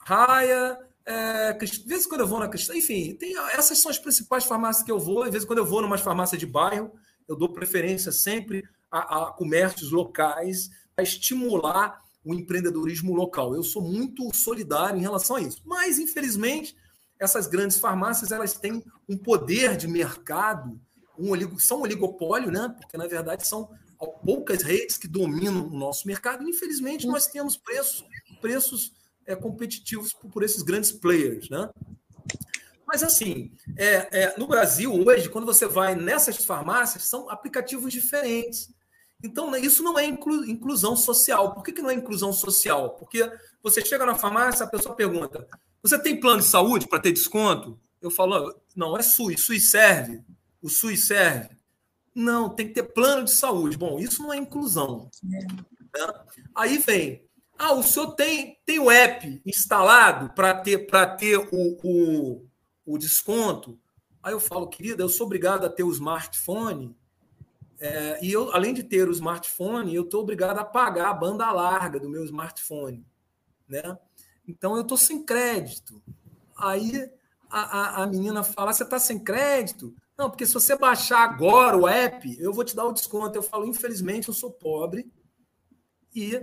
Raia, 0.00 0.78
é, 1.04 1.52
de 1.52 1.84
vez 1.86 2.04
em 2.04 2.08
quando 2.08 2.20
eu 2.20 2.26
vou 2.26 2.38
na 2.38 2.48
Cristã, 2.48 2.76
enfim, 2.76 3.14
tem, 3.14 3.36
essas 3.54 3.78
são 3.78 3.90
as 3.90 3.98
principais 3.98 4.44
farmácias 4.44 4.84
que 4.84 4.92
eu 4.92 4.98
vou. 4.98 5.24
De 5.24 5.30
vez 5.30 5.44
em 5.44 5.46
quando 5.46 5.58
eu 5.58 5.66
vou 5.66 5.82
numa 5.82 5.98
farmácia 5.98 6.38
de 6.38 6.46
bairro, 6.46 6.92
eu 7.28 7.36
dou 7.36 7.52
preferência 7.52 8.12
sempre 8.12 8.64
a, 8.90 9.28
a 9.28 9.32
comércios 9.32 9.90
locais, 9.90 10.70
a 10.96 11.02
estimular 11.02 12.00
o 12.24 12.34
empreendedorismo 12.34 13.14
local. 13.14 13.54
Eu 13.54 13.62
sou 13.62 13.82
muito 13.82 14.34
solidário 14.34 14.98
em 14.98 15.02
relação 15.02 15.36
a 15.36 15.40
isso. 15.40 15.62
Mas, 15.64 15.98
infelizmente, 15.98 16.76
essas 17.18 17.46
grandes 17.46 17.78
farmácias 17.78 18.30
elas 18.30 18.54
têm 18.54 18.82
um 19.08 19.16
poder 19.16 19.76
de 19.76 19.88
mercado, 19.88 20.80
um 21.18 21.30
oligo, 21.30 21.60
são 21.60 21.78
um 21.78 21.82
oligopólio, 21.82 22.50
né? 22.50 22.74
porque, 22.78 22.96
na 22.96 23.06
verdade, 23.06 23.46
são 23.46 23.68
poucas 24.24 24.62
redes 24.62 24.96
que 24.96 25.08
dominam 25.08 25.66
o 25.66 25.78
nosso 25.78 26.06
mercado. 26.06 26.48
Infelizmente, 26.48 27.06
nós 27.06 27.26
temos 27.26 27.56
preços, 27.56 28.04
preços 28.40 28.92
é, 29.26 29.34
competitivos 29.36 30.12
por, 30.12 30.30
por, 30.30 30.42
esses 30.42 30.62
grandes 30.62 30.92
players. 30.92 31.48
Né? 31.48 31.68
Mas, 32.86 33.02
assim, 33.02 33.52
é, 33.76 34.22
é, 34.22 34.38
no 34.38 34.46
Brasil, 34.46 34.92
hoje, 34.92 35.28
quando 35.28 35.46
você 35.46 35.66
vai 35.66 35.94
nessas 35.94 36.44
farmácias, 36.44 37.04
são 37.04 37.30
aplicativos 37.30 37.92
diferentes. 37.92 38.72
Então, 39.22 39.50
né, 39.50 39.60
isso 39.60 39.82
não 39.82 39.98
é 39.98 40.04
inclu, 40.04 40.44
inclusão 40.44 40.96
social. 40.96 41.54
Por 41.54 41.62
que, 41.62 41.72
que 41.72 41.82
não 41.82 41.90
é 41.90 41.94
inclusão 41.94 42.32
social? 42.32 42.90
Porque 42.96 43.30
você 43.62 43.84
chega 43.84 44.04
na 44.04 44.16
farmácia, 44.16 44.66
a 44.66 44.68
pessoa 44.68 44.96
pergunta: 44.96 45.46
você 45.82 45.98
tem 45.98 46.18
plano 46.18 46.40
de 46.40 46.46
saúde 46.46 46.88
para 46.88 46.98
ter 46.98 47.12
desconto? 47.12 47.78
Eu 48.00 48.10
falo: 48.10 48.54
não, 48.74 48.96
é 48.96 49.02
SUS. 49.02 49.44
SUS 49.44 49.70
serve. 49.70 50.22
O 50.60 50.68
SUS 50.68 51.06
serve. 51.06 51.56
Não, 52.14 52.50
tem 52.50 52.68
que 52.68 52.74
ter 52.74 52.82
plano 52.82 53.24
de 53.24 53.30
saúde. 53.30 53.76
Bom, 53.76 53.98
isso 53.98 54.22
não 54.22 54.32
é 54.32 54.36
inclusão. 54.36 55.08
Né? 55.22 55.46
Aí 56.54 56.78
vem 56.78 57.24
ah, 57.58 57.72
o 57.74 57.82
senhor 57.82 58.14
tem, 58.14 58.58
tem 58.64 58.78
o 58.78 58.90
app 58.90 59.40
instalado 59.46 60.30
para 60.34 60.54
ter, 60.54 60.86
ter 61.18 61.38
o, 61.38 61.78
o, 61.82 62.46
o, 62.84 62.98
desconto? 62.98 63.78
Aí 64.22 64.32
eu 64.32 64.40
falo, 64.40 64.68
querida, 64.68 65.02
eu 65.02 65.08
sou 65.08 65.26
obrigado 65.26 65.64
a 65.64 65.70
ter 65.70 65.82
o 65.82 65.92
smartphone. 65.92 66.96
É, 67.78 68.24
e 68.24 68.32
eu, 68.32 68.52
além 68.54 68.72
de 68.72 68.82
ter 68.82 69.08
o 69.08 69.12
smartphone, 69.12 69.94
eu 69.94 70.02
estou 70.02 70.22
obrigado 70.22 70.58
a 70.58 70.64
pagar 70.64 71.10
a 71.10 71.14
banda 71.14 71.50
larga 71.50 71.98
do 72.00 72.08
meu 72.08 72.24
smartphone. 72.24 73.06
Né? 73.68 73.98
Então 74.46 74.76
eu 74.76 74.82
estou 74.82 74.96
sem 74.96 75.24
crédito. 75.24 76.02
Aí 76.56 77.10
a, 77.50 77.60
a, 77.60 78.02
a 78.02 78.06
menina 78.06 78.42
fala: 78.42 78.72
você 78.72 78.82
está 78.82 78.98
sem 78.98 79.18
crédito? 79.18 79.94
Não, 80.16 80.30
porque 80.30 80.46
se 80.46 80.54
você 80.54 80.76
baixar 80.76 81.22
agora 81.22 81.76
o 81.76 81.88
app, 81.88 82.36
eu 82.38 82.52
vou 82.52 82.64
te 82.64 82.76
dar 82.76 82.84
o 82.84 82.92
desconto. 82.92 83.36
Eu 83.36 83.42
falo, 83.42 83.66
infelizmente, 83.66 84.28
eu 84.28 84.34
sou 84.34 84.50
pobre 84.50 85.10
e 86.14 86.40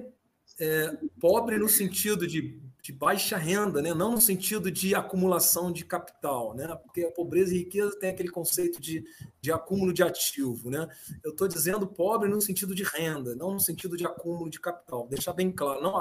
é, 0.60 0.98
pobre 1.20 1.58
no 1.58 1.70
sentido 1.70 2.28
de, 2.28 2.60
de, 2.82 2.92
baixa 2.92 3.38
renda, 3.38 3.82
né? 3.82 3.94
não 3.94 4.12
no 4.12 4.22
sentido 4.22 4.70
de 4.70 4.94
acumulação 4.94 5.72
de 5.72 5.86
capital, 5.86 6.54
né? 6.54 6.68
porque 6.84 7.04
a 7.04 7.12
pobreza 7.12 7.54
e 7.54 7.60
riqueza 7.60 7.98
tem 7.98 8.10
aquele 8.10 8.30
conceito 8.30 8.82
de, 8.82 9.04
de 9.42 9.52
acúmulo 9.52 9.94
de 9.94 10.04
ativo. 10.04 10.70
Né? 10.70 10.88
Eu 11.24 11.32
estou 11.32 11.48
dizendo 11.48 11.88
pobre 11.88 12.28
no 12.30 12.42
sentido 12.42 12.76
de 12.76 12.84
renda, 12.84 13.36
não 13.36 13.54
no 13.54 13.60
sentido 13.60 13.96
de 13.96 14.06
acúmulo 14.06 14.50
de 14.50 14.60
capital. 14.60 15.08
Deixar 15.08 15.34
bem 15.34 15.52
claro, 15.52 15.82
não 15.82 15.96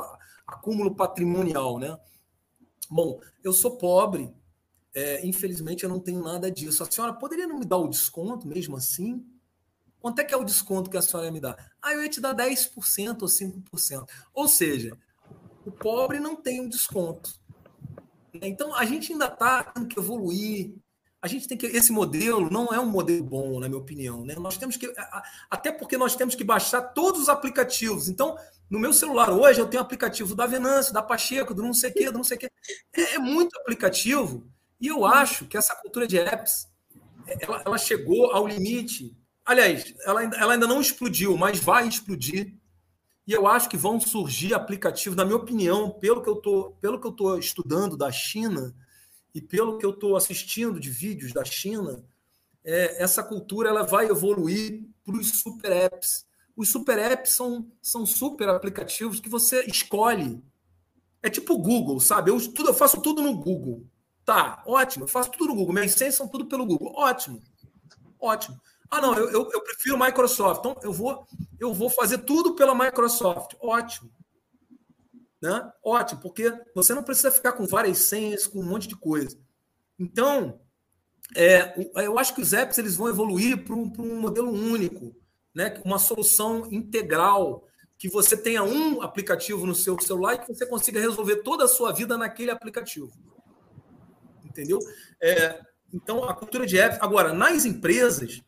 acúmulo 0.47 0.95
patrimonial. 0.95 1.79
Né? 1.79 1.97
Bom, 2.91 3.21
eu 3.45 3.53
sou 3.53 3.77
pobre, 3.77 4.33
é, 4.95 5.25
infelizmente 5.25 5.85
eu 5.85 5.89
não 5.91 6.01
tenho 6.01 6.23
nada 6.23 6.51
disso. 6.51 6.83
A 6.83 6.91
senhora 6.91 7.13
poderia 7.13 7.47
não 7.47 7.59
me 7.59 7.65
dar 7.65 7.77
o 7.77 7.89
desconto 7.89 8.49
mesmo 8.49 8.77
assim? 8.77 9.25
Quanto 10.09 10.21
é 10.21 10.25
que 10.25 10.33
é 10.33 10.37
o 10.39 10.45
desconto 10.45 10.89
que 10.89 10.97
a 10.97 11.03
senhora 11.03 11.31
me 11.31 11.39
dá? 11.39 11.55
Ah, 11.83 11.93
eu 11.93 12.03
ia 12.03 12.09
te 12.09 12.19
dar 12.19 12.35
10% 12.35 13.21
ou 13.21 13.29
5%. 13.29 14.09
Ou 14.33 14.49
seja, 14.49 14.97
o 15.67 15.71
pobre 15.71 16.19
não 16.19 16.35
tem 16.35 16.63
um 16.63 16.69
desconto. 16.69 17.31
Então, 18.33 18.75
a 18.75 18.87
gente 18.87 19.13
ainda 19.13 19.27
está 19.27 19.65
tendo 19.65 19.87
que 19.87 19.99
evoluir. 19.99 20.73
A 21.21 21.29
gente 21.29 21.47
tem 21.47 21.59
que. 21.59 21.67
Esse 21.67 21.93
modelo 21.93 22.49
não 22.49 22.69
é 22.69 22.81
um 22.81 22.87
modelo 22.87 23.23
bom, 23.23 23.61
na 23.61 23.69
minha 23.69 23.79
opinião. 23.79 24.25
Né? 24.25 24.35
Nós 24.37 24.57
temos 24.57 24.79
que. 24.79 24.91
Até 25.51 25.71
porque 25.71 25.99
nós 25.99 26.17
temos 26.17 26.35
que 26.35 26.43
baixar 26.43 26.81
todos 26.81 27.21
os 27.21 27.29
aplicativos. 27.29 28.09
Então, 28.09 28.35
no 28.71 28.79
meu 28.79 28.95
celular 28.95 29.29
hoje, 29.29 29.61
eu 29.61 29.69
tenho 29.69 29.83
aplicativo 29.83 30.35
da 30.35 30.47
Venâncio, 30.47 30.95
da 30.95 31.03
Pacheco, 31.03 31.53
do 31.53 31.63
não 31.63 31.75
sei 31.75 31.91
o 31.91 31.93
quê, 31.93 32.11
do 32.11 32.17
não 32.17 32.25
sei 32.25 32.39
o 32.39 32.41
quê. 32.41 32.51
É, 32.95 33.17
é 33.17 33.19
muito 33.19 33.55
aplicativo. 33.59 34.51
E 34.81 34.87
eu 34.87 35.05
acho 35.05 35.45
que 35.45 35.59
essa 35.59 35.77
cultura 35.77 36.07
de 36.07 36.17
apps 36.19 36.67
ela, 37.41 37.63
ela 37.67 37.77
chegou 37.77 38.33
ao 38.33 38.47
limite 38.47 39.15
Aliás, 39.49 39.95
ela, 40.05 40.23
ela 40.25 40.53
ainda 40.53 40.67
não 40.67 40.79
explodiu, 40.79 41.35
mas 41.35 41.59
vai 41.59 41.89
explodir. 41.89 42.55
E 43.27 43.33
eu 43.33 43.47
acho 43.47 43.67
que 43.67 43.79
vão 43.79 43.99
surgir 43.99 44.53
aplicativos, 44.53 45.17
na 45.17 45.25
minha 45.25 45.39
opinião, 45.39 45.91
pelo 45.91 46.23
que 46.23 46.29
eu 46.29 46.37
tô, 46.37 46.73
pelo 46.83 47.01
que 47.01 47.07
eu 47.07 47.11
estou 47.13 47.39
estudando 47.39 47.97
da 47.97 48.13
China 48.13 48.77
e 49.35 49.41
pelo 49.41 49.79
que 49.79 49.87
eu 49.87 49.91
estou 49.93 50.19
assistindo 50.19 50.79
de 50.79 50.91
vídeos 50.91 51.33
da 51.33 51.47
China, 51.47 52.05
é, 52.63 53.03
essa 53.03 53.23
cultura 53.23 53.71
ela 53.71 53.85
vai 53.85 54.05
evoluir 54.05 54.87
para 55.03 55.17
os 55.17 55.41
super 55.41 55.73
apps. 55.73 56.27
Os 56.55 56.69
super 56.69 56.99
apps 56.99 57.33
são, 57.33 57.73
são 57.81 58.05
super 58.05 58.51
aplicativos 58.51 59.19
que 59.19 59.31
você 59.31 59.65
escolhe. 59.65 60.43
É 61.23 61.31
tipo 61.31 61.55
o 61.55 61.59
Google, 61.59 62.01
sabe? 62.01 62.31
Eu, 62.31 62.39
tudo, 62.53 62.69
eu 62.69 62.75
faço 62.75 63.01
tudo 63.01 63.23
no 63.23 63.35
Google. 63.35 63.87
Tá, 64.27 64.63
ótimo. 64.67 65.05
Eu 65.05 65.09
faço 65.09 65.31
tudo 65.31 65.47
no 65.47 65.55
Google. 65.55 65.73
Minhas 65.73 65.93
senhas 65.93 66.17
são 66.17 66.29
tudo 66.29 66.45
pelo 66.45 66.67
Google. 66.67 66.93
Ótimo. 66.95 67.41
Ótimo. 68.21 68.61
Ah, 68.91 69.01
não, 69.01 69.15
eu, 69.15 69.31
eu, 69.31 69.51
eu, 69.53 69.63
prefiro 69.63 69.99
Microsoft. 69.99 70.61
Então, 70.61 70.77
eu 70.83 70.93
vou, 70.93 71.27
eu 71.61 71.75
vou 71.75 71.91
fazer 71.91 72.19
tudo 72.19 72.55
pela 72.55 72.75
Microsoft. 72.75 73.55
Ótimo. 73.61 74.11
Né? 75.41 75.73
Ótimo, 75.83 76.21
porque 76.21 76.53
você 76.75 76.95
não 76.95 77.03
precisa 77.03 77.31
ficar 77.31 77.53
com 77.53 77.67
várias 77.67 77.99
senhas, 77.99 78.47
com 78.47 78.61
um 78.61 78.67
monte 78.67 78.89
de 78.89 78.97
coisa. 78.97 79.39
Então, 79.99 80.61
é, 81.37 81.75
eu 81.97 82.19
acho 82.19 82.35
que 82.35 82.41
os 82.41 82.53
apps 82.53 82.79
eles 82.79 82.97
vão 82.97 83.09
evoluir 83.09 83.65
para 83.65 83.75
um, 83.75 83.93
um, 83.99 84.21
modelo 84.21 84.51
único, 84.51 85.15
né? 85.55 85.81
uma 85.85 85.99
solução 85.99 86.67
integral, 86.73 87.67
que 87.99 88.09
você 88.09 88.37
tenha 88.37 88.63
um 88.63 89.03
aplicativo 89.03 89.67
no 89.67 89.75
seu 89.75 90.01
celular 90.01 90.35
e 90.35 90.39
que 90.39 90.55
você 90.55 90.65
consiga 90.65 91.01
resolver 91.01 91.43
toda 91.43 91.65
a 91.65 91.69
sua 91.69 91.93
vida 91.93 92.17
naquele 92.17 92.51
aplicativo. 92.51 93.13
Entendeu? 94.45 94.79
É, 95.21 95.61
então, 95.93 96.25
a 96.25 96.35
cultura 96.35 96.67
de 96.67 96.79
apps. 96.79 96.99
Agora, 97.01 97.33
nas 97.33 97.65
empresas, 97.65 98.43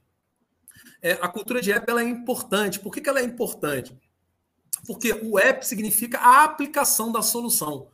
é, 1.03 1.13
a 1.13 1.29
cultura 1.29 1.61
de 1.61 1.73
app 1.73 1.91
ela 1.91 2.03
é 2.03 2.09
importante. 2.09 2.79
Por 2.79 2.93
que, 2.93 3.01
que 3.01 3.09
ela 3.09 3.21
é 3.21 3.25
importante? 3.25 3.97
Porque 4.87 5.13
o 5.13 5.39
app 5.39 5.67
significa 5.67 6.19
a 6.19 6.45
aplicação 6.45 7.13
da 7.13 7.23
solução. 7.23 7.89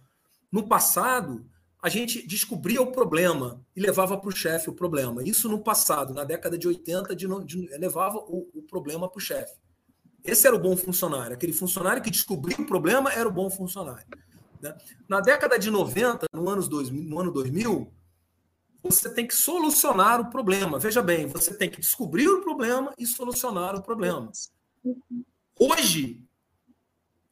No 0.51 0.67
passado, 0.69 1.45
a 1.83 1.89
gente 1.89 2.27
descobria 2.27 2.81
o 2.81 2.91
problema 2.91 3.61
e 3.75 3.81
levava 3.81 4.17
para 4.17 4.29
o 4.29 4.35
chefe 4.35 4.71
o 4.71 4.75
problema. 4.75 5.23
Isso 5.23 5.49
no 5.49 5.63
passado, 5.63 6.15
na 6.15 6.25
década 6.25 6.59
de 6.59 6.67
80, 6.67 7.15
de, 7.15 7.27
de, 7.45 7.69
levava 7.79 8.19
o, 8.19 8.49
o 8.55 8.63
problema 8.63 9.09
para 9.09 9.19
o 9.19 9.21
chefe. 9.21 9.55
Esse 10.25 10.47
era 10.47 10.57
o 10.57 10.59
bom 10.59 10.77
funcionário. 10.77 11.35
Aquele 11.35 11.53
funcionário 11.53 12.03
que 12.03 12.11
descobriu 12.11 12.59
o 12.59 12.67
problema 12.67 13.13
era 13.13 13.29
o 13.29 13.33
bom 13.33 13.49
funcionário. 13.49 14.07
Né? 14.61 14.77
Na 15.09 15.21
década 15.21 15.59
de 15.59 15.71
90, 15.71 16.27
no, 16.33 16.49
anos 16.49 16.69
2000, 16.69 17.05
no 17.05 17.21
ano 17.21 17.31
2000, 17.31 17.93
você 18.87 19.13
tem 19.13 19.27
que 19.27 19.35
solucionar 19.35 20.21
o 20.21 20.31
problema. 20.31 20.79
Veja 20.79 21.03
bem, 21.03 21.27
você 21.27 21.55
tem 21.55 21.69
que 21.69 21.81
descobrir 21.81 22.29
o 22.29 22.41
problema 22.43 22.93
e 22.99 23.07
solucionar 23.07 23.75
o 23.75 23.83
problema. 23.83 24.31
Hoje, 25.59 26.23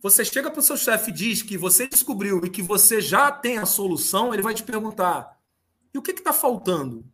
você 0.00 0.24
chega 0.24 0.50
para 0.50 0.60
o 0.60 0.62
seu 0.62 0.76
chefe 0.76 1.10
e 1.10 1.14
diz 1.14 1.42
que 1.42 1.56
você 1.56 1.86
descobriu 1.86 2.44
e 2.44 2.50
que 2.50 2.62
você 2.62 3.00
já 3.00 3.30
tem 3.32 3.58
a 3.58 3.66
solução, 3.66 4.34
ele 4.34 4.42
vai 4.42 4.54
te 4.54 4.62
perguntar: 4.62 5.38
e 5.92 5.98
o 5.98 6.02
que 6.02 6.10
está 6.10 6.32
faltando 6.32 7.04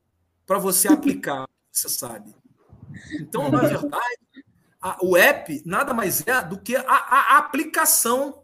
para 0.46 0.58
você 0.58 0.88
aplicar? 0.88 1.48
Você 1.70 1.88
sabe. 1.88 2.34
Então, 3.20 3.50
na 3.50 3.60
verdade, 3.60 4.44
a, 4.80 4.98
o 5.02 5.16
app 5.16 5.62
nada 5.64 5.94
mais 5.94 6.26
é 6.26 6.42
do 6.42 6.58
que 6.58 6.74
a, 6.74 6.82
a, 6.82 7.38
aplicação. 7.38 8.42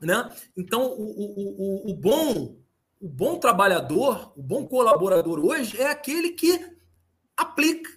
Né? 0.00 0.30
Então, 0.56 0.86
o, 0.86 1.02
o, 1.02 1.88
o, 1.88 1.90
o 1.90 1.94
bom 1.96 2.56
o 3.00 3.08
bom 3.08 3.38
trabalhador, 3.38 4.32
o 4.36 4.42
bom 4.42 4.66
colaborador 4.66 5.38
hoje 5.38 5.80
é 5.80 5.88
aquele 5.88 6.30
que 6.30 6.74
aplica. 7.36 7.90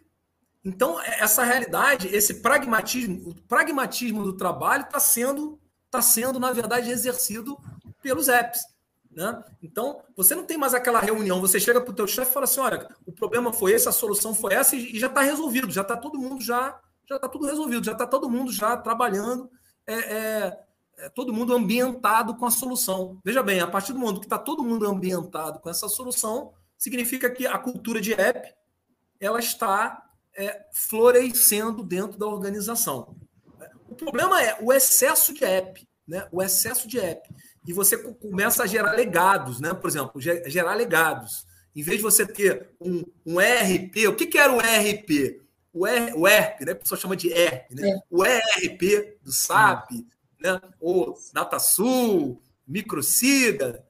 Então, 0.63 0.99
é, 1.01 1.21
essa 1.21 1.43
realidade, 1.43 2.07
esse 2.07 2.35
pragmatismo, 2.41 3.29
o 3.29 3.35
pragmatismo 3.47 4.23
do 4.23 4.33
trabalho 4.33 4.83
está 4.83 4.99
sendo, 4.99 5.59
tá 5.89 6.01
sendo, 6.01 6.39
na 6.39 6.51
verdade, 6.51 6.91
exercido 6.91 7.57
pelos 8.01 8.27
apps. 8.27 8.61
Né? 9.09 9.43
Então, 9.63 10.01
você 10.15 10.35
não 10.35 10.45
tem 10.45 10.57
mais 10.57 10.73
aquela 10.73 10.99
reunião, 10.99 11.41
você 11.41 11.59
chega 11.59 11.81
para 11.81 11.91
o 11.91 11.95
teu 11.95 12.07
chefe 12.07 12.29
e 12.29 12.33
fala 12.33 12.43
assim, 12.43 12.59
olha, 12.59 12.87
o 13.05 13.11
problema 13.11 13.51
foi 13.51 13.73
esse, 13.73 13.87
a 13.89 13.91
solução 13.91 14.35
foi 14.35 14.53
essa, 14.53 14.75
e 14.75 14.99
já 14.99 15.07
está 15.07 15.21
resolvido, 15.21 15.71
já 15.71 15.81
está 15.81 15.97
todo 15.97 16.19
mundo 16.19 16.43
já, 16.43 16.79
já 17.07 17.15
está 17.15 17.27
tudo 17.27 17.47
resolvido, 17.47 17.83
já 17.83 17.93
está 17.93 18.05
todo 18.05 18.29
mundo 18.29 18.51
já 18.51 18.77
trabalhando 18.77 19.49
é, 19.87 19.93
é, 19.93 20.59
é 20.99 21.09
todo 21.09 21.33
mundo 21.33 21.53
ambientado 21.53 22.35
com 22.35 22.45
a 22.45 22.51
solução. 22.51 23.19
Veja 23.23 23.41
bem, 23.41 23.59
a 23.59 23.67
partir 23.67 23.93
do 23.93 23.99
momento 23.99 24.19
que 24.19 24.25
está 24.25 24.37
todo 24.37 24.63
mundo 24.63 24.85
ambientado 24.85 25.59
com 25.59 25.69
essa 25.69 25.87
solução, 25.87 26.53
significa 26.77 27.29
que 27.29 27.47
a 27.47 27.57
cultura 27.57 28.01
de 28.01 28.13
app 28.13 28.53
ela 29.19 29.39
está 29.39 30.09
é, 30.35 30.65
florescendo 30.73 31.83
dentro 31.83 32.17
da 32.17 32.27
organização. 32.27 33.15
O 33.89 33.95
problema 33.95 34.41
é 34.41 34.57
o 34.61 34.71
excesso 34.71 35.33
de 35.33 35.43
app, 35.43 35.87
né? 36.07 36.27
O 36.31 36.41
excesso 36.41 36.87
de 36.87 36.99
app. 36.99 37.29
E 37.65 37.73
você 37.73 37.97
começa 37.97 38.63
a 38.63 38.67
gerar 38.67 38.93
legados, 38.93 39.59
né? 39.59 39.73
Por 39.73 39.89
exemplo, 39.89 40.21
gerar 40.21 40.75
legados. 40.75 41.45
Em 41.75 41.81
vez 41.81 41.97
de 41.97 42.03
você 42.03 42.25
ter 42.25 42.69
um, 42.79 43.03
um 43.25 43.41
ERP, 43.41 44.07
o 44.07 44.15
que, 44.15 44.25
que 44.25 44.37
era 44.37 44.53
ERP? 44.53 45.41
O, 45.73 45.87
ER, 45.87 46.17
o 46.17 46.27
ERP, 46.27 46.65
né? 46.65 46.71
A 46.71 46.75
pessoa 46.75 46.99
chama 46.99 47.15
de 47.15 47.31
ERP, 47.31 47.71
né? 47.71 47.89
É. 47.89 47.99
O 48.09 48.23
ERP 48.25 49.17
do 49.21 49.31
SAP, 49.31 49.91
né? 50.39 50.59
o 50.79 51.13
DataSul, 51.33 52.41
Microcida, 52.67 53.85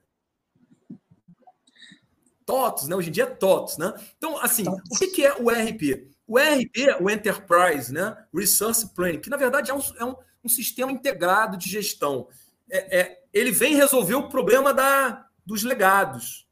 TOTOS, 2.46 2.88
né? 2.88 2.96
Hoje 2.96 3.10
em 3.10 3.12
dia 3.12 3.24
é 3.24 3.28
TOTOS, 3.28 3.78
né? 3.78 3.94
Então, 4.18 4.38
assim, 4.40 4.64
o 4.68 4.96
que, 4.98 5.26
é 5.26 5.36
o 5.40 5.52
ERP? 5.52 6.10
O 6.26 6.40
ERP, 6.40 7.02
o 7.02 7.10
Enterprise, 7.10 7.94
né? 7.94 8.18
Resource 8.34 8.88
Planning, 8.94 9.20
que 9.20 9.30
na 9.30 9.38
verdade 9.38 9.70
é 9.70 9.74
um, 9.74 9.82
é 9.98 10.06
um, 10.06 10.16
um 10.44 10.50
sistema 10.50 10.92
integrado 10.92 11.58
de 11.58 11.70
gestão. 11.70 12.28
É, 12.70 13.00
é, 13.00 13.24
ele 13.32 13.52
vem 13.52 13.76
resolver 13.76 14.16
o 14.16 14.30
problema 14.30 14.74
da, 14.74 15.28
dos 15.46 15.64
legados. 15.64 16.48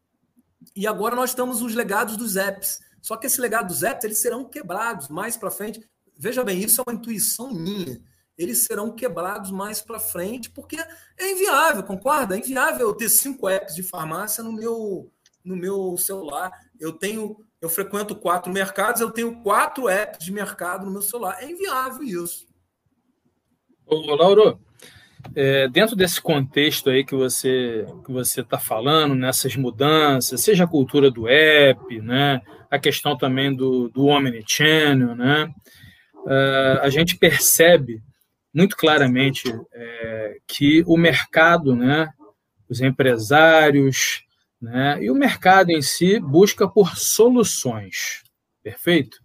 E 0.76 0.86
agora 0.86 1.16
nós 1.16 1.32
estamos 1.32 1.62
os 1.62 1.74
legados 1.74 2.16
dos 2.16 2.36
apps. 2.36 2.80
Só 3.02 3.16
que 3.16 3.26
esse 3.26 3.42
legado 3.42 3.68
dos 3.68 3.84
apps 3.84 4.04
eles 4.04 4.20
serão 4.20 4.46
quebrados 4.46 5.08
mais 5.08 5.36
para 5.36 5.50
frente. 5.50 5.88
Veja 6.16 6.44
bem, 6.44 6.60
isso 6.60 6.82
é 6.82 6.84
uma 6.88 6.98
intuição 6.98 7.52
minha 7.52 8.00
eles 8.38 8.60
serão 8.66 8.94
quebrados 8.94 9.50
mais 9.50 9.82
para 9.82 10.00
frente, 10.00 10.50
porque 10.50 10.78
é 11.18 11.32
inviável, 11.32 11.84
concorda? 11.84 12.36
É 12.36 12.40
inviável 12.40 12.88
eu 12.88 12.94
ter 12.94 13.10
cinco 13.10 13.50
apps 13.50 13.74
de 13.74 13.82
farmácia 13.82 14.44
no 14.44 14.52
meu, 14.52 15.12
no 15.44 15.56
meu 15.56 15.98
celular. 15.98 16.52
Eu 16.80 16.94
tenho, 16.94 17.44
eu 17.60 17.68
frequento 17.68 18.16
quatro 18.16 18.54
mercados, 18.54 19.02
eu 19.02 19.10
tenho 19.10 19.42
quatro 19.42 19.90
apps 19.90 20.24
de 20.24 20.32
mercado 20.32 20.86
no 20.86 20.92
meu 20.92 21.02
celular. 21.02 21.42
É 21.42 21.50
inviável 21.50 22.04
isso. 22.04 22.46
Ô, 23.86 24.16
Lauro, 24.16 24.60
é, 25.36 25.68
dentro 25.68 25.96
desse 25.96 26.22
contexto 26.22 26.90
aí 26.90 27.04
que 27.04 27.16
você 27.16 27.86
que 28.06 28.12
você 28.12 28.42
está 28.42 28.60
falando, 28.60 29.16
nessas 29.16 29.56
mudanças, 29.56 30.42
seja 30.42 30.66
a 30.66 30.68
cultura 30.68 31.10
do 31.10 31.28
app, 31.28 32.02
né, 32.02 32.42
a 32.70 32.78
questão 32.78 33.18
também 33.18 33.56
do, 33.56 33.90
do 33.90 34.06
omnichannel, 34.06 35.16
né, 35.16 35.52
uh, 36.26 36.82
a 36.82 36.90
gente 36.90 37.18
percebe 37.18 38.02
muito 38.58 38.76
claramente 38.76 39.54
é, 39.72 40.38
que 40.48 40.84
o 40.88 40.98
mercado, 40.98 41.76
né, 41.76 42.10
os 42.68 42.82
empresários, 42.82 44.24
né, 44.60 44.98
e 45.00 45.12
o 45.12 45.16
mercado 45.16 45.70
em 45.70 45.82
si 45.84 46.20
busca 46.20 46.68
por 46.68 46.98
soluções, 46.98 48.24
perfeito? 48.64 49.20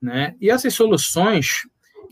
Né? 0.00 0.36
E 0.40 0.48
essas 0.48 0.72
soluções 0.72 1.62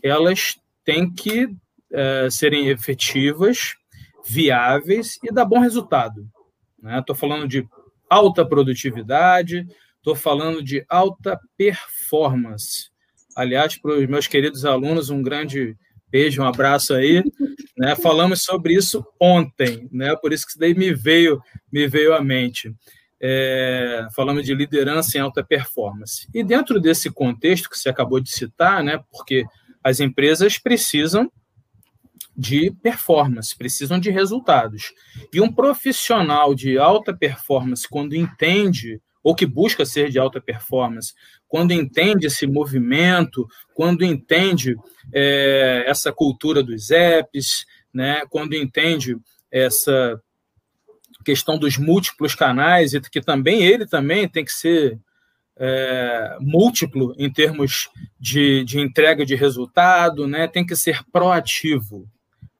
elas 0.03 0.57
têm 0.83 1.09
que 1.09 1.47
é, 1.93 2.27
serem 2.29 2.67
efetivas, 2.67 3.75
viáveis 4.27 5.17
e 5.23 5.31
dar 5.31 5.45
bom 5.45 5.59
resultado. 5.59 6.29
Estou 6.99 7.15
né? 7.15 7.19
falando 7.19 7.47
de 7.47 7.65
alta 8.09 8.45
produtividade, 8.45 9.65
estou 9.95 10.13
falando 10.13 10.61
de 10.61 10.85
alta 10.89 11.39
performance. 11.55 12.89
Aliás, 13.33 13.77
para 13.77 13.93
os 13.93 14.05
meus 14.07 14.27
queridos 14.27 14.65
alunos, 14.65 15.09
um 15.09 15.23
grande 15.23 15.77
Beijo, 16.09 16.41
um 16.41 16.45
abraço 16.45 16.93
aí. 16.93 17.23
Né? 17.77 17.95
Falamos 17.95 18.43
sobre 18.43 18.73
isso 18.73 19.05
ontem, 19.19 19.89
né? 19.91 20.15
por 20.15 20.31
isso 20.31 20.45
que 20.45 20.51
isso 20.51 20.59
daí 20.59 20.73
me 20.73 20.93
veio, 20.93 21.41
me 21.71 21.87
veio 21.87 22.13
à 22.13 22.21
mente. 22.21 22.73
É, 23.21 24.07
falamos 24.15 24.45
de 24.45 24.53
liderança 24.53 25.17
em 25.17 25.21
alta 25.21 25.43
performance. 25.43 26.27
E 26.33 26.43
dentro 26.43 26.79
desse 26.79 27.09
contexto 27.09 27.69
que 27.69 27.77
você 27.77 27.89
acabou 27.89 28.19
de 28.19 28.29
citar, 28.29 28.83
né, 28.83 28.99
porque 29.11 29.45
as 29.83 29.99
empresas 29.99 30.57
precisam 30.57 31.31
de 32.35 32.71
performance, 32.83 33.57
precisam 33.57 33.99
de 33.99 34.09
resultados. 34.09 34.91
E 35.33 35.39
um 35.39 35.51
profissional 35.51 36.53
de 36.53 36.77
alta 36.77 37.15
performance, 37.15 37.87
quando 37.87 38.15
entende 38.15 39.01
ou 39.25 39.33
que 39.33 39.47
busca 39.47 39.83
ser 39.87 40.11
de 40.11 40.19
alta 40.19 40.39
performance, 40.39 41.15
quando 41.47 41.71
entende 41.71 42.27
esse 42.27 42.45
movimento, 42.45 43.47
quando 43.73 44.05
entende 44.05 44.75
é, 45.11 45.83
essa 45.87 46.13
cultura 46.13 46.61
dos 46.61 46.91
apps, 46.91 47.65
né, 47.91 48.21
quando 48.29 48.53
entende 48.53 49.17
essa 49.51 50.21
questão 51.25 51.57
dos 51.57 51.75
múltiplos 51.75 52.35
canais, 52.35 52.93
e 52.93 53.01
que 53.01 53.19
também 53.19 53.65
ele 53.65 53.87
também 53.87 54.29
tem 54.29 54.45
que 54.45 54.53
ser 54.53 54.99
é, 55.57 56.37
múltiplo 56.39 57.15
em 57.17 57.33
termos 57.33 57.89
de, 58.19 58.63
de 58.63 58.79
entrega 58.79 59.25
de 59.25 59.33
resultado, 59.33 60.27
né, 60.27 60.47
tem 60.47 60.63
que 60.63 60.75
ser 60.75 61.03
proativo. 61.11 62.07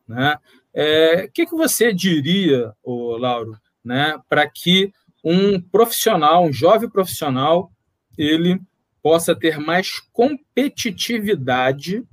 Né? 0.07 0.35
É, 0.73 1.25
o 1.25 1.31
que, 1.31 1.45
que 1.45 1.55
você 1.55 1.93
diria, 1.93 2.73
ô, 2.81 3.17
Lauro, 3.17 3.55
né, 3.83 4.17
para 4.27 4.49
que 4.49 4.91
um 5.25 5.59
profissional, 5.59 6.45
um 6.45 6.53
jovem 6.53 6.87
profissional, 6.87 7.71
ele 8.15 8.61
possa 9.01 9.35
ter 9.35 9.57
mais 9.57 9.99
competitividade 10.13 12.03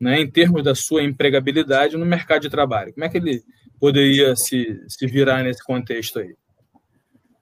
né, 0.00 0.20
em 0.20 0.28
termos 0.28 0.64
da 0.64 0.74
sua 0.74 1.04
empregabilidade 1.04 1.96
no 1.96 2.04
mercado 2.04 2.42
de 2.42 2.50
trabalho. 2.50 2.92
Como 2.92 3.04
é 3.04 3.08
que 3.08 3.18
ele 3.18 3.44
poderia 3.78 4.34
se, 4.34 4.84
se 4.88 5.06
virar 5.06 5.44
nesse 5.44 5.62
contexto 5.64 6.18
aí? 6.18 6.34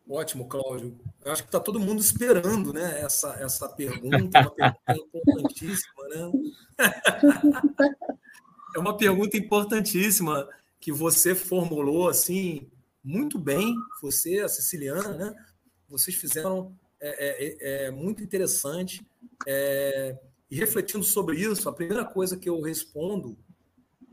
Ótimo, 0.08 0.46
Cláudio. 0.46 0.98
Eu 1.24 1.32
acho 1.32 1.42
que 1.42 1.48
está 1.48 1.58
todo 1.58 1.80
mundo 1.80 2.00
esperando 2.00 2.72
né, 2.72 3.00
essa, 3.00 3.36
essa 3.40 3.68
pergunta, 3.68 4.16
uma 4.16 4.30
pergunta 4.30 4.84
importantíssima. 4.94 6.04
Né? 6.08 6.32
é 8.76 8.78
uma 8.78 8.96
pergunta 8.96 9.36
importantíssima 9.36 10.46
que 10.78 10.92
você 10.92 11.34
formulou 11.34 12.08
assim 12.08 12.70
muito 13.06 13.38
bem, 13.38 13.76
você, 14.02 14.40
a 14.40 14.48
Siciliana, 14.48 15.14
né? 15.14 15.46
Vocês 15.88 16.16
fizeram 16.16 16.76
é, 17.00 17.08
é, 17.08 17.84
é, 17.84 17.84
é 17.84 17.90
muito 17.92 18.20
interessante. 18.20 19.06
É, 19.46 20.18
e 20.50 20.56
refletindo 20.56 21.04
sobre 21.04 21.38
isso, 21.38 21.68
a 21.68 21.72
primeira 21.72 22.04
coisa 22.04 22.36
que 22.36 22.48
eu 22.48 22.60
respondo 22.60 23.38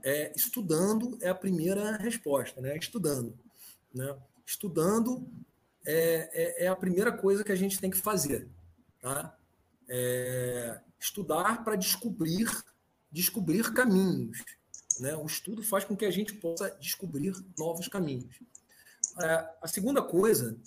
é 0.03 0.31
estudando 0.35 1.17
é 1.21 1.29
a 1.29 1.33
primeira 1.35 1.97
resposta, 1.97 2.61
né? 2.61 2.77
Estudando, 2.77 3.35
né? 3.91 4.15
Estudando 4.45 5.27
é, 5.83 6.29
é, 6.31 6.65
é 6.65 6.67
a 6.67 6.75
primeira 6.75 7.11
coisa 7.11 7.43
que 7.43 7.51
a 7.51 7.55
gente 7.55 7.79
tem 7.79 7.89
que 7.89 7.97
fazer, 7.97 8.47
tá? 9.01 9.35
Estudar 10.99 11.63
para 11.63 11.75
descobrir 11.75 12.47
descobrir 13.11 13.73
caminhos, 13.73 14.43
né? 14.99 15.15
O 15.15 15.25
estudo 15.25 15.63
faz 15.63 15.83
com 15.83 15.95
que 15.95 16.05
a 16.05 16.11
gente 16.11 16.33
possa 16.35 16.69
descobrir 16.79 17.33
novos 17.57 17.87
caminhos. 17.87 18.39
É, 19.19 19.49
a 19.61 19.67
segunda 19.67 20.01
coisa, 20.01 20.57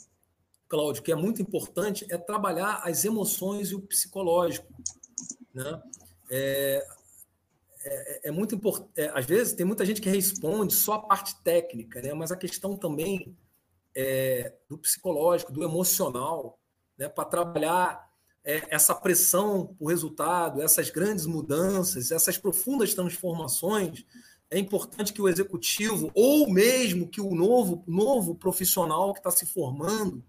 Cláudio, 0.68 1.02
que 1.02 1.12
é 1.12 1.16
muito 1.16 1.42
importante, 1.42 2.06
é 2.10 2.16
trabalhar 2.18 2.82
as 2.84 3.04
emoções 3.04 3.70
e 3.70 3.74
o 3.74 3.80
psicológico. 3.80 4.72
Né? 5.54 5.82
É, 6.30 6.86
é, 7.84 8.28
é 8.28 8.30
muito 8.30 8.54
importante. 8.54 8.90
É, 8.96 9.10
às 9.14 9.24
vezes, 9.24 9.54
tem 9.54 9.66
muita 9.66 9.84
gente 9.84 10.00
que 10.00 10.08
responde 10.08 10.74
só 10.74 10.94
a 10.94 11.02
parte 11.02 11.40
técnica, 11.42 12.00
né? 12.02 12.12
mas 12.14 12.32
a 12.32 12.36
questão 12.36 12.76
também 12.76 13.36
é 13.94 14.52
do 14.68 14.76
psicológico, 14.76 15.52
do 15.52 15.64
emocional, 15.64 16.58
né? 16.98 17.08
para 17.08 17.24
trabalhar 17.24 18.06
é, 18.44 18.62
essa 18.70 18.94
pressão 18.94 19.74
por 19.78 19.86
resultado, 19.86 20.62
essas 20.62 20.90
grandes 20.90 21.26
mudanças, 21.26 22.12
essas 22.12 22.38
profundas 22.38 22.94
transformações 22.94 24.04
é 24.50 24.58
importante 24.58 25.12
que 25.12 25.20
o 25.20 25.28
executivo, 25.28 26.10
ou 26.14 26.50
mesmo 26.50 27.08
que 27.08 27.20
o 27.20 27.34
novo, 27.34 27.82
novo 27.86 28.34
profissional 28.34 29.12
que 29.12 29.20
está 29.20 29.30
se 29.30 29.46
formando, 29.46 30.24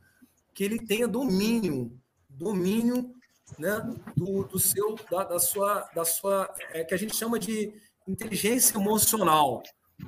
que 0.53 0.63
ele 0.63 0.79
tenha 0.79 1.07
domínio, 1.07 1.95
domínio 2.29 3.13
né, 3.59 3.79
do, 4.15 4.43
do 4.43 4.59
seu, 4.59 4.95
da, 5.09 5.23
da, 5.23 5.39
sua, 5.39 5.87
da 5.93 6.03
sua, 6.03 6.53
é, 6.71 6.83
que 6.83 6.93
a 6.93 6.97
gente 6.97 7.15
chama 7.15 7.37
de 7.37 7.73
inteligência 8.07 8.75
emocional. 8.77 9.61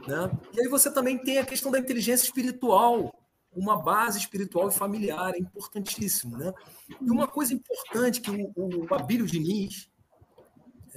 Né? 0.08 0.32
E 0.54 0.62
aí 0.62 0.68
você 0.68 0.92
também 0.92 1.18
tem 1.18 1.38
a 1.38 1.46
questão 1.46 1.72
da 1.72 1.80
inteligência 1.80 2.26
espiritual, 2.26 3.14
uma 3.52 3.82
base 3.82 4.20
espiritual 4.20 4.70
e 4.70 4.74
familiar, 4.74 5.34
é 5.36 5.40
importantíssimo. 5.40 6.38
Né? 6.38 6.52
E 7.00 7.12
uma 7.12 7.28
coisa 7.28 7.54
importante 7.54 8.22
que 8.22 8.32
o, 8.32 8.52
o 8.56 8.94
Abílio 8.94 9.26
Diniz, 9.26 9.88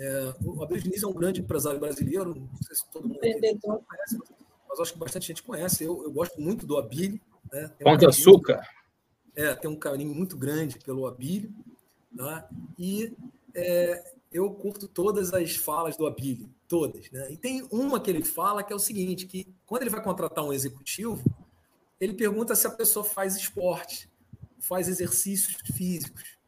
é, 0.03 0.35
o 0.45 0.63
Abel 0.65 0.81
Diniz 0.81 1.03
é 1.05 1.07
um 1.07 1.13
grande 1.13 1.41
empresário 1.41 1.79
brasileiro, 1.79 2.35
não 2.35 2.63
sei 2.63 2.75
se 2.75 2.91
todo 2.91 3.07
mundo 3.07 3.21
conhece, 3.21 4.19
mas 4.69 4.81
acho 4.81 4.93
que 4.95 4.99
bastante 4.99 5.29
gente 5.29 5.45
conhece. 5.45 5.85
Eu, 5.85 6.03
eu 6.03 6.11
gosto 6.11 6.41
muito 6.41 6.67
do 6.67 6.77
Abílio. 6.77 7.21
Né? 7.53 7.71
Pão 7.81 7.93
um 7.93 7.97
de 7.97 8.07
açúcar. 8.07 8.67
É, 9.37 9.55
tem 9.55 9.71
um 9.71 9.77
carinho 9.77 10.13
muito 10.13 10.37
grande 10.37 10.79
pelo 10.81 11.07
Abílio. 11.07 11.55
Tá? 12.17 12.49
E 12.77 13.13
é, 13.55 14.13
eu 14.33 14.51
curto 14.51 14.89
todas 14.89 15.33
as 15.33 15.55
falas 15.55 15.97
do 15.97 16.05
Abílio, 16.05 16.51
todas. 16.67 17.09
Né? 17.13 17.31
E 17.31 17.37
tem 17.37 17.65
uma 17.71 18.01
que 18.01 18.11
ele 18.11 18.25
fala 18.25 18.65
que 18.65 18.73
é 18.73 18.77
o 18.77 18.81
seguinte, 18.81 19.27
que 19.27 19.55
quando 19.67 19.83
ele 19.83 19.91
vai 19.91 20.03
contratar 20.03 20.45
um 20.45 20.53
executivo, 20.53 21.23
ele 22.01 22.15
pergunta 22.15 22.57
se 22.57 22.67
a 22.67 22.71
pessoa 22.71 23.05
faz 23.05 23.37
esporte, 23.37 24.11
faz 24.59 24.89
exercícios 24.89 25.57
físicos. 25.77 26.42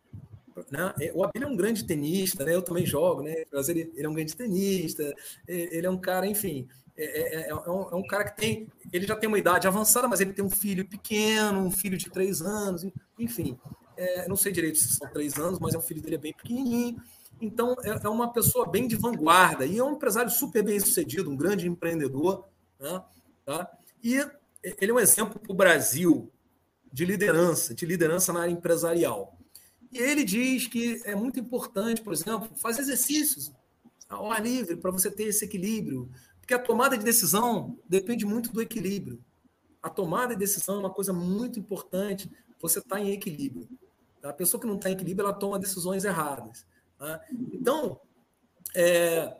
Né? 0.70 0.94
É, 1.00 1.12
o 1.14 1.24
Abel 1.24 1.42
é 1.42 1.46
um 1.46 1.56
grande 1.56 1.84
tenista, 1.84 2.44
né? 2.44 2.54
eu 2.54 2.62
também 2.62 2.86
jogo, 2.86 3.22
né? 3.22 3.44
mas 3.52 3.68
ele, 3.68 3.92
ele 3.94 4.06
é 4.06 4.08
um 4.08 4.14
grande 4.14 4.36
tenista, 4.36 5.14
ele 5.48 5.86
é 5.86 5.90
um 5.90 5.98
cara, 5.98 6.26
enfim, 6.26 6.68
é, 6.96 7.04
é, 7.04 7.40
é, 7.40 7.48
é, 7.48 7.54
um, 7.54 7.88
é, 7.90 7.94
um, 7.96 8.06
cara 8.06 8.24
que 8.24 8.36
tem, 8.36 8.68
ele 8.92 9.06
já 9.06 9.16
tem 9.16 9.28
uma 9.28 9.38
idade 9.38 9.66
avançada, 9.66 10.06
mas 10.06 10.20
ele 10.20 10.32
tem 10.32 10.44
um 10.44 10.50
filho 10.50 10.88
pequeno, 10.88 11.60
um 11.60 11.70
filho 11.70 11.98
de 11.98 12.08
três 12.08 12.40
anos, 12.40 12.86
enfim, 13.18 13.58
é, 13.96 14.28
não 14.28 14.36
sei 14.36 14.52
direito 14.52 14.78
se 14.78 14.96
são 14.96 15.08
três 15.08 15.36
anos, 15.36 15.58
mas 15.58 15.74
é 15.74 15.78
um 15.78 15.82
filho 15.82 16.00
dele 16.00 16.18
bem 16.18 16.32
pequenininho, 16.32 17.02
então 17.40 17.74
é, 17.82 18.00
é, 18.04 18.08
uma 18.08 18.32
pessoa 18.32 18.68
bem 18.68 18.86
de 18.86 18.94
vanguarda 18.94 19.66
e 19.66 19.78
é 19.78 19.84
um 19.84 19.94
empresário 19.94 20.30
super 20.30 20.62
bem 20.62 20.78
sucedido, 20.78 21.30
um 21.30 21.36
grande 21.36 21.68
empreendedor, 21.68 22.48
né? 22.78 23.02
tá? 23.44 23.68
E 24.02 24.14
ele 24.62 24.92
é 24.92 24.94
um 24.94 25.00
exemplo 25.00 25.40
para 25.40 25.52
o 25.52 25.56
Brasil 25.56 26.30
de 26.92 27.04
liderança, 27.04 27.74
de 27.74 27.84
liderança 27.84 28.32
na 28.32 28.42
área 28.42 28.52
empresarial. 28.52 29.36
E 29.94 29.98
ele 29.98 30.24
diz 30.24 30.66
que 30.66 31.00
é 31.04 31.14
muito 31.14 31.38
importante, 31.38 32.02
por 32.02 32.12
exemplo, 32.12 32.50
fazer 32.56 32.82
exercícios 32.82 33.52
ao 34.08 34.30
ar 34.30 34.42
livre 34.42 34.76
para 34.76 34.90
você 34.90 35.08
ter 35.08 35.24
esse 35.24 35.44
equilíbrio, 35.44 36.10
porque 36.40 36.52
a 36.52 36.58
tomada 36.58 36.98
de 36.98 37.04
decisão 37.04 37.78
depende 37.88 38.26
muito 38.26 38.52
do 38.52 38.60
equilíbrio. 38.60 39.22
A 39.80 39.88
tomada 39.88 40.34
de 40.34 40.40
decisão 40.40 40.76
é 40.76 40.78
uma 40.80 40.90
coisa 40.90 41.12
muito 41.12 41.60
importante, 41.60 42.28
você 42.60 42.80
está 42.80 43.00
em 43.00 43.12
equilíbrio. 43.12 43.68
A 44.22 44.32
pessoa 44.32 44.60
que 44.60 44.66
não 44.66 44.74
está 44.74 44.90
em 44.90 44.94
equilíbrio, 44.94 45.26
ela 45.26 45.32
toma 45.32 45.60
decisões 45.60 46.04
erradas. 46.04 46.66
Tá? 46.98 47.20
Então, 47.52 48.00
é, 48.74 49.36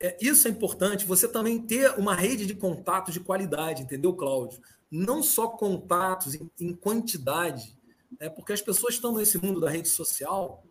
é, 0.00 0.16
isso 0.18 0.48
é 0.48 0.50
importante, 0.50 1.04
você 1.04 1.28
também 1.28 1.60
ter 1.60 1.98
uma 1.98 2.14
rede 2.14 2.46
de 2.46 2.54
contatos 2.54 3.12
de 3.12 3.20
qualidade, 3.20 3.82
entendeu, 3.82 4.14
Cláudio? 4.14 4.62
Não 4.90 5.22
só 5.22 5.46
contatos 5.46 6.34
em, 6.34 6.50
em 6.58 6.74
quantidade, 6.74 7.76
né? 8.18 8.28
porque 8.30 8.52
as 8.52 8.62
pessoas 8.62 8.94
estão 8.94 9.14
nesse 9.14 9.38
mundo 9.38 9.60
da 9.60 9.70
rede 9.70 9.88
social, 9.88 10.64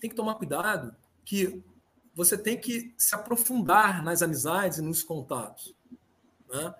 tem 0.00 0.08
que 0.08 0.16
tomar 0.16 0.34
cuidado 0.34 0.94
que 1.24 1.62
você 2.14 2.36
tem 2.36 2.58
que 2.58 2.94
se 2.96 3.14
aprofundar 3.14 4.02
nas 4.02 4.22
amizades 4.22 4.78
e 4.78 4.82
nos 4.82 5.02
contatos. 5.02 5.74
Né? 6.48 6.74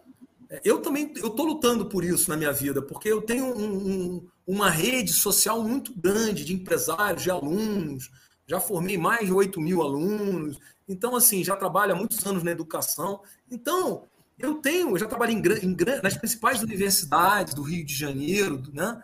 É, 0.51 0.61
eu 0.65 0.81
também 0.81 1.13
eu 1.17 1.29
estou 1.29 1.47
lutando 1.47 1.87
por 1.87 2.05
isso 2.05 2.31
na 2.31 2.37
minha 2.37 2.53
vida, 2.53 2.81
porque 2.81 3.09
eu 3.09 3.23
tenho 3.23 3.47
um, 3.47 3.91
um, 4.17 4.29
uma 4.47 4.71
rede 4.71 5.13
social 5.13 5.63
muito 5.63 5.93
grande 5.95 6.45
de 6.45 6.55
empresários, 6.55 7.23
de 7.23 7.31
alunos, 7.31 8.11
já 8.47 8.59
formei 8.59 8.97
mais 8.97 9.27
de 9.27 9.33
8 9.33 9.61
mil 9.61 9.83
alunos, 9.83 10.59
então, 10.89 11.15
assim, 11.15 11.45
já 11.45 11.55
trabalho 11.55 11.93
há 11.93 11.97
muitos 11.97 12.25
anos 12.27 12.43
na 12.43 12.51
educação. 12.51 13.21
Então, 13.51 14.05
eu 14.39 14.55
tenho, 14.55 14.91
eu 14.91 14.99
já 14.99 15.07
trabalhei 15.07 15.37
em, 15.37 15.43
em, 15.63 15.77
nas 16.03 16.17
principais 16.17 16.63
universidades 16.63 17.53
do 17.53 17.63
Rio 17.63 17.85
de 17.85 17.95
Janeiro, 17.95 18.63
né? 18.73 18.99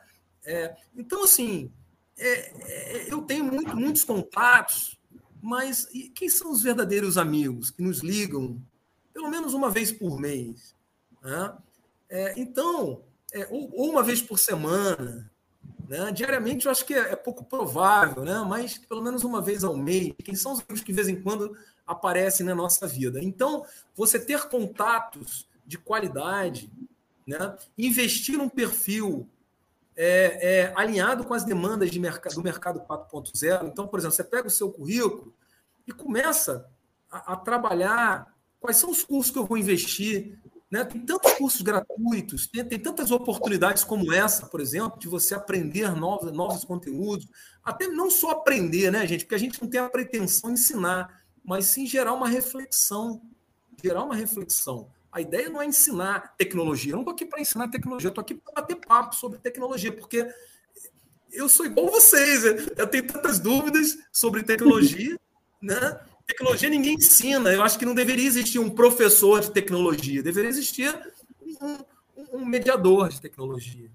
É, 0.44 0.76
então, 0.94 1.24
assim, 1.24 1.70
é, 2.18 2.28
é, 2.28 3.12
eu 3.12 3.22
tenho 3.22 3.44
muito, 3.44 3.76
muitos 3.76 4.04
contatos, 4.04 4.98
mas 5.42 5.88
quem 6.14 6.28
são 6.28 6.50
os 6.50 6.62
verdadeiros 6.62 7.18
amigos 7.18 7.70
que 7.70 7.82
nos 7.82 8.00
ligam 8.00 8.60
pelo 9.12 9.28
menos 9.30 9.54
uma 9.54 9.70
vez 9.70 9.92
por 9.92 10.18
mês? 10.18 10.74
Né? 11.22 11.56
É, 12.08 12.34
então, 12.36 13.02
é, 13.32 13.46
ou, 13.50 13.70
ou, 13.72 13.90
uma 13.90 14.02
vez 14.02 14.22
por 14.22 14.38
semana, 14.38 15.30
né? 15.88 16.12
Diariamente 16.12 16.66
eu 16.66 16.72
acho 16.72 16.84
que 16.84 16.94
é, 16.94 17.12
é, 17.12 17.16
pouco 17.16 17.44
provável, 17.44 18.24
né? 18.24 18.38
mas 18.46 18.78
pelo 18.78 19.02
menos 19.02 19.24
uma 19.24 19.40
vez 19.40 19.64
ao 19.64 19.76
mês. 19.76 20.14
Quem 20.22 20.34
são 20.34 20.52
os 20.52 20.60
amigos 20.60 20.80
que 20.80 20.92
de 20.92 20.96
vez 20.96 21.08
em 21.08 21.20
quando 21.20 21.56
aparecem 21.86 22.44
na 22.46 22.54
nossa 22.54 22.86
vida? 22.86 23.22
Então, 23.22 23.64
você 23.94 24.18
ter 24.18 24.48
contatos 24.48 25.48
de 25.66 25.78
qualidade, 25.78 26.70
né? 27.26 27.56
investir 27.76 28.36
num 28.36 28.48
perfil 28.48 29.28
é, 29.96 30.38
é, 30.40 30.72
alinhado 30.76 31.24
com 31.24 31.34
as 31.34 31.44
demandas 31.44 31.90
de 31.90 31.98
mercado, 31.98 32.34
do 32.34 32.42
mercado 32.42 32.80
4.0. 32.80 33.66
Então, 33.66 33.86
por 33.86 33.98
exemplo, 33.98 34.16
você 34.16 34.24
pega 34.24 34.48
o 34.48 34.50
seu 34.50 34.70
currículo 34.70 35.34
e 35.86 35.92
começa 35.92 36.68
a, 37.10 37.32
a 37.32 37.36
trabalhar 37.36 38.34
quais 38.60 38.76
são 38.76 38.90
os 38.90 39.02
cursos 39.02 39.32
que 39.32 39.38
eu 39.38 39.46
vou 39.46 39.58
investir, 39.58 40.38
né? 40.70 40.84
Tem 40.84 41.00
tantos 41.00 41.32
cursos 41.34 41.62
gratuitos, 41.62 42.48
tem, 42.48 42.64
tem, 42.64 42.80
tantas 42.80 43.12
oportunidades 43.12 43.84
como 43.84 44.12
essa, 44.12 44.46
por 44.46 44.60
exemplo, 44.60 44.98
de 44.98 45.06
você 45.06 45.34
aprender 45.34 45.94
novos, 45.94 46.32
novos 46.32 46.64
conteúdos. 46.64 47.28
Até 47.62 47.86
não 47.86 48.10
só 48.10 48.30
aprender, 48.30 48.90
né, 48.90 49.06
gente? 49.06 49.24
Porque 49.24 49.36
a 49.36 49.38
gente 49.38 49.62
não 49.62 49.70
tem 49.70 49.80
a 49.80 49.88
pretensão 49.88 50.52
de 50.52 50.58
ensinar, 50.58 51.22
mas 51.44 51.66
sim 51.66 51.86
gerar 51.86 52.12
uma 52.12 52.28
reflexão. 52.28 53.22
Gerar 53.82 54.02
uma 54.02 54.16
reflexão. 54.16 54.90
A 55.14 55.20
ideia 55.20 55.48
não 55.48 55.62
é 55.62 55.66
ensinar 55.66 56.34
tecnologia. 56.36 56.90
Eu 56.90 56.96
não 56.96 57.02
estou 57.02 57.14
aqui 57.14 57.24
para 57.24 57.40
ensinar 57.40 57.68
tecnologia, 57.68 58.08
eu 58.08 58.10
estou 58.10 58.22
aqui 58.22 58.34
para 58.34 58.52
bater 58.52 58.74
papo 58.74 59.14
sobre 59.14 59.38
tecnologia, 59.38 59.92
porque 59.92 60.28
eu 61.30 61.48
sou 61.48 61.64
igual 61.64 61.88
vocês. 61.88 62.42
Eu 62.76 62.86
tenho 62.88 63.06
tantas 63.06 63.38
dúvidas 63.38 63.96
sobre 64.10 64.42
tecnologia, 64.42 65.16
né? 65.62 66.00
Tecnologia 66.26 66.68
ninguém 66.68 66.94
ensina. 66.94 67.52
Eu 67.52 67.62
acho 67.62 67.78
que 67.78 67.86
não 67.86 67.94
deveria 67.94 68.26
existir 68.26 68.58
um 68.58 68.68
professor 68.68 69.40
de 69.40 69.52
tecnologia. 69.52 70.20
Deveria 70.20 70.50
existir 70.50 70.92
um, 71.62 71.78
um 72.32 72.44
mediador 72.44 73.08
de 73.08 73.20
tecnologia. 73.20 73.88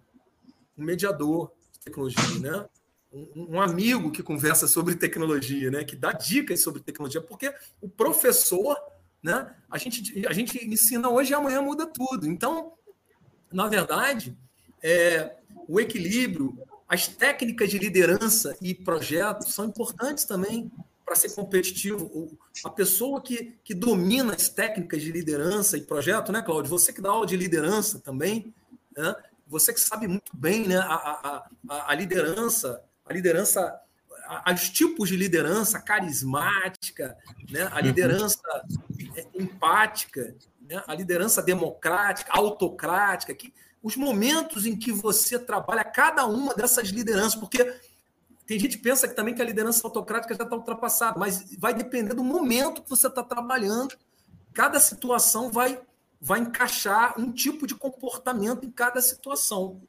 Um 0.77 0.85
mediador 0.85 1.51
de 1.73 1.79
tecnologia, 1.81 2.39
né? 2.39 2.65
Um, 3.11 3.55
um, 3.55 3.61
amigo 3.61 4.09
que 4.09 4.23
conversa 4.23 4.69
sobre 4.69 4.95
tecnologia, 4.95 5.69
né? 5.69 5.83
Que 5.83 5.97
dá 5.97 6.13
dicas 6.13 6.61
sobre 6.61 6.81
tecnologia. 6.81 7.19
Porque 7.19 7.53
o 7.81 7.89
professor, 7.89 8.77
né? 9.21 9.53
A 9.69 9.77
gente, 9.77 10.25
a 10.27 10.33
gente 10.33 10.65
ensina 10.65 11.09
hoje 11.09 11.31
e 11.31 11.35
amanhã 11.35 11.61
muda 11.61 11.85
tudo. 11.85 12.27
Então, 12.27 12.73
na 13.51 13.67
verdade, 13.67 14.37
é, 14.81 15.35
o 15.67 15.79
equilíbrio, 15.79 16.57
as 16.87 17.07
técnicas 17.07 17.69
de 17.69 17.77
liderança 17.77 18.57
e 18.61 18.73
projetos 18.73 19.53
são 19.53 19.65
importantes 19.65 20.25
também 20.25 20.71
para 21.05 21.15
ser 21.15 21.31
competitivo. 21.31 22.37
A 22.63 22.69
pessoa 22.69 23.21
que, 23.21 23.55
que 23.63 23.73
domina 23.73 24.35
as 24.35 24.47
técnicas 24.47 25.01
de 25.01 25.11
liderança 25.11 25.77
e 25.77 25.81
projeto, 25.81 26.31
né, 26.31 26.41
Cláudio? 26.41 26.69
Você 26.69 26.93
que 26.93 27.01
dá 27.01 27.09
aula 27.09 27.25
de 27.25 27.35
liderança 27.35 27.99
também, 27.99 28.53
né? 28.95 29.15
você 29.47 29.73
que 29.73 29.79
sabe 29.79 30.07
muito 30.07 30.31
bem 30.35 30.67
né, 30.67 30.77
a, 30.77 31.43
a, 31.67 31.91
a 31.91 31.95
liderança, 31.95 32.83
a 33.03 33.11
liderança, 33.11 33.81
os 34.53 34.69
tipos 34.69 35.09
de 35.09 35.15
liderança 35.15 35.79
carismática, 35.79 37.17
né, 37.49 37.67
a 37.71 37.81
liderança 37.81 38.39
empática, 39.33 40.35
né, 40.61 40.83
a 40.87 40.93
liderança 40.93 41.41
democrática, 41.41 42.31
autocrática, 42.33 43.33
que, 43.33 43.53
os 43.81 43.95
momentos 43.95 44.65
em 44.65 44.75
que 44.75 44.91
você 44.91 45.39
trabalha 45.39 45.83
cada 45.83 46.25
uma 46.25 46.53
dessas 46.53 46.89
lideranças, 46.89 47.35
porque 47.35 47.63
tem 48.45 48.59
gente 48.59 48.77
que 48.77 48.83
pensa 48.83 49.07
que 49.07 49.15
também 49.15 49.33
que 49.33 49.41
a 49.41 49.45
liderança 49.45 49.85
autocrática 49.87 50.35
já 50.35 50.43
está 50.43 50.55
ultrapassada, 50.55 51.19
mas 51.19 51.55
vai 51.57 51.73
depender 51.73 52.13
do 52.13 52.23
momento 52.23 52.81
que 52.81 52.89
você 52.89 53.07
está 53.07 53.23
trabalhando. 53.23 53.95
Cada 54.53 54.79
situação 54.79 55.51
vai, 55.51 55.79
vai 56.19 56.39
encaixar 56.39 57.19
um 57.19 57.31
tipo 57.31 57.65
de 57.65 57.75
comportamento 57.75 58.65
em 58.65 58.71
cada 58.71 59.01
situação. 59.01 59.81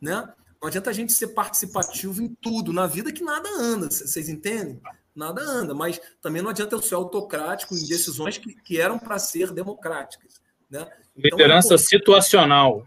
Né? 0.00 0.28
Não 0.62 0.68
adianta 0.68 0.90
a 0.90 0.92
gente 0.92 1.12
ser 1.12 1.28
participativo 1.28 2.22
em 2.22 2.34
tudo 2.40 2.72
na 2.72 2.86
vida 2.86 3.12
que 3.12 3.24
nada 3.24 3.48
anda, 3.58 3.90
vocês 3.90 4.28
entendem? 4.28 4.80
Nada 5.14 5.42
anda, 5.42 5.74
mas 5.74 6.00
também 6.22 6.40
não 6.40 6.50
adianta 6.50 6.76
eu 6.76 6.80
ser 6.80 6.94
autocrático 6.94 7.74
em 7.74 7.84
decisões 7.86 8.38
que, 8.38 8.54
que 8.54 8.80
eram 8.80 8.98
para 8.98 9.18
ser 9.18 9.50
democráticas. 9.50 10.40
Né? 10.70 10.88
Então, 11.16 11.36
liderança 11.36 11.74
é 11.74 11.78
situacional. 11.78 12.86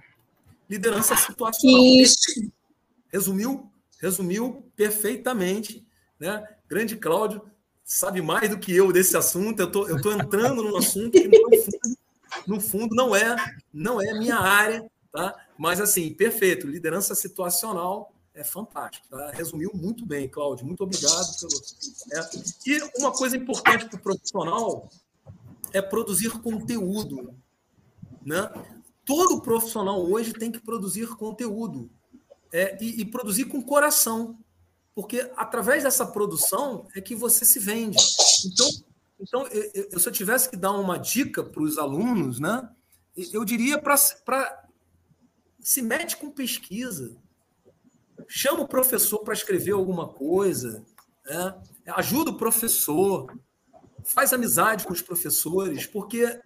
Liderança 0.70 1.16
situacional. 1.16 1.86
Isso. 1.86 2.50
Resumiu? 3.12 3.70
resumiu 4.06 4.72
perfeitamente, 4.76 5.86
né? 6.20 6.48
Grande 6.68 6.96
Cláudio 6.96 7.42
sabe 7.84 8.22
mais 8.22 8.50
do 8.50 8.58
que 8.58 8.76
eu 8.76 8.92
desse 8.92 9.16
assunto. 9.18 9.60
Eu 9.60 9.72
tô, 9.72 9.88
eu 9.88 10.02
tô 10.02 10.12
entrando 10.12 10.64
num 10.64 10.78
assunto 10.78 11.12
que 11.12 11.28
no 11.28 11.58
fundo, 11.58 11.98
no 12.48 12.62
fundo 12.62 12.96
não 12.96 13.16
é 13.16 13.36
não 13.74 14.02
é 14.02 14.14
minha 14.14 14.38
área, 14.38 14.86
tá? 15.16 15.34
Mas 15.58 15.80
assim, 15.80 16.14
perfeito. 16.14 16.68
Liderança 16.68 17.16
situacional 17.16 18.14
é 18.34 18.44
fantástico. 18.44 19.08
Tá? 19.08 19.32
Resumiu 19.32 19.72
muito 19.74 20.06
bem, 20.06 20.28
Cláudio. 20.28 20.66
Muito 20.66 20.84
obrigado 20.84 21.40
pelo. 21.40 21.54
Né? 22.08 22.44
E 22.68 23.00
uma 23.00 23.12
coisa 23.14 23.38
importante 23.38 23.86
para 23.86 23.98
o 23.98 24.02
profissional 24.02 24.90
é 25.72 25.82
produzir 25.82 26.32
conteúdo, 26.42 27.34
né? 28.26 28.50
Todo 29.06 29.42
profissional 29.42 30.02
hoje 30.02 30.34
tem 30.34 30.52
que 30.52 30.60
produzir 30.60 31.08
conteúdo 31.16 31.90
é, 32.52 32.78
e, 32.82 33.02
e 33.02 33.06
produzir 33.06 33.46
com 33.46 33.62
coração, 33.62 34.40
porque 34.96 35.32
através 35.36 35.84
dessa 35.84 36.06
produção 36.06 36.88
é 36.96 37.02
que 37.02 37.16
você 37.16 37.46
se 37.46 37.60
vende. 37.60 37.98
Então, 38.46 38.70
então 39.20 39.48
eu, 39.48 39.90
eu, 39.92 40.00
se 40.00 40.08
eu 40.08 40.14
tivesse 40.14 40.50
que 40.50 40.58
dar 40.58 40.72
uma 40.72 40.98
dica 40.98 41.44
para 41.44 41.62
os 41.62 41.78
alunos, 41.78 42.40
né, 42.40 42.68
eu 43.32 43.46
diria 43.46 43.78
para 43.78 44.65
se 45.66 45.82
mete 45.82 46.16
com 46.18 46.30
pesquisa, 46.30 47.18
chama 48.28 48.62
o 48.62 48.68
professor 48.68 49.18
para 49.24 49.34
escrever 49.34 49.72
alguma 49.72 50.08
coisa, 50.08 50.86
né, 51.26 51.60
ajuda 51.88 52.30
o 52.30 52.38
professor, 52.38 53.36
faz 54.04 54.32
amizade 54.32 54.86
com 54.86 54.94
os 54.94 55.02
professores, 55.02 55.88
porque 55.88 56.40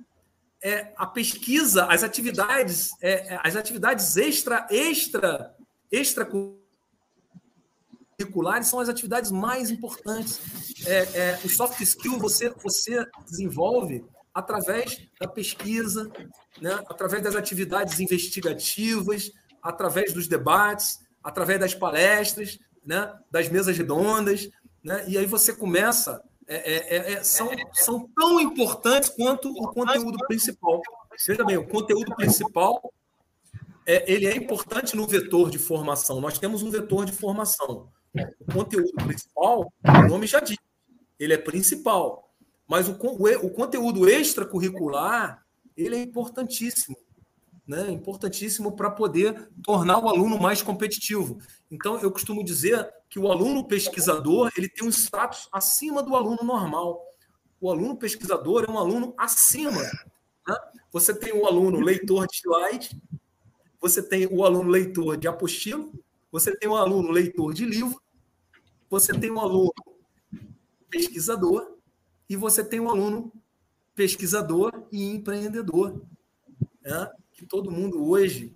é, 0.63 0.93
a 0.95 1.05
pesquisa, 1.05 1.83
as 1.87 2.01
atividades, 2.01 2.91
é, 3.01 3.33
é 3.33 3.41
as 3.43 3.57
atividades 3.57 4.15
extra, 4.15 4.65
extra, 4.71 5.53
extra 5.91 6.25
curriculares 8.17 8.67
são 8.67 8.79
as 8.79 8.87
atividades 8.87 9.31
mais 9.31 9.69
importantes. 9.69 10.39
É, 10.87 10.97
é, 10.97 11.39
o 11.43 11.49
soft 11.49 11.81
skill 11.81 12.17
você, 12.17 12.51
você 12.51 13.05
desenvolve 13.25 14.01
através 14.33 15.07
da 15.19 15.27
pesquisa, 15.27 16.09
né? 16.61 16.73
através 16.87 17.23
das 17.23 17.35
atividades 17.35 17.99
investigativas, 17.99 19.31
através 19.61 20.13
dos 20.13 20.27
debates, 20.27 20.99
através 21.23 21.59
das 21.59 21.73
palestras, 21.73 22.59
né? 22.85 23.13
das 23.31 23.49
mesas 23.49 23.77
redondas. 23.77 24.49
Né? 24.83 25.03
E 25.07 25.17
aí 25.17 25.25
você 25.25 25.53
começa. 25.53 26.21
É, 26.47 26.55
é, 26.55 26.97
é, 26.97 27.13
é 27.13 27.23
são, 27.23 27.49
são 27.73 28.09
tão 28.15 28.39
importantes 28.39 29.09
quanto 29.09 29.49
o 29.49 29.71
conteúdo 29.71 30.17
principal. 30.27 30.81
Veja 31.27 31.43
bem, 31.43 31.57
o 31.57 31.67
conteúdo 31.67 32.15
principal 32.15 32.81
é, 33.85 34.11
ele 34.11 34.27
é 34.27 34.35
importante 34.35 34.95
no 34.95 35.07
vetor 35.07 35.49
de 35.49 35.57
formação. 35.57 36.21
Nós 36.21 36.37
temos 36.37 36.61
um 36.61 36.69
vetor 36.69 37.05
de 37.05 37.11
formação. 37.11 37.89
O 38.39 38.53
conteúdo 38.53 38.93
principal, 39.03 39.73
o 39.83 40.07
nome 40.07 40.27
já 40.27 40.39
diz, 40.39 40.57
ele 41.19 41.33
é 41.33 41.37
principal. 41.37 42.28
Mas 42.69 42.87
o, 42.87 42.91
o, 42.91 43.47
o 43.47 43.49
conteúdo 43.49 44.07
extracurricular, 44.07 45.43
ele 45.75 45.95
é 45.95 45.99
importantíssimo. 46.03 46.95
Né? 47.67 47.89
Importantíssimo 47.89 48.75
para 48.75 48.91
poder 48.91 49.49
tornar 49.63 49.97
o 49.97 50.07
aluno 50.07 50.39
mais 50.39 50.61
competitivo. 50.61 51.39
Então, 51.71 51.99
eu 51.99 52.11
costumo 52.11 52.43
dizer 52.43 52.87
que 53.09 53.17
o 53.17 53.31
aluno 53.31 53.67
pesquisador 53.67 54.51
ele 54.55 54.69
tem 54.69 54.87
um 54.87 54.91
status 54.91 55.49
acima 55.51 56.03
do 56.03 56.15
aluno 56.15 56.43
normal. 56.43 57.03
O 57.59 57.71
aluno 57.71 57.97
pesquisador 57.97 58.65
é 58.67 58.71
um 58.71 58.77
aluno 58.77 59.15
acima. 59.17 59.81
Né? 60.47 60.55
Você 60.91 61.11
tem 61.11 61.33
o 61.33 61.47
aluno 61.47 61.79
leitor 61.79 62.27
de 62.27 62.37
slide, 62.37 63.01
você 63.81 64.03
tem 64.03 64.27
o 64.27 64.45
aluno 64.45 64.69
leitor 64.69 65.17
de 65.17 65.27
apostila, 65.27 65.87
você 66.31 66.55
tem 66.55 66.69
um 66.69 66.75
aluno 66.75 67.09
leitor 67.09 67.51
de 67.51 67.65
livro, 67.65 67.99
você 68.89 69.11
tem 69.11 69.31
um 69.31 69.39
aluno 69.39 69.73
pesquisador 70.89 71.78
e 72.29 72.35
você 72.35 72.63
tem 72.63 72.79
um 72.79 72.89
aluno 72.89 73.33
pesquisador 73.95 74.87
e 74.91 75.03
empreendedor. 75.03 76.05
Né? 76.81 77.11
Que 77.33 77.45
todo 77.45 77.71
mundo 77.71 78.07
hoje 78.07 78.55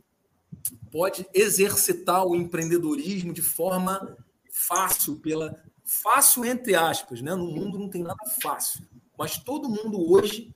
pode 0.91 1.25
exercitar 1.33 2.25
o 2.25 2.35
empreendedorismo 2.35 3.33
de 3.33 3.41
forma 3.41 4.15
fácil, 4.51 5.17
pela 5.17 5.59
fácil 5.83 6.45
entre 6.45 6.75
aspas, 6.75 7.21
né? 7.21 7.35
No 7.35 7.47
mundo 7.47 7.77
não 7.77 7.89
tem 7.89 8.03
nada 8.03 8.23
fácil, 8.41 8.87
mas 9.17 9.37
todo 9.37 9.67
mundo 9.67 9.99
hoje 10.11 10.55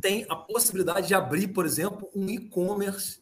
tem 0.00 0.24
a 0.28 0.36
possibilidade 0.36 1.08
de 1.08 1.14
abrir, 1.14 1.48
por 1.48 1.66
exemplo, 1.66 2.08
um 2.14 2.28
e-commerce 2.28 3.20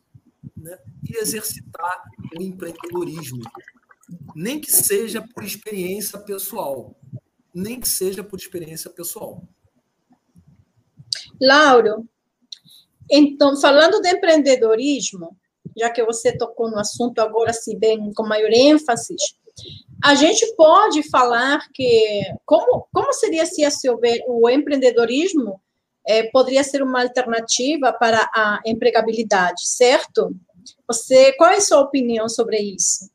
né, 0.56 0.78
e 1.08 1.18
exercitar 1.18 2.04
o 2.38 2.42
empreendedorismo. 2.42 3.42
Nem 4.34 4.60
que 4.60 4.70
seja 4.70 5.26
por 5.34 5.44
experiência 5.44 6.18
pessoal. 6.18 6.96
Nem 7.54 7.80
que 7.80 7.88
seja 7.88 8.22
por 8.22 8.38
experiência 8.38 8.90
pessoal. 8.90 9.42
Lauro, 11.40 12.08
então, 13.10 13.60
falando 13.60 14.00
de 14.00 14.08
empreendedorismo, 14.08 15.36
já 15.76 15.90
que 15.90 16.04
você 16.04 16.36
tocou 16.36 16.70
no 16.70 16.78
assunto 16.78 17.18
agora, 17.20 17.52
se 17.52 17.76
bem 17.76 18.12
com 18.14 18.22
maior 18.22 18.52
ênfase, 18.52 19.16
a 20.02 20.14
gente 20.14 20.54
pode 20.54 21.02
falar 21.10 21.68
que 21.72 22.22
como, 22.46 22.86
como 22.92 23.12
seria 23.12 23.44
se 23.44 23.64
a 23.64 23.70
seu 23.70 23.98
ver 23.98 24.22
o 24.26 24.48
empreendedorismo 24.48 25.60
é, 26.06 26.24
poderia 26.30 26.64
ser 26.64 26.82
uma 26.82 27.02
alternativa 27.02 27.92
para 27.92 28.30
a 28.34 28.60
empregabilidade, 28.64 29.68
certo? 29.68 30.34
Você, 30.86 31.32
qual 31.34 31.50
é 31.50 31.56
a 31.56 31.60
sua 31.60 31.80
opinião 31.80 32.28
sobre 32.28 32.58
isso? 32.58 33.10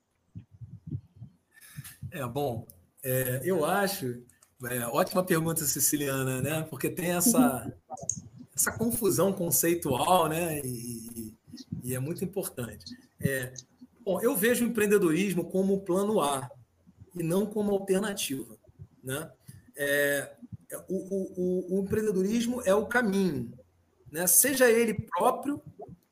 É 2.12 2.26
bom, 2.28 2.66
é, 3.06 3.42
eu 3.44 3.64
acho 3.64 4.24
é, 4.66 4.80
ótima 4.88 5.24
pergunta, 5.24 5.64
Siciliana, 5.64 6.42
né? 6.42 6.64
Porque 6.64 6.90
tem 6.90 7.12
essa 7.12 7.72
essa 8.56 8.72
confusão 8.72 9.32
conceitual, 9.34 10.28
né? 10.28 10.62
E, 10.64 11.34
e 11.84 11.94
é 11.94 12.00
muito 12.00 12.24
importante. 12.24 12.86
É, 13.20 13.54
bom, 14.04 14.20
eu 14.22 14.36
vejo 14.36 14.66
o 14.66 14.68
empreendedorismo 14.68 15.46
como 15.46 15.82
plano 15.82 16.22
A 16.22 16.50
e 17.14 17.22
não 17.22 17.46
como 17.46 17.72
alternativa, 17.72 18.58
né? 19.04 19.30
É, 19.78 20.34
o, 20.88 20.96
o, 20.96 21.78
o, 21.78 21.84
empreendedorismo 21.84 22.62
é 22.66 22.74
o 22.74 22.86
caminho, 22.86 23.54
né? 24.12 24.26
seja 24.26 24.70
ele 24.70 24.94
próprio 24.94 25.62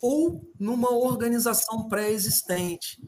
ou 0.02 0.46
numa 0.60 0.92
organização 0.92 1.88
pré-existente. 1.88 3.02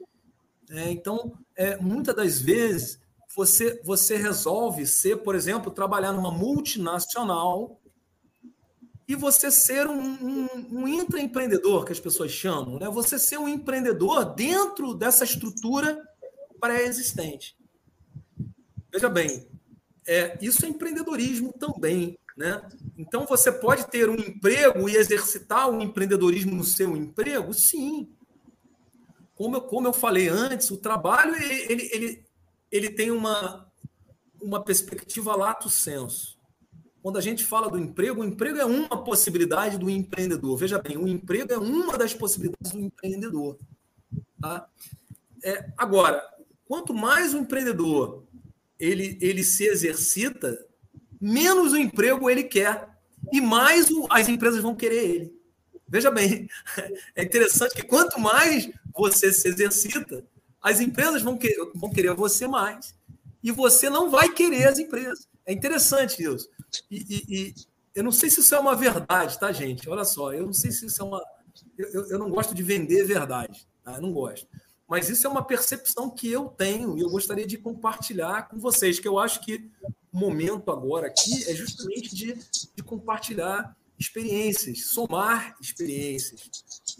É, 0.69 0.89
então, 0.89 1.37
é, 1.55 1.75
muitas 1.77 2.15
das 2.15 2.41
vezes, 2.41 2.99
você, 3.35 3.81
você 3.83 4.15
resolve 4.15 4.87
ser, 4.87 5.17
por 5.17 5.35
exemplo, 5.35 5.71
trabalhar 5.71 6.13
numa 6.13 6.31
multinacional 6.31 7.81
e 9.07 9.15
você 9.15 9.51
ser 9.51 9.87
um, 9.87 10.01
um, 10.01 10.47
um 10.71 10.87
intraempreendedor, 10.87 11.85
que 11.85 11.91
as 11.91 11.99
pessoas 11.99 12.31
chamam, 12.31 12.79
né? 12.79 12.89
você 12.89 13.19
ser 13.19 13.37
um 13.37 13.47
empreendedor 13.47 14.33
dentro 14.33 14.95
dessa 14.95 15.23
estrutura 15.23 16.01
pré-existente. 16.59 17.55
Veja 18.91 19.09
bem, 19.09 19.47
é, 20.07 20.37
isso 20.41 20.65
é 20.65 20.69
empreendedorismo 20.69 21.53
também. 21.53 22.17
Né? 22.37 22.61
Então, 22.97 23.25
você 23.25 23.51
pode 23.51 23.89
ter 23.89 24.09
um 24.09 24.15
emprego 24.15 24.89
e 24.89 24.95
exercitar 24.95 25.69
o 25.69 25.81
empreendedorismo 25.81 26.55
no 26.55 26.63
seu 26.63 26.95
emprego? 26.95 27.53
Sim. 27.53 28.09
Como 29.35 29.57
eu, 29.57 29.61
como 29.61 29.87
eu 29.87 29.93
falei 29.93 30.29
antes, 30.29 30.71
o 30.71 30.77
trabalho 30.77 31.35
ele, 31.35 31.89
ele, 31.91 32.24
ele 32.71 32.89
tem 32.89 33.11
uma, 33.11 33.71
uma 34.41 34.63
perspectiva 34.63 35.35
lato 35.35 35.69
senso. 35.69 36.35
Quando 37.01 37.17
a 37.17 37.21
gente 37.21 37.43
fala 37.45 37.69
do 37.69 37.77
emprego, 37.77 38.21
o 38.21 38.25
emprego 38.25 38.57
é 38.57 38.65
uma 38.65 39.03
possibilidade 39.03 39.77
do 39.77 39.89
empreendedor. 39.89 40.57
Veja 40.57 40.79
bem, 40.79 40.97
o 40.97 41.07
emprego 41.07 41.53
é 41.53 41.57
uma 41.57 41.97
das 41.97 42.13
possibilidades 42.13 42.71
do 42.71 42.79
empreendedor. 42.79 43.59
Tá? 44.41 44.67
É, 45.43 45.71
agora, 45.77 46.23
quanto 46.65 46.93
mais 46.93 47.33
o 47.33 47.37
empreendedor 47.37 48.23
ele, 48.79 49.17
ele 49.21 49.43
se 49.43 49.65
exercita, 49.65 50.57
menos 51.21 51.73
o 51.73 51.77
emprego 51.77 52.29
ele 52.29 52.43
quer 52.43 52.89
e 53.31 53.39
mais 53.39 53.89
o, 53.89 54.07
as 54.09 54.27
empresas 54.27 54.61
vão 54.61 54.75
querer 54.75 55.03
ele. 55.03 55.35
Veja 55.87 56.09
bem, 56.09 56.49
é 57.15 57.23
interessante 57.23 57.75
que 57.75 57.83
quanto 57.83 58.19
mais 58.19 58.69
você 58.93 59.31
se 59.31 59.47
exercita, 59.47 60.25
as 60.65 60.79
empresas 60.79 61.21
vão 61.21 61.37
querer, 61.37 61.57
vão 61.75 61.91
querer 61.91 62.15
você 62.15 62.47
mais 62.47 62.95
e 63.43 63.51
você 63.51 63.87
não 63.87 64.09
vai 64.09 64.33
querer 64.33 64.67
as 64.67 64.79
empresas. 64.79 65.27
É 65.45 65.53
interessante 65.53 66.23
isso. 66.23 66.49
E, 66.89 67.05
e, 67.07 67.25
e, 67.29 67.55
eu 67.93 68.03
não 68.03 68.11
sei 68.11 68.31
se 68.31 68.39
isso 68.39 68.55
é 68.55 68.59
uma 68.59 68.75
verdade, 68.75 69.39
tá, 69.39 69.51
gente? 69.51 69.87
Olha 69.87 70.03
só, 70.03 70.33
eu 70.33 70.47
não 70.47 70.53
sei 70.53 70.71
se 70.71 70.87
isso 70.87 70.99
é 71.03 71.05
uma. 71.05 71.23
Eu, 71.77 72.09
eu 72.09 72.17
não 72.17 72.31
gosto 72.31 72.55
de 72.55 72.63
vender 72.63 73.05
verdade, 73.05 73.67
tá? 73.83 73.93
Eu 73.93 74.01
não 74.01 74.11
gosto. 74.11 74.47
Mas 74.87 75.07
isso 75.07 75.27
é 75.27 75.29
uma 75.29 75.45
percepção 75.45 76.09
que 76.09 76.31
eu 76.31 76.45
tenho 76.45 76.97
e 76.97 77.01
eu 77.01 77.11
gostaria 77.11 77.45
de 77.45 77.59
compartilhar 77.59 78.49
com 78.49 78.57
vocês, 78.57 78.99
que 78.99 79.07
eu 79.07 79.19
acho 79.19 79.41
que 79.41 79.69
o 80.11 80.17
momento 80.17 80.71
agora 80.71 81.05
aqui 81.05 81.47
é 81.47 81.53
justamente 81.53 82.15
de, 82.15 82.33
de 82.75 82.83
compartilhar 82.83 83.77
experiências, 83.99 84.87
somar 84.87 85.55
experiências. 85.61 86.49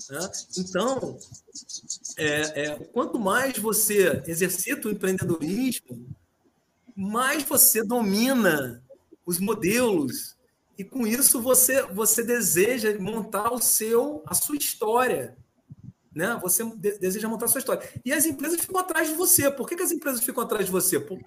Né? 0.10 0.30
Então, 0.58 1.18
é, 2.18 2.64
é, 2.64 2.80
quanto 2.94 3.20
mais 3.20 3.58
você 3.58 4.24
exercita 4.28 4.88
o 4.88 4.92
empreendedorismo, 4.92 6.06
mais 6.96 7.44
você 7.44 7.84
domina 7.84 8.84
os 9.26 9.40
modelos 9.40 10.36
e 10.78 10.84
com 10.84 11.08
isso 11.08 11.42
você 11.42 11.82
você 11.84 12.24
deseja 12.24 12.98
montar 13.00 13.52
o 13.52 13.62
seu 13.62 14.22
a 14.26 14.34
sua 14.34 14.56
história 14.56 15.36
né? 16.16 16.40
Você 16.42 16.64
deseja 16.64 17.28
montar 17.28 17.46
a 17.46 17.50
sua 17.50 17.60
história. 17.60 17.88
E 18.06 18.14
as 18.14 18.26
empresas 18.26 18.62
ficam 18.62 18.80
atrás 18.80 19.10
de 19.10 19.16
você. 19.16 19.52
Por 19.52 19.68
que, 19.68 19.76
que 19.76 19.84
as 19.84 19.92
empresas 19.92 20.24
ficam 20.24 20.42
atrás 20.42 20.66
de 20.66 20.72
você? 20.72 20.98
Por... 20.98 21.20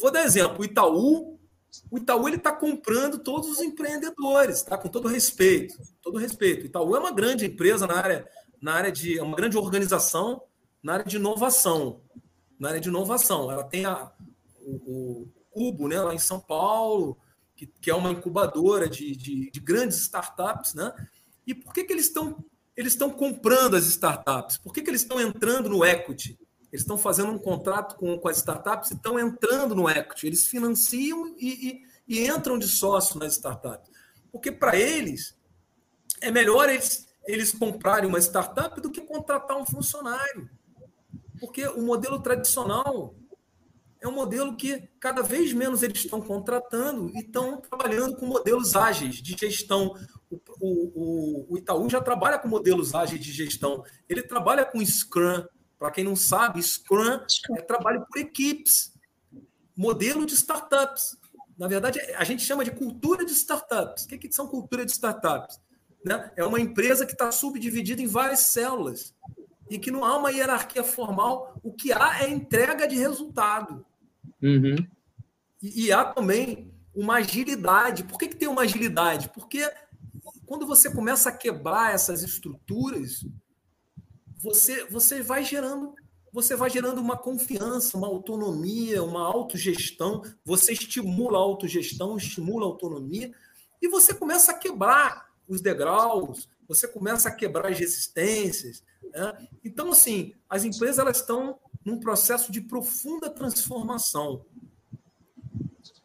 vou 0.00 0.12
dar 0.12 0.22
exemplo. 0.22 0.60
O 0.60 0.64
Itaú, 0.64 1.35
o 1.90 1.98
Itaú 1.98 2.26
ele 2.28 2.36
está 2.36 2.52
comprando 2.52 3.18
todos 3.18 3.48
os 3.48 3.60
empreendedores, 3.60 4.62
tá? 4.62 4.76
Com 4.76 4.88
todo 4.88 5.08
respeito, 5.08 5.76
todo 6.02 6.18
respeito. 6.18 6.64
O 6.64 6.66
Itaú 6.66 6.96
é 6.96 6.98
uma 6.98 7.12
grande 7.12 7.46
empresa 7.46 7.86
na 7.86 7.94
área, 7.94 8.28
na 8.60 8.74
área 8.74 8.92
de, 8.92 9.18
é 9.18 9.22
uma 9.22 9.36
grande 9.36 9.56
organização 9.56 10.42
na 10.82 10.94
área 10.94 11.04
de 11.04 11.16
inovação, 11.16 12.00
na 12.58 12.68
área 12.68 12.80
de 12.80 12.88
inovação. 12.88 13.50
Ela 13.50 13.64
tem 13.64 13.84
a, 13.84 14.10
o, 14.60 15.22
o 15.22 15.28
Cubo, 15.50 15.88
né? 15.88 16.00
Lá 16.00 16.14
em 16.14 16.18
São 16.18 16.40
Paulo, 16.40 17.18
que, 17.56 17.66
que 17.66 17.90
é 17.90 17.94
uma 17.94 18.10
incubadora 18.10 18.88
de, 18.88 19.16
de, 19.16 19.50
de 19.50 19.60
grandes 19.60 19.98
startups, 19.98 20.74
né? 20.74 20.92
E 21.46 21.54
por 21.54 21.72
que, 21.72 21.84
que 21.84 21.92
eles 21.92 22.06
estão 22.06 22.44
eles 22.76 22.92
estão 22.92 23.08
comprando 23.08 23.74
as 23.74 23.86
startups? 23.86 24.58
Por 24.58 24.70
que, 24.70 24.82
que 24.82 24.90
eles 24.90 25.00
estão 25.00 25.18
entrando 25.18 25.70
no 25.70 25.82
equity? 25.82 26.38
Eles 26.72 26.82
estão 26.82 26.98
fazendo 26.98 27.30
um 27.30 27.38
contrato 27.38 27.96
com, 27.96 28.18
com 28.18 28.28
as 28.28 28.38
startups 28.38 28.90
e 28.90 28.94
estão 28.94 29.18
entrando 29.18 29.74
no 29.74 29.88
equity. 29.88 30.26
Eles 30.26 30.46
financiam 30.46 31.34
e, 31.38 31.82
e, 32.08 32.16
e 32.20 32.28
entram 32.28 32.58
de 32.58 32.66
sócio 32.66 33.18
nas 33.18 33.34
startups. 33.34 33.90
Porque 34.32 34.50
para 34.52 34.76
eles, 34.76 35.36
é 36.20 36.30
melhor 36.30 36.68
eles, 36.68 37.08
eles 37.26 37.52
comprarem 37.52 38.08
uma 38.08 38.18
startup 38.18 38.80
do 38.80 38.90
que 38.90 39.00
contratar 39.00 39.56
um 39.56 39.64
funcionário. 39.64 40.50
Porque 41.38 41.66
o 41.68 41.82
modelo 41.82 42.20
tradicional 42.20 43.14
é 44.00 44.08
um 44.08 44.12
modelo 44.12 44.56
que 44.56 44.88
cada 45.00 45.22
vez 45.22 45.52
menos 45.52 45.82
eles 45.82 45.98
estão 45.98 46.20
contratando 46.20 47.10
e 47.14 47.20
estão 47.20 47.60
trabalhando 47.60 48.16
com 48.16 48.26
modelos 48.26 48.76
ágeis 48.76 49.16
de 49.16 49.36
gestão. 49.36 49.94
O, 50.30 50.40
o, 50.60 51.46
o 51.54 51.58
Itaú 51.58 51.88
já 51.88 52.00
trabalha 52.00 52.38
com 52.38 52.48
modelos 52.48 52.94
ágeis 52.94 53.20
de 53.20 53.32
gestão. 53.32 53.84
Ele 54.08 54.22
trabalha 54.22 54.64
com 54.64 54.84
Scrum. 54.84 55.44
Para 55.78 55.90
quem 55.90 56.04
não 56.04 56.16
sabe, 56.16 56.62
Scrum 56.62 57.20
é 57.56 57.62
trabalho 57.62 58.06
por 58.06 58.18
equipes. 58.18 58.94
Modelo 59.76 60.24
de 60.24 60.34
startups. 60.34 61.16
Na 61.58 61.68
verdade, 61.68 62.00
a 62.16 62.24
gente 62.24 62.42
chama 62.42 62.64
de 62.64 62.70
cultura 62.70 63.24
de 63.24 63.32
startups. 63.32 64.04
O 64.04 64.08
que, 64.08 64.18
que 64.18 64.32
são 64.32 64.46
cultura 64.46 64.84
de 64.84 64.92
startups? 64.92 65.60
Né? 66.04 66.30
É 66.36 66.44
uma 66.44 66.60
empresa 66.60 67.04
que 67.04 67.12
está 67.12 67.30
subdividida 67.30 68.00
em 68.00 68.06
várias 68.06 68.40
células 68.40 69.14
e 69.68 69.78
que 69.78 69.90
não 69.90 70.04
há 70.04 70.16
uma 70.16 70.30
hierarquia 70.30 70.84
formal. 70.84 71.58
O 71.62 71.72
que 71.72 71.92
há 71.92 72.22
é 72.22 72.30
entrega 72.30 72.86
de 72.86 72.96
resultado. 72.96 73.84
Uhum. 74.42 74.76
E, 75.62 75.86
e, 75.86 75.92
há 75.92 76.04
também 76.04 76.72
uma 76.94 77.16
agilidade. 77.16 78.04
Por 78.04 78.18
que, 78.18 78.28
que 78.28 78.36
tem 78.36 78.48
uma 78.48 78.62
agilidade? 78.62 79.30
Porque 79.30 79.68
quando 80.46 80.66
você 80.66 80.90
começa 80.90 81.28
a 81.28 81.36
quebrar 81.36 81.94
essas 81.94 82.22
estruturas, 82.22 83.24
você, 84.36 84.84
você 84.84 85.22
vai 85.22 85.42
gerando 85.44 85.94
você 86.32 86.54
vai 86.54 86.68
gerando 86.68 87.00
uma 87.00 87.16
confiança, 87.16 87.96
uma 87.96 88.08
autonomia, 88.08 89.02
uma 89.02 89.22
autogestão, 89.22 90.22
você 90.44 90.74
estimula 90.74 91.38
a 91.38 91.40
autogestão, 91.40 92.18
estimula 92.18 92.66
a 92.66 92.68
autonomia, 92.68 93.32
e 93.80 93.88
você 93.88 94.12
começa 94.12 94.52
a 94.52 94.58
quebrar 94.58 95.30
os 95.48 95.62
degraus, 95.62 96.46
você 96.68 96.86
começa 96.86 97.30
a 97.30 97.32
quebrar 97.32 97.70
as 97.70 97.78
resistências. 97.78 98.82
Né? 99.14 99.48
Então, 99.64 99.92
assim, 99.92 100.34
as 100.48 100.62
empresas 100.62 100.98
elas 100.98 101.20
estão 101.20 101.58
num 101.82 101.98
processo 101.98 102.52
de 102.52 102.60
profunda 102.60 103.30
transformação. 103.30 104.44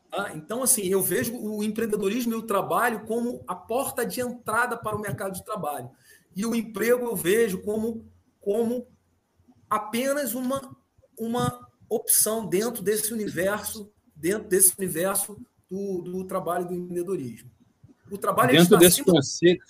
Tá? 0.09 0.31
Então, 0.35 0.61
assim, 0.61 0.83
eu 0.83 1.01
vejo 1.01 1.35
o 1.35 1.63
empreendedorismo 1.63 2.33
e 2.33 2.37
o 2.37 2.43
trabalho 2.43 3.05
como 3.05 3.43
a 3.47 3.55
porta 3.55 4.05
de 4.05 4.21
entrada 4.21 4.77
para 4.77 4.95
o 4.95 5.01
mercado 5.01 5.33
de 5.33 5.43
trabalho. 5.43 5.89
E 6.35 6.45
o 6.45 6.55
emprego 6.55 7.05
eu 7.05 7.15
vejo 7.15 7.61
como, 7.61 8.05
como 8.41 8.87
apenas 9.69 10.33
uma, 10.33 10.75
uma 11.17 11.67
opção 11.87 12.47
dentro 12.47 12.81
desse 12.81 13.13
universo, 13.13 13.89
dentro 14.15 14.49
desse 14.49 14.73
universo 14.77 15.37
do, 15.69 16.01
do 16.01 16.25
trabalho 16.25 16.67
do 16.67 16.73
empreendedorismo. 16.73 17.49
O 18.11 18.17
trabalho 18.17 18.51
dentro 18.51 18.77
desse 18.77 19.01
acima... 19.01 19.15
conceito. 19.15 19.63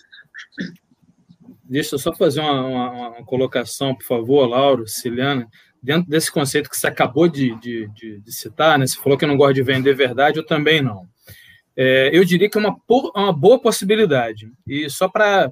Deixa 1.63 1.95
eu 1.95 1.99
só 1.99 2.13
fazer 2.13 2.39
uma, 2.39 2.65
uma, 2.65 3.09
uma, 3.09 3.25
colocação, 3.25 3.95
por 3.95 4.03
favor, 4.03 4.47
Lauro, 4.47 4.87
Ciliana. 4.87 5.47
Dentro 5.81 6.09
desse 6.09 6.31
conceito 6.31 6.69
que 6.69 6.77
você 6.77 6.87
acabou 6.87 7.27
de, 7.27 7.55
de, 7.59 7.87
de, 7.89 8.19
de 8.19 8.31
citar, 8.31 8.77
né? 8.77 8.87
você 8.87 8.97
falou 8.97 9.17
que 9.17 9.25
não 9.25 9.37
gosta 9.37 9.53
de 9.53 9.63
vender 9.63 9.93
verdade, 9.93 10.37
eu 10.37 10.45
também 10.45 10.81
não. 10.81 11.07
É, 11.75 12.09
eu 12.13 12.25
diria 12.25 12.49
que 12.49 12.57
é 12.57 12.61
uma, 12.61 12.75
uma 13.15 13.31
boa 13.31 13.59
possibilidade. 13.59 14.51
E 14.67 14.89
só 14.89 15.07
para 15.07 15.51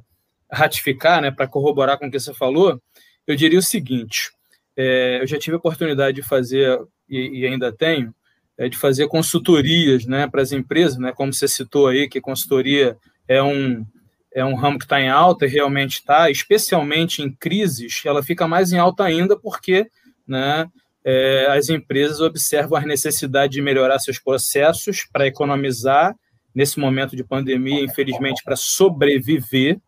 ratificar, 0.51 1.21
né, 1.21 1.31
para 1.31 1.47
corroborar 1.47 1.97
com 1.97 2.07
o 2.07 2.11
que 2.11 2.19
você 2.19 2.33
falou, 2.33 2.81
eu 3.31 3.35
diria 3.35 3.59
o 3.59 3.63
seguinte: 3.63 4.31
é, 4.75 5.21
eu 5.21 5.27
já 5.27 5.37
tive 5.37 5.55
a 5.55 5.57
oportunidade 5.57 6.15
de 6.15 6.23
fazer, 6.23 6.79
e, 7.09 7.41
e 7.41 7.45
ainda 7.45 7.71
tenho, 7.71 8.13
é, 8.57 8.67
de 8.67 8.77
fazer 8.77 9.07
consultorias 9.07 10.05
né, 10.05 10.27
para 10.27 10.41
as 10.41 10.51
empresas, 10.51 10.97
né, 10.97 11.11
como 11.11 11.33
você 11.33 11.47
citou 11.47 11.87
aí, 11.87 12.09
que 12.09 12.19
consultoria 12.19 12.97
é 13.27 13.41
um, 13.41 13.85
é 14.33 14.43
um 14.43 14.55
ramo 14.55 14.77
que 14.77 14.85
está 14.85 14.99
em 14.99 15.09
alta 15.09 15.45
e 15.45 15.49
realmente 15.49 15.95
está, 15.95 16.29
especialmente 16.29 17.21
em 17.21 17.31
crises, 17.31 18.01
ela 18.05 18.21
fica 18.21 18.47
mais 18.47 18.71
em 18.71 18.77
alta 18.77 19.03
ainda 19.03 19.39
porque 19.39 19.89
né, 20.27 20.69
é, 21.03 21.47
as 21.49 21.69
empresas 21.69 22.19
observam 22.19 22.77
a 22.77 22.81
necessidade 22.81 23.53
de 23.53 23.61
melhorar 23.61 23.99
seus 23.99 24.19
processos 24.19 25.07
para 25.11 25.27
economizar 25.27 26.15
nesse 26.53 26.79
momento 26.79 27.15
de 27.15 27.23
pandemia, 27.23 27.81
infelizmente, 27.81 28.43
para 28.43 28.55
sobreviver. 28.55 29.79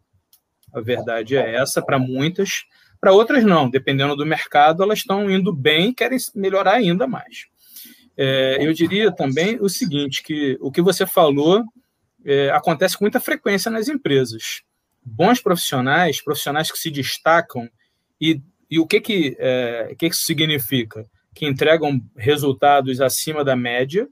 A 0.73 0.79
verdade 0.79 1.35
é 1.35 1.55
essa, 1.55 1.81
para 1.81 1.99
muitas. 1.99 2.63
Para 3.01 3.11
outras, 3.11 3.43
não. 3.43 3.67
Dependendo 3.67 4.15
do 4.15 4.25
mercado, 4.27 4.83
elas 4.83 4.99
estão 4.99 5.29
indo 5.29 5.51
bem 5.51 5.89
e 5.89 5.93
querem 5.93 6.19
melhorar 6.35 6.75
ainda 6.75 7.07
mais. 7.07 7.47
É, 8.15 8.59
eu 8.61 8.71
diria 8.71 9.11
também 9.11 9.57
o 9.59 9.67
seguinte, 9.67 10.21
que 10.21 10.55
o 10.61 10.71
que 10.71 10.83
você 10.83 11.07
falou 11.07 11.63
é, 12.23 12.51
acontece 12.51 12.95
com 12.95 13.03
muita 13.03 13.19
frequência 13.19 13.71
nas 13.71 13.87
empresas. 13.87 14.61
Bons 15.03 15.41
profissionais, 15.41 16.23
profissionais 16.23 16.71
que 16.71 16.77
se 16.77 16.91
destacam, 16.91 17.67
e, 18.19 18.39
e 18.69 18.77
o 18.77 18.85
que, 18.85 19.01
que, 19.01 19.35
é, 19.39 19.95
que, 19.97 20.05
isso 20.05 20.21
significa? 20.21 21.09
Que 21.33 21.47
entregam 21.47 21.99
resultados 22.15 23.01
acima 23.01 23.43
da 23.43 23.55
média, 23.55 24.07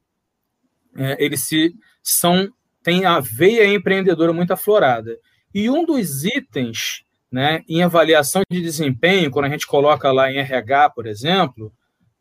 é, 0.98 1.24
eles 1.24 1.44
se, 1.44 1.76
são, 2.02 2.52
têm 2.82 3.06
a 3.06 3.20
veia 3.20 3.72
empreendedora 3.72 4.34
muito 4.34 4.52
aflorada. 4.52 5.16
E 5.54 5.70
um 5.70 5.86
dos 5.86 6.24
itens 6.24 7.04
né, 7.32 7.64
em 7.68 7.84
avaliação 7.84 8.42
de 8.50 8.62
desempenho, 8.62 9.30
quando 9.30 9.46
a 9.46 9.50
gente 9.50 9.68
coloca 9.68 10.12
lá 10.12 10.32
em 10.32 10.38
RH, 10.38 10.90
por 10.92 11.06
exemplo, 11.06 11.72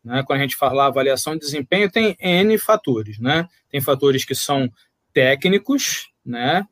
né, 0.03 0.23
quando 0.25 0.39
a 0.39 0.41
gente 0.41 0.55
fala 0.55 0.85
avaliação 0.85 1.33
de 1.33 1.39
desempenho, 1.39 1.91
tem 1.91 2.15
N 2.19 2.57
fatores. 2.57 3.19
Né? 3.19 3.47
Tem 3.69 3.81
fatores 3.81 4.23
que 4.23 4.35
são 4.35 4.71
técnicos, 5.13 6.09
né? 6.25 6.65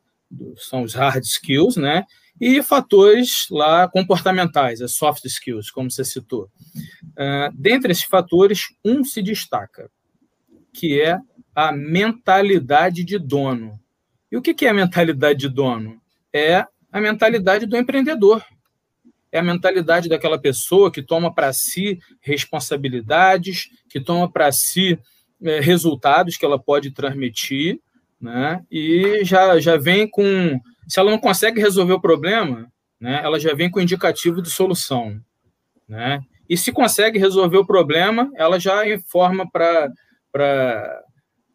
São 0.56 0.82
os 0.82 0.94
hard 0.94 1.24
skills, 1.24 1.76
né? 1.76 2.04
E 2.40 2.62
fatores 2.62 3.46
lá 3.50 3.88
comportamentais, 3.88 4.80
as 4.80 4.94
soft 4.94 5.24
skills, 5.24 5.70
como 5.70 5.90
você 5.90 6.04
citou. 6.04 6.48
Uh, 7.04 7.52
dentre 7.52 7.90
esses 7.90 8.04
fatores, 8.04 8.68
um 8.84 9.02
se 9.02 9.20
destaca, 9.20 9.90
que 10.72 11.00
é 11.00 11.18
a 11.54 11.72
mentalidade 11.72 13.02
de 13.02 13.18
dono. 13.18 13.80
E 14.30 14.36
o 14.36 14.42
que 14.42 14.64
é 14.64 14.68
a 14.68 14.74
mentalidade 14.74 15.40
de 15.40 15.48
dono? 15.48 16.00
É 16.32 16.64
a 16.92 17.00
mentalidade 17.00 17.66
do 17.66 17.76
empreendedor. 17.76 18.44
É 19.30 19.38
a 19.38 19.42
mentalidade 19.42 20.08
daquela 20.08 20.38
pessoa 20.38 20.90
que 20.90 21.02
toma 21.02 21.34
para 21.34 21.52
si 21.52 21.98
responsabilidades, 22.20 23.68
que 23.88 24.00
toma 24.00 24.30
para 24.30 24.50
si 24.50 24.98
é, 25.42 25.60
resultados 25.60 26.36
que 26.36 26.44
ela 26.44 26.58
pode 26.58 26.90
transmitir 26.90 27.80
né? 28.20 28.64
E 28.70 29.24
já, 29.24 29.58
já 29.60 29.76
vem 29.76 30.08
com. 30.08 30.60
Se 30.88 30.98
ela 30.98 31.10
não 31.10 31.18
consegue 31.18 31.60
resolver 31.60 31.92
o 31.92 32.00
problema, 32.00 32.70
né, 33.00 33.20
ela 33.22 33.38
já 33.38 33.54
vem 33.54 33.70
com 33.70 33.80
indicativo 33.80 34.42
de 34.42 34.50
solução. 34.50 35.20
Né? 35.86 36.20
E 36.48 36.56
se 36.56 36.72
consegue 36.72 37.18
resolver 37.18 37.58
o 37.58 37.66
problema, 37.66 38.30
ela 38.34 38.58
já 38.58 38.88
informa 38.88 39.48
para 39.50 39.92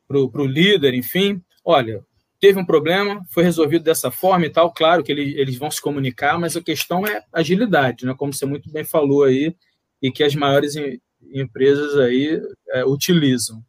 o 0.09 0.45
líder, 0.45 0.93
enfim, 0.93 1.41
olha, 1.65 2.03
teve 2.43 2.59
um 2.59 2.65
problema, 2.65 3.25
foi 3.29 3.41
resolvido 3.41 3.85
dessa 3.85 4.11
forma 4.11 4.45
e 4.45 4.49
tal. 4.49 4.69
Claro 4.73 5.01
que 5.01 5.09
ele, 5.09 5.33
eles 5.39 5.55
vão 5.55 5.71
se 5.71 5.81
comunicar, 5.81 6.37
mas 6.37 6.57
a 6.57 6.61
questão 6.61 7.07
é 7.07 7.23
agilidade, 7.31 8.05
né? 8.05 8.13
como 8.17 8.33
você 8.33 8.45
muito 8.45 8.69
bem 8.69 8.83
falou 8.83 9.23
aí, 9.23 9.55
e 10.01 10.11
que 10.11 10.21
as 10.25 10.35
maiores 10.35 10.73
empresas 11.33 11.97
aí 11.97 12.41
é, 12.71 12.83
utilizam. 12.83 13.63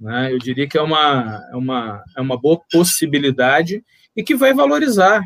Né? 0.00 0.32
Eu 0.32 0.38
diria 0.40 0.68
que 0.68 0.76
é 0.76 0.82
uma, 0.82 1.46
é, 1.52 1.54
uma, 1.54 2.02
é 2.16 2.20
uma 2.20 2.36
boa 2.36 2.60
possibilidade 2.72 3.84
e 4.16 4.24
que 4.24 4.34
vai 4.34 4.52
valorizar 4.52 5.22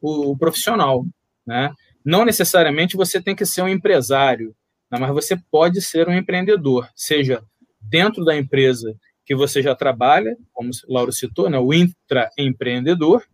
o, 0.00 0.30
o 0.30 0.38
profissional. 0.38 1.04
Né? 1.44 1.72
Não 2.04 2.24
necessariamente 2.24 2.96
você 2.96 3.20
tem 3.20 3.34
que 3.34 3.44
ser 3.44 3.62
um 3.62 3.68
empresário, 3.68 4.54
né? 4.88 5.00
mas 5.00 5.10
você 5.10 5.36
pode 5.50 5.82
ser 5.82 6.08
um 6.08 6.16
empreendedor, 6.16 6.88
seja 6.94 7.42
dentro 7.80 8.24
da 8.24 8.36
empresa 8.36 8.94
que 9.24 9.34
você 9.34 9.62
já 9.62 9.74
trabalha, 9.74 10.36
como 10.52 10.70
o 10.70 10.92
Lauro 10.92 11.12
citou, 11.12 11.48
né? 11.48 11.58
o 11.58 11.72
intraempreendedor, 11.72 13.24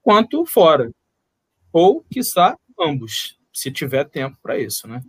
quanto 0.00 0.44
fora. 0.46 0.90
Ou, 1.72 2.04
quiçá, 2.10 2.58
ambos, 2.78 3.38
se 3.52 3.70
tiver 3.70 4.04
tempo 4.08 4.38
para 4.42 4.58
isso. 4.58 4.86
Né? 4.86 5.02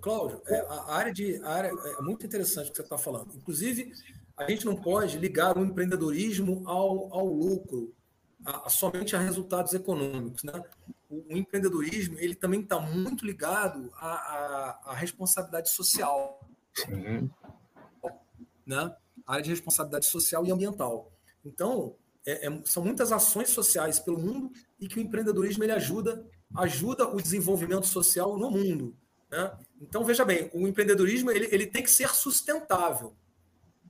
Cláudio, 0.00 0.40
é, 0.46 0.60
a 0.60 0.94
área 0.94 1.12
de 1.12 1.36
a 1.42 1.50
área 1.50 1.68
é 1.68 2.02
muito 2.02 2.24
interessante 2.24 2.68
o 2.68 2.70
que 2.70 2.76
você 2.76 2.82
está 2.82 2.98
falando. 2.98 3.34
Inclusive, 3.34 3.92
a 4.36 4.48
gente 4.48 4.64
não 4.64 4.76
pode 4.76 5.18
ligar 5.18 5.58
o 5.58 5.64
empreendedorismo 5.64 6.62
ao, 6.66 7.12
ao 7.12 7.26
lucro, 7.26 7.92
a, 8.44 8.66
a 8.66 8.70
somente 8.70 9.16
a 9.16 9.18
resultados 9.18 9.74
econômicos. 9.74 10.44
Né? 10.44 10.52
O, 11.10 11.34
o 11.34 11.36
empreendedorismo 11.36 12.18
ele 12.18 12.34
também 12.34 12.60
está 12.60 12.78
muito 12.78 13.26
ligado 13.26 13.90
à, 13.96 14.08
à, 14.08 14.80
à 14.86 14.94
responsabilidade 14.94 15.68
social. 15.70 16.40
Sim. 16.74 17.28
Né? 18.68 18.94
A 19.26 19.32
área 19.32 19.42
de 19.42 19.50
responsabilidade 19.50 20.06
social 20.06 20.46
e 20.46 20.52
ambiental. 20.52 21.10
Então, 21.44 21.96
é, 22.26 22.46
é, 22.46 22.62
são 22.66 22.84
muitas 22.84 23.10
ações 23.10 23.48
sociais 23.48 23.98
pelo 23.98 24.18
mundo 24.18 24.52
e 24.78 24.86
que 24.86 24.98
o 24.98 25.02
empreendedorismo 25.02 25.64
ele 25.64 25.72
ajuda, 25.72 26.24
ajuda 26.54 27.08
o 27.08 27.22
desenvolvimento 27.22 27.86
social 27.86 28.38
no 28.38 28.50
mundo. 28.50 28.94
Né? 29.30 29.50
Então, 29.80 30.04
veja 30.04 30.26
bem, 30.26 30.50
o 30.52 30.68
empreendedorismo 30.68 31.30
ele, 31.30 31.48
ele 31.50 31.66
tem 31.66 31.82
que 31.82 31.90
ser 31.90 32.10
sustentável. 32.10 33.14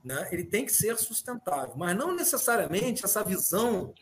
Né? 0.03 0.29
Ele 0.31 0.45
tem 0.45 0.65
que 0.65 0.71
ser 0.71 0.97
sustentável, 0.97 1.75
mas 1.75 1.97
não 1.97 2.15
necessariamente 2.15 3.03
essa 3.03 3.21
visão 3.23 3.93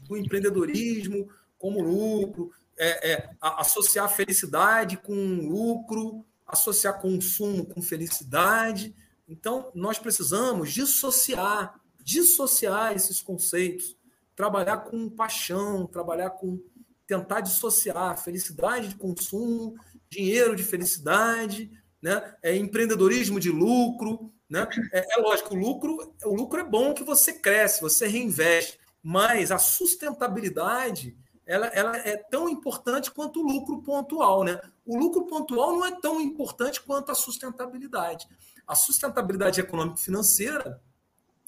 do 0.00 0.16
empreendedorismo 0.16 1.28
como 1.58 1.80
lucro, 1.80 2.52
é, 2.78 3.12
é, 3.12 3.30
associar 3.40 4.14
felicidade 4.14 4.98
com 4.98 5.14
lucro, 5.14 6.24
associar 6.46 7.00
consumo 7.00 7.64
com 7.64 7.80
felicidade. 7.80 8.94
Então, 9.28 9.70
nós 9.74 9.98
precisamos 9.98 10.72
dissociar, 10.72 11.80
dissociar 12.02 12.94
esses 12.94 13.20
conceitos, 13.20 13.96
trabalhar 14.34 14.78
com 14.78 15.08
paixão, 15.08 15.86
trabalhar 15.86 16.30
com 16.30 16.60
tentar 17.06 17.40
dissociar 17.40 18.20
felicidade 18.20 18.88
de 18.88 18.96
consumo, 18.96 19.76
dinheiro 20.10 20.56
de 20.56 20.64
felicidade, 20.64 21.70
né? 22.02 22.34
É 22.42 22.54
empreendedorismo 22.56 23.38
de 23.38 23.50
lucro, 23.50 24.32
né? 24.48 24.66
É, 24.92 25.18
é 25.18 25.22
lógico, 25.22 25.54
o 25.54 25.58
lucro, 25.58 26.14
o 26.24 26.34
lucro 26.34 26.60
é 26.60 26.64
bom 26.64 26.92
que 26.92 27.04
você 27.04 27.32
cresce, 27.32 27.80
você 27.80 28.06
reinveste, 28.06 28.78
mas 29.02 29.52
a 29.52 29.58
sustentabilidade 29.58 31.16
ela, 31.46 31.68
ela 31.68 31.96
é 31.98 32.16
tão 32.16 32.48
importante 32.48 33.10
quanto 33.10 33.40
o 33.40 33.46
lucro 33.46 33.80
pontual, 33.80 34.42
né? 34.42 34.60
O 34.84 34.98
lucro 34.98 35.26
pontual 35.26 35.76
não 35.76 35.86
é 35.86 36.00
tão 36.00 36.20
importante 36.20 36.82
quanto 36.82 37.12
a 37.12 37.14
sustentabilidade. 37.14 38.26
A 38.66 38.74
sustentabilidade 38.74 39.60
econômica 39.60 40.00
e 40.00 40.02
financeira 40.02 40.80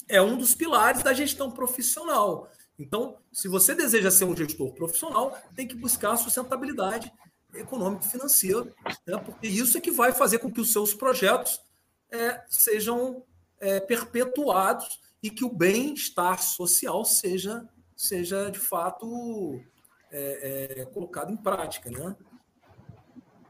é 0.08 0.22
um 0.22 0.36
dos 0.38 0.54
pilares 0.54 1.02
da 1.02 1.12
gestão 1.12 1.50
profissional. 1.50 2.50
Então, 2.78 3.18
se 3.32 3.48
você 3.48 3.74
deseja 3.74 4.10
ser 4.10 4.24
um 4.24 4.36
gestor 4.36 4.72
profissional, 4.72 5.36
tem 5.56 5.66
que 5.66 5.74
buscar 5.74 6.12
a 6.12 6.16
sustentabilidade 6.16 7.12
econômica 7.54 8.06
e 8.06 8.10
financeira, 8.10 8.72
né? 9.06 9.18
porque 9.18 9.48
isso 9.48 9.76
é 9.76 9.80
que 9.80 9.90
vai 9.90 10.12
fazer 10.12 10.38
com 10.38 10.50
que 10.50 10.60
os 10.60 10.72
seus 10.72 10.94
projetos 10.94 11.60
é, 12.10 12.42
sejam 12.48 13.24
é, 13.58 13.80
perpetuados 13.80 15.00
e 15.22 15.30
que 15.30 15.44
o 15.44 15.52
bem-estar 15.52 16.40
social 16.40 17.04
seja, 17.04 17.68
seja 17.96 18.50
de 18.50 18.58
fato 18.58 19.60
é, 20.10 20.80
é 20.80 20.84
colocado 20.86 21.32
em 21.32 21.36
prática, 21.36 21.90
né? 21.90 22.16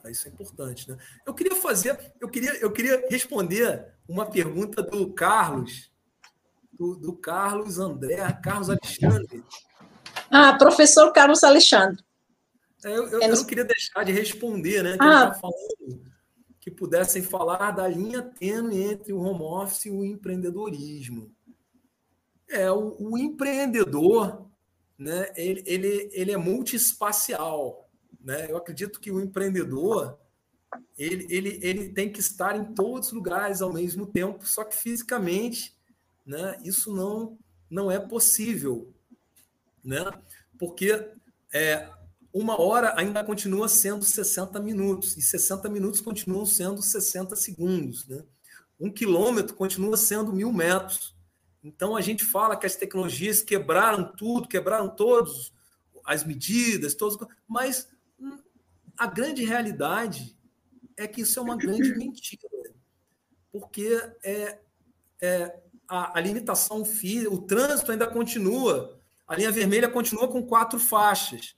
Isso 0.07 0.29
é 0.29 0.31
importante, 0.31 0.91
né? 0.91 0.97
Eu 1.27 1.35
queria 1.35 1.57
fazer, 1.57 1.99
eu 2.21 2.29
queria, 2.29 2.57
eu 2.59 2.73
queria 2.73 3.05
responder 3.11 3.87
uma 4.09 4.27
pergunta 4.27 4.83
do 4.83 5.13
Carlos, 5.13 5.91
do, 6.73 6.97
do 6.97 7.13
Carlos 7.15 7.79
André, 7.79 8.33
Carlos 8.43 8.71
Alexandre. 8.71 9.45
Ah, 10.31 10.57
professor 10.57 11.13
Carlos 11.13 11.43
Alexandre. 11.45 12.03
É, 12.85 12.91
eu, 12.91 13.09
eu, 13.09 13.21
eu, 13.21 13.37
não 13.37 13.45
queria 13.45 13.65
deixar 13.65 14.05
de 14.05 14.13
responder, 14.13 14.83
né? 14.83 14.93
Que 14.93 15.05
ah. 15.05 15.35
falando 15.35 16.09
que 16.61 16.71
pudessem 16.71 17.23
falar 17.23 17.71
da 17.71 17.89
linha 17.89 18.23
tênue 18.23 18.83
entre 18.83 19.13
o 19.13 19.21
home 19.21 19.43
office 19.43 19.87
e 19.87 19.91
o 19.91 20.05
empreendedorismo. 20.05 21.35
É, 22.49 22.71
o, 22.71 22.97
o 22.99 23.19
empreendedor, 23.19 24.47
né? 24.97 25.33
Ele, 25.37 25.63
ele, 25.67 26.11
ele 26.13 26.33
é 26.33 26.37
multiespacial, 26.37 27.88
né? 28.29 28.47
Eu 28.51 28.59
acredito 28.59 29.01
que 29.01 29.11
o 29.11 29.23
empreendedor 29.23 30.19
ele, 30.99 31.27
ele, 31.31 31.59
ele 31.63 31.89
tem 31.89 32.13
que 32.13 32.21
estar 32.21 32.55
em 32.55 32.75
todos 32.75 33.09
os 33.09 33.15
lugares 33.15 33.63
ao 33.63 33.73
mesmo 33.73 34.05
tempo, 34.05 34.47
só 34.47 34.65
que 34.65 34.77
fisicamente 34.77 35.75
né, 36.27 36.59
isso 36.63 36.95
não, 36.95 37.39
não 37.71 37.91
é 37.91 37.99
possível. 37.99 38.93
Né? 39.83 40.05
Porque 40.59 41.11
é, 41.55 41.89
uma 42.31 42.61
hora 42.61 42.93
ainda 42.99 43.25
continua 43.25 43.67
sendo 43.67 44.05
60 44.05 44.61
minutos, 44.61 45.17
e 45.17 45.23
60 45.23 45.67
minutos 45.71 46.03
continuam 46.03 46.45
sendo 46.45 46.83
60 46.83 47.35
segundos. 47.35 48.07
Né? 48.07 48.23
Um 48.79 48.91
quilômetro 48.93 49.57
continua 49.57 49.97
sendo 49.97 50.35
mil 50.35 50.53
metros. 50.53 51.17
Então 51.65 51.97
a 51.97 52.03
gente 52.03 52.27
fala 52.27 52.59
que 52.59 52.67
as 52.67 52.77
tecnologias 52.77 53.41
quebraram 53.41 54.13
tudo, 54.15 54.47
quebraram 54.47 54.95
todos 54.95 55.51
as 56.05 56.25
medidas, 56.25 56.95
todos, 56.95 57.17
mas 57.49 57.89
a 58.99 59.07
grande 59.07 59.45
realidade 59.45 60.37
é 60.97 61.07
que 61.07 61.21
isso 61.21 61.39
é 61.39 61.43
uma 61.43 61.57
grande 61.57 61.95
mentira, 61.95 62.75
porque 63.53 64.01
é, 64.25 64.59
é 65.23 65.61
a, 65.89 66.19
a 66.19 66.21
limitação 66.21 66.85
física, 66.85 67.33
o 67.33 67.43
trânsito 67.43 67.93
ainda 67.93 68.07
continua, 68.07 69.01
a 69.27 69.37
linha 69.37 69.53
vermelha 69.53 69.89
continua 69.89 70.29
com 70.29 70.43
quatro 70.43 70.79
faixas. 70.79 71.57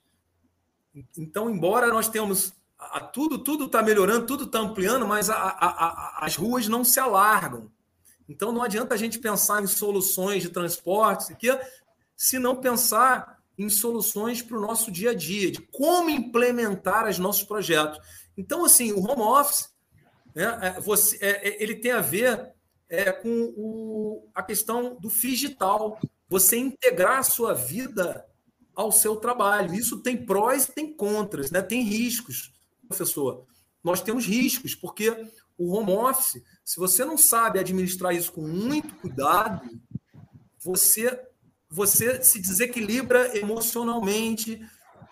Então, 1.17 1.49
embora 1.49 1.87
nós 1.87 2.07
tenhamos 2.07 2.53
a, 2.77 2.97
a, 2.97 3.01
tudo, 3.01 3.39
tudo 3.39 3.65
está 3.65 3.81
melhorando, 3.81 4.25
tudo 4.27 4.43
está 4.43 4.59
ampliando, 4.59 5.07
mas 5.07 5.29
a, 5.29 6.17
as 6.19 6.35
ruas 6.35 6.67
não 6.67 6.83
se 6.83 6.99
alargam. 6.99 7.71
Então, 8.29 8.51
não 8.51 8.61
adianta 8.61 8.93
a 8.93 8.97
gente 8.97 9.19
pensar 9.19 9.63
em 9.63 9.67
soluções 9.67 10.43
de 10.43 10.49
transporte, 10.49 11.35
se 12.15 12.37
não 12.37 12.55
pensar 12.55 13.40
em 13.61 13.69
soluções 13.69 14.41
para 14.41 14.57
o 14.57 14.61
nosso 14.61 14.91
dia 14.91 15.11
a 15.11 15.13
dia, 15.13 15.51
de 15.51 15.61
como 15.61 16.09
implementar 16.09 17.07
os 17.07 17.19
nossos 17.19 17.43
projetos. 17.43 17.99
Então, 18.37 18.65
assim, 18.65 18.91
o 18.91 18.99
home 18.99 19.21
office, 19.21 19.69
né, 20.33 20.59
é, 20.61 20.79
você, 20.79 21.17
é, 21.21 21.49
é, 21.49 21.63
ele 21.63 21.75
tem 21.75 21.91
a 21.91 22.01
ver 22.01 22.53
é, 22.89 23.11
com 23.11 23.53
o, 23.55 24.29
a 24.33 24.41
questão 24.41 24.97
do 24.99 25.09
digital, 25.09 25.99
você 26.27 26.57
integrar 26.57 27.19
a 27.19 27.23
sua 27.23 27.53
vida 27.53 28.25
ao 28.75 28.91
seu 28.91 29.15
trabalho. 29.15 29.73
Isso 29.73 30.01
tem 30.01 30.25
prós 30.25 30.65
e 30.65 30.71
tem 30.71 30.93
contras, 30.93 31.51
né? 31.51 31.61
tem 31.61 31.83
riscos, 31.83 32.53
professor. 32.87 33.45
Nós 33.83 34.01
temos 34.01 34.25
riscos, 34.25 34.73
porque 34.75 35.09
o 35.57 35.73
home 35.73 35.91
office, 35.91 36.41
se 36.63 36.77
você 36.79 37.05
não 37.05 37.17
sabe 37.17 37.59
administrar 37.59 38.15
isso 38.15 38.31
com 38.31 38.41
muito 38.41 38.95
cuidado, 38.95 39.61
você, 40.59 41.19
você 41.71 42.21
se 42.21 42.39
desequilibra 42.39 43.37
emocionalmente, 43.37 44.61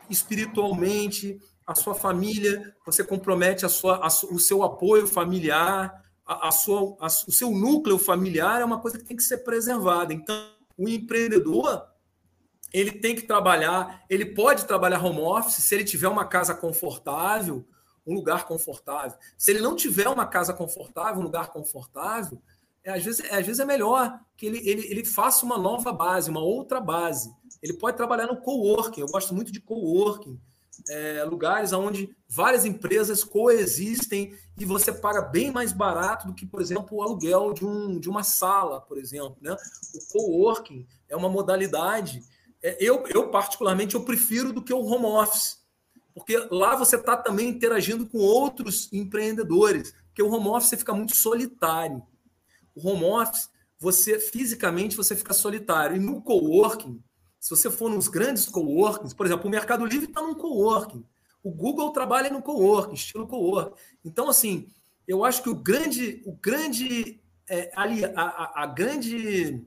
espiritualmente, 0.10 1.40
a 1.65 1.73
sua 1.73 1.95
família, 1.95 2.76
você 2.86 3.03
compromete 3.03 3.65
a 3.65 3.69
sua, 3.69 3.98
a, 3.98 4.07
o 4.07 4.40
seu 4.40 4.61
apoio 4.64 5.07
familiar, 5.07 6.03
a, 6.26 6.49
a 6.49 6.52
sua, 6.52 6.98
a, 6.99 7.06
o 7.06 7.31
seu 7.31 7.52
núcleo 7.52 7.98
familiar 7.98 8.60
é 8.60 8.65
uma 8.65 8.80
coisa 8.80 8.98
que 8.98 9.06
tem 9.06 9.15
que 9.15 9.23
ser 9.23 9.38
preservada. 9.38 10.14
Então, 10.14 10.36
o 10.77 10.90
empreendedor 10.90 11.88
ele 12.73 12.91
tem 12.91 13.15
que 13.15 13.23
trabalhar, 13.23 14.03
ele 14.10 14.26
pode 14.26 14.65
trabalhar 14.65 15.03
home 15.03 15.22
office 15.22 15.64
se 15.64 15.73
ele 15.73 15.84
tiver 15.84 16.07
uma 16.07 16.26
casa 16.26 16.53
confortável, 16.53 17.65
um 18.06 18.14
lugar 18.14 18.45
confortável. 18.45 19.18
Se 19.38 19.52
ele 19.52 19.61
não 19.61 19.76
tiver 19.76 20.07
uma 20.07 20.26
casa 20.26 20.53
confortável, 20.53 21.22
um 21.22 21.23
lugar 21.23 21.48
confortável, 21.49 22.41
às, 22.90 23.03
vezes, 23.03 23.26
é, 23.26 23.36
às 23.36 23.45
vezes 23.45 23.60
é 23.60 23.66
melhor 23.66 24.20
que 24.36 24.45
ele, 24.45 24.57
ele, 24.68 24.88
ele 24.90 25.06
faça 25.06 25.45
uma 25.45 25.57
nova 25.57 25.91
base, 25.91 26.30
uma 26.30 26.41
outra 26.41 26.80
base. 26.80 27.34
Ele 27.61 27.74
pode 27.74 27.98
trabalhar 27.98 28.28
no 28.28 28.38
coworking. 28.38 29.02
Eu 29.02 29.07
gosto 29.07 29.34
muito 29.34 29.52
de 29.52 29.60
coworking 29.60 30.40
é, 30.90 31.24
lugares 31.24 31.74
onde 31.74 32.16
várias 32.28 32.66
empresas 32.66 33.24
coexistem 33.24 34.34
e 34.57 34.66
você 34.66 34.91
paga 34.91 35.22
bem 35.22 35.52
mais 35.52 35.72
barato 35.72 36.28
do 36.28 36.34
que, 36.34 36.45
por 36.45 36.61
exemplo, 36.61 36.98
o 36.98 37.02
aluguel 37.02 37.53
de, 37.53 37.66
um, 37.66 37.99
de 37.99 38.10
uma 38.10 38.24
sala, 38.24 38.82
por 38.82 38.98
exemplo. 38.98 39.38
Né? 39.41 39.56
O 39.95 40.14
coworking 40.14 40.86
é 41.07 41.16
uma 41.16 41.30
modalidade. 41.30 42.22
É, 42.61 42.78
eu, 42.80 43.06
eu, 43.07 43.30
particularmente, 43.30 43.95
eu 43.95 44.03
prefiro 44.03 44.53
do 44.53 44.61
que 44.61 44.74
o 44.74 44.86
home 44.86 45.06
office, 45.06 45.60
porque 46.14 46.38
lá 46.52 46.76
você 46.76 46.95
está 46.95 47.16
também 47.16 47.49
interagindo 47.49 48.06
com 48.07 48.18
outros 48.18 48.91
empreendedores, 48.91 49.94
porque 50.07 50.22
o 50.22 50.30
home 50.30 50.48
office 50.48 50.70
você 50.70 50.78
fica 50.78 50.94
muito 50.94 51.16
solitário. 51.16 52.03
O 52.76 52.88
home 52.88 53.04
office, 53.06 53.50
você 53.80 54.20
fisicamente 54.20 54.96
você 54.96 55.16
fica 55.16 55.34
solitário. 55.34 55.96
E 55.96 56.00
no 56.00 56.22
coworking, 56.22 57.02
se 57.40 57.50
você 57.50 57.72
for 57.72 57.90
nos 57.90 58.08
grandes 58.08 58.46
coworkings, 58.48 59.14
por 59.14 59.26
exemplo, 59.26 59.48
o 59.48 59.50
Mercado 59.50 59.86
Livre 59.86 60.08
está 60.08 60.22
num 60.22 60.36
coworking. 60.36 61.06
O 61.41 61.52
Google 61.52 61.91
trabalha 61.91 62.30
no 62.30 62.41
coworking, 62.41 62.96
estilo 62.96 63.28
coworking. 63.28 63.74
Então, 64.04 64.28
assim, 64.28 64.68
eu 65.08 65.24
acho 65.24 65.41
que 65.41 65.50
o 65.50 65.56
grande, 65.56 66.22
o 66.26 66.34
grande, 66.34 67.22
é, 67.50 67.72
ali, 67.76 68.04
a, 68.04 68.12
a, 68.14 68.64
a, 68.64 68.66
grande, 68.68 69.66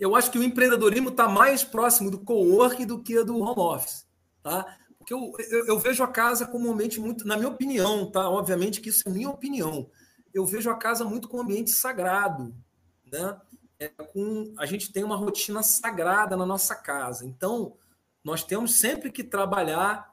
eu 0.00 0.16
acho 0.16 0.30
que 0.30 0.38
o 0.38 0.42
empreendedorismo 0.42 1.10
está 1.10 1.28
mais 1.28 1.62
próximo 1.62 2.10
do 2.10 2.18
coworking 2.18 2.86
do 2.86 3.02
que 3.02 3.22
do 3.22 3.38
home 3.38 3.60
office, 3.60 4.06
tá? 4.42 4.76
Porque 4.98 5.12
eu, 5.12 5.32
eu, 5.50 5.66
eu, 5.66 5.78
vejo 5.78 6.02
a 6.02 6.08
casa 6.08 6.46
como 6.46 6.66
um 6.66 6.72
ambiente 6.72 6.98
muito, 6.98 7.26
na 7.26 7.36
minha 7.36 7.50
opinião, 7.50 8.10
tá? 8.10 8.26
Obviamente 8.28 8.80
que 8.80 8.88
isso 8.88 9.02
é 9.06 9.10
minha 9.10 9.28
opinião. 9.28 9.90
Eu 10.34 10.44
vejo 10.44 10.68
a 10.68 10.74
casa 10.74 11.04
muito 11.04 11.28
como 11.28 11.42
um 11.42 11.44
ambiente 11.46 11.70
sagrado, 11.70 12.54
né? 13.10 13.40
é 13.78 13.88
com 13.88 14.54
a 14.56 14.66
gente 14.66 14.92
tem 14.92 15.04
uma 15.04 15.16
rotina 15.16 15.62
sagrada 15.62 16.36
na 16.36 16.46
nossa 16.46 16.74
casa. 16.74 17.26
Então, 17.26 17.76
nós 18.22 18.42
temos 18.44 18.76
sempre 18.76 19.10
que 19.10 19.22
trabalhar 19.22 20.12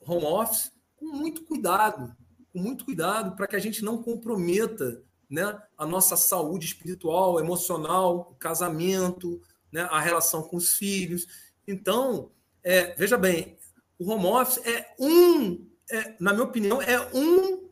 home 0.00 0.24
office 0.24 0.72
com 0.96 1.06
muito 1.06 1.44
cuidado, 1.44 2.14
com 2.52 2.58
muito 2.58 2.84
cuidado 2.84 3.36
para 3.36 3.46
que 3.46 3.56
a 3.56 3.60
gente 3.60 3.84
não 3.84 4.02
comprometa 4.02 5.02
né, 5.28 5.60
a 5.76 5.86
nossa 5.86 6.16
saúde 6.16 6.66
espiritual, 6.66 7.38
emocional, 7.38 8.30
o 8.32 8.34
casamento, 8.34 9.40
né, 9.70 9.82
a 9.90 10.00
relação 10.00 10.42
com 10.42 10.56
os 10.56 10.74
filhos. 10.74 11.26
Então, 11.66 12.30
é, 12.62 12.94
veja 12.94 13.16
bem, 13.16 13.56
o 13.98 14.10
home 14.10 14.26
office 14.26 14.64
é 14.66 14.94
um, 14.98 15.66
é, 15.90 16.16
na 16.18 16.32
minha 16.32 16.44
opinião, 16.44 16.80
é 16.82 16.98
um, 17.14 17.69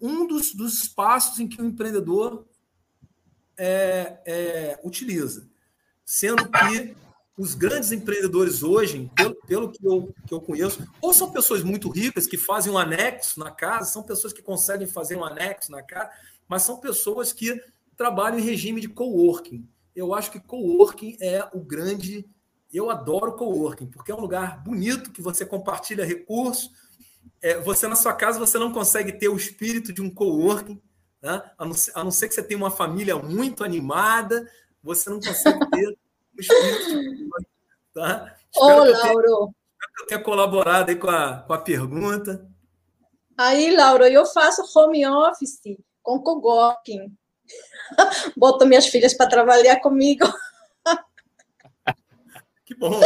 um 0.00 0.26
dos, 0.26 0.54
dos 0.54 0.82
espaços 0.82 1.38
em 1.38 1.48
que 1.48 1.60
o 1.60 1.64
empreendedor 1.64 2.46
é, 3.56 4.18
é, 4.24 4.80
utiliza. 4.82 5.48
Sendo 6.04 6.48
que 6.48 6.96
os 7.36 7.54
grandes 7.54 7.92
empreendedores 7.92 8.62
hoje, 8.62 9.10
pelo, 9.14 9.34
pelo 9.46 9.70
que, 9.70 9.86
eu, 9.86 10.14
que 10.26 10.34
eu 10.34 10.40
conheço, 10.40 10.86
ou 11.00 11.14
são 11.14 11.30
pessoas 11.30 11.62
muito 11.62 11.88
ricas 11.88 12.26
que 12.26 12.36
fazem 12.36 12.72
um 12.72 12.78
anexo 12.78 13.40
na 13.40 13.50
casa, 13.50 13.90
são 13.90 14.02
pessoas 14.02 14.32
que 14.32 14.42
conseguem 14.42 14.86
fazer 14.86 15.16
um 15.16 15.24
anexo 15.24 15.70
na 15.72 15.82
casa, 15.82 16.10
mas 16.48 16.62
são 16.62 16.78
pessoas 16.78 17.32
que 17.32 17.62
trabalham 17.96 18.38
em 18.38 18.42
regime 18.42 18.80
de 18.80 18.88
coworking. 18.88 19.68
Eu 19.94 20.14
acho 20.14 20.30
que 20.30 20.40
coworking 20.40 21.16
é 21.20 21.46
o 21.52 21.60
grande. 21.60 22.28
Eu 22.72 22.90
adoro 22.90 23.36
coworking, 23.36 23.86
porque 23.86 24.12
é 24.12 24.14
um 24.14 24.20
lugar 24.20 24.62
bonito 24.62 25.10
que 25.10 25.22
você 25.22 25.44
compartilha 25.44 26.04
recursos. 26.04 26.70
É, 27.42 27.58
você 27.58 27.88
na 27.88 27.96
sua 27.96 28.12
casa 28.12 28.38
você 28.38 28.58
não 28.58 28.72
consegue 28.72 29.12
ter 29.12 29.28
o 29.28 29.36
espírito 29.36 29.92
de 29.92 30.02
um 30.02 30.12
coworking, 30.12 30.80
né? 31.22 31.42
a, 31.56 31.64
não 31.64 31.72
ser, 31.72 31.92
a 31.94 32.04
não 32.04 32.10
ser 32.10 32.28
que 32.28 32.34
você 32.34 32.42
tenha 32.42 32.58
uma 32.58 32.70
família 32.70 33.16
muito 33.16 33.64
animada, 33.64 34.50
você 34.82 35.08
não 35.08 35.20
consegue 35.20 35.58
ter 35.70 35.98
Tá? 37.92 38.34
Ô, 38.56 38.66
Lauro. 38.66 38.86
espero 38.88 39.52
que 39.96 40.02
eu 40.02 40.06
tenha 40.06 40.22
colaborado 40.22 40.90
aí 40.90 40.96
com 40.96 41.10
a, 41.10 41.42
com 41.42 41.52
a 41.52 41.58
pergunta. 41.58 42.48
Aí, 43.36 43.74
Lauro, 43.74 44.04
eu 44.04 44.24
faço 44.26 44.62
home 44.78 45.06
office 45.06 45.60
com 46.02 46.22
coworking. 46.22 47.12
Boto 48.36 48.66
minhas 48.66 48.86
filhas 48.86 49.14
para 49.14 49.28
trabalhar 49.28 49.80
comigo. 49.80 50.26
Bom, 52.80 53.00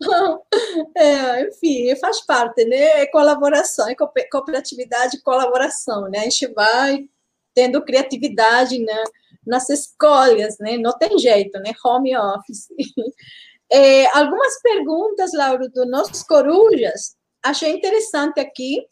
bom. 0.00 0.44
É, 0.96 1.48
enfim, 1.48 1.94
faz 1.96 2.24
parte, 2.24 2.64
né? 2.64 3.02
É 3.02 3.06
colaboração, 3.06 3.88
é 3.88 3.94
cooperatividade 3.94 5.16
e 5.16 5.22
colaboração, 5.22 6.08
né? 6.08 6.20
A 6.20 6.24
gente 6.24 6.46
vai 6.48 7.08
tendo 7.54 7.84
criatividade, 7.84 8.78
né? 8.78 9.02
nas 9.48 9.68
escolhas, 9.70 10.58
né? 10.58 10.76
Não 10.76 10.96
tem 10.96 11.18
jeito, 11.18 11.58
né? 11.60 11.72
Home 11.84 12.16
office. 12.16 12.68
É, 13.70 14.06
algumas 14.16 14.62
perguntas, 14.62 15.34
Lauro, 15.34 15.68
dos 15.68 15.86
nossos 15.90 16.22
corujas, 16.22 17.14
achei 17.42 17.70
interessante 17.70 18.40
aqui, 18.40 18.82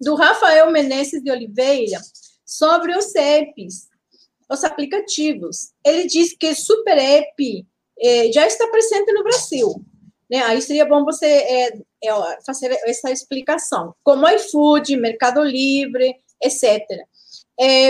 do 0.00 0.16
Rafael 0.16 0.72
Menezes 0.72 1.22
de 1.22 1.30
Oliveira, 1.30 2.00
sobre 2.44 2.98
os 2.98 3.14
apps, 3.14 3.88
os 4.50 4.64
aplicativos. 4.64 5.70
Ele 5.86 6.08
diz 6.08 6.36
que 6.36 6.52
Super 6.52 6.98
App 6.98 7.64
é, 8.02 8.32
já 8.32 8.46
está 8.46 8.66
presente 8.68 9.12
no 9.12 9.22
Brasil. 9.22 9.84
Né? 10.30 10.42
Aí 10.42 10.60
seria 10.60 10.86
bom 10.86 11.04
você 11.04 11.26
é, 11.26 11.68
é 12.04 12.38
fazer 12.44 12.72
essa 12.84 13.10
explicação. 13.10 13.94
Como 14.02 14.28
iFood, 14.28 14.96
Mercado 14.96 15.42
Livre, 15.42 16.16
etc 16.42 16.80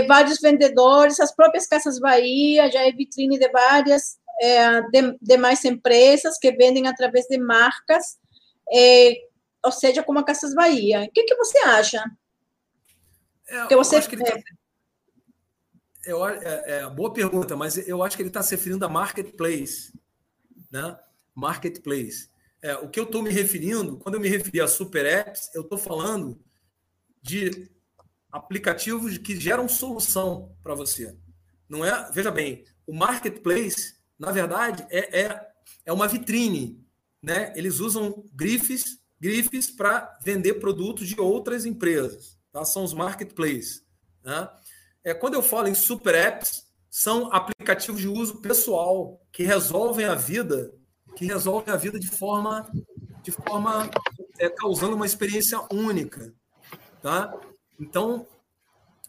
vários 0.06 0.38
vendedores, 0.40 1.20
as 1.20 1.34
próprias 1.34 1.66
Casas 1.66 1.98
Bahia 1.98 2.70
já 2.70 2.86
é 2.86 2.92
vitrine 2.92 3.38
de 3.38 3.48
várias 3.48 4.18
é, 4.40 4.82
de, 4.90 5.16
demais 5.20 5.64
empresas 5.64 6.38
que 6.38 6.52
vendem 6.52 6.86
através 6.86 7.26
de 7.26 7.38
marcas, 7.38 8.18
ou 9.64 9.72
seja, 9.72 10.02
como 10.02 10.18
a 10.18 10.24
Casas 10.24 10.54
Bahia. 10.54 11.02
O 11.02 11.12
que, 11.12 11.24
que 11.24 11.36
você 11.36 11.58
acha? 11.58 12.04
É, 13.48 13.66
que 13.66 13.76
você... 13.76 14.00
Que 14.02 14.16
tá... 14.16 14.38
eu, 16.04 16.26
é, 16.26 16.62
é, 16.66 16.90
boa 16.90 17.12
pergunta, 17.12 17.56
mas 17.56 17.76
eu 17.88 18.02
acho 18.02 18.16
que 18.16 18.22
ele 18.22 18.30
está 18.30 18.42
se 18.42 18.54
referindo 18.56 18.84
a 18.84 18.88
marketplace, 18.88 19.92
né? 20.72 20.98
Marketplace. 21.34 22.30
É, 22.62 22.74
o 22.76 22.88
que 22.88 22.98
eu 22.98 23.04
estou 23.04 23.22
me 23.22 23.30
referindo, 23.30 23.98
quando 23.98 24.14
eu 24.14 24.20
me 24.20 24.28
referi 24.28 24.60
a 24.60 24.66
super 24.66 25.04
apps, 25.04 25.50
eu 25.54 25.62
estou 25.62 25.76
falando 25.76 26.40
de 27.20 27.70
aplicativos 28.30 29.18
que 29.18 29.38
geram 29.38 29.68
solução 29.68 30.56
para 30.62 30.74
você. 30.74 31.14
Não 31.68 31.84
é? 31.84 32.10
Veja 32.12 32.30
bem, 32.30 32.64
o 32.86 32.94
marketplace, 32.94 33.96
na 34.18 34.32
verdade, 34.32 34.86
é, 34.90 35.20
é, 35.22 35.48
é 35.84 35.92
uma 35.92 36.08
vitrine. 36.08 36.80
Né? 37.22 37.52
Eles 37.56 37.78
usam 37.78 38.24
grifes, 38.32 38.98
grifes 39.20 39.70
para 39.70 40.18
vender 40.24 40.54
produtos 40.54 41.08
de 41.08 41.20
outras 41.20 41.64
empresas. 41.64 42.38
Tá? 42.52 42.64
São 42.64 42.84
os 42.84 42.94
marketplaces. 42.94 43.84
Né? 44.24 44.48
É, 45.04 45.14
quando 45.14 45.34
eu 45.34 45.42
falo 45.42 45.68
em 45.68 45.74
super 45.74 46.14
apps, 46.14 46.66
são 46.92 47.32
aplicativos 47.32 48.02
de 48.02 48.06
uso 48.06 48.42
pessoal 48.42 49.18
que 49.32 49.44
resolvem 49.44 50.04
a 50.04 50.14
vida, 50.14 50.74
que 51.16 51.24
resolvem 51.24 51.72
a 51.72 51.76
vida 51.78 51.98
de 51.98 52.06
forma, 52.06 52.70
de 53.22 53.30
forma 53.32 53.90
é, 54.38 54.50
causando 54.50 54.94
uma 54.94 55.06
experiência 55.06 55.58
única. 55.72 56.34
Tá? 57.00 57.34
Então, 57.80 58.26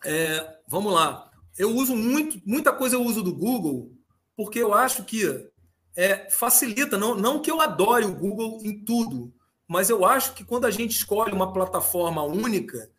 é, 0.06 0.60
vamos 0.66 0.94
lá. 0.94 1.30
Eu 1.58 1.76
uso 1.76 1.94
muito, 1.94 2.42
muita 2.46 2.72
coisa 2.72 2.96
eu 2.96 3.04
uso 3.04 3.22
do 3.22 3.36
Google, 3.36 3.92
porque 4.34 4.60
eu 4.60 4.74
acho 4.74 5.04
que 5.04 5.46
é, 5.94 6.30
facilita. 6.30 6.98
Não, 6.98 7.16
não 7.16 7.42
que 7.42 7.52
eu 7.52 7.60
adore 7.60 8.06
o 8.06 8.16
Google 8.16 8.62
em 8.64 8.80
tudo, 8.86 9.34
mas 9.68 9.90
eu 9.90 10.06
acho 10.06 10.34
que 10.36 10.46
quando 10.46 10.64
a 10.64 10.72
gente 10.72 10.92
escolhe 10.92 11.34
uma 11.34 11.52
plataforma 11.52 12.24
única, 12.24 12.90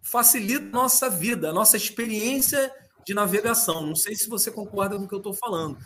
facilita 0.00 0.66
a 0.66 0.80
nossa 0.80 1.10
vida, 1.10 1.50
a 1.50 1.52
nossa 1.52 1.76
experiência 1.76 2.72
de 3.08 3.14
navegação. 3.14 3.86
Não 3.86 3.96
sei 3.96 4.14
se 4.14 4.28
você 4.28 4.50
concorda 4.50 4.98
com 4.98 5.04
o 5.04 5.08
que 5.08 5.14
eu 5.14 5.18
estou 5.18 5.32
falando. 5.32 5.78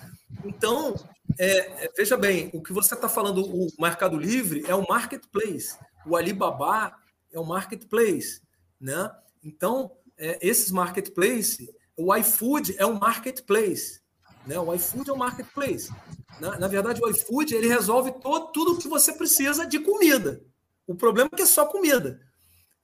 Então, 0.45 0.93
é, 1.39 1.85
é, 1.85 1.93
veja 1.97 2.17
bem, 2.17 2.51
o 2.53 2.61
que 2.61 2.73
você 2.73 2.95
está 2.95 3.09
falando, 3.09 3.45
o 3.45 3.69
Mercado 3.79 4.19
Livre 4.19 4.65
é 4.67 4.75
o 4.75 4.87
marketplace, 4.89 5.79
o 6.05 6.17
Alibaba 6.17 6.93
é 7.33 7.39
o 7.39 7.45
marketplace, 7.45 8.41
né? 8.81 9.09
Então, 9.41 9.93
é, 10.19 10.37
esses 10.43 10.73
marketplaces, 10.73 11.69
o 11.97 12.13
iFood 12.17 12.75
é 12.77 12.85
um 12.85 12.99
marketplace. 12.99 14.01
Né? 14.45 14.59
O 14.59 14.75
iFood 14.75 15.09
é 15.09 15.13
um 15.13 15.17
marketplace. 15.17 15.93
Na, 16.41 16.59
na 16.59 16.67
verdade, 16.67 17.01
o 17.01 17.09
iFood 17.09 17.55
ele 17.55 17.69
resolve 17.69 18.11
todo, 18.21 18.51
tudo 18.51 18.73
o 18.73 18.79
que 18.79 18.89
você 18.89 19.13
precisa 19.13 19.65
de 19.65 19.79
comida. 19.79 20.43
O 20.89 20.97
problema 20.97 21.31
é 21.33 21.37
que 21.37 21.43
é 21.43 21.47
só 21.47 21.67
comida. 21.67 22.21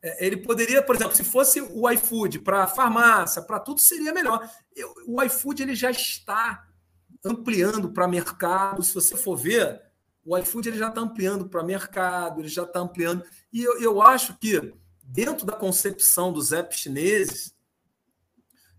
É, 0.02 0.24
ele 0.26 0.36
poderia, 0.36 0.82
por 0.82 0.94
exemplo, 0.94 1.14
se 1.14 1.24
fosse 1.24 1.60
o 1.60 1.90
iFood 1.90 2.40
para 2.40 2.66
farmácia, 2.66 3.42
para 3.42 3.58
tudo, 3.58 3.80
seria 3.80 4.12
melhor. 4.12 4.48
O 5.06 5.22
iFood 5.22 5.62
ele 5.62 5.74
já 5.74 5.90
está 5.90 6.66
ampliando 7.24 7.92
para 7.92 8.06
mercado. 8.06 8.82
Se 8.82 8.94
você 8.94 9.16
for 9.16 9.36
ver, 9.36 9.82
o 10.24 10.36
iFood 10.38 10.68
ele 10.68 10.78
já 10.78 10.88
está 10.88 11.00
ampliando 11.00 11.48
para 11.48 11.64
mercado, 11.64 12.40
ele 12.40 12.48
já 12.48 12.62
está 12.62 12.80
ampliando. 12.80 13.24
E 13.52 13.62
eu, 13.62 13.80
eu 13.80 14.02
acho 14.02 14.38
que 14.38 14.72
dentro 15.02 15.44
da 15.44 15.54
concepção 15.54 16.32
dos 16.32 16.52
apps 16.52 16.78
chineses, 16.78 17.54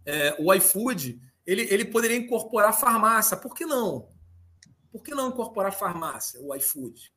é, 0.06 0.36
o 0.40 0.54
iFood 0.54 1.20
ele, 1.46 1.64
ele 1.74 1.86
poderia 1.86 2.16
incorporar 2.18 2.80
farmácia. 2.80 3.36
Por 3.36 3.54
que 3.54 3.66
não? 3.66 4.08
Por 4.92 5.04
que 5.04 5.16
não 5.16 5.30
incorporar 5.30 5.74
farmácia, 5.74 6.40
o 6.42 6.56
iFood? 6.56 7.12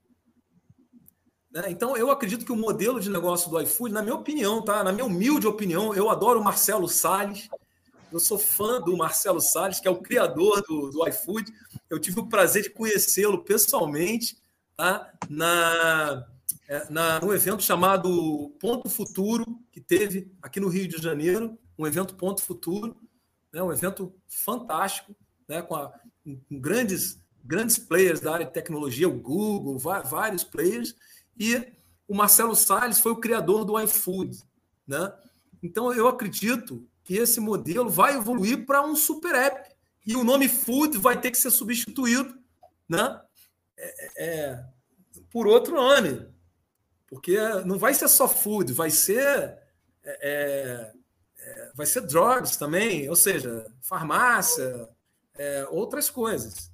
Né? 1.53 1.65
Então, 1.69 1.97
eu 1.97 2.11
acredito 2.11 2.45
que 2.45 2.53
o 2.53 2.57
modelo 2.57 2.99
de 2.99 3.11
negócio 3.11 3.51
do 3.51 3.61
iFood, 3.61 3.93
na 3.93 4.03
minha 4.03 4.15
opinião, 4.15 4.63
tá? 4.63 4.83
na 4.83 4.93
minha 4.93 5.05
humilde 5.05 5.47
opinião, 5.47 5.95
eu 5.95 6.09
adoro 6.09 6.41
o 6.41 6.45
Marcelo 6.45 6.89
Salles. 6.89 7.49
Eu 8.11 8.19
sou 8.19 8.39
fã 8.39 8.81
do 8.81 8.97
Marcelo 8.97 9.41
Salles, 9.41 9.81
que 9.81 9.89
é 9.89 9.91
o 9.91 10.01
criador 10.01 10.63
do, 10.63 10.91
do 10.91 11.09
iFood. 11.09 11.53
Eu 11.91 11.99
tive 11.99 12.21
o 12.21 12.27
prazer 12.27 12.63
de 12.63 12.71
conhecê-lo 12.71 13.45
pessoalmente 13.45 14.39
tá? 14.77 15.13
na, 15.29 16.27
é, 16.69 16.91
na, 16.91 17.21
num 17.21 17.33
evento 17.33 17.63
chamado 17.63 18.55
Ponto 18.59 18.89
Futuro, 18.89 19.45
que 19.71 19.81
teve 19.81 20.33
aqui 20.41 20.59
no 20.59 20.69
Rio 20.69 20.89
de 20.89 20.97
Janeiro, 20.97 21.59
um 21.79 21.87
evento 21.87 22.15
Ponto 22.15 22.43
Futuro, 22.43 22.97
né, 23.53 23.63
um 23.63 23.73
evento 23.73 24.15
fantástico, 24.27 25.15
né, 25.49 25.61
com, 25.61 25.75
a, 25.75 25.93
com 26.25 26.39
grandes, 26.51 27.21
grandes 27.45 27.79
players 27.79 28.21
da 28.21 28.33
área 28.33 28.47
de 28.47 28.53
tecnologia, 28.53 29.09
o 29.09 29.19
Google, 29.19 29.79
vários 29.79 30.45
players, 30.45 30.95
e 31.39 31.73
o 32.07 32.15
Marcelo 32.15 32.55
Salles 32.55 33.01
foi 33.01 33.13
o 33.13 33.21
criador 33.21 33.65
do 33.65 33.81
iFood. 33.81 34.43
Né? 34.87 35.13
Então, 35.63 35.93
eu 35.93 36.09
acredito 36.09 36.87
que 37.05 37.17
esse 37.17 37.41
modelo 37.41 37.89
vai 37.89 38.17
evoluir 38.17 38.67
para 38.67 38.83
um 38.83 38.95
super 38.95 39.35
app, 39.35 39.71
e 40.05 40.17
o 40.17 40.25
nome 40.25 40.49
Food 40.49 40.99
vai 40.99 41.21
ter 41.21 41.31
que 41.31 41.39
ser 41.39 41.51
substituído 41.53 42.43
né? 42.93 43.21
É, 43.77 44.25
é, 44.25 44.65
por 45.31 45.47
outro 45.47 45.75
nome, 45.75 46.27
porque 47.09 47.39
não 47.65 47.79
vai 47.79 47.95
ser 47.95 48.09
só 48.09 48.29
food, 48.29 48.73
vai 48.73 48.91
ser 48.91 49.59
é, 50.05 50.19
é, 50.21 50.93
é, 51.39 51.73
vai 51.75 51.87
ser 51.87 52.03
drugs 52.03 52.57
também, 52.57 53.09
ou 53.09 53.17
seja, 53.17 53.67
farmácia, 53.81 54.89
é, 55.35 55.67
outras 55.71 56.11
coisas. 56.11 56.71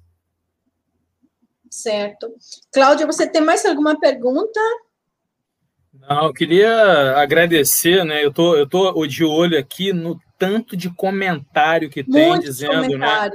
Certo. 1.69 2.33
Cláudia, 2.73 3.05
você 3.05 3.29
tem 3.29 3.41
mais 3.41 3.65
alguma 3.65 3.99
pergunta? 3.99 4.59
Não, 5.93 6.25
eu 6.25 6.33
queria 6.33 7.17
agradecer, 7.17 8.03
né? 8.03 8.23
Eu 8.23 8.33
tô, 8.33 8.55
eu 8.55 8.67
tô 8.67 9.05
de 9.05 9.23
olho 9.23 9.57
aqui 9.57 9.93
no 9.93 10.19
tanto 10.37 10.75
de 10.77 10.89
comentário 10.89 11.89
que 11.89 12.03
tem 12.03 12.29
Muitos 12.29 12.45
dizendo, 12.45 12.97
né? 12.97 13.29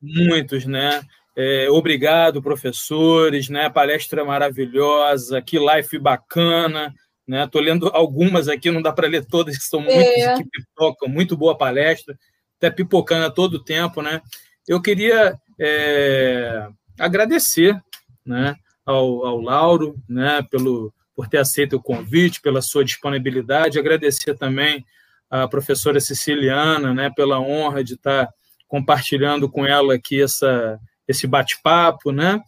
Muitos, 0.00 0.66
né? 0.66 1.00
É, 1.36 1.70
obrigado, 1.70 2.42
professores, 2.42 3.48
né? 3.48 3.70
Palestra 3.70 4.24
maravilhosa, 4.24 5.40
que 5.40 5.58
live 5.58 5.98
bacana. 5.98 6.92
Né? 7.26 7.44
Estou 7.44 7.60
lendo 7.60 7.88
algumas 7.88 8.48
aqui, 8.48 8.70
não 8.70 8.82
dá 8.82 8.92
para 8.92 9.06
ler 9.06 9.24
todas, 9.24 9.56
que 9.56 9.64
são 9.64 9.80
muitas 9.80 10.02
é. 10.02 10.34
que 10.34 10.44
pipocam, 10.44 11.08
muito 11.08 11.36
boa 11.36 11.56
palestra, 11.56 12.18
até 12.56 12.70
pipocando 12.70 13.26
a 13.26 13.30
todo 13.30 13.62
tempo. 13.62 14.02
Né? 14.02 14.20
Eu 14.66 14.82
queria 14.82 15.38
é, 15.60 16.68
agradecer 16.98 17.80
né, 18.24 18.56
ao, 18.84 19.24
ao 19.24 19.40
Lauro, 19.40 19.96
né, 20.08 20.42
pelo, 20.50 20.92
por 21.14 21.28
ter 21.28 21.38
aceito 21.38 21.76
o 21.76 21.82
convite, 21.82 22.40
pela 22.40 22.62
sua 22.62 22.84
disponibilidade. 22.84 23.78
Agradecer 23.78 24.36
também 24.36 24.84
à 25.30 25.46
professora 25.46 26.00
Siciliana, 26.00 26.92
né, 26.94 27.10
pela 27.14 27.40
honra 27.40 27.82
de 27.82 27.94
estar 27.94 28.28
compartilhando 28.66 29.48
com 29.48 29.66
ela 29.66 29.94
aqui 29.94 30.22
essa, 30.22 30.78
esse 31.06 31.26
bate-papo, 31.26 32.12
né? 32.12 32.40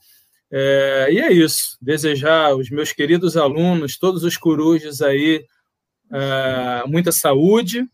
É, 0.52 1.08
e 1.10 1.18
é 1.18 1.32
isso. 1.32 1.78
Desejar 1.80 2.50
aos 2.50 2.68
meus 2.70 2.92
queridos 2.92 3.36
alunos, 3.36 3.96
todos 3.96 4.22
os 4.22 4.36
corujas 4.36 5.00
aí, 5.00 5.44
é, 6.12 6.82
muita 6.86 7.12
saúde, 7.12 7.86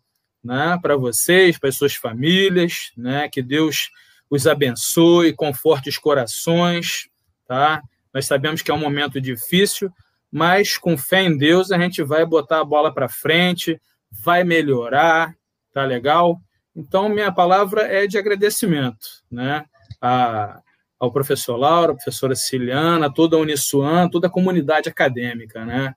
né, 0.42 0.78
para 0.80 0.96
vocês, 0.96 1.58
para 1.58 1.68
as 1.68 1.76
suas 1.76 1.94
famílias, 1.94 2.90
né? 2.96 3.28
Que 3.28 3.42
Deus 3.42 3.90
os 4.30 4.46
abençoe, 4.46 5.32
conforte 5.32 5.88
os 5.88 5.98
corações, 5.98 7.08
tá? 7.46 7.82
Nós 8.12 8.26
sabemos 8.26 8.62
que 8.62 8.70
é 8.70 8.74
um 8.74 8.80
momento 8.80 9.20
difícil, 9.20 9.90
mas 10.30 10.76
com 10.76 10.96
fé 10.96 11.22
em 11.22 11.36
Deus 11.36 11.70
a 11.70 11.78
gente 11.78 12.02
vai 12.02 12.24
botar 12.24 12.60
a 12.60 12.64
bola 12.64 12.92
para 12.92 13.08
frente, 13.08 13.80
vai 14.10 14.42
melhorar, 14.42 15.34
tá 15.72 15.84
legal? 15.84 16.40
Então 16.74 17.08
minha 17.08 17.32
palavra 17.32 17.82
é 17.82 18.06
de 18.06 18.18
agradecimento, 18.18 19.06
né? 19.30 19.64
A, 20.00 20.60
ao 20.98 21.12
professor 21.12 21.56
Laura, 21.56 21.94
professora 21.94 22.34
Ciliana, 22.34 23.12
toda 23.12 23.36
a 23.36 23.38
Uniswan, 23.38 24.08
toda 24.08 24.26
a 24.26 24.30
comunidade 24.30 24.88
acadêmica, 24.88 25.64
né? 25.64 25.94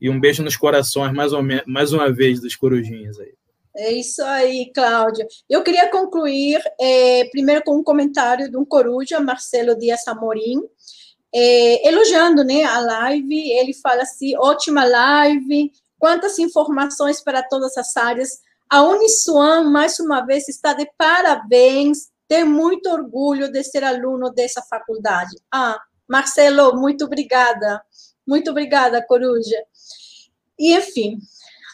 E 0.00 0.10
um 0.10 0.20
beijo 0.20 0.42
nos 0.42 0.56
corações 0.56 1.12
mais, 1.12 1.32
ou 1.32 1.42
mais 1.66 1.92
uma 1.92 2.12
vez 2.12 2.40
dos 2.40 2.54
corujinhos 2.54 3.18
aí. 3.18 3.34
É 3.76 3.92
isso 3.92 4.22
aí, 4.22 4.70
Cláudia. 4.72 5.26
Eu 5.50 5.62
queria 5.62 5.90
concluir 5.90 6.62
é, 6.80 7.24
primeiro 7.30 7.62
com 7.64 7.76
um 7.76 7.82
comentário 7.82 8.48
de 8.48 8.56
um 8.56 8.64
coruja, 8.64 9.18
Marcelo 9.18 9.76
Dias 9.76 10.06
Amorim, 10.06 10.60
é, 11.34 11.88
elogiando 11.88 12.44
né, 12.44 12.62
a 12.62 12.78
live. 12.78 13.50
Ele 13.50 13.74
fala 13.74 14.02
assim: 14.02 14.36
ótima 14.36 14.84
live, 14.84 15.72
quantas 15.98 16.38
informações 16.38 17.20
para 17.20 17.42
todas 17.42 17.76
as 17.76 17.96
áreas. 17.96 18.40
A 18.70 18.82
Uniswan, 18.82 19.64
mais 19.64 19.98
uma 19.98 20.24
vez, 20.24 20.48
está 20.48 20.72
de 20.72 20.88
parabéns. 20.96 22.08
Tenho 22.28 22.46
muito 22.46 22.88
orgulho 22.88 23.50
de 23.50 23.62
ser 23.64 23.82
aluno 23.82 24.30
dessa 24.30 24.62
faculdade. 24.62 25.36
Ah, 25.52 25.78
Marcelo, 26.08 26.76
muito 26.76 27.04
obrigada. 27.04 27.82
Muito 28.26 28.50
obrigada, 28.50 29.04
Coruja. 29.04 29.56
E, 30.58 30.74
enfim, 30.76 31.18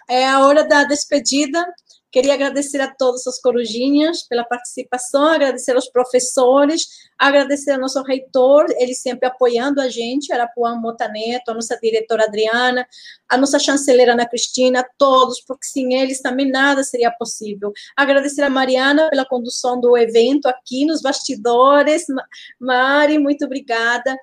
é 0.09 0.27
a 0.27 0.45
hora 0.45 0.65
da 0.65 0.85
despedida. 0.85 1.65
Queria 2.11 2.35
agradecer 2.35 2.81
a 2.81 2.93
todos 2.93 3.27
os 3.27 3.39
corujinhas 3.39 4.25
pela 4.25 4.45
participação, 4.45 5.29
agradecer 5.29 5.77
aos 5.77 5.89
professores, 5.89 7.09
agradecer 7.17 7.73
ao 7.73 7.81
nosso 7.81 8.03
reitor, 8.03 8.67
ele 8.79 8.95
sempre 8.95 9.29
apoiando 9.29 9.81
a 9.81 9.89
gente, 9.89 10.33
Arapuã 10.33 10.75
Motaneto, 10.75 11.51
a 11.51 11.55
nossa 11.55 11.79
diretora 11.81 12.25
Adriana, 12.25 12.87
a 13.29 13.37
nossa 13.37 13.59
chanceler 13.59 14.09
Ana 14.09 14.27
Cristina, 14.27 14.85
todos, 14.99 15.41
porque 15.41 15.67
sem 15.67 15.95
eles 15.95 16.21
também 16.21 16.51
nada 16.51 16.83
seria 16.83 17.13
possível. 17.13 17.73
Agradecer 17.97 18.43
a 18.43 18.51
Mariana 18.51 19.09
pela 19.11 19.25
condução 19.25 19.81
do 19.81 19.97
evento 19.97 20.47
aqui 20.47 20.85
nos 20.85 21.01
bastidores. 21.01 22.07
Mari, 22.59 23.19
muito 23.19 23.45
obrigada 23.45 24.17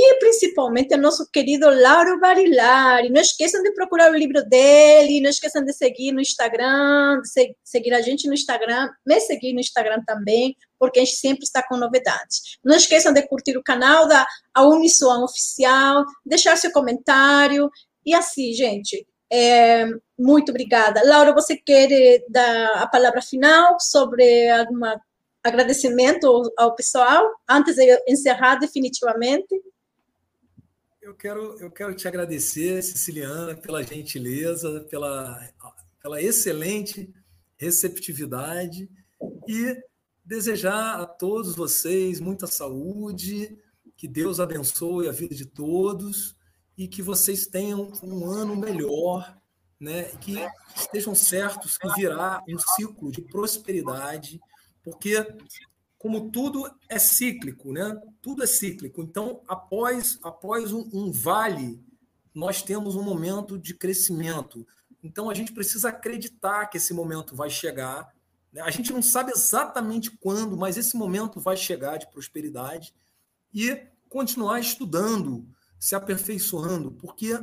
e 0.00 0.18
principalmente 0.20 0.94
o 0.94 0.98
nosso 0.98 1.28
querido 1.28 1.68
Lauro 1.68 2.20
Barilari. 2.20 3.10
Não 3.10 3.20
esqueçam 3.20 3.60
de 3.64 3.72
procurar 3.72 4.12
o 4.12 4.16
livro 4.16 4.44
dele, 4.48 5.20
não 5.20 5.28
esqueçam 5.28 5.64
de 5.64 5.72
seguir 5.72 6.12
no 6.12 6.20
Instagram, 6.20 7.20
de 7.20 7.56
seguir 7.64 7.92
a 7.92 8.00
gente 8.00 8.28
no 8.28 8.34
Instagram, 8.34 8.88
me 9.04 9.18
seguir 9.18 9.52
no 9.52 9.58
Instagram 9.58 10.00
também, 10.06 10.56
porque 10.78 11.00
a 11.00 11.04
gente 11.04 11.16
sempre 11.16 11.42
está 11.42 11.66
com 11.66 11.76
novidades. 11.76 12.58
Não 12.64 12.76
esqueçam 12.76 13.12
de 13.12 13.26
curtir 13.26 13.56
o 13.56 13.62
canal 13.62 14.06
da 14.06 14.24
Uniswan 14.56 15.24
Oficial, 15.24 16.04
deixar 16.24 16.56
seu 16.56 16.70
comentário, 16.70 17.68
e 18.06 18.14
assim, 18.14 18.52
gente, 18.52 19.04
é, 19.32 19.84
muito 20.16 20.50
obrigada. 20.50 21.02
Laura, 21.04 21.34
você 21.34 21.56
quer 21.56 22.22
dar 22.28 22.82
a 22.82 22.86
palavra 22.86 23.20
final 23.20 23.80
sobre 23.80 24.48
algum 24.48 24.78
agradecimento 25.42 26.52
ao 26.56 26.76
pessoal, 26.76 27.28
antes 27.48 27.74
de 27.74 28.00
encerrar 28.06 28.60
definitivamente? 28.60 29.60
Eu 31.08 31.14
quero, 31.14 31.58
eu 31.58 31.70
quero 31.70 31.94
te 31.94 32.06
agradecer, 32.06 32.82
Siciliana, 32.82 33.56
pela 33.56 33.82
gentileza, 33.82 34.86
pela, 34.90 35.40
pela 36.02 36.20
excelente 36.20 37.10
receptividade 37.56 38.90
e 39.48 39.82
desejar 40.22 41.00
a 41.00 41.06
todos 41.06 41.56
vocês 41.56 42.20
muita 42.20 42.46
saúde, 42.46 43.58
que 43.96 44.06
Deus 44.06 44.38
abençoe 44.38 45.08
a 45.08 45.12
vida 45.12 45.34
de 45.34 45.46
todos 45.46 46.36
e 46.76 46.86
que 46.86 47.00
vocês 47.00 47.46
tenham 47.46 47.90
um 48.02 48.30
ano 48.30 48.54
melhor, 48.54 49.34
né? 49.80 50.10
que 50.20 50.36
estejam 50.76 51.14
certos 51.14 51.78
que 51.78 51.88
virá 51.94 52.44
um 52.46 52.58
ciclo 52.58 53.10
de 53.10 53.22
prosperidade, 53.22 54.38
porque 54.82 55.26
como 55.98 56.30
tudo 56.30 56.70
é 56.88 56.98
cíclico, 56.98 57.72
né? 57.72 58.00
Tudo 58.22 58.44
é 58.44 58.46
cíclico. 58.46 59.02
Então, 59.02 59.42
após, 59.48 60.18
após 60.22 60.72
um, 60.72 60.88
um, 60.92 61.10
vale, 61.10 61.82
nós 62.32 62.62
temos 62.62 62.94
um 62.94 63.02
momento 63.02 63.58
de 63.58 63.74
crescimento. 63.74 64.64
Então, 65.02 65.28
a 65.28 65.34
gente 65.34 65.52
precisa 65.52 65.88
acreditar 65.88 66.66
que 66.66 66.76
esse 66.76 66.94
momento 66.94 67.34
vai 67.34 67.50
chegar. 67.50 68.14
Né? 68.52 68.60
A 68.60 68.70
gente 68.70 68.92
não 68.92 69.02
sabe 69.02 69.32
exatamente 69.32 70.10
quando, 70.10 70.56
mas 70.56 70.76
esse 70.76 70.96
momento 70.96 71.40
vai 71.40 71.56
chegar 71.56 71.96
de 71.96 72.08
prosperidade 72.10 72.94
e 73.52 73.84
continuar 74.08 74.60
estudando, 74.60 75.48
se 75.80 75.96
aperfeiçoando, 75.96 76.92
porque 76.92 77.38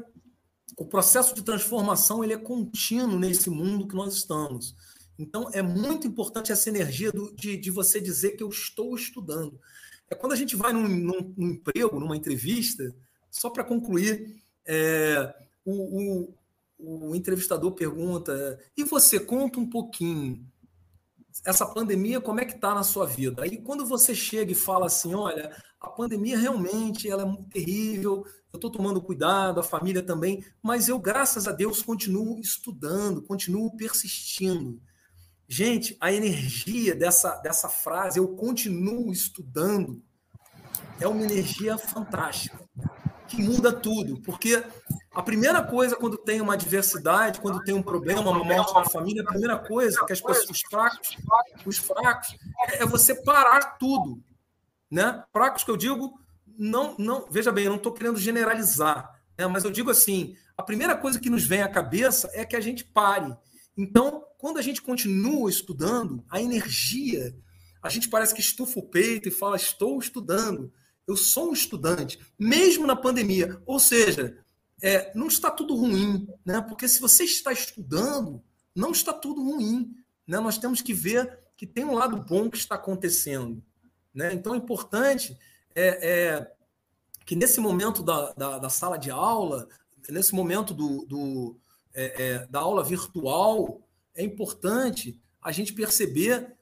o 0.77 0.85
processo 0.85 1.35
de 1.35 1.43
transformação 1.43 2.23
ele 2.23 2.33
é 2.33 2.37
contínuo 2.37 3.19
nesse 3.19 3.49
mundo 3.49 3.87
que 3.87 3.95
nós 3.95 4.15
estamos. 4.15 4.75
Então, 5.17 5.49
é 5.53 5.61
muito 5.61 6.07
importante 6.07 6.51
essa 6.51 6.69
energia 6.69 7.11
do, 7.11 7.33
de, 7.33 7.55
de 7.57 7.71
você 7.71 8.01
dizer 8.01 8.31
que 8.31 8.43
eu 8.43 8.49
estou 8.49 8.95
estudando. 8.95 9.59
É 10.09 10.15
quando 10.15 10.33
a 10.33 10.35
gente 10.35 10.55
vai 10.55 10.73
num, 10.73 10.87
num, 10.87 11.33
num 11.37 11.49
emprego, 11.51 11.99
numa 11.99 12.17
entrevista, 12.17 12.95
só 13.31 13.49
para 13.49 13.63
concluir, 13.63 14.41
é, 14.65 15.33
o, 15.63 16.33
o, 16.79 17.09
o, 17.09 17.15
entrevistador 17.15 17.71
pergunta: 17.71 18.59
e 18.77 18.83
você 18.83 19.19
conta 19.19 19.59
um 19.59 19.69
pouquinho? 19.69 20.45
Essa 21.45 21.65
pandemia, 21.65 22.21
como 22.21 22.39
é 22.39 22.45
que 22.45 22.55
está 22.55 22.73
na 22.73 22.83
sua 22.83 23.05
vida? 23.05 23.43
Aí, 23.43 23.57
quando 23.57 23.85
você 23.85 24.13
chega 24.13 24.51
e 24.51 24.55
fala 24.55 24.85
assim: 24.85 25.13
olha, 25.13 25.55
a 25.79 25.89
pandemia 25.89 26.37
realmente 26.37 27.09
ela 27.09 27.23
é 27.23 27.51
terrível, 27.51 28.25
eu 28.53 28.57
estou 28.57 28.71
tomando 28.71 29.01
cuidado, 29.01 29.59
a 29.59 29.63
família 29.63 30.01
também, 30.01 30.43
mas 30.61 30.87
eu, 30.87 30.97
graças 30.97 31.47
a 31.47 31.51
Deus, 31.51 31.81
continuo 31.81 32.39
estudando, 32.39 33.21
continuo 33.21 33.75
persistindo. 33.75 34.81
Gente, 35.47 35.95
a 35.99 36.11
energia 36.11 36.95
dessa, 36.95 37.35
dessa 37.37 37.69
frase, 37.69 38.17
eu 38.17 38.27
continuo 38.29 39.11
estudando, 39.11 40.01
é 40.99 41.07
uma 41.07 41.23
energia 41.23 41.77
fantástica, 41.77 42.59
que 43.27 43.37
muda 43.41 43.71
tudo. 43.71 44.19
Porque 44.21 44.63
a 45.13 45.21
primeira 45.21 45.61
coisa, 45.63 45.95
quando 45.95 46.17
tem 46.17 46.41
uma 46.41 46.53
adversidade, 46.53 47.39
quando 47.39 47.63
tem 47.63 47.75
um 47.75 47.83
problema, 47.83 48.21
uma 48.21 48.43
morte 48.43 48.73
na 48.73 48.85
família, 48.85 49.21
a 49.21 49.27
primeira 49.27 49.57
coisa 49.57 50.03
que 50.05 50.13
as 50.13 50.21
pessoas, 50.21 50.49
os 50.49 50.61
fracos, 50.61 51.17
os 51.65 51.77
fracos, 51.77 52.35
é, 52.67 52.83
é 52.83 52.85
você 52.85 53.13
parar 53.13 53.77
tudo. 53.77 54.21
Né? 54.89 55.23
Fracos 55.31 55.63
que 55.63 55.69
eu 55.69 55.77
digo, 55.77 56.19
não, 56.57 56.95
não, 56.97 57.27
veja 57.29 57.51
bem, 57.51 57.65
eu 57.65 57.71
não 57.71 57.77
estou 57.77 57.93
querendo 57.93 58.17
generalizar, 58.17 59.21
né? 59.37 59.45
mas 59.45 59.63
eu 59.63 59.71
digo 59.71 59.91
assim: 59.91 60.35
a 60.57 60.63
primeira 60.63 60.95
coisa 60.95 61.19
que 61.19 61.29
nos 61.29 61.45
vem 61.45 61.61
à 61.61 61.67
cabeça 61.67 62.29
é 62.33 62.45
que 62.45 62.55
a 62.55 62.61
gente 62.61 62.83
pare. 62.83 63.35
Então, 63.77 64.25
quando 64.37 64.57
a 64.57 64.61
gente 64.61 64.81
continua 64.81 65.49
estudando, 65.49 66.23
a 66.29 66.41
energia, 66.41 67.35
a 67.81 67.89
gente 67.89 68.09
parece 68.09 68.33
que 68.33 68.41
estufa 68.41 68.79
o 68.79 68.87
peito 68.87 69.27
e 69.27 69.31
fala: 69.31 69.55
estou 69.55 69.99
estudando, 69.99 70.71
eu 71.07 71.15
sou 71.15 71.49
um 71.49 71.53
estudante, 71.53 72.19
mesmo 72.37 72.87
na 72.87 72.95
pandemia. 72.95 73.61
Ou 73.65 73.79
seja, 73.79 74.37
é, 74.81 75.11
não 75.15 75.27
está 75.27 75.51
tudo 75.51 75.75
ruim, 75.75 76.27
né? 76.45 76.61
Porque 76.61 76.87
se 76.87 76.99
você 76.99 77.23
está 77.23 77.51
estudando, 77.51 78.41
não 78.75 78.91
está 78.91 79.13
tudo 79.13 79.43
ruim, 79.43 79.95
né? 80.27 80.39
Nós 80.39 80.57
temos 80.57 80.81
que 80.81 80.93
ver 80.93 81.39
que 81.57 81.67
tem 81.67 81.85
um 81.85 81.93
lado 81.93 82.17
bom 82.17 82.49
que 82.49 82.57
está 82.57 82.75
acontecendo, 82.75 83.63
né? 84.13 84.33
Então, 84.33 84.53
é 84.53 84.57
importante 84.57 85.37
é, 85.75 86.11
é 86.11 86.51
que 87.25 87.35
nesse 87.35 87.59
momento 87.59 88.03
da, 88.03 88.33
da, 88.33 88.59
da, 88.59 88.69
sala 88.69 88.97
de 88.97 89.09
aula, 89.09 89.67
nesse 90.09 90.33
momento 90.35 90.73
do, 90.73 91.05
do 91.05 91.59
é, 91.95 92.23
é 92.23 92.47
da 92.47 92.59
aula 92.59 92.83
virtual, 92.83 93.81
é 94.13 94.23
importante 94.23 95.19
a 95.41 95.51
gente 95.51 95.73
perceber 95.73 96.55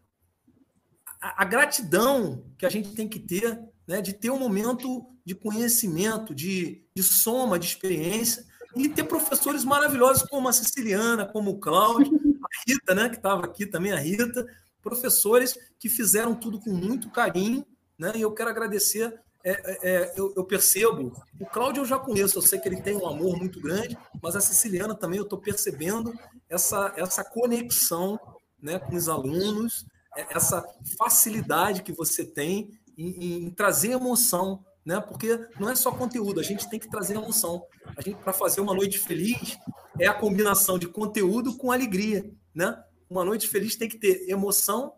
a, 1.22 1.44
a, 1.44 1.46
gratidão 1.46 2.46
que 2.58 2.66
a 2.66 2.70
gente 2.70 2.94
tem 2.94 3.08
que 3.08 3.20
ter, 3.20 3.60
né, 3.88 4.02
de 4.02 4.14
ter 4.14 4.30
um 4.30 4.40
momento 4.40 5.06
de 5.26 5.34
conhecimento, 5.34 6.36
de, 6.36 6.86
de 6.94 7.04
soma, 7.04 7.58
de 7.58 7.66
experiência, 7.66 8.46
e 8.76 8.90
ter 8.90 9.04
professores 9.04 9.64
maravilhosos 9.64 10.24
como 10.24 10.50
a 10.50 10.54
Siciliana, 10.54 11.26
como 11.26 11.52
o 11.52 11.60
Cláudio, 11.60 12.20
a 12.44 12.70
Rita, 12.70 12.96
né, 12.96 13.10
que 13.10 13.18
estava 13.18 13.46
aqui 13.46 13.66
também, 13.66 13.92
a 13.92 14.00
Rita, 14.00 14.46
professores 14.82 15.58
que 15.80 15.88
fizeram 15.88 16.36
tudo 16.36 16.60
com 16.60 16.72
muito 16.72 17.10
carinho, 17.10 17.66
né, 17.98 18.12
e 18.16 18.22
eu 18.22 18.34
quero 18.34 18.50
agradecer 18.50 19.18
é, 19.44 19.52
é, 19.52 19.78
é, 19.84 20.14
eu, 20.16 20.34
eu, 20.38 20.46
percebo, 20.46 21.12
o 21.40 21.46
Cláudio 21.46 21.82
eu 21.82 21.86
já 21.86 22.00
conheço, 22.00 22.38
eu 22.38 22.42
sei 22.42 22.60
que 22.60 22.68
ele 22.70 22.82
tem 22.82 22.96
um 22.96 23.08
amor 23.08 23.38
muito 23.38 23.60
grande, 23.60 23.98
mas 24.22 24.36
a 24.36 24.42
Siciliana 24.42 24.96
também 24.96 25.18
eu 25.18 25.24
estou 25.24 25.40
percebendo 25.40 26.14
essa, 26.50 26.94
essa 26.96 27.24
conexão 27.24 28.18
né, 28.62 28.80
com 28.80 28.96
os 28.96 29.10
alunos, 29.10 29.86
é, 30.16 30.26
essa 30.36 30.64
facilidade 30.98 31.84
que 31.84 31.92
você 31.92 32.24
tem 32.24 32.72
em, 32.98 33.46
em 33.48 33.52
trazer 33.52 33.92
emoção, 33.92 34.64
né? 34.86 35.00
Porque 35.00 35.40
não 35.60 35.70
é 35.70 35.76
só 35.76 35.92
conteúdo, 35.92 36.40
a 36.40 36.44
gente 36.44 36.70
tem 36.70 36.80
que 36.80 36.90
trazer 36.90 37.16
emoção. 37.16 37.66
A 37.98 38.02
gente 38.02 38.18
para 38.18 38.34
fazer 38.34 38.62
uma 38.62 38.74
noite 38.74 39.00
feliz 39.00 39.58
é 40.00 40.08
a 40.08 40.14
combinação 40.14 40.78
de 40.78 40.88
conteúdo 40.88 41.58
com 41.58 41.72
alegria, 41.72 42.30
né? 42.54 42.82
Uma 43.10 43.24
noite 43.24 43.48
feliz 43.48 43.76
tem 43.76 43.90
que 43.90 43.98
ter 43.98 44.30
emoção 44.30 44.94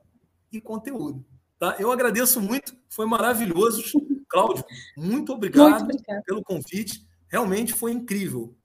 e 0.51 0.61
conteúdo. 0.61 1.25
Tá? 1.57 1.75
Eu 1.79 1.91
agradeço 1.91 2.41
muito, 2.41 2.75
foi 2.89 3.05
maravilhoso. 3.05 3.83
Cláudio, 4.27 4.65
muito 4.97 5.33
obrigado, 5.33 5.85
muito 5.85 6.03
pelo 6.25 6.43
convite. 6.43 7.05
Realmente 7.27 7.73
foi 7.73 7.91
incrível. 7.91 8.55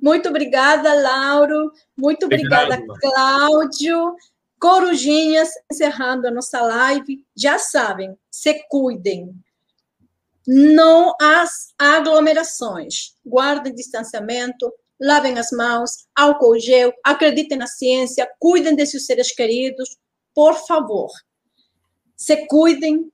Muito 0.00 0.28
obrigada, 0.28 0.92
Lauro. 0.94 1.72
Muito 1.96 2.26
obrigada, 2.26 2.74
obrigado, 2.74 2.98
Cláudio. 3.00 4.16
Corujinhas, 4.58 5.50
encerrando 5.70 6.26
a 6.26 6.30
nossa 6.30 6.60
live. 6.60 7.24
Já 7.36 7.58
sabem, 7.58 8.16
se 8.30 8.64
cuidem. 8.68 9.34
Não 10.46 11.14
as 11.20 11.72
aglomerações. 11.78 13.16
Guardem 13.24 13.74
distanciamento, 13.74 14.72
lavem 15.00 15.38
as 15.38 15.50
mãos, 15.50 16.06
álcool 16.14 16.58
gel, 16.58 16.92
acreditem 17.04 17.58
na 17.58 17.66
ciência, 17.66 18.28
cuidem 18.38 18.74
de 18.74 18.86
seus 18.86 19.06
seres 19.06 19.32
queridos, 19.32 19.96
por 20.34 20.54
favor. 20.66 21.10
Se 22.16 22.46
cuidem, 22.46 23.10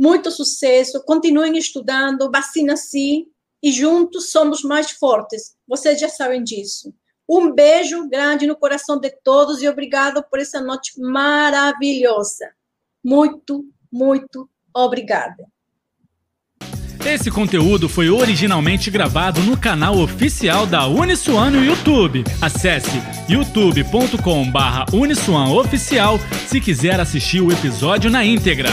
muito 0.00 0.30
sucesso, 0.30 1.02
continuem 1.04 1.58
estudando, 1.58 2.30
vacina-se 2.30 3.26
e 3.62 3.70
juntos 3.70 4.30
somos 4.30 4.62
mais 4.62 4.92
fortes. 4.92 5.54
Vocês 5.68 6.00
já 6.00 6.08
sabem 6.08 6.42
disso. 6.42 6.94
Um 7.28 7.52
beijo 7.52 8.08
grande 8.08 8.46
no 8.46 8.56
coração 8.56 8.98
de 8.98 9.10
todos 9.22 9.60
e 9.60 9.68
obrigado 9.68 10.24
por 10.30 10.40
essa 10.40 10.58
noite 10.58 10.98
maravilhosa. 10.98 12.48
Muito, 13.04 13.66
muito 13.92 14.48
obrigada. 14.74 15.44
Esse 17.04 17.30
conteúdo 17.30 17.86
foi 17.86 18.08
originalmente 18.08 18.90
gravado 18.90 19.42
no 19.42 19.54
canal 19.58 19.98
oficial 19.98 20.66
da 20.66 20.86
Uniswan 20.86 21.50
no 21.50 21.62
YouTube. 21.62 22.24
Acesse 22.40 23.02
youtube.com/uniswanoficial 23.28 26.18
se 26.46 26.58
quiser 26.58 26.98
assistir 27.00 27.42
o 27.42 27.52
episódio 27.52 28.10
na 28.10 28.24
íntegra. 28.24 28.70